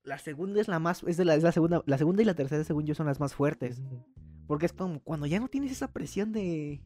la 0.04 0.18
segunda 0.18 0.60
es 0.60 0.68
la 0.68 0.78
más, 0.78 1.02
es 1.04 1.16
de 1.16 1.24
la, 1.24 1.34
es 1.34 1.42
la 1.42 1.52
segunda, 1.52 1.82
la 1.86 1.98
segunda 1.98 2.22
y 2.22 2.26
la 2.26 2.34
tercera 2.34 2.62
según 2.64 2.84
yo 2.86 2.94
son 2.94 3.06
las 3.06 3.18
más 3.20 3.34
fuertes. 3.34 3.82
Porque 4.46 4.66
es 4.66 4.72
como 4.72 5.00
cuando 5.00 5.26
ya 5.26 5.40
no 5.40 5.48
tienes 5.48 5.72
esa 5.72 5.90
presión 5.92 6.30
de. 6.32 6.82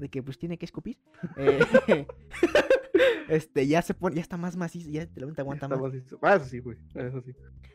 De 0.00 0.08
que 0.08 0.22
pues 0.22 0.38
tiene 0.38 0.58
que 0.58 0.64
escupir. 0.64 0.98
eh, 1.36 1.60
este, 3.28 3.66
ya 3.66 3.82
se 3.82 3.94
pone, 3.94 4.16
ya 4.16 4.22
está 4.22 4.36
más 4.36 4.56
macizo, 4.56 4.90
ya 4.90 5.06
te, 5.06 5.20
te 5.20 5.40
aguanta 5.40 5.68
más. 5.68 5.80
Así- 5.80 6.02
Ah, 6.22 6.36
eso 6.36 6.44
sí, 6.46 6.58
güey. 6.60 6.76
Eso 6.94 7.20
sí. 7.22 7.32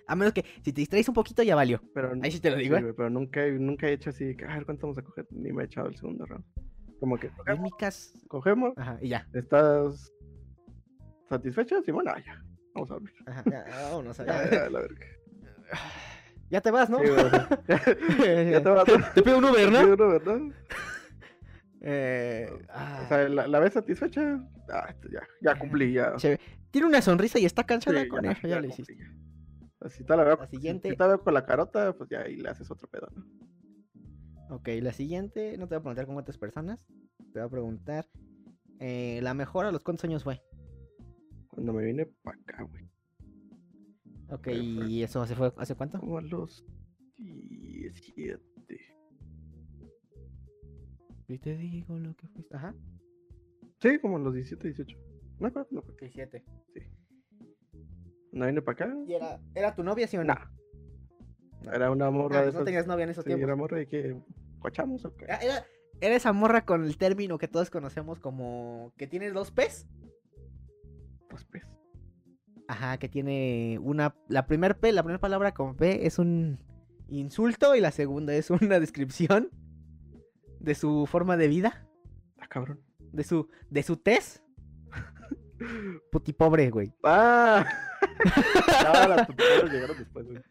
A 0.08 0.16
menos 0.16 0.34
que 0.34 0.44
si 0.64 0.74
te 0.74 0.82
distraes 0.82 1.08
un 1.08 1.16
poquito 1.16 1.42
ya 1.44 1.56
valió. 1.56 1.82
Pero, 1.94 2.14
Ahí 2.22 2.32
sí 2.32 2.40
te 2.40 2.52
lo 2.52 2.58
digo, 2.58 2.78
sí, 2.78 2.84
¿eh? 2.84 2.94
pero 2.96 3.10
nunca, 3.10 3.46
he- 3.46 3.52
nunca 3.60 3.88
he 3.88 3.94
hecho 3.94 4.10
así, 4.10 4.36
que, 4.36 4.46
a 4.46 4.56
ver 4.56 4.66
cuánto 4.66 4.88
vamos 4.88 4.98
a 4.98 5.02
coger. 5.02 5.26
Ni 5.32 5.52
me 5.52 5.64
he 5.64 5.66
echado 5.66 5.88
el 5.88 5.96
segundo 5.96 6.26
round. 6.26 6.44
Como 7.00 7.18
que 7.18 7.28
en 7.28 7.34
cogemos, 7.34 7.60
mi 7.64 7.72
caso. 7.78 8.18
cogemos, 8.28 8.74
Ajá, 8.78 8.98
y 9.02 9.10
ya. 9.10 9.28
¿estás 9.34 10.12
satisfecha? 11.30 11.82
Sí, 11.84 11.92
bueno, 11.92 12.12
ah, 12.16 12.22
ya. 12.26 12.42
Vamos 12.74 12.92
a 12.92 12.94
dormir. 12.96 13.14
Ajá, 13.26 13.44
ya, 13.46 13.66
ya, 13.68 13.82
vámonos. 13.90 14.18
Ya, 14.26 14.26
Ya, 14.26 14.52
ya, 14.52 14.70
la 14.70 14.80
verga. 14.82 15.06
Ya 16.52 16.62
te 16.62 16.70
vas, 16.72 16.90
¿no? 16.90 17.00
Sí, 17.00 17.06
ya, 17.68 18.44
ya 18.44 18.64
te 18.64 18.70
vas. 18.70 18.86
Te 19.16 19.22
pido 19.24 19.40
un 19.40 19.46
Uber, 19.46 19.72
¿no? 19.72 19.80
Sí, 19.80 19.86
uno, 19.86 20.08
¿verdad? 20.10 20.40
Eh, 21.88 22.50
O 22.52 22.58
ah, 22.70 23.06
sea, 23.08 23.30
la, 23.30 23.48
la 23.48 23.60
vez 23.60 23.74
satisfecha, 23.74 24.44
ah, 24.70 24.88
este, 24.90 25.10
ya, 25.14 25.22
ya 25.42 25.60
cumplí, 25.60 25.94
ya. 25.94 26.18
se 26.18 26.30
ve- 26.32 26.40
Tiene 26.72 26.88
una 26.88 27.02
sonrisa 27.02 27.38
y 27.40 27.46
está 27.46 27.62
Sí, 27.62 27.68
cansada 27.68 28.08
con 28.08 28.26
eso, 28.26 28.48
ya, 28.48 28.60
lo 28.60 28.68
hiciste. 28.68 28.98
ya. 28.98 29.06
O 29.82 29.90
Si 29.90 30.04
te 30.04 30.18
la 30.18 30.24
veo, 30.24 30.36
La 30.38 30.48
siguiente- 30.48 30.90
si 30.90 30.96
te 30.98 31.08
veo 31.08 31.24
con 31.24 31.34
la 31.36 31.46
carota, 31.46 31.94
pues 31.94 32.10
ya 32.10 32.22
ahí 32.22 32.38
le 32.38 32.50
haces 32.50 32.72
otro 32.72 32.88
pedo, 32.90 33.08
¿no? 33.14 34.56
Ok, 34.56 34.68
la 34.82 34.94
siguiente, 34.94 35.58
no 35.58 35.68
te 35.68 35.76
voy 35.76 35.80
a 35.80 35.82
preguntar 35.84 36.06
con 36.08 36.16
cuántas 36.16 36.38
personas. 36.40 36.80
Te 37.34 37.40
voy 37.40 37.48
a 37.48 37.50
preguntar. 37.50 38.08
eh, 38.80 39.20
la 39.24 39.34
mejor 39.34 39.66
a 39.66 39.72
los 39.72 39.84
cuántos 39.84 40.04
años 40.06 40.24
fue. 40.26 40.42
Cuando 41.48 41.72
me 41.72 41.86
vine 41.86 42.08
para 42.24 42.38
acá, 42.42 42.64
güey. 42.64 42.90
Ok, 44.30 44.48
¿y 44.52 45.02
eso 45.04 45.22
hace, 45.22 45.34
fue, 45.36 45.54
hace 45.58 45.76
cuánto? 45.76 45.98
Como 46.00 46.18
a 46.18 46.22
los 46.22 46.66
17. 47.18 48.44
Y 51.28 51.38
te 51.40 51.56
digo 51.58 51.98
lo 51.98 52.16
que 52.16 52.28
fuiste. 52.28 52.56
Ajá. 52.56 52.74
Sí, 53.82 54.00
como 54.00 54.20
los 54.20 54.34
17, 54.34 54.68
18. 54.68 54.98
No, 55.40 55.50
no, 55.50 55.68
no. 55.72 55.82
17. 56.00 56.44
No 58.32 58.46
vine 58.48 58.62
para 58.62 58.86
acá. 58.86 58.96
¿Y 59.08 59.14
era, 59.14 59.40
era 59.54 59.76
tu 59.76 59.84
novia, 59.84 60.08
sí 60.08 60.18
o 60.18 60.24
no? 60.24 60.34
Nah. 60.34 61.72
Era 61.74 61.90
una 61.90 62.12
morra 62.12 62.38
Ah, 62.38 62.42
de 62.42 62.46
no 62.48 62.52
esas. 62.52 62.66
tenías 62.66 62.86
novia 62.88 63.04
en 63.06 63.10
esos 63.10 63.24
Sí, 63.24 63.30
tiempos. 63.30 63.44
era 63.44 63.56
morra 63.56 63.82
y 63.82 63.88
que 63.88 64.16
cochamos 64.60 65.04
o 65.06 65.16
qué. 65.16 65.26
Ah, 65.30 65.40
Era, 65.42 65.66
era 66.02 66.16
esa 66.16 66.32
morra 66.34 66.66
con 66.66 66.84
el 66.84 66.98
término 66.98 67.38
que 67.38 67.48
todos 67.48 67.70
conocemos 67.70 68.20
como 68.20 68.94
que 68.98 69.08
tiene 69.08 69.32
dos 69.32 69.52
P's. 69.52 69.88
Pues, 71.30 71.44
pues. 71.46 71.64
Ajá, 72.68 72.98
que 72.98 73.10
tiene 73.10 73.80
una. 73.82 74.16
La 74.28 74.46
primer 74.48 74.78
P, 74.78 74.92
la 74.92 75.02
primera 75.04 75.20
palabra 75.20 75.54
con 75.54 75.76
P 75.76 76.06
es 76.06 76.20
un 76.20 76.60
insulto 77.08 77.76
y 77.76 77.82
la 77.82 77.92
segunda 77.92 78.34
es 78.36 78.50
una 78.50 78.80
descripción 78.80 79.50
de 80.66 80.76
su 80.76 81.06
forma 81.06 81.38
de 81.38 81.48
vida, 81.48 81.88
Ah, 82.40 82.48
cabrón. 82.48 82.80
de 83.14 83.24
su, 83.24 83.48
de 83.70 83.84
su 83.84 83.98
tez. 83.98 84.44
Puti 86.12 86.34
pobre, 86.34 86.70
güey. 86.70 86.92
¡Ah! 87.04 87.66
no, 88.84 89.08
las 89.16 89.28
llegaron 89.72 89.98
después, 89.98 90.26
güey. 90.26 90.42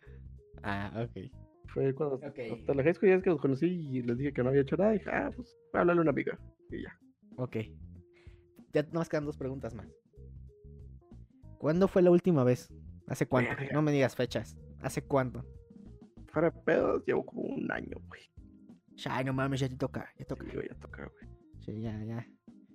Ah, 0.63 1.05
ok. 1.05 1.31
Fue 1.67 1.93
cuando. 1.95 2.21
Hasta 2.25 2.75
la 2.75 2.83
high 2.85 2.95
school 2.95 3.09
ya 3.11 3.17
es 3.17 3.23
que 3.23 3.31
los 3.31 3.41
conocí 3.41 3.67
y 3.67 4.03
les 4.03 4.17
dije 4.17 4.33
que 4.33 4.43
no 4.43 4.49
había 4.51 4.63
hecho 4.63 4.77
nada. 4.77 4.95
Y 4.95 4.99
dije, 4.99 5.11
ah, 5.11 5.31
pues 5.35 5.49
voy 5.73 5.79
a 5.79 5.81
hablarle 5.81 6.01
a 6.01 6.03
una 6.03 6.11
amiga. 6.13 6.39
Y 6.71 6.83
ya. 6.83 6.99
Ok. 7.37 7.57
Ya 8.73 8.83
nos 8.93 9.09
quedan 9.09 9.27
dos 9.27 9.37
preguntas 9.37 9.75
más. 9.75 9.89
¿Cuándo 11.59 11.89
fue 11.89 12.03
la 12.03 12.11
última 12.11 12.45
vez? 12.45 12.73
¿Hace 13.09 13.27
cuánto? 13.27 13.51
Verga. 13.57 13.73
No 13.73 13.83
me 13.83 13.93
digas 13.93 14.15
fechas. 14.17 14.57
¿Hace 14.81 15.03
cuánto? 15.03 15.45
De 16.35 16.51
pedos, 16.51 17.05
llevo 17.07 17.25
como 17.25 17.43
un 17.43 17.71
año, 17.71 17.97
güey. 18.09 18.23
Ay, 19.09 19.25
no 19.25 19.33
mames, 19.33 19.61
ya 19.61 19.69
te 19.69 19.77
toca. 19.77 20.09
Ya 20.19 20.25
toca. 20.25 20.45
Sí, 20.51 20.57
ya 20.69 20.75
toca, 20.77 21.05
güey. 21.11 21.35
Sí, 21.65 21.81
ya, 21.81 22.03
ya. 22.05 22.27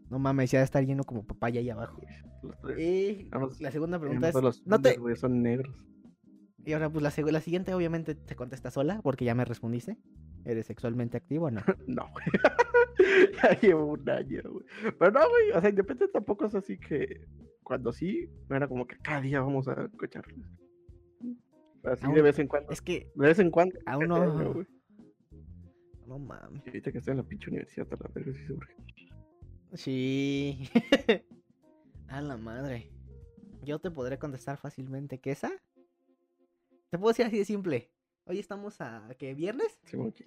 No 0.09 0.19
mames, 0.19 0.51
ya 0.51 0.61
está 0.63 0.81
lleno 0.81 1.03
como 1.03 1.25
papaya 1.25 1.59
ahí 1.59 1.69
abajo. 1.69 2.01
Los 2.43 2.59
tres. 2.61 2.79
Y 2.79 3.29
Vamos, 3.29 3.59
la 3.61 3.71
segunda 3.71 3.99
pregunta 3.99 4.29
es. 4.29 4.35
los 4.35 4.65
No 4.65 4.81
te... 4.81 4.97
Son 5.15 5.41
negros. 5.41 5.75
Y 6.65 6.73
ahora, 6.73 6.89
pues 6.89 7.03
la, 7.03 7.31
la 7.31 7.41
siguiente, 7.41 7.73
obviamente, 7.73 8.15
te 8.15 8.35
contesta 8.35 8.69
sola, 8.71 8.99
porque 9.01 9.25
ya 9.25 9.33
me 9.35 9.45
respondiste. 9.45 9.97
¿Eres 10.45 10.65
sexualmente 10.67 11.17
activo 11.17 11.45
o 11.47 11.51
no? 11.51 11.61
No, 11.87 12.09
güey. 12.11 12.25
ya 13.43 13.59
llevo 13.59 13.85
un 13.93 14.09
año, 14.09 14.41
güey. 14.51 14.65
Pero 14.97 15.11
no, 15.11 15.19
güey. 15.29 15.51
O 15.55 15.61
sea, 15.61 15.69
independiente 15.69 16.11
tampoco 16.11 16.45
es 16.45 16.55
así 16.55 16.77
que 16.77 17.21
cuando 17.63 17.91
sí, 17.93 18.29
era 18.49 18.67
como 18.67 18.87
que 18.87 18.97
cada 18.97 19.21
día 19.21 19.41
vamos 19.41 19.67
a 19.67 19.83
escucharles. 19.85 20.37
Así 21.83 22.05
Aún- 22.05 22.15
de 22.15 22.21
vez 22.21 22.39
en 22.39 22.47
cuando. 22.47 22.71
Es 22.71 22.81
que 22.81 23.11
De 23.15 23.27
vez 23.27 23.39
en 23.39 23.51
cuando. 23.51 23.77
aún 23.85 24.07
no. 24.07 24.65
No 26.09 26.17
mames. 26.17 26.63
Y 26.65 26.69
ahorita 26.69 26.91
que 26.91 26.97
estoy 26.97 27.11
en 27.11 27.17
la 27.17 27.23
pinche 27.23 27.51
universidad, 27.51 27.87
a 27.93 27.95
la 27.95 28.09
verga 28.11 28.33
sí 28.33 28.45
se 28.47 28.53
urge. 28.53 28.75
Sí. 29.75 30.69
A 32.07 32.21
la 32.21 32.35
madre. 32.35 32.91
Yo 33.63 33.77
te 33.77 33.91
podré 33.91 34.17
contestar 34.17 34.57
fácilmente 34.57 35.19
que 35.19 35.29
esa. 35.29 35.51
Te 36.89 36.97
puedo 36.97 37.09
decir 37.09 37.27
así 37.27 37.37
de 37.37 37.45
simple. 37.45 37.91
Hoy 38.25 38.39
estamos 38.39 38.81
a. 38.81 39.07
¿Qué? 39.19 39.35
¿Viernes? 39.35 39.79
Sí, 39.83 39.97
aquí. 40.01 40.25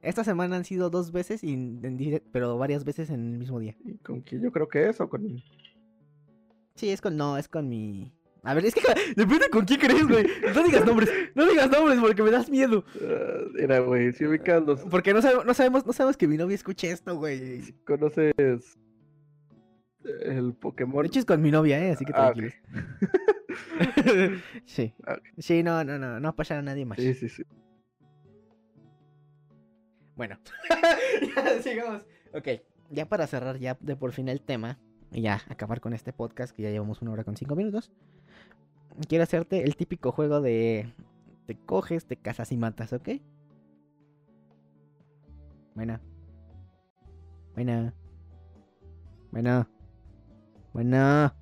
Esta 0.00 0.22
semana 0.22 0.54
han 0.54 0.64
sido 0.64 0.88
dos 0.90 1.10
veces, 1.10 1.42
y 1.42 1.54
en 1.54 2.22
pero 2.30 2.56
varias 2.56 2.84
veces 2.84 3.10
en 3.10 3.32
el 3.32 3.38
mismo 3.38 3.58
día. 3.58 3.76
¿Y 3.84 3.98
con 3.98 4.20
quién 4.20 4.42
yo 4.42 4.52
creo 4.52 4.68
que 4.68 4.88
es? 4.88 5.00
¿O 5.00 5.08
con.? 5.08 5.42
Sí, 6.76 6.90
es 6.90 7.00
con. 7.00 7.16
No, 7.16 7.36
es 7.36 7.48
con 7.48 7.68
mi. 7.68 8.15
A 8.46 8.54
ver, 8.54 8.64
es 8.66 8.74
que 8.74 8.80
depende 9.16 9.50
con 9.50 9.64
quién 9.64 9.80
crees, 9.80 10.06
güey. 10.06 10.24
No 10.54 10.62
digas 10.62 10.86
nombres, 10.86 11.10
no 11.34 11.46
digas 11.46 11.68
nombres 11.70 11.98
porque 12.00 12.22
me 12.22 12.30
das 12.30 12.48
miedo. 12.48 12.84
Ah, 13.02 13.40
Era, 13.58 13.80
güey. 13.80 14.12
Si 14.12 14.24
ubicas 14.24 14.62
los. 14.62 14.80
Porque 14.82 15.12
no 15.12 15.20
sabemos, 15.20 15.44
no 15.44 15.52
sabemos, 15.54 15.84
no 15.84 15.92
sabemos 15.92 16.16
que 16.16 16.28
mi 16.28 16.36
novia 16.36 16.54
escuche 16.54 16.90
esto, 16.90 17.16
güey. 17.16 17.62
¿Conoces 17.84 18.78
El 20.22 20.54
Pokémon. 20.54 21.02
De 21.02 21.08
hecho 21.08 21.18
es 21.18 21.24
con 21.24 21.42
mi 21.42 21.50
novia, 21.50 21.84
¿eh? 21.84 21.90
Así 21.90 22.04
que 22.04 22.12
Ah, 22.14 22.32
tranquilos. 22.32 22.54
sí. 24.64 24.94
Ah, 25.06 25.14
ok. 25.14 25.22
Sí, 25.38 25.62
no, 25.62 25.82
no, 25.84 25.98
no, 25.98 26.20
no 26.20 26.36
pasa 26.36 26.58
a 26.58 26.62
nadie 26.62 26.84
más. 26.84 26.98
Sí, 26.98 27.14
sí, 27.14 27.28
sí. 27.28 27.42
Bueno, 30.14 30.38
ya 31.34 31.60
sigamos. 31.62 32.02
Ok, 32.32 32.48
ya 32.90 33.06
para 33.08 33.26
cerrar 33.26 33.58
ya 33.58 33.76
de 33.80 33.96
por 33.96 34.12
fin 34.12 34.28
el 34.28 34.40
tema 34.40 34.78
y 35.12 35.22
ya 35.22 35.42
acabar 35.48 35.80
con 35.80 35.92
este 35.92 36.12
podcast 36.12 36.54
que 36.54 36.62
ya 36.62 36.70
llevamos 36.70 37.02
una 37.02 37.10
hora 37.12 37.24
con 37.24 37.36
cinco 37.36 37.54
minutos. 37.56 37.92
Quiero 39.08 39.24
hacerte 39.24 39.62
el 39.64 39.76
típico 39.76 40.10
juego 40.12 40.40
de 40.40 40.92
te 41.46 41.56
coges, 41.56 42.06
te 42.06 42.16
casas 42.16 42.50
y 42.52 42.56
matas, 42.56 42.92
¿ok? 42.92 43.08
Buena. 45.74 46.00
Buena. 47.54 47.94
Buena. 49.30 49.68
Buena. 50.72 51.36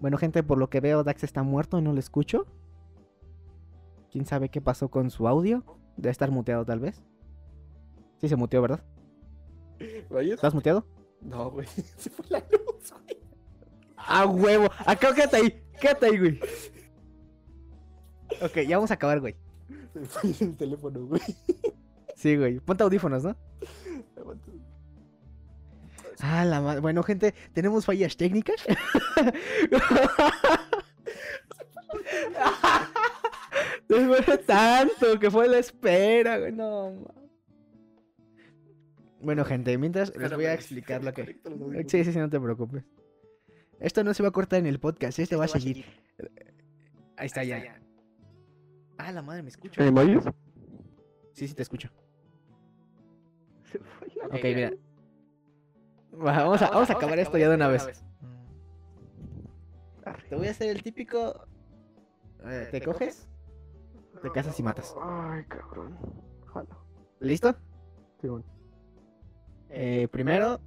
Bueno, 0.00 0.16
gente, 0.16 0.42
por 0.42 0.58
lo 0.58 0.70
que 0.70 0.80
veo, 0.80 1.02
Dax 1.02 1.24
está 1.24 1.42
muerto 1.42 1.78
y 1.78 1.82
no 1.82 1.92
lo 1.92 1.98
escucho. 1.98 2.46
¿Quién 4.10 4.26
sabe 4.26 4.48
qué 4.48 4.60
pasó 4.60 4.88
con 4.88 5.10
su 5.10 5.28
audio? 5.28 5.64
Debe 5.96 6.10
estar 6.10 6.30
muteado 6.30 6.64
tal 6.64 6.80
vez. 6.80 7.02
Sí 8.20 8.28
se 8.28 8.36
muteó, 8.36 8.62
¿verdad? 8.62 8.84
¿Estás 9.78 10.54
muteado? 10.54 10.86
No, 11.20 11.50
güey. 11.50 11.66
Se 11.96 12.10
fue 12.10 12.24
la 12.28 12.38
luz. 12.38 12.77
¡A 14.08 14.26
huevo! 14.26 14.70
Acá, 14.86 15.14
quédate 15.14 15.36
ahí. 15.36 15.62
Quédate 15.80 16.06
ahí, 16.06 16.18
güey. 16.18 16.40
Ok, 18.42 18.58
ya 18.66 18.76
vamos 18.76 18.90
a 18.90 18.94
acabar, 18.94 19.20
güey. 19.20 19.36
Se 19.92 20.00
fue 20.34 20.46
el 20.48 20.56
teléfono, 20.56 21.06
güey. 21.06 21.20
Sí, 22.16 22.36
güey. 22.36 22.58
Ponte 22.60 22.82
audífonos, 22.82 23.22
¿no? 23.24 23.36
Ah, 26.20 26.44
la 26.44 26.60
madre. 26.60 26.80
Bueno, 26.80 27.02
gente, 27.04 27.32
tenemos 27.52 27.84
fallas 27.84 28.16
técnicas. 28.16 28.64
Después 33.88 34.26
de 34.26 34.38
tanto 34.38 35.18
que 35.18 35.30
fue 35.30 35.48
la 35.48 35.58
espera, 35.58 36.38
güey. 36.38 36.52
No, 36.52 36.92
ma- 36.92 37.14
Bueno, 39.20 39.44
gente, 39.44 39.76
mientras 39.78 40.14
les 40.16 40.32
voy 40.32 40.44
a 40.46 40.54
explicar 40.54 41.02
lo 41.02 41.12
que. 41.12 41.38
Sí, 41.88 42.04
sí, 42.04 42.12
sí, 42.12 42.18
no 42.18 42.28
te 42.28 42.38
preocupes. 42.40 42.84
Esto 43.80 44.02
no 44.04 44.12
se 44.14 44.22
va 44.22 44.30
a 44.30 44.32
cortar 44.32 44.58
en 44.58 44.66
el 44.66 44.80
podcast, 44.80 45.18
este 45.18 45.36
va 45.36 45.44
a 45.44 45.48
seguir. 45.48 45.84
Ahí 47.16 47.26
está, 47.26 47.44
ya. 47.44 47.80
Ah, 48.96 49.12
la 49.12 49.22
madre, 49.22 49.42
me 49.42 49.48
escucho. 49.50 49.80
¿Me 49.80 50.00
oyes? 50.00 50.24
Sí, 51.32 51.46
sí, 51.46 51.54
te 51.54 51.62
escucho. 51.62 51.88
Se 53.70 53.78
fue 53.78 54.08
la 54.16 54.26
Ok, 54.26 54.42
mira. 54.44 54.72
Va, 56.14 56.38
Vamos 56.42 56.62
a, 56.62 56.70
vamos 56.70 56.90
a 56.90 56.94
acabar 56.94 57.18
esto 57.18 57.38
ya 57.38 57.48
de 57.48 57.54
una 57.54 57.68
vez. 57.68 58.02
Te 60.28 60.34
voy 60.34 60.48
a 60.48 60.50
hacer 60.50 60.70
el 60.70 60.82
típico. 60.82 61.46
eh, 62.44 62.68
¿Te 62.70 62.80
coges? 62.80 63.28
Te 64.22 64.30
casas 64.32 64.58
y 64.58 64.62
matas. 64.62 64.94
Ay, 65.00 65.44
cabrón. 65.44 65.96
Jalo. 66.52 66.68
¿Listo? 67.20 67.54
Sí, 68.20 68.28
bueno. 68.28 68.44
Eh, 69.70 70.08
primero, 70.10 70.60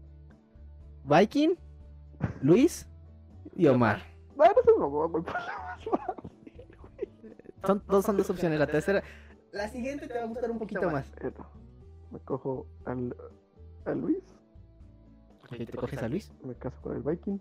Viking, 1.04 1.56
Luis 2.42 2.88
y 3.56 3.68
Omar. 3.68 4.02
Bueno, 4.36 4.54
eso 4.62 4.80
no 4.80 4.90
voy 4.90 5.08
a 5.08 5.12
golpear 5.12 5.42
la 5.46 5.58
más 5.58 5.84
fácil, 5.86 6.78
güey. 6.82 7.10
Son, 7.66 7.84
dos 7.88 8.06
son 8.06 8.18
dos 8.18 8.30
opciones. 8.30 8.60
La 8.60 8.68
tercera. 8.68 9.04
La 9.52 9.68
siguiente 9.68 10.08
te 10.08 10.14
va 10.16 10.22
a 10.24 10.26
gustar 10.26 10.50
un 10.52 10.60
poquito 10.60 10.90
más. 10.90 11.12
Me 12.12 12.20
cojo 12.20 12.68
al, 12.86 13.16
a 13.86 13.92
Luis, 13.94 14.24
Ok, 15.44 15.58
te 15.58 15.78
coges 15.78 16.02
a 16.04 16.08
Luis. 16.10 16.32
me 16.44 16.56
caso 16.56 16.82
con 16.82 16.96
el 16.96 17.04
Viking, 17.04 17.40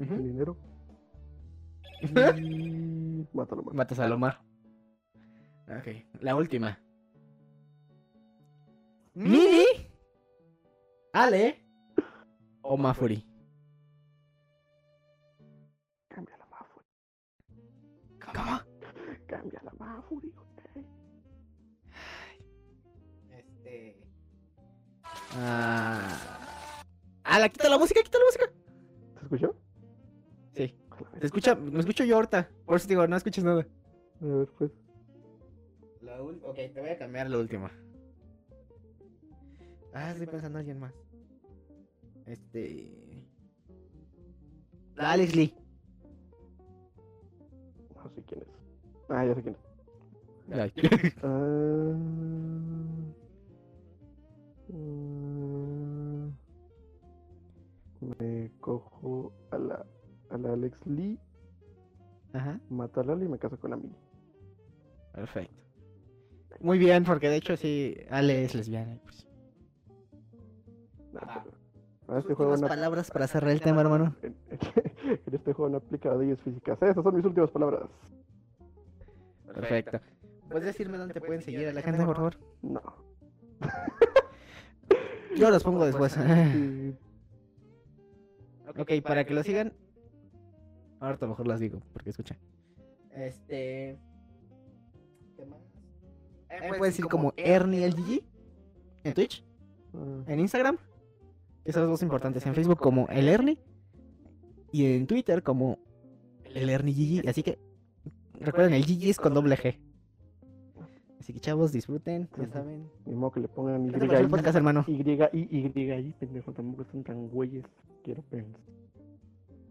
Ujú. 0.00 0.14
el 0.14 0.22
dinero. 0.24 0.56
Y 2.02 3.26
mátalo, 3.34 3.62
man. 3.62 3.76
Matas 3.76 3.98
al 3.98 4.12
Omar. 4.12 4.40
Ok, 5.68 5.88
la 6.20 6.34
última. 6.34 6.78
Mini, 9.14 9.64
Ale 11.12 11.64
o 12.62 12.76
Mafuri. 12.76 13.26
¿Cómo? 18.40 18.60
Cambia 19.26 19.60
la 19.62 19.72
Mafuri, 19.78 20.32
güey. 20.32 20.86
Este. 23.30 24.00
Ah. 25.36 26.82
¡Ala, 27.24 27.48
quita 27.48 27.68
la 27.68 27.78
música, 27.78 28.02
quita 28.02 28.18
la 28.18 28.24
música! 28.24 28.52
¿Se 29.18 29.22
escuchó? 29.22 29.56
Sí. 30.54 30.74
La 30.90 31.10
vez. 31.10 31.24
escucha, 31.24 31.54
me 31.54 31.80
escucho 31.80 32.04
yo 32.04 32.16
ahorita. 32.16 32.50
Por 32.64 32.76
eso 32.76 32.86
te 32.86 32.94
digo, 32.94 33.06
no 33.06 33.16
escuches 33.16 33.44
nada. 33.44 33.66
A 34.20 34.24
ver, 34.24 34.48
pues. 34.58 34.70
ok, 36.42 36.56
te 36.56 36.80
voy 36.80 36.90
a 36.90 36.98
cambiar 36.98 37.30
la 37.30 37.38
última. 37.38 37.70
Ah, 39.92 40.10
estoy 40.12 40.26
pensando 40.26 40.58
en 40.58 40.60
alguien 40.60 40.80
más. 40.80 40.94
Este. 42.26 43.26
La 44.94 45.12
Alex 45.12 45.36
Lee. 45.36 45.59
No 48.02 48.10
sé 48.10 48.22
quién 48.22 48.42
es. 48.42 48.48
Ah, 49.08 49.24
ya 49.26 49.34
sé 49.34 49.42
quién 49.42 49.56
es. 49.56 49.60
Ah, 51.22 51.94
me 58.00 58.50
cojo 58.60 59.32
a 59.50 59.58
la, 59.58 59.86
a 60.30 60.38
la 60.38 60.52
Alex 60.54 60.86
Lee, 60.86 61.18
Ajá, 62.32 62.60
mato 62.70 63.00
a 63.00 63.04
Lali 63.04 63.26
y 63.26 63.28
me 63.28 63.38
caso 63.38 63.58
con 63.58 63.70
la 63.70 63.76
Mini. 63.76 63.94
perfecto. 65.12 65.54
Muy 66.60 66.78
bien, 66.78 67.04
porque 67.04 67.28
de 67.28 67.36
hecho 67.36 67.56
sí, 67.56 67.94
Ale 68.10 68.44
es 68.44 68.54
lesbiana. 68.54 68.98
Pues. 69.02 69.26
Nah, 71.12 71.20
Ah. 71.26 71.42
pero- 71.44 71.59
en 72.10 72.18
este 72.18 72.34
juego 72.34 72.52
Últimas 72.52 72.70
no, 72.70 72.76
palabras 72.76 73.10
para 73.10 73.26
cerrar 73.26 73.50
el 73.50 73.60
tema, 73.60 73.80
hermano. 73.82 74.14
en, 74.22 74.36
en 74.50 75.34
este 75.34 75.52
juego 75.52 75.70
no 75.70 75.76
aplica 75.78 76.14
leyes 76.14 76.40
físicas. 76.40 76.80
Esas 76.82 77.02
son 77.02 77.14
mis 77.14 77.24
últimas 77.24 77.50
palabras. 77.50 77.88
Perfecto. 79.46 80.00
¿Puedes 80.48 80.66
decirme 80.66 80.98
dónde 80.98 81.14
te 81.14 81.20
pueden 81.20 81.42
seguir 81.42 81.68
a 81.68 81.72
la 81.72 81.82
gente, 81.82 82.04
por 82.04 82.16
favor? 82.16 82.36
No. 82.62 82.82
Yo 85.36 85.50
los 85.50 85.62
pongo 85.62 85.84
después. 85.84 86.16
Sí, 88.72 88.82
ok, 88.82 89.02
para 89.02 89.24
que 89.24 89.34
lo 89.34 89.42
sigan. 89.42 89.72
Ahorita 91.00 91.26
mejor 91.26 91.48
las 91.48 91.58
digo, 91.58 91.80
porque 91.92 92.10
escucha. 92.10 92.36
Este. 93.10 93.98
¿Qué 95.36 95.44
más? 95.46 95.60
Eh, 96.50 96.68
puedes 96.68 96.94
decir 96.94 97.06
como 97.06 97.32
Ernie 97.36 97.84
el 97.84 97.94
GG 97.94 98.22
en 99.04 99.14
Twitch, 99.14 99.44
ah, 99.94 100.22
en 100.26 100.40
Instagram. 100.40 100.78
Esas 101.64 101.86
dos 101.88 102.02
importantes. 102.02 102.44
En 102.46 102.54
Facebook 102.54 102.78
como 102.78 103.06
el 103.08 103.28
Ernie. 103.28 103.58
Y 104.72 104.94
en 104.94 105.06
Twitter 105.06 105.42
como 105.42 105.78
el 106.44 106.68
Ernie 106.70 106.94
GG. 107.22 107.28
Así 107.28 107.42
que 107.42 107.58
recuerden, 108.34 108.74
el 108.74 108.84
GG 108.84 109.10
es 109.10 109.18
con 109.18 109.34
doble 109.34 109.56
G. 109.56 109.78
Así 111.18 111.32
que 111.34 111.40
chavos, 111.40 111.70
disfruten, 111.72 112.28
ya 112.38 112.48
saben. 112.48 112.88
Ni 113.04 113.14
modo 113.14 113.32
que 113.32 113.40
le 113.40 113.48
pongan 113.48 113.84
Y, 113.86 113.90
¿Qué 113.90 113.98
te 113.98 114.06
pareció 114.06 114.24
el 114.24 114.30
podcast, 114.30 114.56
hermano? 114.56 114.84
Y, 114.86 114.92
Y, 114.92 115.18
Y, 115.32 115.66
Y, 115.66 116.12
pendejo, 116.12 116.52
tampoco 116.52 116.84
son 116.90 117.04
tan 117.04 117.28
güeyes. 117.28 117.64
Quiero 118.02 118.22
pensar. 118.22 118.60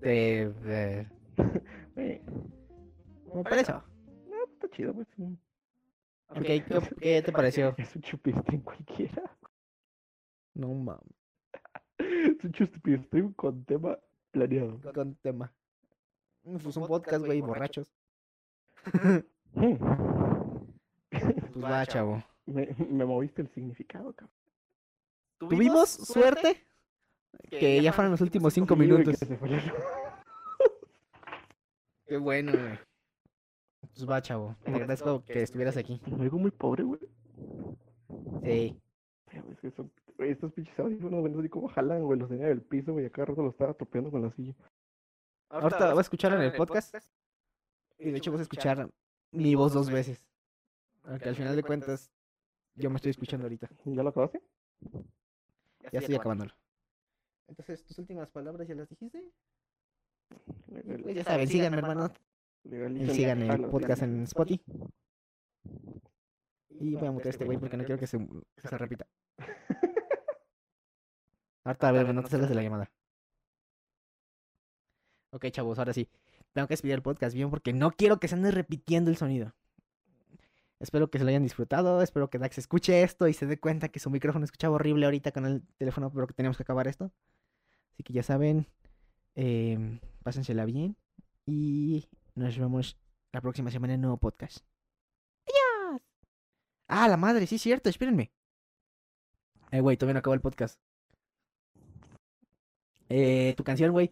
De- 0.01 1.07
Eh, 1.95 2.21
como 3.29 3.49
eso. 3.49 3.83
no, 4.29 4.35
está 4.53 4.69
chido, 4.69 4.93
pues. 4.93 5.07
Ok, 6.29 6.41
¿qué, 6.43 6.63
qué 7.01 7.21
te 7.23 7.31
pareció? 7.31 7.73
Es 7.77 7.95
un 7.95 8.01
chupistrín 8.03 8.61
cualquiera. 8.61 9.35
No 10.53 10.73
mames. 10.73 11.18
Es 12.09 12.43
un 12.43 12.51
chupistrín 12.51 13.33
con 13.33 13.63
tema 13.65 13.97
planeado. 14.31 14.79
Con 14.93 15.15
tema. 15.15 15.51
Pues 16.43 16.75
un 16.77 16.87
podcast, 16.87 17.25
güey, 17.25 17.41
borrachos. 17.41 17.91
Pues 21.11 21.63
va, 21.63 21.85
chavo. 21.85 22.23
Me, 22.45 22.67
me 22.89 23.03
moviste 23.05 23.41
el 23.41 23.49
significado, 23.49 24.13
cabrón. 24.13 24.33
Tuvimos 25.39 25.89
suerte 25.89 26.63
que 27.49 27.81
ya 27.81 27.91
fueron 27.93 28.11
los 28.11 28.21
últimos 28.21 28.53
cinco 28.53 28.75
minutos. 28.75 29.19
que. 29.19 29.37
Qué 32.07 32.17
bueno, 32.17 32.51
güey. 32.51 32.79
Pues 33.81 34.09
va, 34.09 34.21
chavo. 34.21 34.55
Te 34.63 34.71
agradezco 34.71 35.23
que 35.25 35.41
estuvieras 35.41 35.77
aquí. 35.77 36.01
Me 36.07 36.23
oigo 36.23 36.37
muy 36.37 36.51
pobre, 36.51 36.83
güey. 36.83 36.99
Sí. 38.43 38.79
Es 39.51 39.59
que 39.59 39.71
son- 39.71 39.91
güey, 40.19 40.31
estos 40.31 40.51
pinches 40.51 40.77
audífonos, 40.77 41.21
güey, 41.21 41.33
no 41.33 41.41
sé 41.41 41.49
cómo 41.49 41.69
jalan, 41.69 42.03
güey, 42.03 42.19
los 42.19 42.27
tenía 42.27 42.47
del 42.47 42.61
piso, 42.61 42.91
güey, 42.91 43.05
acá 43.05 43.23
rato 43.23 43.41
los 43.41 43.53
estaba 43.53 43.71
atropellando 43.71 44.11
con 44.11 44.21
la 44.21 44.31
silla. 44.31 44.53
Ahorita 45.49 45.87
vas 45.87 45.97
a 45.97 46.01
escuchar 46.01 46.33
en 46.33 46.41
el 46.41 46.51
podcast. 46.51 46.93
Y 47.97 48.11
de 48.11 48.17
hecho 48.17 48.31
vas 48.31 48.41
a 48.41 48.43
escuchar 48.43 48.89
mi 49.31 49.55
voz 49.55 49.73
dos 49.73 49.89
veces. 49.89 50.21
Porque 51.01 51.29
al 51.29 51.35
final 51.35 51.55
de 51.55 51.63
cuentas, 51.63 52.11
yo 52.75 52.89
me 52.89 52.97
estoy 52.97 53.11
escuchando 53.11 53.45
ahorita. 53.45 53.69
¿Ya 53.85 54.03
lo 54.03 54.09
acabaste? 54.09 54.41
Ya 55.91 55.99
estoy 55.99 56.15
acabándolo. 56.15 56.53
Entonces, 57.47 57.83
tus 57.85 57.97
últimas 57.97 58.29
palabras 58.29 58.67
ya 58.67 58.75
las 58.75 58.89
dijiste. 58.89 59.23
Pues 60.67 61.15
ya 61.15 61.23
saben, 61.23 61.47
síganme, 61.47 61.77
hermano. 61.77 62.11
Y 62.65 63.09
sigan 63.09 63.41
el 63.41 63.69
podcast 63.69 64.03
en. 64.03 64.23
Spotify. 64.23 64.61
Y 66.69 66.95
voy 66.95 67.07
a 67.07 67.11
mutear 67.11 67.27
a 67.27 67.29
este 67.31 67.45
güey 67.45 67.57
porque 67.57 67.77
no 67.77 67.85
quiero 67.85 67.99
que 67.99 68.07
se, 68.07 68.17
que 68.17 68.67
se 68.67 68.77
repita. 68.77 69.07
Harta, 71.63 71.89
a 71.89 71.91
ver, 71.91 72.13
no 72.13 72.23
te 72.23 72.29
salgas 72.29 72.49
de 72.49 72.55
la 72.55 72.63
llamada. 72.63 72.91
Ok, 75.31 75.45
chavos, 75.51 75.77
ahora 75.77 75.93
sí. 75.93 76.09
Tengo 76.53 76.67
que 76.67 76.73
despedir 76.73 76.95
el 76.95 77.01
podcast 77.01 77.35
bien 77.35 77.49
porque 77.49 77.73
no 77.73 77.91
quiero 77.91 78.19
que 78.19 78.27
se 78.27 78.35
ande 78.35 78.51
repitiendo 78.51 79.11
el 79.11 79.17
sonido. 79.17 79.53
Espero 80.79 81.09
que 81.09 81.17
se 81.19 81.25
lo 81.25 81.29
hayan 81.29 81.43
disfrutado. 81.43 82.01
Espero 82.01 82.29
que 82.29 82.39
Dax 82.39 82.57
escuche 82.57 83.03
esto 83.03 83.27
y 83.27 83.33
se 83.33 83.45
dé 83.45 83.59
cuenta 83.59 83.89
que 83.89 83.99
su 83.99 84.09
micrófono 84.09 84.45
escuchaba 84.45 84.75
horrible 84.75 85.05
ahorita 85.05 85.31
con 85.31 85.45
el 85.45 85.61
teléfono, 85.77 86.11
pero 86.11 86.25
que 86.25 86.33
tenemos 86.33 86.57
que 86.57 86.63
acabar 86.63 86.87
esto. 86.87 87.11
Así 87.93 88.03
que 88.03 88.13
ya 88.13 88.23
saben, 88.23 88.67
em, 89.35 89.99
pásensela 90.23 90.65
bien 90.65 90.95
y 91.45 92.07
nos 92.35 92.57
vemos 92.57 92.97
la 93.33 93.41
próxima 93.41 93.71
semana 93.71 93.93
en 93.93 93.99
un 93.99 94.03
nuevo 94.03 94.17
podcast. 94.17 94.65
¡Adiós! 95.45 96.01
Ah, 96.87 97.07
la 97.09 97.17
madre, 97.17 97.45
sí 97.45 97.55
es 97.55 97.61
cierto, 97.61 97.89
espérenme. 97.89 98.31
Eh, 99.71 99.81
güey, 99.81 99.97
todavía 99.97 100.13
no 100.13 100.19
acabó 100.19 100.33
el 100.33 100.41
podcast. 100.41 100.79
Eh, 103.09 103.53
tu 103.57 103.63
canción, 103.63 103.91
güey. 103.91 104.11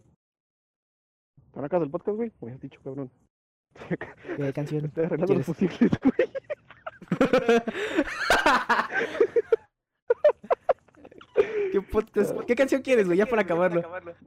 ¿Para 1.52 1.66
acá 1.66 1.78
del 1.78 1.90
podcast, 1.90 2.16
güey? 2.16 2.32
Me 2.40 2.52
has 2.52 2.60
dicho, 2.60 2.80
cabrón. 2.82 3.10
¿Qué 4.36 4.52
canción? 4.52 4.86
Estoy 4.86 5.04
arreglando 5.04 5.34
los 5.34 5.46
¿Quieres? 5.46 5.78
fusibles, 5.78 6.00
güey. 6.02 6.28
¿Qué, 11.72 11.80
podcast- 11.82 12.44
¿Qué 12.46 12.54
canción 12.56 12.82
quieres, 12.82 13.06
güey? 13.06 13.18
Ya 13.18 13.26
para 13.26 13.42
acabarlo. 13.42 13.82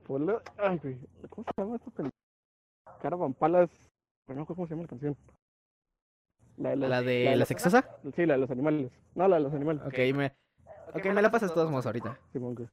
Ponlo- 0.07 0.41
Ay, 0.57 0.77
güey. 0.81 0.97
¿Cómo 1.29 1.45
se 1.45 1.61
llama 1.61 1.75
esta 1.75 1.91
película? 1.91 2.11
Caravan 3.01 3.33
Palace. 3.33 3.73
Pero 4.27 4.39
no 4.39 4.45
cómo 4.45 4.65
se 4.67 4.71
llama 4.71 4.83
la 4.83 4.87
canción. 4.89 5.17
La 6.57 6.69
de, 6.71 6.75
los- 6.77 6.89
¿La 6.89 7.01
de 7.01 7.25
la 7.25 7.35
la 7.37 7.45
sexosa? 7.45 7.97
Sí, 8.15 8.25
la 8.25 8.33
de 8.35 8.39
los 8.39 8.51
animales. 8.51 8.91
No, 9.15 9.27
la 9.27 9.37
de 9.37 9.43
los 9.43 9.53
animales. 9.53 9.81
Ok, 9.85 9.97
me, 10.15 10.33
ok, 10.93 11.05
me 11.13 11.21
la 11.21 11.31
pasas 11.31 11.49
de 11.49 11.55
todos 11.55 11.69
modos 11.71 11.85
ahorita. 11.85 12.17
Simón, 12.31 12.55
güey. 12.55 12.69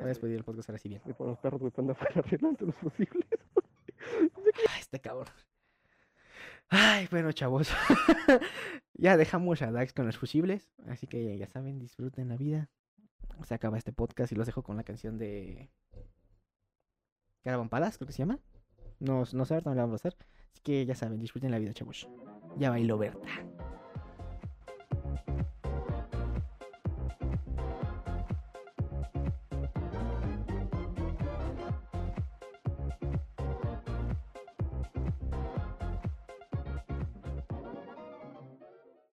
Voy 0.00 0.06
a 0.06 0.08
despedir 0.08 0.36
el 0.36 0.44
podcast 0.44 0.70
ahora 0.70 0.78
sí 0.78 0.88
bien. 0.88 1.02
Y 1.04 1.12
por 1.12 1.26
los 1.26 1.38
perros, 1.38 1.60
están 1.62 1.90
afuera 1.90 2.14
arreglando 2.16 2.66
los 2.66 2.74
fusibles. 2.76 3.28
Ay, 4.68 4.80
este 4.80 4.98
cabrón. 4.98 5.26
Ay, 6.70 7.06
bueno, 7.10 7.32
chavos. 7.32 7.70
ya 8.94 9.18
dejamos 9.18 9.60
a 9.60 9.70
Dax 9.70 9.92
con 9.92 10.06
los 10.06 10.16
fusibles. 10.16 10.70
Así 10.88 11.06
que 11.06 11.36
ya 11.36 11.46
saben, 11.48 11.78
disfruten 11.78 12.28
la 12.28 12.36
vida. 12.38 12.70
Se 13.44 13.54
acaba 13.54 13.76
este 13.76 13.92
podcast 13.92 14.32
y 14.32 14.36
los 14.36 14.46
dejo 14.46 14.62
con 14.62 14.76
la 14.78 14.84
canción 14.84 15.18
de. 15.18 15.70
Caravan 17.42 17.68
Palace, 17.68 17.98
creo 17.98 18.06
que 18.06 18.12
se 18.14 18.20
llama. 18.20 18.38
No, 19.00 19.24
no 19.32 19.44
sé, 19.44 19.54
ahorita 19.54 19.70
me 19.70 19.76
la 19.76 19.82
vamos 19.82 20.04
a 20.04 20.08
hacer. 20.08 20.16
Así 20.52 20.62
que 20.62 20.86
ya 20.86 20.94
saben, 20.94 21.20
disfruten 21.20 21.50
la 21.50 21.58
vida, 21.58 21.74
chavos. 21.74 22.08
Ya 22.56 22.70
bailó 22.70 22.96
Berta. 22.96 23.28